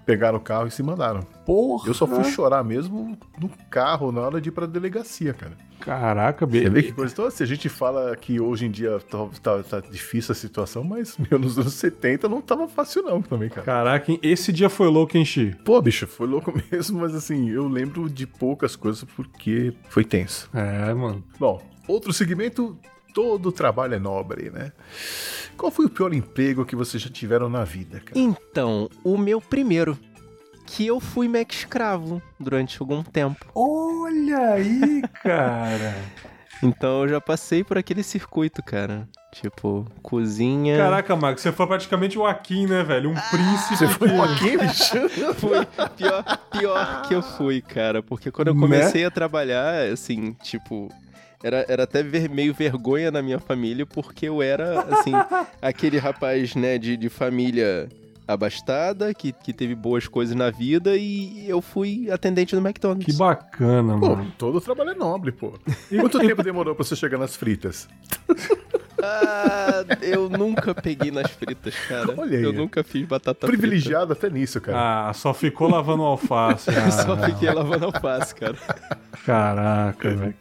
pegaram 0.06 0.38
o 0.38 0.42
carro 0.42 0.68
e 0.68 0.72
se 0.72 0.84
mandaram. 0.84 1.22
Porra! 1.46 1.88
Eu 1.88 1.94
só 1.94 2.06
fui 2.06 2.24
chorar 2.26 2.64
mesmo 2.64 3.18
no 3.40 3.50
carro 3.70 4.12
na 4.12 4.22
hora 4.22 4.40
de 4.40 4.50
ir 4.50 4.52
pra 4.52 4.66
delegacia, 4.66 5.34
cara. 5.34 5.54
Caraca, 5.80 6.46
Você 6.48 6.70
vê 6.70 6.84
que 6.84 6.94
coisa. 6.94 7.14
Então, 7.14 7.26
assim, 7.26 7.44
a 7.44 7.48
gente 7.48 7.68
fala 7.70 8.16
que 8.16 8.40
hoje 8.40 8.66
em 8.66 8.72
dia 8.72 8.98
tá, 9.10 9.28
tá- 9.44 9.62
tá 9.64 9.80
difícil 9.82 10.32
a 10.32 10.36
situação, 10.36 10.84
mas 10.84 11.18
meu, 11.30 11.38
nos 11.38 11.58
anos 11.60 11.74
70 11.74 12.28
não 12.30 12.42
tava 12.42 12.68
fácil, 12.68 13.04
não, 13.04 13.22
também, 13.22 13.50
cara. 13.50 13.64
Caraca, 13.66 14.12
hein? 14.12 14.20
esse 14.24 14.52
dia 14.52 14.70
foi 14.70 14.88
louco, 14.88 15.18
hein, 15.18 15.26
Xi? 15.26 15.56
Pô, 15.64 15.82
bicho, 15.82 16.08
foi 16.08 16.28
louco 16.28 16.54
mesmo, 16.72 17.00
mas 17.02 17.14
assim, 17.14 17.50
eu 17.50 17.68
lembro 17.68 18.10
de 18.10 18.26
poucas 18.26 18.76
coisas 18.76 19.04
porque 19.16 19.74
foi 19.90 20.04
tenso. 20.04 20.50
É, 20.54 20.94
mano. 20.94 21.24
Bom, 21.40 21.62
outro 21.88 22.12
segmento, 22.14 22.78
todo 23.16 23.52
trabalho 23.52 23.96
é 23.96 24.00
nobre, 24.00 24.52
né? 24.52 24.72
Qual 25.58 25.72
foi 25.72 25.86
o 25.86 25.90
pior 25.90 26.14
emprego 26.14 26.66
que 26.66 26.76
vocês 26.76 27.02
já 27.02 27.10
tiveram 27.10 27.50
na 27.50 27.64
vida, 27.64 28.00
cara? 28.02 28.12
Então, 28.20 28.90
o 29.04 29.18
meu 29.18 29.40
primeiro, 29.40 29.98
que 30.68 30.86
eu 30.86 31.00
fui 31.00 31.28
Mac 31.30 31.50
escravo 31.52 32.22
durante 32.40 32.78
algum 32.82 33.02
tempo. 33.02 33.46
Olha 33.56 34.50
aí, 34.52 35.02
cara. 35.24 35.96
Então 36.62 37.04
eu 37.04 37.10
já 37.10 37.22
passei 37.22 37.64
por 37.64 37.78
aquele 37.78 38.04
circuito, 38.04 38.62
cara. 38.64 39.08
Tipo, 39.34 39.86
cozinha. 40.02 40.78
Caraca, 40.78 41.14
Max, 41.16 41.42
você 41.42 41.52
foi 41.52 41.68
praticamente 41.68 42.18
o 42.18 42.26
Akin, 42.26 42.66
né, 42.68 42.84
velho? 42.84 43.10
Um 43.12 43.16
príncipe. 43.16 43.76
Você 43.78 43.88
foi 43.90 44.08
que- 44.10 44.16
aqui, 44.22 44.58
bicho? 44.66 45.10
Foi 45.36 45.66
pior, 45.98 46.24
pior 46.52 47.02
que 47.08 47.14
eu 47.14 47.22
fui, 47.22 47.62
cara. 47.62 48.02
Porque 48.02 48.32
quando 48.32 48.48
eu 48.48 48.54
Né? 48.56 48.62
comecei 48.62 49.04
a 49.06 49.12
trabalhar, 49.12 49.90
assim, 49.92 50.32
tipo. 50.42 50.90
Era, 51.46 51.64
era 51.70 51.84
até 51.84 52.02
ver- 52.02 52.28
meio 52.28 52.56
vergonha 52.56 53.12
na 53.12 53.22
minha 53.22 53.38
família, 53.40 53.86
porque 53.86 54.28
eu 54.28 54.42
era, 54.42 54.82
assim, 54.82 55.12
aquele 55.62 56.00
rapaz, 56.00 56.56
né, 56.56 56.80
de, 56.80 56.98
de 56.98 57.08
família 57.08 57.88
abastada, 58.28 59.14
que, 59.14 59.32
que 59.32 59.54
teve 59.54 59.76
boas 59.76 60.08
coisas 60.08 60.36
na 60.36 60.50
vida, 60.50 60.96
e 60.96 61.50
eu 61.50 61.62
fui 61.62 62.10
atendente 62.12 62.56
do 62.56 62.62
McDonald's. 62.66 63.06
Que 63.06 63.14
bacana, 63.18 63.98
Pô, 64.00 64.16
mano. 64.16 64.32
todo 64.38 64.60
trabalho 64.62 64.92
é 64.92 64.96
nobre, 64.96 65.32
pô. 65.32 65.54
E 65.92 65.98
quanto 66.00 66.20
tempo 66.20 66.42
demorou 66.44 66.76
pra 66.76 66.84
você 66.84 66.96
chegar 66.96 67.18
nas 67.18 67.36
fritas? 67.36 67.88
Ah, 69.08 69.84
eu 70.02 70.30
nunca 70.30 70.74
peguei 70.74 71.12
nas 71.12 71.30
fritas, 71.30 71.76
cara. 71.88 72.16
Olha 72.18 72.38
aí. 72.38 72.44
Eu 72.44 72.52
nunca 72.54 72.84
fiz 72.84 73.06
batata 73.06 73.46
Privilegiado 73.46 74.14
até 74.14 74.30
nisso, 74.30 74.60
cara. 74.60 75.10
Ah, 75.10 75.14
só 75.14 75.32
ficou 75.34 75.70
lavando 75.70 76.02
alface. 76.02 76.72
frita. 76.72 76.82
Ah, 76.88 76.92
Só 76.92 77.18
fiquei 77.18 77.52
lavando 77.52 77.86
alface, 77.86 78.34
cara. 78.34 78.56
Caraca, 79.26 80.10
velho. 80.10 80.34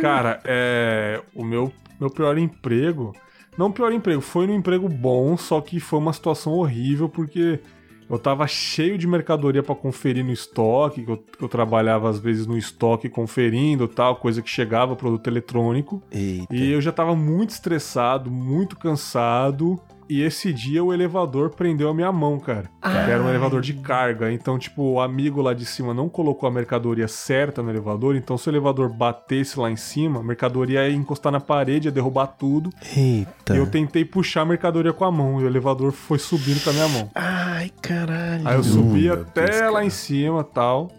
Cara, 0.00 0.40
é. 0.44 1.20
O 1.34 1.44
meu, 1.44 1.72
meu 2.00 2.08
pior 2.10 2.38
emprego. 2.38 3.14
Não 3.56 3.70
pior 3.70 3.92
emprego, 3.92 4.20
foi 4.20 4.46
um 4.46 4.54
emprego 4.54 4.88
bom, 4.88 5.36
só 5.36 5.60
que 5.60 5.78
foi 5.78 5.98
uma 5.98 6.12
situação 6.12 6.52
horrível 6.54 7.08
porque 7.08 7.60
eu 8.08 8.18
tava 8.18 8.46
cheio 8.46 8.98
de 8.98 9.06
mercadoria 9.06 9.62
pra 9.62 9.74
conferir 9.74 10.24
no 10.24 10.32
estoque, 10.32 11.04
que 11.04 11.10
eu, 11.10 11.16
que 11.16 11.42
eu 11.42 11.48
trabalhava 11.48 12.08
às 12.08 12.18
vezes 12.18 12.46
no 12.46 12.56
estoque 12.56 13.08
conferindo 13.08 13.88
tal, 13.88 14.16
coisa 14.16 14.42
que 14.42 14.50
chegava, 14.50 14.94
produto 14.94 15.26
eletrônico. 15.26 16.02
Eita. 16.10 16.54
E 16.54 16.70
eu 16.70 16.80
já 16.80 16.92
tava 16.92 17.16
muito 17.16 17.50
estressado, 17.50 18.30
muito 18.30 18.76
cansado. 18.76 19.80
E 20.08 20.22
esse 20.22 20.52
dia 20.52 20.82
o 20.84 20.92
elevador 20.92 21.50
prendeu 21.50 21.88
a 21.88 21.94
minha 21.94 22.12
mão, 22.12 22.38
cara. 22.38 22.70
Que 22.82 23.10
era 23.10 23.22
um 23.22 23.28
elevador 23.28 23.60
de 23.60 23.74
carga. 23.74 24.32
Então, 24.32 24.58
tipo, 24.58 24.82
o 24.82 25.00
amigo 25.00 25.40
lá 25.40 25.54
de 25.54 25.64
cima 25.64 25.94
não 25.94 26.08
colocou 26.08 26.48
a 26.48 26.52
mercadoria 26.52 27.08
certa 27.08 27.62
no 27.62 27.70
elevador. 27.70 28.16
Então, 28.16 28.36
se 28.36 28.48
o 28.48 28.50
elevador 28.50 28.88
batesse 28.92 29.58
lá 29.58 29.70
em 29.70 29.76
cima, 29.76 30.20
a 30.20 30.22
mercadoria 30.22 30.88
ia 30.88 30.94
encostar 30.94 31.32
na 31.32 31.40
parede, 31.40 31.88
ia 31.88 31.92
derrubar 31.92 32.26
tudo. 32.26 32.70
Eita. 32.96 33.54
E 33.54 33.58
eu 33.58 33.66
tentei 33.66 34.04
puxar 34.04 34.42
a 34.42 34.46
mercadoria 34.46 34.92
com 34.92 35.04
a 35.04 35.10
mão. 35.10 35.40
E 35.40 35.44
o 35.44 35.46
elevador 35.46 35.92
foi 35.92 36.18
subindo 36.18 36.62
com 36.62 36.70
a 36.70 36.72
minha 36.72 36.88
mão. 36.88 37.10
Ai, 37.14 37.70
caralho. 37.80 38.46
Aí 38.46 38.56
eu 38.56 38.62
subi 38.62 39.02
meu 39.02 39.14
até 39.14 39.46
Deus, 39.46 39.60
lá 39.60 39.72
cara. 39.72 39.84
em 39.84 39.90
cima 39.90 40.44
tal. 40.44 40.90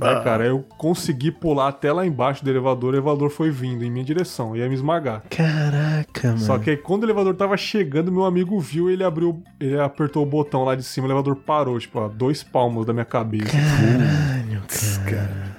Aí, 0.00 0.14
Ah. 0.16 0.20
cara, 0.20 0.46
eu 0.46 0.64
consegui 0.78 1.30
pular 1.30 1.68
até 1.68 1.92
lá 1.92 2.06
embaixo 2.06 2.42
do 2.44 2.50
elevador. 2.50 2.92
O 2.92 2.96
elevador 2.96 3.30
foi 3.30 3.50
vindo 3.50 3.84
em 3.84 3.90
minha 3.90 4.04
direção. 4.04 4.56
Ia 4.56 4.68
me 4.68 4.74
esmagar. 4.74 5.22
Caraca, 5.30 6.28
mano. 6.28 6.38
Só 6.38 6.58
que 6.58 6.70
aí, 6.70 6.76
quando 6.76 7.02
o 7.02 7.06
elevador 7.06 7.34
tava 7.34 7.56
chegando, 7.56 8.10
meu 8.10 8.24
amigo 8.24 8.58
viu, 8.60 8.88
ele 8.90 9.04
abriu, 9.04 9.42
ele 9.60 9.78
apertou 9.78 10.22
o 10.22 10.26
botão 10.26 10.64
lá 10.64 10.74
de 10.74 10.82
cima, 10.82 11.06
o 11.06 11.10
elevador 11.10 11.36
parou, 11.36 11.78
tipo, 11.78 12.00
a 12.00 12.08
dois 12.08 12.42
palmos 12.42 12.86
da 12.86 12.92
minha 12.92 13.04
cabeça. 13.04 13.50
Caralho, 13.50 14.62
cara. 15.08 15.50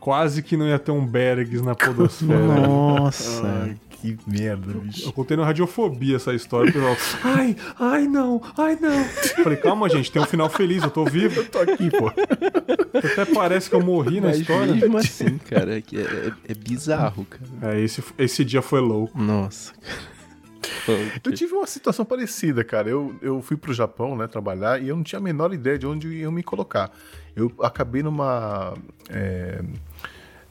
Quase 0.00 0.42
que 0.42 0.56
não 0.56 0.66
ia 0.66 0.78
ter 0.78 0.90
um 0.92 1.04
Bergs 1.04 1.60
na 1.62 1.74
podosfera. 1.76 2.38
Nossa. 2.38 3.42
Ai, 3.46 3.76
que 4.00 4.16
merda, 4.26 4.72
Eu 4.72 4.80
bicho. 4.80 5.12
contei 5.12 5.36
no 5.36 5.42
Radiofobia 5.42 6.16
essa 6.16 6.32
história, 6.34 6.70
o 6.70 6.72
pessoal, 6.72 6.96
ai, 7.24 7.56
ai 7.78 8.06
não, 8.06 8.40
ai 8.56 8.76
não. 8.80 8.90
Eu 9.00 9.44
Falei, 9.44 9.58
calma 9.58 9.88
gente, 9.88 10.10
tem 10.12 10.22
um 10.22 10.26
final 10.26 10.48
feliz, 10.48 10.82
eu 10.82 10.90
tô 10.90 11.04
vivo. 11.04 11.40
Eu 11.40 11.48
tô 11.48 11.58
aqui, 11.58 11.90
pô. 11.90 12.06
Até 12.08 13.24
parece 13.32 13.68
que 13.68 13.76
eu 13.76 13.82
morri 13.82 14.20
na 14.20 14.28
Mas 14.28 14.40
história. 14.40 14.74
mesmo 14.74 14.96
assim, 14.98 15.38
cara, 15.38 15.76
é, 15.76 15.78
é, 15.78 16.00
é- 16.00 16.32
é 16.48 16.54
bizarro, 16.54 17.24
cara. 17.24 17.74
É, 17.74 17.80
esse, 17.80 18.02
esse 18.16 18.44
dia 18.44 18.62
foi 18.62 18.80
louco. 18.80 19.18
Nossa, 19.20 19.72
cara. 19.74 20.98
Eu 21.24 21.32
tive 21.32 21.52
uma 21.52 21.66
situação 21.66 22.04
parecida, 22.04 22.64
cara. 22.64 22.88
Eu, 22.88 23.14
eu 23.20 23.42
fui 23.42 23.56
pro 23.56 23.72
Japão, 23.74 24.16
né, 24.16 24.26
trabalhar, 24.26 24.80
e 24.82 24.88
eu 24.88 24.96
não 24.96 25.02
tinha 25.02 25.18
a 25.18 25.22
menor 25.22 25.52
ideia 25.52 25.78
de 25.78 25.86
onde 25.86 26.08
iam 26.08 26.32
me 26.32 26.42
colocar. 26.42 26.90
Eu 27.36 27.52
acabei 27.62 28.02
numa. 28.02 28.74
é, 29.10 29.60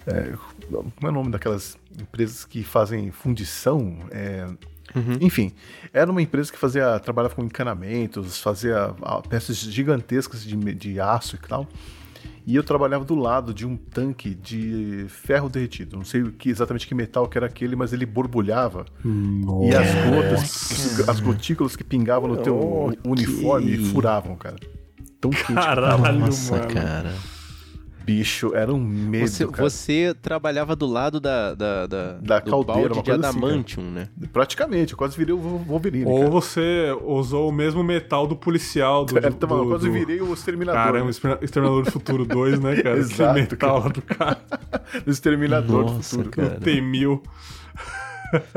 é, 0.06 0.34
como 0.70 0.92
é 1.04 1.10
o 1.10 1.12
nome 1.12 1.32
daquelas 1.32 1.78
empresas 2.00 2.46
que 2.46 2.64
fazem 2.64 3.12
fundição? 3.12 3.98
É, 4.12 4.46
Enfim, 5.22 5.52
era 5.94 6.10
uma 6.10 6.22
empresa 6.22 6.52
que 6.52 6.58
fazia, 6.58 7.00
trabalhava 7.00 7.36
com 7.36 7.44
encanamentos, 7.44 8.40
fazia 8.42 8.96
ah, 9.02 9.22
peças 9.22 9.58
gigantescas 9.58 10.44
de, 10.44 10.56
de 10.74 11.00
aço 11.00 11.36
e 11.36 11.48
tal. 11.48 11.68
E 12.46 12.56
eu 12.56 12.64
trabalhava 12.64 13.04
do 13.04 13.14
lado 13.14 13.54
de 13.54 13.66
um 13.68 13.76
tanque 13.76 14.34
de 14.34 15.06
ferro 15.10 15.50
derretido. 15.50 15.98
Não 15.98 16.06
sei 16.06 16.22
o 16.22 16.32
que, 16.32 16.50
exatamente 16.50 16.88
que 16.88 16.96
metal 16.96 17.28
que 17.28 17.38
era 17.38 17.46
aquele, 17.48 17.76
mas 17.76 17.92
ele 17.92 18.06
borbulhava. 18.06 18.86
E 19.04 19.76
as 19.76 19.94
gotas, 20.10 21.10
as 21.10 21.20
gotículas 21.20 21.76
que 21.76 21.84
pingavam 21.84 22.30
no 22.30 22.38
teu 22.38 22.58
Ok. 22.58 23.00
uniforme 23.06 23.78
furavam, 23.92 24.38
cara. 24.38 24.56
Tão 25.20 25.30
quente 25.32 25.46
que 25.48 25.54
Caralho. 25.54 26.20
Nossa, 26.20 26.56
mano. 26.58 26.74
cara. 26.74 27.14
Bicho, 28.08 28.54
era 28.56 28.74
um 28.74 28.80
medo, 28.80 29.28
Você, 29.28 29.46
cara. 29.46 29.70
você 29.70 30.16
trabalhava 30.22 30.78
do 30.78 30.86
lado 30.88 31.20
da, 31.20 31.54
da, 31.54 31.86
da, 31.86 32.14
Da 32.22 32.40
do 32.40 32.50
caldeira, 32.50 32.82
balde 32.94 32.94
uma 33.00 33.04
de 33.04 33.12
assim, 33.12 33.20
adamantium, 33.20 33.84
né? 33.92 34.08
Praticamente, 34.32 34.94
eu 34.94 34.98
quase 34.98 35.18
virei 35.18 35.36
o 35.36 35.38
Wolverine, 35.40 36.06
Ou 36.06 36.20
cara. 36.20 36.30
você 36.32 36.98
usou 37.04 37.50
o 37.50 37.52
mesmo 37.52 37.84
metal 37.84 38.26
do 38.26 38.34
policial 38.38 39.04
do. 39.04 39.18
É, 39.20 39.28
então, 39.28 39.50
do, 39.50 39.56
eu 39.58 39.68
quase 39.68 39.88
do- 39.88 39.92
virei 39.92 40.22
o 40.22 40.34
Exterminador. 40.34 40.82
Caramba, 40.82 41.06
né? 41.06 41.38
Exterminador 41.42 41.84
do 41.84 41.92
Futuro 41.92 42.24
2, 42.26 42.60
né, 42.62 42.82
cara? 42.82 42.96
Exato, 42.98 43.34
que 43.34 43.40
metal 43.42 43.80
lá 43.80 43.88
do 43.90 44.02
cara. 44.02 44.38
O 45.06 45.10
Exterminador 45.10 45.84
do 45.84 45.94
Nossa, 45.96 46.16
futuro. 46.16 46.30
cara. 46.32 46.60
Tem 46.62 46.82
mil. 46.82 47.22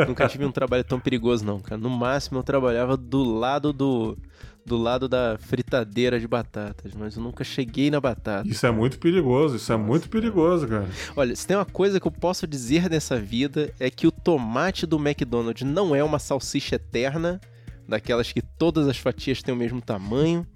Nunca 0.06 0.28
tive 0.28 0.44
um 0.44 0.52
trabalho 0.52 0.82
tão 0.84 0.98
perigoso, 1.00 1.44
não, 1.44 1.58
cara. 1.60 1.80
No 1.80 1.90
máximo 1.90 2.38
eu 2.38 2.42
trabalhava 2.42 2.96
do 2.96 3.22
lado 3.24 3.72
do. 3.72 4.16
Do 4.64 4.76
lado 4.76 5.08
da 5.08 5.36
fritadeira 5.38 6.20
de 6.20 6.28
batatas, 6.28 6.92
mas 6.94 7.16
eu 7.16 7.22
nunca 7.22 7.42
cheguei 7.42 7.90
na 7.90 8.00
batata. 8.00 8.48
Isso 8.48 8.66
é 8.66 8.70
muito 8.70 8.98
perigoso, 8.98 9.56
isso 9.56 9.72
é 9.72 9.76
muito 9.76 10.08
perigoso, 10.08 10.68
cara. 10.68 10.88
Olha, 11.16 11.34
se 11.34 11.46
tem 11.46 11.56
uma 11.56 11.64
coisa 11.64 11.98
que 11.98 12.06
eu 12.06 12.12
posso 12.12 12.46
dizer 12.46 12.88
nessa 12.88 13.18
vida 13.18 13.72
é 13.80 13.90
que 13.90 14.06
o 14.06 14.12
tomate 14.12 14.86
do 14.86 14.96
McDonald's 14.96 15.66
não 15.66 15.94
é 15.94 16.04
uma 16.04 16.18
salsicha 16.18 16.76
eterna, 16.76 17.40
daquelas 17.88 18.30
que 18.30 18.40
todas 18.40 18.86
as 18.86 18.96
fatias 18.96 19.42
têm 19.42 19.52
o 19.52 19.56
mesmo 19.56 19.80
tamanho. 19.80 20.46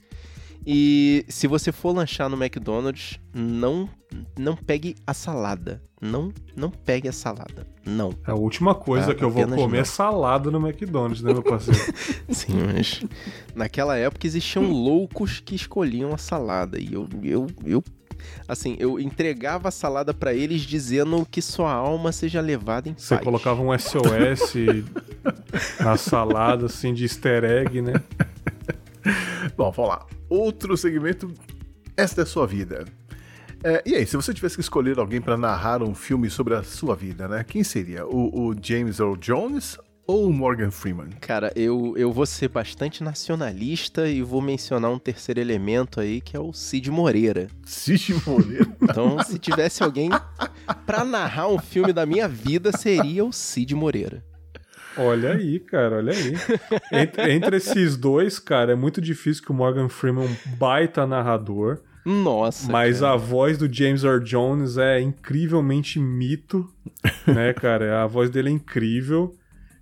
E 0.67 1.25
se 1.29 1.47
você 1.47 1.71
for 1.71 1.95
lanchar 1.95 2.29
no 2.29 2.43
McDonald's, 2.43 3.19
não 3.35 3.89
não 4.39 4.57
pegue 4.57 4.95
a 5.07 5.13
salada. 5.13 5.83
Não 6.01 6.33
não 6.57 6.71
pegue 6.71 7.09
a 7.09 7.13
salada. 7.13 7.67
Não. 7.85 8.15
A 8.25 8.35
última 8.35 8.75
coisa 8.75 9.13
Ah, 9.13 9.15
que 9.15 9.23
eu 9.23 9.31
vou 9.31 9.43
apenas 9.43 9.61
comer 9.61 9.77
não. 9.77 9.83
é 9.83 9.85
salada 9.85 10.51
no 10.51 10.59
McDonald's, 10.67 11.23
né, 11.23 11.33
meu 11.33 11.43
parceiro? 11.43 11.81
Sim, 12.31 12.55
mas 12.75 13.03
naquela 13.55 13.97
época 13.97 14.27
existiam 14.27 14.65
loucos 14.71 15.41
que 15.41 15.55
escolhiam 15.55 16.13
a 16.15 16.19
salada 16.19 16.79
e 16.81 16.93
eu 16.95 17.07
eu, 17.23 17.47
eu 17.65 17.85
assim, 18.49 18.75
eu 18.79 18.99
entregava 18.99 19.69
a 19.69 19.71
salada 19.71 20.15
pra 20.15 20.33
eles 20.33 20.63
dizendo 20.63 21.27
que 21.31 21.43
sua 21.43 21.73
alma 21.73 22.11
seja 22.11 22.41
levada 22.41 22.89
em 22.89 22.95
Você 22.97 23.15
paz. 23.17 23.25
colocava 23.25 23.61
um 23.61 23.79
SOS 23.79 24.55
na 25.81 25.97
salada, 25.99 26.67
assim, 26.67 26.95
de 26.95 27.05
easter 27.05 27.45
egg, 27.45 27.83
né? 27.83 27.93
Bom, 29.57 29.71
vamos 29.71 29.91
lá. 29.91 30.07
Outro 30.29 30.77
segmento. 30.77 31.33
Esta 31.97 32.23
é 32.23 32.25
a 32.25 32.27
sua 32.27 32.47
vida. 32.47 32.85
É, 33.63 33.83
e 33.87 33.95
aí, 33.95 34.07
se 34.07 34.15
você 34.15 34.35
tivesse 34.35 34.57
que 34.57 34.61
escolher 34.61 34.99
alguém 34.99 35.21
para 35.21 35.37
narrar 35.39 35.83
um 35.83 35.95
filme 35.95 36.29
sobre 36.29 36.55
a 36.55 36.63
sua 36.63 36.95
vida, 36.95 37.27
né? 37.27 37.43
Quem 37.45 37.65
seria? 37.65 38.07
O, 38.07 38.49
o 38.51 38.55
James 38.61 38.99
Earl 38.99 39.17
Jones 39.17 39.79
ou 40.07 40.29
o 40.29 40.33
Morgan 40.33 40.71
Freeman? 40.71 41.09
Cara, 41.21 41.51
eu, 41.57 41.95
eu 41.97 42.13
vou 42.13 42.27
ser 42.27 42.49
bastante 42.49 43.03
nacionalista 43.03 44.07
e 44.07 44.21
vou 44.21 44.43
mencionar 44.43 44.91
um 44.91 44.99
terceiro 44.99 45.41
elemento 45.41 45.99
aí, 45.99 46.21
que 46.21 46.37
é 46.37 46.41
o 46.41 46.53
Cid 46.53 46.91
Moreira. 46.91 47.49
Cid 47.65 48.15
Moreira. 48.27 48.67
Então, 48.85 49.19
se 49.25 49.39
tivesse 49.39 49.83
alguém 49.83 50.11
pra 50.85 51.05
narrar 51.05 51.49
um 51.49 51.59
filme 51.59 51.93
da 51.93 52.05
minha 52.05 52.29
vida, 52.29 52.71
seria 52.71 53.25
o 53.25 53.33
Cid 53.33 53.75
Moreira. 53.75 54.23
Olha 54.97 55.33
aí, 55.33 55.59
cara, 55.61 55.97
olha 55.97 56.13
aí. 56.13 56.35
Entre, 56.93 57.33
entre, 57.33 57.57
esses 57.57 57.97
dois, 57.97 58.39
cara, 58.39 58.73
é 58.73 58.77
muito 58.77 59.01
difícil 59.01 59.45
que 59.45 59.51
o 59.51 59.55
Morgan 59.55 59.89
Freeman 59.89 60.25
é 60.25 60.29
um 60.29 60.57
baita 60.57 61.07
narrador. 61.07 61.81
Nossa. 62.05 62.71
Mas 62.71 63.01
cara. 63.01 63.15
a 63.15 63.17
voz 63.17 63.57
do 63.57 63.73
James 63.73 64.05
Earl 64.05 64.21
Jones 64.21 64.77
é 64.77 65.01
incrivelmente 65.01 65.99
mito, 65.99 66.71
né, 67.27 67.53
cara? 67.55 68.03
A 68.03 68.07
voz 68.07 68.31
dele 68.31 68.51
é 68.51 68.53
incrível. 68.53 69.35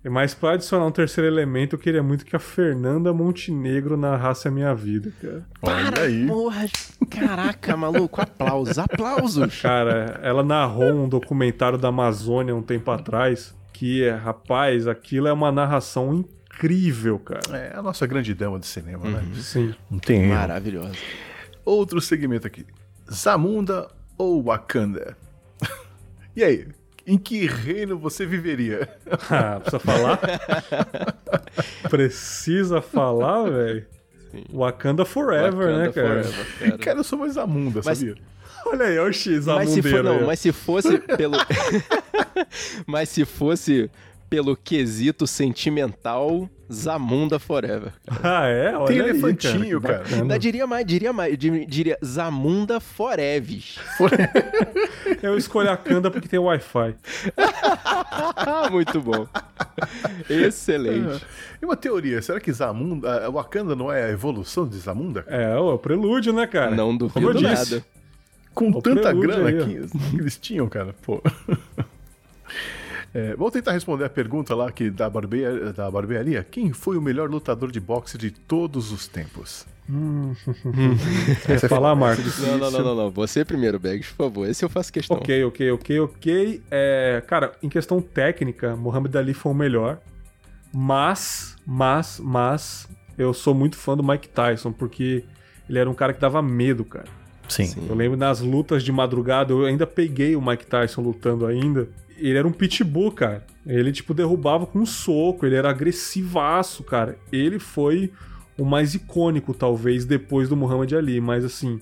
Mas 0.09 0.33
para 0.33 0.55
adicionar 0.55 0.85
um 0.85 0.91
terceiro 0.91 1.29
elemento, 1.29 1.75
eu 1.75 1.79
queria 1.79 2.03
muito 2.03 2.25
que 2.25 2.35
a 2.35 2.39
Fernanda 2.39 3.13
Montenegro 3.13 3.95
narrasse 3.95 4.47
a 4.47 4.51
minha 4.51 4.73
vida, 4.75 5.13
cara. 5.21 5.45
Para, 5.61 5.73
Olha 5.73 6.01
aí. 6.01 6.27
Porra. 6.27 6.65
Caraca, 7.09 7.77
maluco, 7.77 8.21
aplausos, 8.21 8.77
aplausos. 8.77 9.61
Cara, 9.61 10.19
ela 10.21 10.43
narrou 10.43 10.91
um 10.91 11.07
documentário 11.07 11.77
da 11.77 11.87
Amazônia 11.87 12.53
um 12.53 12.61
tempo 12.61 12.91
atrás, 12.91 13.55
que, 13.73 14.07
rapaz, 14.09 14.87
aquilo 14.87 15.27
é 15.27 15.33
uma 15.33 15.51
narração 15.51 16.13
incrível, 16.13 17.19
cara. 17.19 17.57
É 17.57 17.75
a 17.75 17.81
nossa 17.81 18.05
grande 18.05 18.33
dama 18.33 18.59
de 18.59 18.67
cinema, 18.67 19.09
né? 19.09 19.19
uhum. 19.19 19.29
né? 19.29 19.41
Sim. 19.41 19.75
Não 19.89 19.99
tem 19.99 20.27
Maravilhoso. 20.27 20.93
Outro 21.65 21.99
segmento 21.99 22.45
aqui. 22.45 22.65
Zamunda 23.11 23.89
ou 24.17 24.43
Wakanda? 24.43 25.17
e 26.35 26.43
aí? 26.43 26.67
Em 27.05 27.17
que 27.17 27.45
reino 27.45 27.97
você 27.97 28.25
viveria? 28.25 28.87
Ah, 29.29 29.59
precisa 29.59 29.79
falar? 29.79 30.19
precisa 31.89 32.81
falar, 32.81 33.49
velho? 33.49 33.85
Wakanda 34.51 35.05
Forever, 35.05 35.51
Wakanda 35.51 35.77
né, 35.77 35.91
cara? 35.91 36.23
Forever, 36.23 36.59
cara? 36.59 36.77
cara? 36.77 36.99
eu 36.99 37.03
sou 37.03 37.19
mais 37.19 37.33
Zamunda, 37.33 37.81
Mas... 37.83 37.97
sabia? 37.97 38.15
Olha 38.65 38.85
aí, 38.85 38.97
olha 38.97 39.09
o 39.09 39.13
X, 39.13 39.45
mas 39.45 39.69
se 39.69 39.81
for, 39.81 40.03
não, 40.03 40.25
mas 40.25 40.39
se 40.39 40.51
fosse 40.51 40.97
pelo 40.97 41.37
Mas 42.87 43.09
se 43.09 43.25
fosse 43.25 43.89
pelo 44.29 44.57
quesito 44.57 45.27
sentimental, 45.27 46.49
Zamunda 46.71 47.37
Forever. 47.37 47.93
Cara. 48.07 48.39
Ah, 48.41 48.47
é? 48.47 48.75
Olha 48.75 48.87
Tem 48.87 48.99
aí, 48.99 49.09
elefantinho, 49.09 49.79
cara. 49.79 49.99
cara. 49.99 50.21
Ainda 50.21 50.39
diria 50.39 50.65
mais, 50.65 50.85
diria 50.85 51.13
mais, 51.13 51.37
diria 51.37 51.97
Zamunda 52.03 52.79
Foreves. 52.79 53.77
Eu 55.21 55.37
escolho 55.37 55.69
a 55.69 55.77
Kanda 55.77 56.09
porque 56.09 56.27
tem 56.27 56.39
Wi-Fi. 56.39 56.95
Muito 58.71 58.99
bom. 59.01 59.27
Excelente. 60.27 61.23
E 61.61 61.65
uma 61.65 61.77
teoria, 61.77 62.19
será 62.21 62.39
que 62.39 62.51
Zamunda, 62.51 63.29
Wakanda 63.29 63.75
não 63.75 63.91
é 63.91 64.05
a 64.05 64.09
evolução 64.09 64.67
de 64.67 64.77
Zamunda? 64.79 65.23
É, 65.27 65.55
o 65.55 65.77
prelúdio, 65.77 66.33
né, 66.33 66.47
cara? 66.47 66.71
Não 66.71 66.97
duvido 66.97 67.13
Como 67.13 67.29
eu 67.29 67.33
disse. 67.35 67.83
Com 68.53 68.69
o 68.69 68.81
tanta 68.81 69.11
grana 69.13 69.51
que, 69.65 69.87
que 70.09 70.17
eles 70.17 70.37
tinham, 70.37 70.67
cara, 70.69 70.93
pô. 71.01 71.21
É, 73.13 73.35
vou 73.35 73.51
tentar 73.51 73.73
responder 73.73 74.05
a 74.05 74.09
pergunta 74.09 74.55
lá 74.55 74.71
que 74.71 74.89
da, 74.89 75.07
barbearia, 75.07 75.71
da 75.71 75.91
barbearia. 75.91 76.43
Quem 76.49 76.73
foi 76.73 76.97
o 76.97 77.01
melhor 77.01 77.29
lutador 77.29 77.71
de 77.71 77.79
boxe 77.79 78.17
de 78.17 78.31
todos 78.31 78.91
os 78.91 79.07
tempos? 79.07 79.67
Hum. 79.87 80.33
Quer 81.45 81.59
falar, 81.69 81.93
Marcos? 81.93 82.39
Não, 82.39 82.57
não, 82.57 82.71
não, 82.71 82.83
não, 82.83 82.95
não. 82.95 83.11
Você 83.11 83.45
primeiro, 83.45 83.79
Bags, 83.79 84.11
por 84.13 84.25
favor. 84.25 84.49
Esse 84.49 84.65
eu 84.65 84.69
faço 84.69 84.91
questão. 84.91 85.17
Ok, 85.17 85.43
ok, 85.43 85.71
ok, 85.71 85.99
ok. 85.99 86.61
É, 86.71 87.21
cara, 87.27 87.51
em 87.61 87.69
questão 87.69 88.01
técnica, 88.01 88.75
Muhammad 88.75 89.15
Ali 89.15 89.35
foi 89.35 89.51
o 89.51 89.55
melhor. 89.55 89.99
Mas, 90.73 91.55
mas, 91.67 92.19
mas, 92.19 92.89
eu 93.15 93.31
sou 93.31 93.53
muito 93.53 93.77
fã 93.77 93.95
do 93.95 94.01
Mike 94.01 94.29
Tyson, 94.29 94.71
porque 94.71 95.23
ele 95.69 95.77
era 95.77 95.87
um 95.87 95.93
cara 95.93 96.13
que 96.13 96.19
dava 96.19 96.41
medo, 96.41 96.83
cara. 96.83 97.22
Sim. 97.47 97.65
Sim. 97.65 97.85
Eu 97.87 97.95
lembro 97.95 98.17
nas 98.17 98.39
lutas 98.39 98.83
de 98.83 98.91
madrugada, 98.91 99.51
eu 99.51 99.65
ainda 99.65 99.85
peguei 99.85 100.35
o 100.35 100.41
Mike 100.41 100.65
Tyson 100.65 101.01
lutando 101.01 101.45
ainda 101.45 101.87
ele 102.17 102.37
era 102.37 102.47
um 102.47 102.51
pitbull, 102.51 103.11
cara. 103.11 103.45
Ele, 103.65 103.91
tipo, 103.91 104.13
derrubava 104.13 104.65
com 104.65 104.79
um 104.79 104.85
soco, 104.85 105.45
ele 105.45 105.55
era 105.55 105.69
agressivaço, 105.69 106.83
cara. 106.83 107.17
Ele 107.31 107.59
foi 107.59 108.11
o 108.57 108.63
mais 108.63 108.93
icônico, 108.93 109.53
talvez, 109.53 110.05
depois 110.05 110.47
do 110.47 110.55
Muhammad 110.55 110.93
Ali, 110.93 111.19
mas 111.19 111.43
assim, 111.43 111.79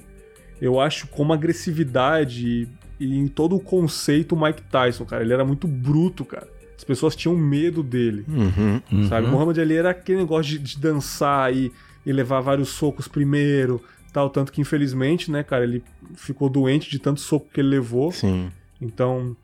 eu 0.60 0.80
acho 0.80 1.08
como 1.08 1.34
agressividade 1.34 2.48
e, 2.48 2.68
e 3.00 3.18
em 3.18 3.28
todo 3.28 3.56
o 3.56 3.60
conceito 3.60 4.36
o 4.36 4.42
Mike 4.42 4.64
Tyson, 4.64 5.06
cara, 5.06 5.22
ele 5.24 5.34
era 5.34 5.44
muito 5.44 5.68
bruto, 5.68 6.24
cara. 6.24 6.48
As 6.78 6.84
pessoas 6.84 7.16
tinham 7.16 7.36
medo 7.36 7.84
dele, 7.84 8.26
uhum, 8.28 8.82
uhum. 8.92 9.08
sabe? 9.08 9.28
O 9.28 9.30
Muhammad 9.30 9.58
Ali 9.60 9.76
era 9.76 9.92
aquele 9.92 10.20
negócio 10.20 10.58
de, 10.58 10.60
de 10.60 10.80
dançar 10.80 11.54
e, 11.54 11.72
e 12.04 12.12
levar 12.12 12.42
vários 12.42 12.70
socos 12.70 13.08
primeiro, 13.08 13.84
tal, 14.12 14.30
tanto 14.30 14.52
que 14.52 14.62
infelizmente, 14.62 15.32
né, 15.32 15.44
cara, 15.44 15.64
ele 15.64 15.84
ficou 16.16 16.50
doente 16.50 16.90
de 16.90 17.00
tanto 17.00 17.20
soco 17.20 17.50
que 17.52 17.60
ele 17.60 17.70
levou. 17.70 18.12
Sim. 18.12 18.52
Então, 18.80 19.36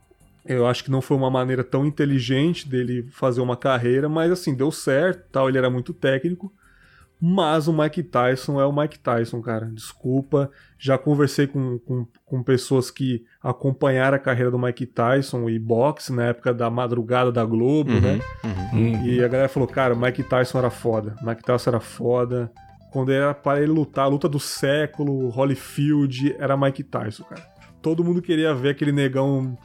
eu 0.46 0.66
acho 0.66 0.84
que 0.84 0.92
não 0.92 1.02
foi 1.02 1.18
uma 1.18 1.30
maneira 1.30 1.64
tão 1.64 1.86
inteligente 1.86 2.68
dele 2.68 3.08
fazer 3.12 3.42
uma 3.42 3.58
carreira, 3.58 4.08
mas 4.08 4.32
assim, 4.32 4.56
deu 4.56 4.72
certo, 4.72 5.26
tal, 5.32 5.50
ele 5.50 5.58
era 5.58 5.70
muito 5.70 5.94
técnico. 5.94 6.52
Mas 7.20 7.68
o 7.68 7.74
Mike 7.74 8.04
Tyson 8.04 8.62
é 8.62 8.66
o 8.66 8.72
Mike 8.72 9.00
Tyson, 9.00 9.42
cara. 9.42 9.66
Desculpa. 9.74 10.52
Já 10.78 11.00
conversei 11.00 11.48
com, 11.48 11.80
com, 11.80 12.06
com, 12.24 12.44
pessoas 12.44 12.92
que 12.92 13.26
acompanharam 13.42 14.16
a 14.16 14.20
carreira 14.20 14.52
do 14.52 14.60
Mike 14.60 14.86
Tyson 14.86 15.50
e 15.50 15.58
boxe 15.58 16.14
na 16.14 16.26
época 16.26 16.54
da 16.54 16.70
madrugada 16.70 17.32
da 17.32 17.44
Globo, 17.44 17.92
uhum, 17.92 18.00
né? 18.00 18.20
Uhum. 18.44 19.04
E 19.04 19.24
a 19.24 19.28
galera 19.28 19.50
falou, 19.50 19.68
cara, 19.68 19.96
o 19.96 20.00
Mike 20.00 20.22
Tyson 20.22 20.60
era 20.60 20.70
foda. 20.70 21.16
O 21.20 21.26
Mike 21.26 21.44
Tyson 21.44 21.72
era 21.72 21.80
foda. 21.80 22.52
Quando 22.92 23.12
era 23.12 23.34
para 23.34 23.62
ele 23.62 23.72
lutar, 23.72 24.06
a 24.06 24.08
luta 24.08 24.30
do 24.30 24.40
século, 24.40 25.30
Holyfield, 25.30 26.36
era 26.40 26.58
Mike 26.58 26.84
Tyson, 26.84 27.24
cara. 27.24 27.42
Todo 27.82 28.04
mundo 28.04 28.22
queria 28.22 28.54
ver 28.54 28.70
aquele 28.70 28.92
negão 28.92 29.58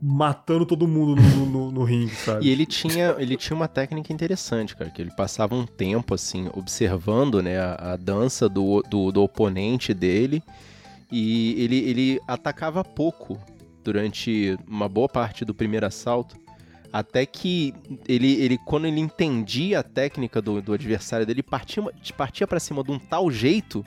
matando 0.00 0.64
todo 0.64 0.86
mundo 0.86 1.20
no, 1.20 1.46
no, 1.46 1.70
no, 1.72 1.84
ringue, 1.84 2.14
sabe? 2.14 2.46
E 2.46 2.50
ele 2.50 2.64
tinha, 2.64 3.16
ele 3.18 3.36
tinha 3.36 3.56
uma 3.56 3.68
técnica 3.68 4.12
interessante, 4.12 4.76
cara, 4.76 4.90
que 4.90 5.02
ele 5.02 5.10
passava 5.10 5.54
um 5.54 5.66
tempo, 5.66 6.14
assim, 6.14 6.48
observando, 6.54 7.42
né, 7.42 7.58
a, 7.58 7.92
a 7.92 7.96
dança 7.96 8.48
do, 8.48 8.82
do, 8.88 9.10
do, 9.10 9.22
oponente 9.22 9.92
dele 9.92 10.42
e 11.10 11.62
ele, 11.62 11.78
ele 11.78 12.20
atacava 12.28 12.84
pouco 12.84 13.38
durante 13.82 14.56
uma 14.66 14.88
boa 14.88 15.08
parte 15.08 15.44
do 15.44 15.54
primeiro 15.54 15.86
assalto, 15.86 16.36
até 16.92 17.26
que 17.26 17.74
ele, 18.06 18.32
ele 18.40 18.58
quando 18.58 18.86
ele 18.86 19.00
entendia 19.00 19.80
a 19.80 19.82
técnica 19.82 20.40
do, 20.40 20.60
do 20.62 20.72
adversário 20.72 21.26
dele, 21.26 21.42
partia, 21.42 21.82
partia 22.16 22.46
para 22.46 22.60
cima 22.60 22.82
de 22.82 22.90
um 22.90 22.98
tal 22.98 23.30
jeito 23.30 23.84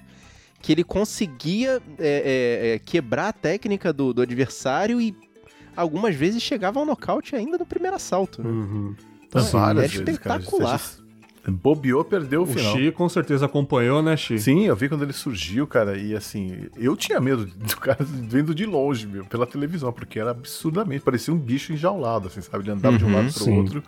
que 0.62 0.72
ele 0.72 0.84
conseguia 0.84 1.82
é, 1.98 2.70
é, 2.70 2.76
é, 2.76 2.80
quebrar 2.80 3.30
a 3.30 3.34
técnica 3.34 3.92
do, 3.92 4.14
do 4.14 4.22
adversário 4.22 5.02
e 5.02 5.16
algumas 5.76 6.16
vezes 6.16 6.42
chegava 6.44 6.80
ao 6.80 6.86
nocaute 6.86 7.36
ainda 7.36 7.58
no 7.58 7.66
primeiro 7.66 7.96
assalto. 7.96 8.44
Né? 8.44 8.50
Uhum. 8.50 8.96
Então, 9.28 9.42
assim, 9.42 9.80
é 9.80 9.86
espetacular. 9.86 10.78
Vezes, 10.78 11.01
Bobeou, 11.48 12.04
perdeu 12.04 12.42
o, 12.42 12.44
o 12.44 12.48
final. 12.48 12.76
O 12.76 12.78
Xi 12.78 12.92
com 12.92 13.10
certeza 13.10 13.46
acompanhou, 13.46 14.02
né, 14.02 14.16
Xi? 14.16 14.38
Sim, 14.38 14.66
eu 14.66 14.76
vi 14.76 14.88
quando 14.88 15.04
ele 15.04 15.14
surgiu, 15.14 15.66
cara, 15.66 15.98
e 15.98 16.16
assim, 16.16 16.68
eu 16.78 16.96
tinha 16.96 17.20
medo 17.20 17.46
do 17.46 17.78
cara 17.78 18.04
vendo 18.04 18.54
de 18.54 18.66
longe, 18.66 19.08
meu, 19.08 19.26
pela 19.26 19.48
televisão, 19.48 19.92
porque 19.92 20.20
era 20.20 20.32
absurdamente, 20.32 21.04
parecia 21.04 21.34
um 21.34 21.38
bicho 21.38 21.74
enjaulado, 21.74 22.28
assim, 22.28 22.42
sabe? 22.42 22.64
Ele 22.64 22.72
andava 22.72 22.94
uhum, 22.94 22.98
de 22.98 23.06
um 23.06 23.08
uhum, 23.08 23.16
lado 23.16 23.34
pro 23.34 23.44
sim. 23.44 23.58
outro. 23.58 23.84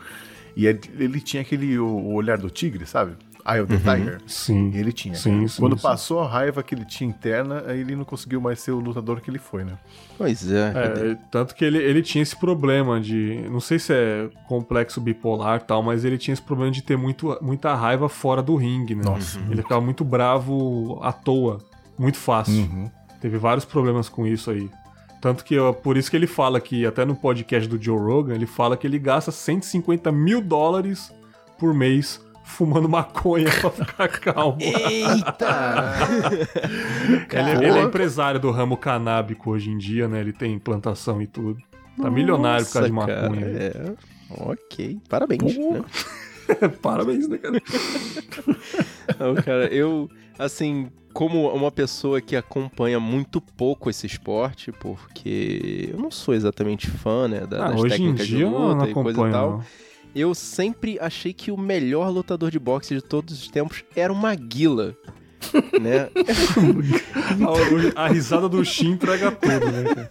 E 0.55 0.65
ele, 0.65 0.79
ele 0.97 1.21
tinha 1.21 1.41
aquele 1.41 1.77
o, 1.77 1.85
o 1.85 2.13
olhar 2.13 2.37
do 2.37 2.49
tigre, 2.49 2.85
sabe? 2.85 3.13
Eye 3.45 3.61
of 3.61 3.67
the 3.67 3.75
uhum, 3.75 3.97
Tiger. 3.97 4.21
Sim. 4.25 4.71
Ele 4.73 4.91
tinha. 4.93 5.15
Sim, 5.15 5.47
sim, 5.47 5.59
Quando 5.59 5.75
sim. 5.75 5.81
passou 5.81 6.21
a 6.21 6.27
raiva 6.27 6.63
que 6.63 6.73
ele 6.73 6.85
tinha 6.85 7.09
interna, 7.09 7.63
aí 7.67 7.81
ele 7.81 7.95
não 7.95 8.05
conseguiu 8.05 8.39
mais 8.39 8.59
ser 8.59 8.71
o 8.71 8.79
lutador 8.79 9.19
que 9.19 9.29
ele 9.29 9.37
foi, 9.37 9.63
né? 9.65 9.77
Pois 10.17 10.49
é. 10.49 10.73
é 10.75 11.17
tanto 11.29 11.53
que 11.53 11.65
ele, 11.65 11.77
ele 11.77 12.01
tinha 12.01 12.21
esse 12.21 12.35
problema 12.35 13.01
de. 13.01 13.45
Não 13.49 13.59
sei 13.59 13.79
se 13.79 13.93
é 13.93 14.29
complexo 14.47 15.01
bipolar 15.01 15.61
tal, 15.61 15.83
mas 15.83 16.05
ele 16.05 16.17
tinha 16.17 16.33
esse 16.33 16.41
problema 16.41 16.71
de 16.71 16.81
ter 16.81 16.97
muito, 16.97 17.37
muita 17.41 17.75
raiva 17.75 18.07
fora 18.07 18.41
do 18.41 18.55
ringue, 18.55 18.95
né? 18.95 19.03
Nossa. 19.03 19.39
Ele 19.49 19.61
ficava 19.61 19.81
muito 19.81 20.05
bravo 20.05 20.99
à 21.01 21.11
toa. 21.11 21.59
Muito 21.97 22.17
fácil. 22.17 22.55
Uhum. 22.55 22.89
Teve 23.19 23.37
vários 23.37 23.65
problemas 23.65 24.09
com 24.09 24.25
isso 24.25 24.51
aí. 24.51 24.69
Tanto 25.21 25.45
que 25.45 25.55
por 25.81 25.95
isso 25.95 26.09
que 26.09 26.17
ele 26.17 26.27
fala 26.27 26.59
que, 26.59 26.85
até 26.85 27.05
no 27.05 27.15
podcast 27.15 27.69
do 27.69 27.81
Joe 27.81 27.97
Rogan, 27.97 28.33
ele 28.35 28.45
fala 28.45 28.75
que 28.75 28.85
ele 28.85 28.99
gasta 28.99 29.31
150 29.31 30.11
mil 30.11 30.41
dólares 30.41 31.13
por 31.57 31.73
mês 31.73 32.19
fumando 32.43 32.87
maconha 32.89 33.49
pra 33.59 33.69
ficar 33.71 34.07
calmo. 34.09 34.57
Eita! 34.59 35.93
ele, 37.31 37.65
ele, 37.65 37.79
é 37.79 37.81
empresário 37.81 38.39
do 38.39 38.51
ramo 38.51 38.77
canábico 38.77 39.51
hoje 39.51 39.71
em 39.71 39.77
dia, 39.77 40.07
né? 40.07 40.19
Ele 40.19 40.33
tem 40.33 40.59
plantação 40.59 41.21
e 41.21 41.27
tudo. 41.27 41.57
Tá 41.99 42.09
milionário 42.09 42.65
por 42.65 42.73
causa 42.73 42.87
de 42.87 42.93
maconha. 42.93 43.45
é. 43.45 43.93
Ok, 44.29 44.99
parabéns. 45.07 45.57
Né? 45.57 45.83
parabéns, 46.81 47.27
né, 47.27 47.37
cara? 47.37 47.61
Não, 49.19 49.35
cara, 49.35 49.65
eu, 49.67 50.09
assim, 50.37 50.89
como 51.13 51.47
uma 51.49 51.71
pessoa 51.71 52.19
que 52.19 52.35
acompanha 52.35 52.99
muito 52.99 53.39
pouco 53.39 53.89
esse 53.89 54.07
esporte, 54.07 54.71
porque 54.71 55.89
eu 55.93 55.99
não 55.99 56.09
sou 56.09 56.33
exatamente 56.33 56.89
fã, 56.89 57.27
né, 57.27 57.45
da, 57.45 57.65
ah, 57.65 57.69
das 57.69 57.81
hoje 57.81 57.89
técnicas 57.89 58.25
em 58.25 58.29
dia 58.29 58.37
de 58.37 58.45
luta 58.45 58.85
eu 58.85 58.89
e 58.89 58.93
coisa 58.93 59.27
e 59.27 59.31
tal. 59.31 59.51
Não 59.51 59.63
eu 60.15 60.33
sempre 60.35 60.97
achei 60.99 61.33
que 61.33 61.51
o 61.51 61.57
melhor 61.57 62.09
lutador 62.09 62.51
de 62.51 62.59
boxe 62.59 62.95
de 62.95 63.01
todos 63.01 63.41
os 63.41 63.47
tempos 63.47 63.83
era 63.95 64.11
o 64.11 64.15
Maguila. 64.15 64.95
né? 65.81 66.09
a, 67.95 68.03
a, 68.03 68.07
risada 68.07 68.47
do 68.47 68.63
Shin 68.63 68.91
entrega 68.91 69.31
tudo, 69.31 69.71
né? 69.71 70.07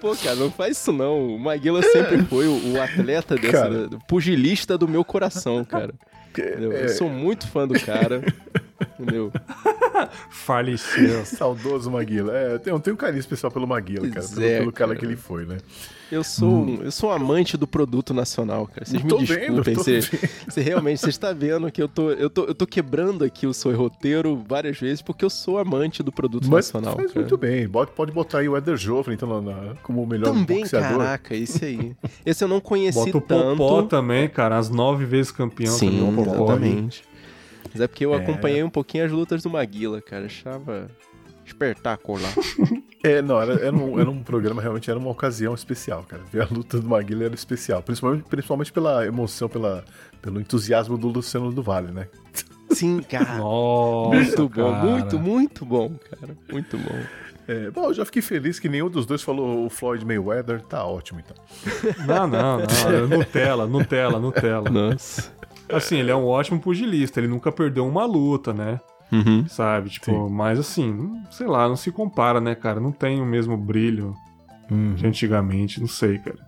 Pô, 0.00 0.16
cara, 0.16 0.34
não 0.34 0.50
faz 0.50 0.76
isso 0.76 0.92
não. 0.92 1.34
O 1.34 1.38
Maguila 1.38 1.82
sempre 1.82 2.22
foi 2.24 2.46
o, 2.46 2.72
o 2.72 2.82
atleta 2.82 3.36
dessa, 3.36 3.52
cara. 3.52 3.88
pugilista 4.08 4.76
do 4.76 4.88
meu 4.88 5.04
coração, 5.04 5.64
cara. 5.64 5.94
Eu 6.36 6.88
sou 6.90 7.08
muito 7.08 7.46
fã 7.46 7.66
do 7.66 7.78
cara. 7.78 8.22
Entendeu? 9.02 9.32
Faleceu. 10.30 11.24
Saudoso 11.24 11.90
Maguila. 11.90 12.36
É, 12.36 12.54
eu 12.54 12.58
tenho, 12.58 12.76
eu 12.76 12.80
tenho 12.80 12.94
um 12.94 12.96
carinho 12.96 13.20
especial 13.20 13.50
pelo 13.50 13.66
Maguila, 13.66 14.08
cara. 14.08 14.26
Pelo, 14.26 14.42
é, 14.42 14.58
pelo 14.58 14.72
cara, 14.72 14.88
cara, 14.88 14.98
que 14.98 15.04
ele 15.04 15.16
foi, 15.16 15.44
né? 15.44 15.58
Eu 16.10 16.22
sou, 16.22 16.66
hum. 16.66 16.78
eu 16.82 16.92
sou 16.92 17.08
um 17.08 17.12
amante 17.14 17.56
do 17.56 17.66
produto 17.66 18.12
nacional, 18.12 18.66
cara. 18.66 18.84
Vocês 18.84 19.02
me 19.02 19.16
desculpem. 19.16 19.74
Você, 19.74 20.00
você 20.46 20.60
realmente, 20.60 21.00
você 21.00 21.08
está 21.08 21.32
vendo 21.32 21.72
que 21.72 21.82
eu 21.82 21.88
tô, 21.88 22.10
eu, 22.10 22.28
tô, 22.28 22.44
eu 22.44 22.54
tô 22.54 22.66
quebrando 22.66 23.24
aqui 23.24 23.46
o 23.46 23.54
seu 23.54 23.74
roteiro 23.74 24.44
várias 24.46 24.78
vezes 24.78 25.00
porque 25.00 25.24
eu 25.24 25.30
sou 25.30 25.58
amante 25.58 26.02
do 26.02 26.12
produto 26.12 26.42
Mas 26.50 26.66
nacional. 26.66 26.96
Faz 26.96 27.08
cara. 27.08 27.20
muito 27.20 27.38
bem. 27.38 27.66
Pode, 27.66 27.92
pode 27.92 28.12
botar 28.12 28.40
aí 28.40 28.48
o 28.48 28.54
Eder 28.54 28.76
Joffre, 28.76 29.14
então, 29.14 29.40
na, 29.40 29.74
como 29.82 30.02
o 30.02 30.06
melhor 30.06 30.34
Também, 30.34 30.60
boxeador. 30.60 30.98
caraca, 30.98 31.34
esse 31.34 31.64
aí. 31.64 31.96
Esse 32.26 32.44
eu 32.44 32.48
não 32.48 32.60
conheci 32.60 33.10
Bota 33.10 33.20
tanto. 33.28 33.54
o 33.54 33.56
Popó 33.56 33.82
também, 33.82 34.28
cara. 34.28 34.58
As 34.58 34.68
nove 34.68 35.06
vezes 35.06 35.32
campeão. 35.32 35.72
Sim, 35.72 35.98
também, 35.98 36.34
exatamente. 36.34 37.11
Mas 37.72 37.80
é 37.80 37.86
porque 37.86 38.04
eu 38.04 38.14
é. 38.14 38.18
acompanhei 38.18 38.62
um 38.62 38.70
pouquinho 38.70 39.04
as 39.04 39.12
lutas 39.12 39.42
do 39.42 39.50
Maguila, 39.50 40.00
cara. 40.00 40.26
Achava 40.26 40.90
espetáculo 41.44 42.20
lá. 42.20 42.28
É, 43.04 43.20
não, 43.20 43.42
era, 43.42 43.54
era, 43.54 43.74
um, 43.74 43.98
era 43.98 44.08
um 44.08 44.22
programa, 44.22 44.62
realmente 44.62 44.88
era 44.88 44.96
uma 44.96 45.10
ocasião 45.10 45.52
especial, 45.54 46.04
cara. 46.04 46.22
Ver 46.32 46.42
a 46.42 46.48
luta 46.48 46.78
do 46.78 46.88
Maguila 46.88 47.24
era 47.24 47.34
especial. 47.34 47.82
Principalmente, 47.82 48.22
principalmente 48.28 48.72
pela 48.72 49.04
emoção, 49.04 49.48
pela, 49.48 49.84
pelo 50.20 50.40
entusiasmo 50.40 50.96
do 50.96 51.08
Luciano 51.08 51.50
do 51.50 51.64
Vale, 51.64 51.90
né? 51.90 52.06
Sim, 52.70 53.02
cara. 53.02 53.38
Nossa, 53.38 54.14
muito 54.14 54.48
bom, 54.48 54.70
cara. 54.72 54.84
muito, 54.84 55.18
muito 55.18 55.66
bom, 55.66 55.94
cara. 55.98 56.36
Muito 56.48 56.78
bom. 56.78 57.02
É, 57.48 57.70
bom, 57.70 57.86
eu 57.86 57.94
já 57.94 58.04
fiquei 58.04 58.22
feliz 58.22 58.60
que 58.60 58.68
nenhum 58.68 58.88
dos 58.88 59.04
dois 59.04 59.20
falou 59.20 59.66
o 59.66 59.68
Floyd 59.68 60.06
Mayweather. 60.06 60.60
Tá 60.62 60.84
ótimo, 60.86 61.20
então. 61.20 61.36
Não, 62.06 62.28
não, 62.28 62.58
não. 62.58 63.08
Nutella, 63.18 63.66
Nutella, 63.66 64.20
Nutella. 64.20 64.70
Nossa. 64.70 65.32
Assim, 65.76 65.98
ele 65.98 66.10
é 66.10 66.16
um 66.16 66.26
ótimo 66.26 66.60
pugilista. 66.60 67.20
Ele 67.20 67.28
nunca 67.28 67.50
perdeu 67.50 67.86
uma 67.86 68.04
luta, 68.04 68.52
né? 68.52 68.80
Uhum. 69.12 69.46
Sabe? 69.46 69.90
Tipo, 69.90 70.10
Sim. 70.10 70.32
mas 70.32 70.58
assim, 70.58 71.22
sei 71.30 71.46
lá, 71.46 71.68
não 71.68 71.76
se 71.76 71.92
compara, 71.92 72.40
né, 72.40 72.54
cara? 72.54 72.80
Não 72.80 72.90
tem 72.90 73.20
o 73.20 73.26
mesmo 73.26 73.56
brilho 73.56 74.16
uhum. 74.70 74.94
de 74.94 75.06
antigamente, 75.06 75.80
não 75.80 75.86
sei, 75.86 76.18
cara. 76.18 76.38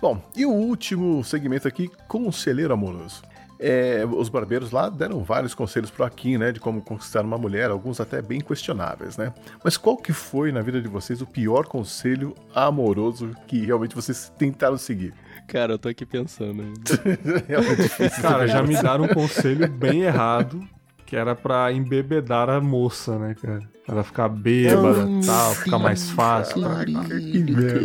Bom, 0.00 0.22
e 0.36 0.46
o 0.46 0.50
último 0.50 1.24
segmento 1.24 1.66
aqui, 1.66 1.90
conselheiro 2.06 2.72
amoroso. 2.72 3.22
É, 3.60 4.06
os 4.08 4.28
barbeiros 4.28 4.70
lá 4.70 4.88
deram 4.88 5.24
vários 5.24 5.52
conselhos 5.52 5.90
pro 5.90 6.04
Akin, 6.04 6.38
né, 6.38 6.52
de 6.52 6.60
como 6.60 6.80
conquistar 6.80 7.24
uma 7.24 7.36
mulher, 7.36 7.70
alguns 7.70 8.00
até 8.00 8.22
bem 8.22 8.40
questionáveis, 8.40 9.16
né? 9.16 9.34
Mas 9.64 9.76
qual 9.76 9.96
que 9.96 10.12
foi 10.12 10.52
na 10.52 10.60
vida 10.60 10.80
de 10.80 10.86
vocês 10.86 11.20
o 11.20 11.26
pior 11.26 11.66
conselho 11.66 12.36
amoroso 12.54 13.34
que 13.48 13.66
realmente 13.66 13.96
vocês 13.96 14.32
tentaram 14.38 14.78
seguir? 14.78 15.12
Cara, 15.48 15.72
eu 15.72 15.78
tô 15.78 15.88
aqui 15.88 16.04
pensando. 16.06 16.62
é 17.48 18.20
Cara, 18.20 18.46
já 18.46 18.62
me 18.62 18.74
deram 18.74 19.04
um 19.04 19.08
conselho 19.08 19.66
bem 19.66 20.02
errado 20.02 20.62
que 21.06 21.16
era 21.16 21.34
pra 21.34 21.72
embebedar 21.72 22.50
a 22.50 22.60
moça, 22.60 23.18
né, 23.18 23.34
cara? 23.40 23.62
Ela 23.88 24.04
ficar 24.04 24.28
bêbada 24.28 25.10
e 25.10 25.24
tal, 25.24 25.54
ficar 25.54 25.78
mais 25.78 26.10
fácil. 26.10 26.62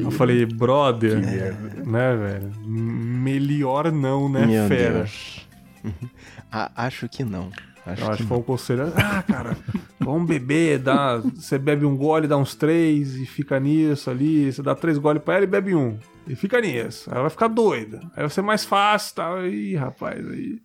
Eu 0.03 0.11
falei, 0.11 0.45
brother, 0.45 1.21
né, 1.87 2.15
velho? 2.17 2.51
Melhor 2.67 3.93
não, 3.93 4.27
né, 4.27 4.45
Meu 4.45 4.67
fera? 4.67 4.93
Deus. 4.95 5.47
Acho 6.51 7.07
que 7.07 7.23
não. 7.23 7.49
Acho 7.85 8.01
eu 8.01 8.07
acho 8.09 8.17
que 8.17 8.27
foi 8.27 8.37
um 8.37 8.43
conselho. 8.43 8.93
Ah, 8.95 9.21
cara, 9.23 9.57
vamos 9.99 10.27
beber, 10.27 10.79
dá, 10.79 11.17
você 11.17 11.57
bebe 11.57 11.85
um 11.85 11.97
gole, 11.97 12.27
dá 12.27 12.37
uns 12.37 12.55
três 12.55 13.15
e 13.15 13.25
fica 13.25 13.59
nisso 13.59 14.09
ali. 14.09 14.51
Você 14.51 14.61
dá 14.61 14.73
três 14.73 14.97
goles 14.97 15.21
pra 15.21 15.35
ela 15.35 15.43
e 15.43 15.47
bebe 15.47 15.75
um. 15.75 15.97
E 16.27 16.35
fica 16.35 16.61
nisso. 16.61 17.09
Aí 17.09 17.15
ela 17.15 17.23
vai 17.23 17.29
ficar 17.29 17.47
doida. 17.47 17.99
Aí 18.15 18.21
vai 18.21 18.29
ser 18.29 18.41
mais 18.41 18.63
fácil 18.63 19.11
e 19.11 19.15
tal. 19.15 19.45
Ih, 19.45 19.75
rapaz, 19.75 20.25
aí. 20.25 20.61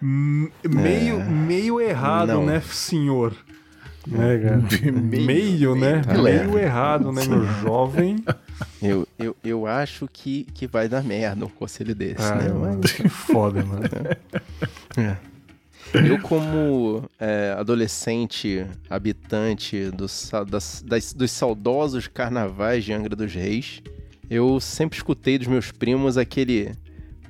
Meio, 0.00 1.20
é... 1.20 1.24
meio 1.24 1.80
errado, 1.80 2.28
Não. 2.28 2.46
né, 2.46 2.60
senhor? 2.60 3.34
É, 4.10 4.38
cara. 4.48 4.62
Meio, 4.82 5.26
meio, 5.26 5.74
né? 5.74 6.02
Meio 6.22 6.58
errado, 6.58 7.12
né, 7.12 7.22
meu 7.26 7.44
jovem? 7.44 8.24
Eu, 8.82 9.06
eu, 9.18 9.36
eu 9.44 9.66
acho 9.66 10.08
que, 10.10 10.44
que 10.54 10.66
vai 10.66 10.88
dar 10.88 11.04
merda 11.04 11.44
um 11.44 11.50
conselho 11.50 11.94
desse, 11.94 12.22
ah, 12.22 12.34
né? 12.36 12.48
Mas... 12.52 12.92
Que 12.92 13.08
foda, 13.08 13.62
mano. 13.62 13.82
É. 14.96 15.16
Eu, 15.94 16.20
como 16.20 17.08
é, 17.18 17.54
adolescente 17.58 18.66
habitante 18.90 19.90
dos, 19.90 20.30
das, 20.48 20.82
das, 20.86 21.12
dos 21.12 21.30
saudosos 21.30 22.06
carnavais 22.06 22.84
de 22.84 22.92
Angra 22.92 23.16
dos 23.16 23.32
Reis, 23.32 23.82
eu 24.28 24.60
sempre 24.60 24.98
escutei 24.98 25.38
dos 25.38 25.46
meus 25.46 25.72
primos 25.72 26.18
aquele 26.18 26.72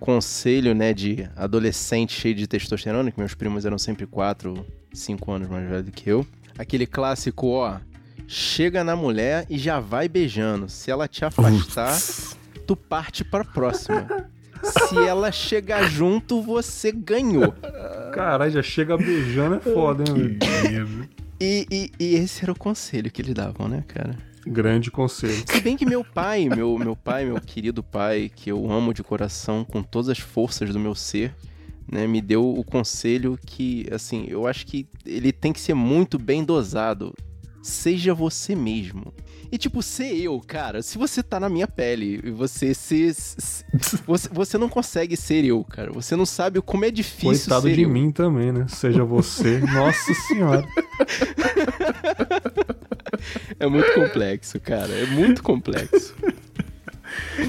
conselho, 0.01 0.75
né, 0.75 0.93
de 0.93 1.29
adolescente 1.37 2.13
cheio 2.13 2.35
de 2.35 2.47
testosterona, 2.47 3.11
que 3.11 3.19
meus 3.19 3.35
primos 3.35 3.65
eram 3.65 3.79
sempre 3.79 4.07
4, 4.07 4.67
5 4.93 5.33
anos 5.33 5.49
mais 5.49 5.69
velhos 5.69 5.85
do 5.85 5.93
que 5.93 6.11
eu. 6.11 6.27
Aquele 6.57 6.87
clássico, 6.87 7.49
ó, 7.49 7.79
chega 8.27 8.83
na 8.83 8.97
mulher 8.97 9.47
e 9.49 9.57
já 9.59 9.79
vai 9.79 10.09
beijando. 10.09 10.69
Se 10.69 10.91
ela 10.91 11.07
te 11.07 11.25
afastar, 11.25 11.97
tu 12.67 12.77
parte 12.77 13.25
pra 13.25 13.45
próxima. 13.45 14.07
Se 14.63 14.97
ela 14.97 15.31
chegar 15.31 15.89
junto, 15.89 16.43
você 16.43 16.91
ganhou. 16.91 17.55
Caralho, 18.09 18.51
já 18.51 18.63
chega 18.63 18.97
beijando 18.97 19.57
é 19.57 19.61
foda, 19.73 20.05
hein, 20.09 20.39
velho? 20.39 21.09
E, 21.41 21.67
e, 21.71 21.93
e 22.01 22.15
esse 22.17 22.43
era 22.43 22.53
o 22.53 22.59
conselho 22.59 23.11
que 23.11 23.23
eles 23.23 23.35
davam, 23.35 23.69
né, 23.69 23.85
cara? 23.87 24.17
Grande 24.47 24.91
conselho. 24.91 25.45
Se 25.47 25.61
bem 25.61 25.77
que 25.77 25.87
meu 25.87 26.03
pai, 26.03 26.49
meu, 26.49 26.79
meu 26.79 26.97
pai, 26.97 27.25
meu 27.25 27.41
querido 27.41 27.83
pai, 27.83 28.31
que 28.35 28.51
eu 28.51 28.71
amo 28.71 28.95
de 28.95 29.03
coração 29.03 29.65
com 29.65 29.83
todas 29.83 30.09
as 30.09 30.19
forças 30.19 30.71
do 30.71 30.81
meu 30.81 30.95
ser, 30.95 31.35
né, 31.91 32.07
me 32.07 32.21
deu 32.21 32.49
o 32.49 32.65
conselho 32.65 33.39
que, 33.45 33.87
assim, 33.93 34.27
eu 34.29 34.47
acho 34.47 34.67
que 34.67 34.89
ele 35.07 35.33
tem 35.33 35.53
que 35.53 35.61
ser 35.61 35.75
muito 35.75 36.19
bem 36.19 36.45
dosado. 36.45 37.15
Seja 37.63 38.15
você 38.15 38.55
mesmo. 38.55 39.13
E, 39.51 39.57
tipo, 39.57 39.83
ser 39.83 40.15
eu, 40.15 40.41
cara, 40.47 40.83
se 40.83 40.99
você 40.99 41.23
tá 41.23 41.41
na 41.41 41.49
minha 41.49 41.66
pele 41.66 42.20
e 42.23 42.31
você 42.31 42.75
se, 42.75 43.15
se. 43.15 43.65
você, 44.07 44.29
você 44.31 44.59
não 44.59 44.69
consegue 44.69 45.16
ser 45.16 45.45
eu, 45.45 45.65
cara. 45.65 45.91
Você 45.93 46.15
não 46.15 46.27
sabe 46.27 46.61
como 46.61 46.85
é 46.85 46.91
difícil 46.91 47.47
Coitado 47.49 47.69
ser 47.69 47.75
de 47.75 47.83
eu. 47.83 47.89
mim 47.89 48.11
também, 48.12 48.53
né? 48.53 48.66
Seja 48.69 49.05
você. 49.05 49.59
Nossa 49.73 50.15
Senhora. 50.15 50.66
É 53.59 53.66
muito 53.66 53.93
complexo, 53.95 54.61
cara. 54.61 54.93
É 54.93 55.07
muito 55.07 55.43
complexo. 55.43 56.15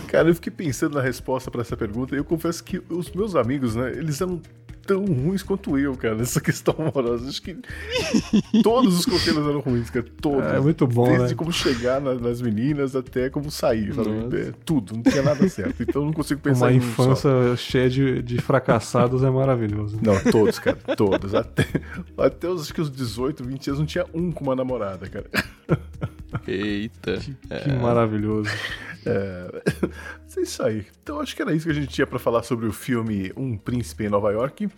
Cara, 0.08 0.30
eu 0.30 0.36
fiquei 0.36 0.52
pensando 0.52 0.96
na 0.96 1.02
resposta 1.02 1.52
para 1.52 1.62
essa 1.62 1.76
pergunta 1.76 2.16
e 2.16 2.18
eu 2.18 2.24
confesso 2.24 2.64
que 2.64 2.82
os 2.90 3.12
meus 3.12 3.36
amigos, 3.36 3.76
né, 3.76 3.92
eles 3.92 4.20
eram 4.22 4.42
tão 4.90 5.06
ruins 5.06 5.44
quanto 5.44 5.78
eu, 5.78 5.96
cara, 5.96 6.16
nessa 6.16 6.42
questão 6.42 6.74
amorosa. 6.80 7.30
Acho 7.30 7.44
que 7.44 7.56
todos 8.64 8.98
os 8.98 9.06
conselhos 9.06 9.48
eram 9.48 9.60
ruins, 9.60 9.92
cara. 9.92 10.06
Todos. 10.20 10.52
É 10.52 10.60
muito 10.60 10.88
bom, 10.88 11.06
Desde 11.06 11.28
né? 11.28 11.36
como 11.36 11.54
chegar 11.54 12.02
na, 12.02 12.16
nas 12.16 12.42
meninas 12.42 12.96
até 12.96 13.30
como 13.30 13.52
sair? 13.52 13.92
É, 13.92 14.52
tudo, 14.66 14.96
não 14.96 15.04
tinha 15.04 15.22
nada 15.22 15.48
certo. 15.48 15.84
Então 15.84 16.02
eu 16.02 16.06
não 16.08 16.14
consigo 16.14 16.42
pensar 16.42 16.66
Uma 16.66 16.74
em 16.74 16.78
infância 16.78 17.30
cheia 17.56 17.88
de, 17.88 18.24
de 18.24 18.42
fracassados 18.42 19.24
é 19.24 19.30
maravilhoso. 19.30 20.00
Não, 20.02 20.20
todos, 20.32 20.58
cara, 20.58 20.78
todos. 20.98 21.36
Até, 21.36 21.68
até 22.18 22.50
os, 22.50 22.64
acho 22.64 22.74
que 22.74 22.82
os 22.82 22.90
18, 22.90 23.44
20 23.44 23.68
anos 23.68 23.80
não 23.80 23.86
tinha 23.86 24.06
um 24.12 24.32
com 24.32 24.44
uma 24.44 24.56
namorada, 24.56 25.08
cara. 25.08 25.30
Eita. 26.48 27.18
Que, 27.18 27.38
é. 27.50 27.60
que 27.60 27.72
maravilhoso. 27.74 28.50
É, 29.06 29.62
é 30.38 30.42
isso 30.42 30.62
aí. 30.62 30.86
Então 31.02 31.20
acho 31.20 31.36
que 31.36 31.42
era 31.42 31.54
isso 31.54 31.66
que 31.66 31.72
a 31.72 31.76
gente 31.76 31.88
tinha 31.88 32.06
para 32.06 32.20
falar 32.20 32.44
sobre 32.44 32.68
o 32.68 32.74
filme 32.74 33.32
Um 33.36 33.58
Príncipe 33.58 34.04
em 34.04 34.10
Nova 34.10 34.32
York. 34.32 34.70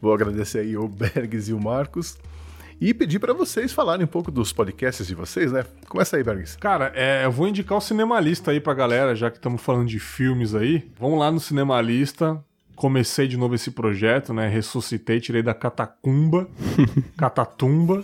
Vou 0.00 0.12
agradecer 0.12 0.58
aí 0.58 0.76
o 0.76 0.86
Bergs 0.88 1.50
e 1.50 1.54
o 1.54 1.60
Marcos. 1.60 2.18
E 2.80 2.92
pedir 2.92 3.18
para 3.18 3.32
vocês 3.32 3.72
falarem 3.72 4.04
um 4.04 4.08
pouco 4.08 4.30
dos 4.30 4.52
podcasts 4.52 5.06
de 5.06 5.14
vocês, 5.14 5.52
né? 5.52 5.64
Começa 5.88 6.16
aí, 6.16 6.24
Bergs. 6.24 6.58
Cara, 6.58 6.92
é, 6.94 7.24
eu 7.24 7.30
vou 7.30 7.48
indicar 7.48 7.78
o 7.78 7.80
Cinemalista 7.80 8.50
aí 8.50 8.60
pra 8.60 8.74
galera, 8.74 9.14
já 9.14 9.30
que 9.30 9.36
estamos 9.36 9.62
falando 9.62 9.88
de 9.88 9.98
filmes 9.98 10.54
aí. 10.54 10.90
Vamos 10.98 11.18
lá 11.18 11.30
no 11.30 11.38
Cinemalista, 11.38 12.44
comecei 12.74 13.28
de 13.28 13.36
novo 13.36 13.54
esse 13.54 13.70
projeto, 13.70 14.32
né? 14.32 14.48
Ressuscitei, 14.48 15.20
tirei 15.20 15.42
da 15.42 15.54
catacumba, 15.54 16.48
catatumba. 17.16 18.02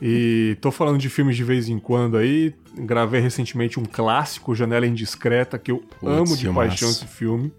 e 0.00 0.56
tô 0.60 0.70
falando 0.70 0.98
de 0.98 1.08
filmes 1.08 1.36
de 1.36 1.44
vez 1.44 1.68
em 1.68 1.78
quando 1.78 2.16
aí. 2.16 2.54
Gravei 2.74 3.20
recentemente 3.20 3.78
um 3.80 3.84
clássico, 3.84 4.54
Janela 4.54 4.86
Indiscreta, 4.86 5.58
que 5.58 5.70
eu 5.70 5.78
Putz, 5.78 6.02
amo 6.02 6.36
de 6.36 6.48
paixão 6.50 6.88
esse 6.88 7.06
filme. 7.06 7.52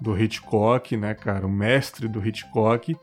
Do 0.00 0.16
Hitchcock, 0.16 0.96
né, 0.96 1.12
cara? 1.14 1.46
O 1.46 1.50
mestre 1.50 2.06
do 2.06 2.24
Hitchcock. 2.24 2.96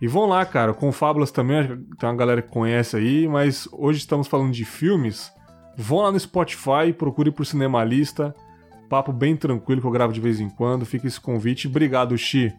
E 0.00 0.06
vão 0.06 0.26
lá, 0.26 0.44
cara. 0.44 0.72
Com 0.72 0.92
Fábulas 0.92 1.30
também, 1.30 1.66
tem 1.98 2.08
uma 2.08 2.14
galera 2.14 2.42
que 2.42 2.50
conhece 2.50 2.96
aí, 2.96 3.26
mas 3.26 3.68
hoje 3.72 3.98
estamos 3.98 4.28
falando 4.28 4.52
de 4.52 4.64
filmes. 4.64 5.32
Vão 5.76 6.00
lá 6.00 6.12
no 6.12 6.20
Spotify, 6.20 6.92
procure 6.96 7.30
por 7.30 7.46
Cinemalista. 7.46 8.34
Papo 8.88 9.12
bem 9.12 9.36
tranquilo 9.36 9.80
que 9.80 9.86
eu 9.86 9.90
gravo 9.90 10.12
de 10.12 10.20
vez 10.20 10.40
em 10.40 10.48
quando. 10.48 10.86
Fica 10.86 11.06
esse 11.06 11.20
convite. 11.20 11.68
Obrigado, 11.68 12.16
Xi, 12.16 12.52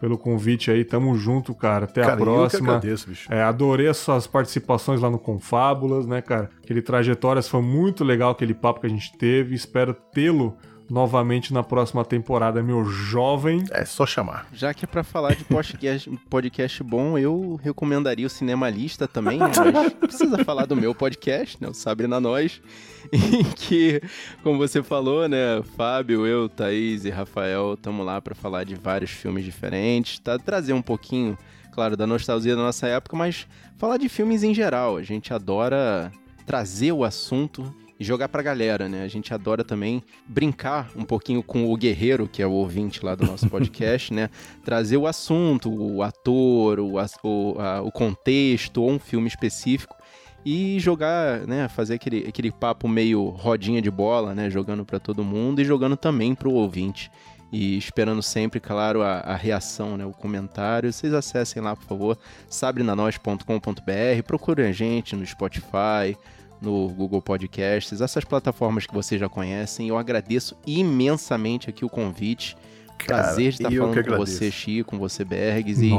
pelo 0.00 0.18
convite 0.18 0.70
aí. 0.70 0.84
Tamo 0.84 1.14
junto, 1.16 1.54
cara. 1.54 1.84
Até 1.84 2.02
cara, 2.02 2.14
a 2.14 2.16
próxima. 2.16 2.60
Eu 2.60 2.64
que 2.64 2.70
agradeço, 2.70 3.08
bicho. 3.08 3.32
É, 3.32 3.42
adorei 3.42 3.88
as 3.88 3.96
suas 3.98 4.26
participações 4.26 5.00
lá 5.00 5.08
no 5.08 5.18
Confábulas, 5.18 6.06
né, 6.06 6.20
cara? 6.20 6.50
Aquele 6.62 6.82
Trajetórias 6.82 7.48
foi 7.48 7.62
muito 7.62 8.02
legal, 8.04 8.30
aquele 8.30 8.54
papo 8.54 8.80
que 8.80 8.86
a 8.86 8.90
gente 8.90 9.16
teve. 9.16 9.54
Espero 9.54 9.94
tê-lo 9.94 10.56
novamente 10.88 11.52
na 11.52 11.62
próxima 11.62 12.04
temporada, 12.04 12.62
meu 12.62 12.84
jovem. 12.84 13.64
É 13.70 13.84
só 13.84 14.06
chamar. 14.06 14.46
Já 14.52 14.72
que 14.72 14.84
é 14.84 14.88
pra 14.88 15.04
falar 15.04 15.34
de 15.34 15.44
podcast, 15.44 16.10
podcast 16.30 16.82
bom, 16.82 17.18
eu 17.18 17.60
recomendaria 17.62 18.26
o 18.26 18.30
Cinemalista 18.30 19.06
também? 19.06 19.38
Mas 19.72 19.92
precisa 19.92 20.42
falar 20.44 20.66
do 20.66 20.74
meu 20.74 20.94
podcast, 20.94 21.58
né? 21.60 21.68
O 21.68 21.74
Sabre 21.74 22.06
na 22.06 22.20
Nós, 22.20 22.60
em 23.12 23.44
que, 23.54 24.00
como 24.42 24.58
você 24.58 24.82
falou, 24.82 25.28
né? 25.28 25.62
Fábio, 25.76 26.26
eu, 26.26 26.48
Thaís 26.48 27.04
e 27.04 27.10
Rafael 27.10 27.74
estamos 27.74 28.04
lá 28.04 28.20
para 28.20 28.34
falar 28.34 28.64
de 28.64 28.74
vários 28.74 29.10
filmes 29.10 29.44
diferentes, 29.44 30.18
tá? 30.18 30.38
Trazer 30.38 30.72
um 30.72 30.82
pouquinho, 30.82 31.36
claro, 31.72 31.96
da 31.96 32.06
nostalgia 32.06 32.56
da 32.56 32.62
nossa 32.62 32.86
época, 32.86 33.16
mas 33.16 33.46
falar 33.76 33.98
de 33.98 34.08
filmes 34.08 34.42
em 34.42 34.54
geral. 34.54 34.96
A 34.96 35.02
gente 35.02 35.34
adora 35.34 36.10
trazer 36.46 36.92
o 36.92 37.04
assunto 37.04 37.74
e 37.98 38.04
jogar 38.04 38.28
pra 38.28 38.42
galera, 38.42 38.88
né? 38.88 39.02
A 39.02 39.08
gente 39.08 39.34
adora 39.34 39.64
também 39.64 40.02
brincar 40.26 40.90
um 40.94 41.04
pouquinho 41.04 41.42
com 41.42 41.72
o 41.72 41.76
guerreiro, 41.76 42.28
que 42.28 42.40
é 42.40 42.46
o 42.46 42.52
ouvinte 42.52 43.04
lá 43.04 43.14
do 43.14 43.26
nosso 43.26 43.48
podcast, 43.50 44.14
né? 44.14 44.30
Trazer 44.64 44.96
o 44.96 45.06
assunto, 45.06 45.68
o 45.70 46.02
ator, 46.02 46.78
o, 46.78 46.94
o, 46.94 47.60
a, 47.60 47.82
o 47.82 47.90
contexto 47.90 48.82
ou 48.82 48.90
um 48.90 48.98
filme 48.98 49.26
específico 49.26 49.96
e 50.44 50.78
jogar, 50.78 51.40
né, 51.46 51.68
fazer 51.68 51.94
aquele, 51.94 52.24
aquele 52.26 52.50
papo 52.50 52.88
meio 52.88 53.28
rodinha 53.28 53.82
de 53.82 53.90
bola, 53.90 54.34
né, 54.34 54.48
jogando 54.48 54.84
para 54.84 54.98
todo 54.98 55.24
mundo 55.24 55.60
e 55.60 55.64
jogando 55.64 55.96
também 55.96 56.34
para 56.34 56.48
o 56.48 56.54
ouvinte. 56.54 57.10
E 57.50 57.78
esperando 57.78 58.22
sempre, 58.22 58.60
claro, 58.60 59.02
a, 59.02 59.20
a, 59.20 59.34
reação, 59.34 59.96
né, 59.96 60.04
o 60.04 60.12
comentário. 60.12 60.92
Vocês 60.92 61.14
acessem 61.14 61.62
lá, 61.62 61.74
por 61.74 61.84
favor, 61.86 62.18
sabrenanois.com.br, 62.48 64.22
procurem 64.26 64.66
a 64.66 64.72
gente 64.72 65.16
no 65.16 65.26
Spotify, 65.26 66.16
no 66.60 66.88
Google 66.88 67.22
Podcasts, 67.22 68.00
essas 68.00 68.24
plataformas 68.24 68.86
que 68.86 68.94
vocês 68.94 69.20
já 69.20 69.28
conhecem. 69.28 69.88
Eu 69.88 69.98
agradeço 69.98 70.56
imensamente 70.66 71.70
aqui 71.70 71.84
o 71.84 71.88
convite. 71.88 72.56
Cara, 72.98 73.22
Prazer 73.22 73.52
de 73.52 73.62
estar 73.62 73.70
falando 73.70 74.04
com 74.04 74.16
você, 74.16 74.50
Chi, 74.50 74.82
com 74.82 74.98
você, 74.98 75.24
Bergs. 75.24 75.80
E, 75.80 75.92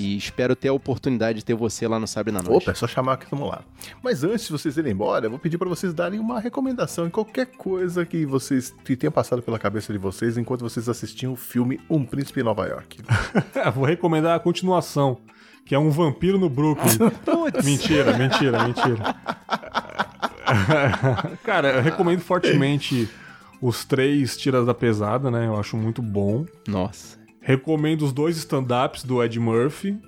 e, 0.00 0.16
espero 0.16 0.54
ter 0.54 0.68
a 0.68 0.72
oportunidade 0.72 1.40
de 1.40 1.44
ter 1.44 1.54
você 1.54 1.88
lá 1.88 1.98
no 1.98 2.06
Sabe 2.06 2.30
na 2.30 2.40
Noite. 2.40 2.62
Opa, 2.62 2.70
é 2.70 2.74
só 2.74 2.86
chamar 2.86 3.16
que 3.16 3.26
vamos 3.28 3.48
lá. 3.48 3.62
Mas 4.02 4.22
antes 4.22 4.46
de 4.46 4.52
vocês 4.52 4.76
irem 4.76 4.92
embora, 4.92 5.26
eu 5.26 5.30
vou 5.30 5.38
pedir 5.38 5.58
para 5.58 5.68
vocês 5.68 5.92
darem 5.92 6.20
uma 6.20 6.38
recomendação 6.38 7.06
em 7.06 7.10
qualquer 7.10 7.46
coisa 7.46 8.06
que 8.06 8.24
vocês 8.24 8.72
que 8.84 8.96
tenha 8.96 9.10
passado 9.10 9.42
pela 9.42 9.58
cabeça 9.58 9.92
de 9.92 9.98
vocês 9.98 10.38
enquanto 10.38 10.60
vocês 10.60 10.88
assistiam 10.88 11.32
o 11.32 11.36
filme 11.36 11.80
Um 11.90 12.04
Príncipe 12.04 12.40
em 12.40 12.44
Nova 12.44 12.66
York. 12.66 13.02
vou 13.74 13.84
recomendar 13.84 14.36
a 14.36 14.40
continuação 14.40 15.18
que 15.68 15.74
é 15.74 15.78
um 15.78 15.90
vampiro 15.90 16.38
no 16.38 16.48
Brooklyn. 16.48 16.96
mentira, 17.62 18.16
mentira, 18.16 18.64
mentira. 18.64 19.14
Cara, 21.44 21.74
eu 21.74 21.82
recomendo 21.82 22.20
fortemente 22.20 23.06
os 23.60 23.84
três 23.84 24.34
Tiras 24.34 24.64
da 24.64 24.72
Pesada, 24.72 25.30
né? 25.30 25.46
Eu 25.46 25.60
acho 25.60 25.76
muito 25.76 26.00
bom. 26.00 26.46
Nossa. 26.66 27.18
Recomendo 27.42 28.00
os 28.00 28.14
dois 28.14 28.38
stand-ups 28.38 29.04
do 29.04 29.22
Ed 29.22 29.38
Murphy. 29.38 29.98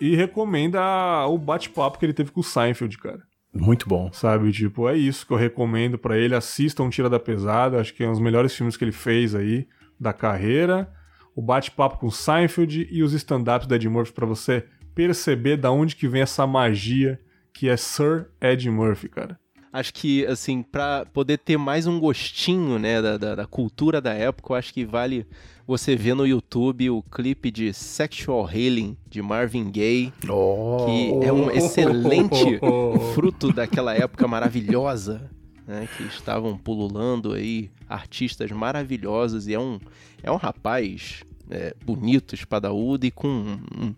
E 0.00 0.16
recomendo 0.16 0.76
a, 0.76 1.28
o 1.28 1.38
bate-papo 1.38 1.96
que 1.96 2.04
ele 2.04 2.12
teve 2.12 2.32
com 2.32 2.40
o 2.40 2.44
Seinfeld, 2.44 2.98
cara. 2.98 3.22
Muito 3.54 3.88
bom. 3.88 4.12
Sabe, 4.12 4.50
tipo, 4.50 4.88
é 4.88 4.96
isso 4.96 5.24
que 5.24 5.32
eu 5.32 5.36
recomendo 5.36 5.96
para 5.96 6.18
ele. 6.18 6.34
Assistam 6.34 6.90
Tira 6.90 7.08
da 7.08 7.20
Pesada, 7.20 7.80
acho 7.80 7.94
que 7.94 8.02
é 8.02 8.08
um 8.08 8.12
dos 8.12 8.20
melhores 8.20 8.52
filmes 8.52 8.76
que 8.76 8.82
ele 8.82 8.90
fez 8.90 9.32
aí 9.32 9.68
da 9.98 10.12
carreira. 10.12 10.92
O 11.36 11.40
bate-papo 11.40 11.98
com 11.98 12.08
o 12.08 12.12
Seinfeld 12.12 12.88
e 12.90 13.00
os 13.04 13.12
stand-ups 13.12 13.68
do 13.68 13.76
Ed 13.76 13.88
Murphy 13.88 14.12
para 14.12 14.26
você 14.26 14.64
perceber 14.94 15.56
da 15.56 15.70
onde 15.70 15.96
que 15.96 16.08
vem 16.08 16.22
essa 16.22 16.46
magia 16.46 17.20
que 17.52 17.68
é 17.68 17.76
Sir 17.76 18.26
Ed 18.40 18.68
Murphy, 18.68 19.08
cara. 19.08 19.38
Acho 19.72 19.92
que, 19.92 20.24
assim, 20.26 20.62
para 20.62 21.04
poder 21.06 21.38
ter 21.38 21.56
mais 21.56 21.86
um 21.86 21.98
gostinho, 21.98 22.78
né, 22.78 23.02
da, 23.02 23.18
da, 23.18 23.34
da, 23.34 23.46
cultura 23.46 24.00
da 24.00 24.12
época, 24.12 24.52
eu 24.52 24.56
acho 24.56 24.72
que 24.72 24.84
vale 24.84 25.26
você 25.66 25.96
ver 25.96 26.14
no 26.14 26.24
YouTube 26.24 26.90
o 26.90 27.02
clipe 27.02 27.50
de 27.50 27.72
Sexual 27.72 28.48
Healing, 28.48 28.96
de 29.08 29.20
Marvin 29.20 29.72
Gaye, 29.72 30.12
oh. 30.28 30.84
que 30.86 31.26
é 31.26 31.32
um 31.32 31.50
excelente 31.50 32.60
fruto 33.14 33.52
daquela 33.52 33.92
época 33.94 34.28
maravilhosa, 34.28 35.28
né, 35.66 35.88
que 35.96 36.04
estavam 36.04 36.56
pululando 36.56 37.32
aí 37.32 37.68
artistas 37.88 38.52
maravilhosos, 38.52 39.48
e 39.48 39.54
é 39.54 39.58
um, 39.58 39.80
é 40.22 40.30
um 40.30 40.36
rapaz 40.36 41.24
é, 41.50 41.74
bonito, 41.84 42.34
espadaúdo 42.34 43.06
e 43.06 43.10
com 43.10 43.28
um, 43.28 43.60
um, 43.76 43.94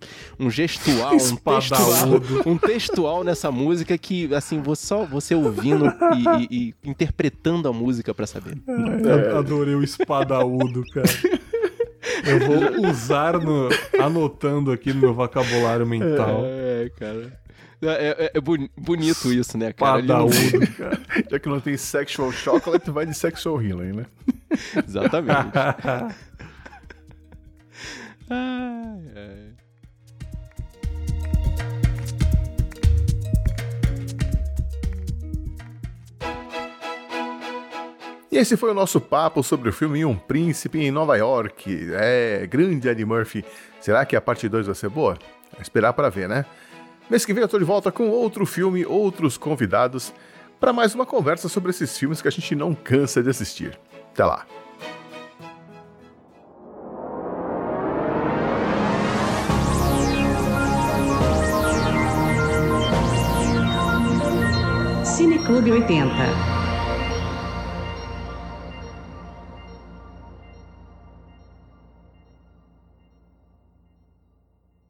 um 0.47 0.51
gestual, 0.51 1.15
um 1.15 1.37
textual, 1.37 2.21
um 2.47 2.59
textual 2.59 3.25
nessa 3.25 3.51
música 3.51 3.97
que, 3.97 4.33
assim, 4.35 4.61
você, 4.61 4.87
só 4.87 5.05
você 5.05 5.35
ouvindo 5.35 5.87
e, 5.87 6.45
e, 6.45 6.75
e 6.85 6.91
interpretando 6.91 7.69
a 7.69 7.73
música 7.73 8.15
para 8.15 8.27
saber. 8.27 8.57
É. 8.67 9.37
Adorei 9.37 9.75
o 9.75 9.83
espadaúdo, 9.83 10.85
cara. 10.93 11.09
Eu 12.25 12.41
vou 12.41 12.89
usar 12.91 13.39
no, 13.39 13.69
anotando 14.01 14.71
aqui 14.73 14.93
no 14.93 15.01
meu 15.01 15.15
vocabulário 15.15 15.87
mental. 15.87 16.43
É, 16.45 16.91
cara. 16.97 17.47
É, 17.83 18.31
é, 18.35 18.39
é 18.39 18.41
bonito 18.41 19.33
isso, 19.33 19.59
né, 19.59 19.73
cara? 19.73 20.01
Espadaúdo, 20.01 20.73
cara. 20.77 21.01
Já 21.31 21.39
que 21.39 21.49
não 21.49 21.61
tem 21.61 21.77
sexual 21.77 22.33
chocolate, 22.33 22.91
vai 22.91 23.07
de 23.07 23.15
sexual 23.15 23.63
healing, 23.63 23.93
né? 23.93 24.07
Exatamente. 24.87 25.53
Ai, 28.29 29.03
ai. 29.15 29.53
E 38.31 38.39
esse 38.39 38.57
foi 38.57 38.71
o 38.71 38.75
nosso 38.75 39.01
papo 39.01 39.43
sobre 39.43 39.71
o 39.71 39.73
filme 39.73 40.05
Um 40.05 40.15
Príncipe 40.15 40.79
em 40.79 40.91
Nova 40.91 41.17
York. 41.17 41.89
É, 41.95 42.47
grande 42.47 42.87
Eddie 42.87 43.05
Murphy. 43.05 43.45
Será 43.81 44.05
que 44.05 44.15
a 44.15 44.21
parte 44.21 44.49
2 44.49 44.67
vai 44.67 44.75
ser 44.75 44.91
boa? 44.91 45.17
Esperar 45.59 45.93
para 45.95 46.11
ver, 46.11 46.29
né? 46.29 46.45
Mês 47.09 47.25
que 47.25 47.33
vem 47.33 47.41
eu 47.43 47.49
tô 47.49 47.59
de 47.59 47.65
volta 47.65 47.91
com 47.91 48.11
outro 48.11 48.45
filme, 48.45 48.85
outros 48.85 49.39
convidados, 49.39 50.13
para 50.59 50.73
mais 50.73 50.95
uma 50.95 51.07
conversa 51.07 51.49
sobre 51.49 51.71
esses 51.71 51.97
filmes 51.97 52.21
que 52.21 52.29
a 52.29 52.33
gente 52.33 52.55
não 52.55 52.75
cansa 52.75 53.23
de 53.23 53.31
assistir. 53.31 53.79
Até 54.13 54.25
lá! 54.25 54.45
Clube 65.47 65.71
80. 65.71 66.56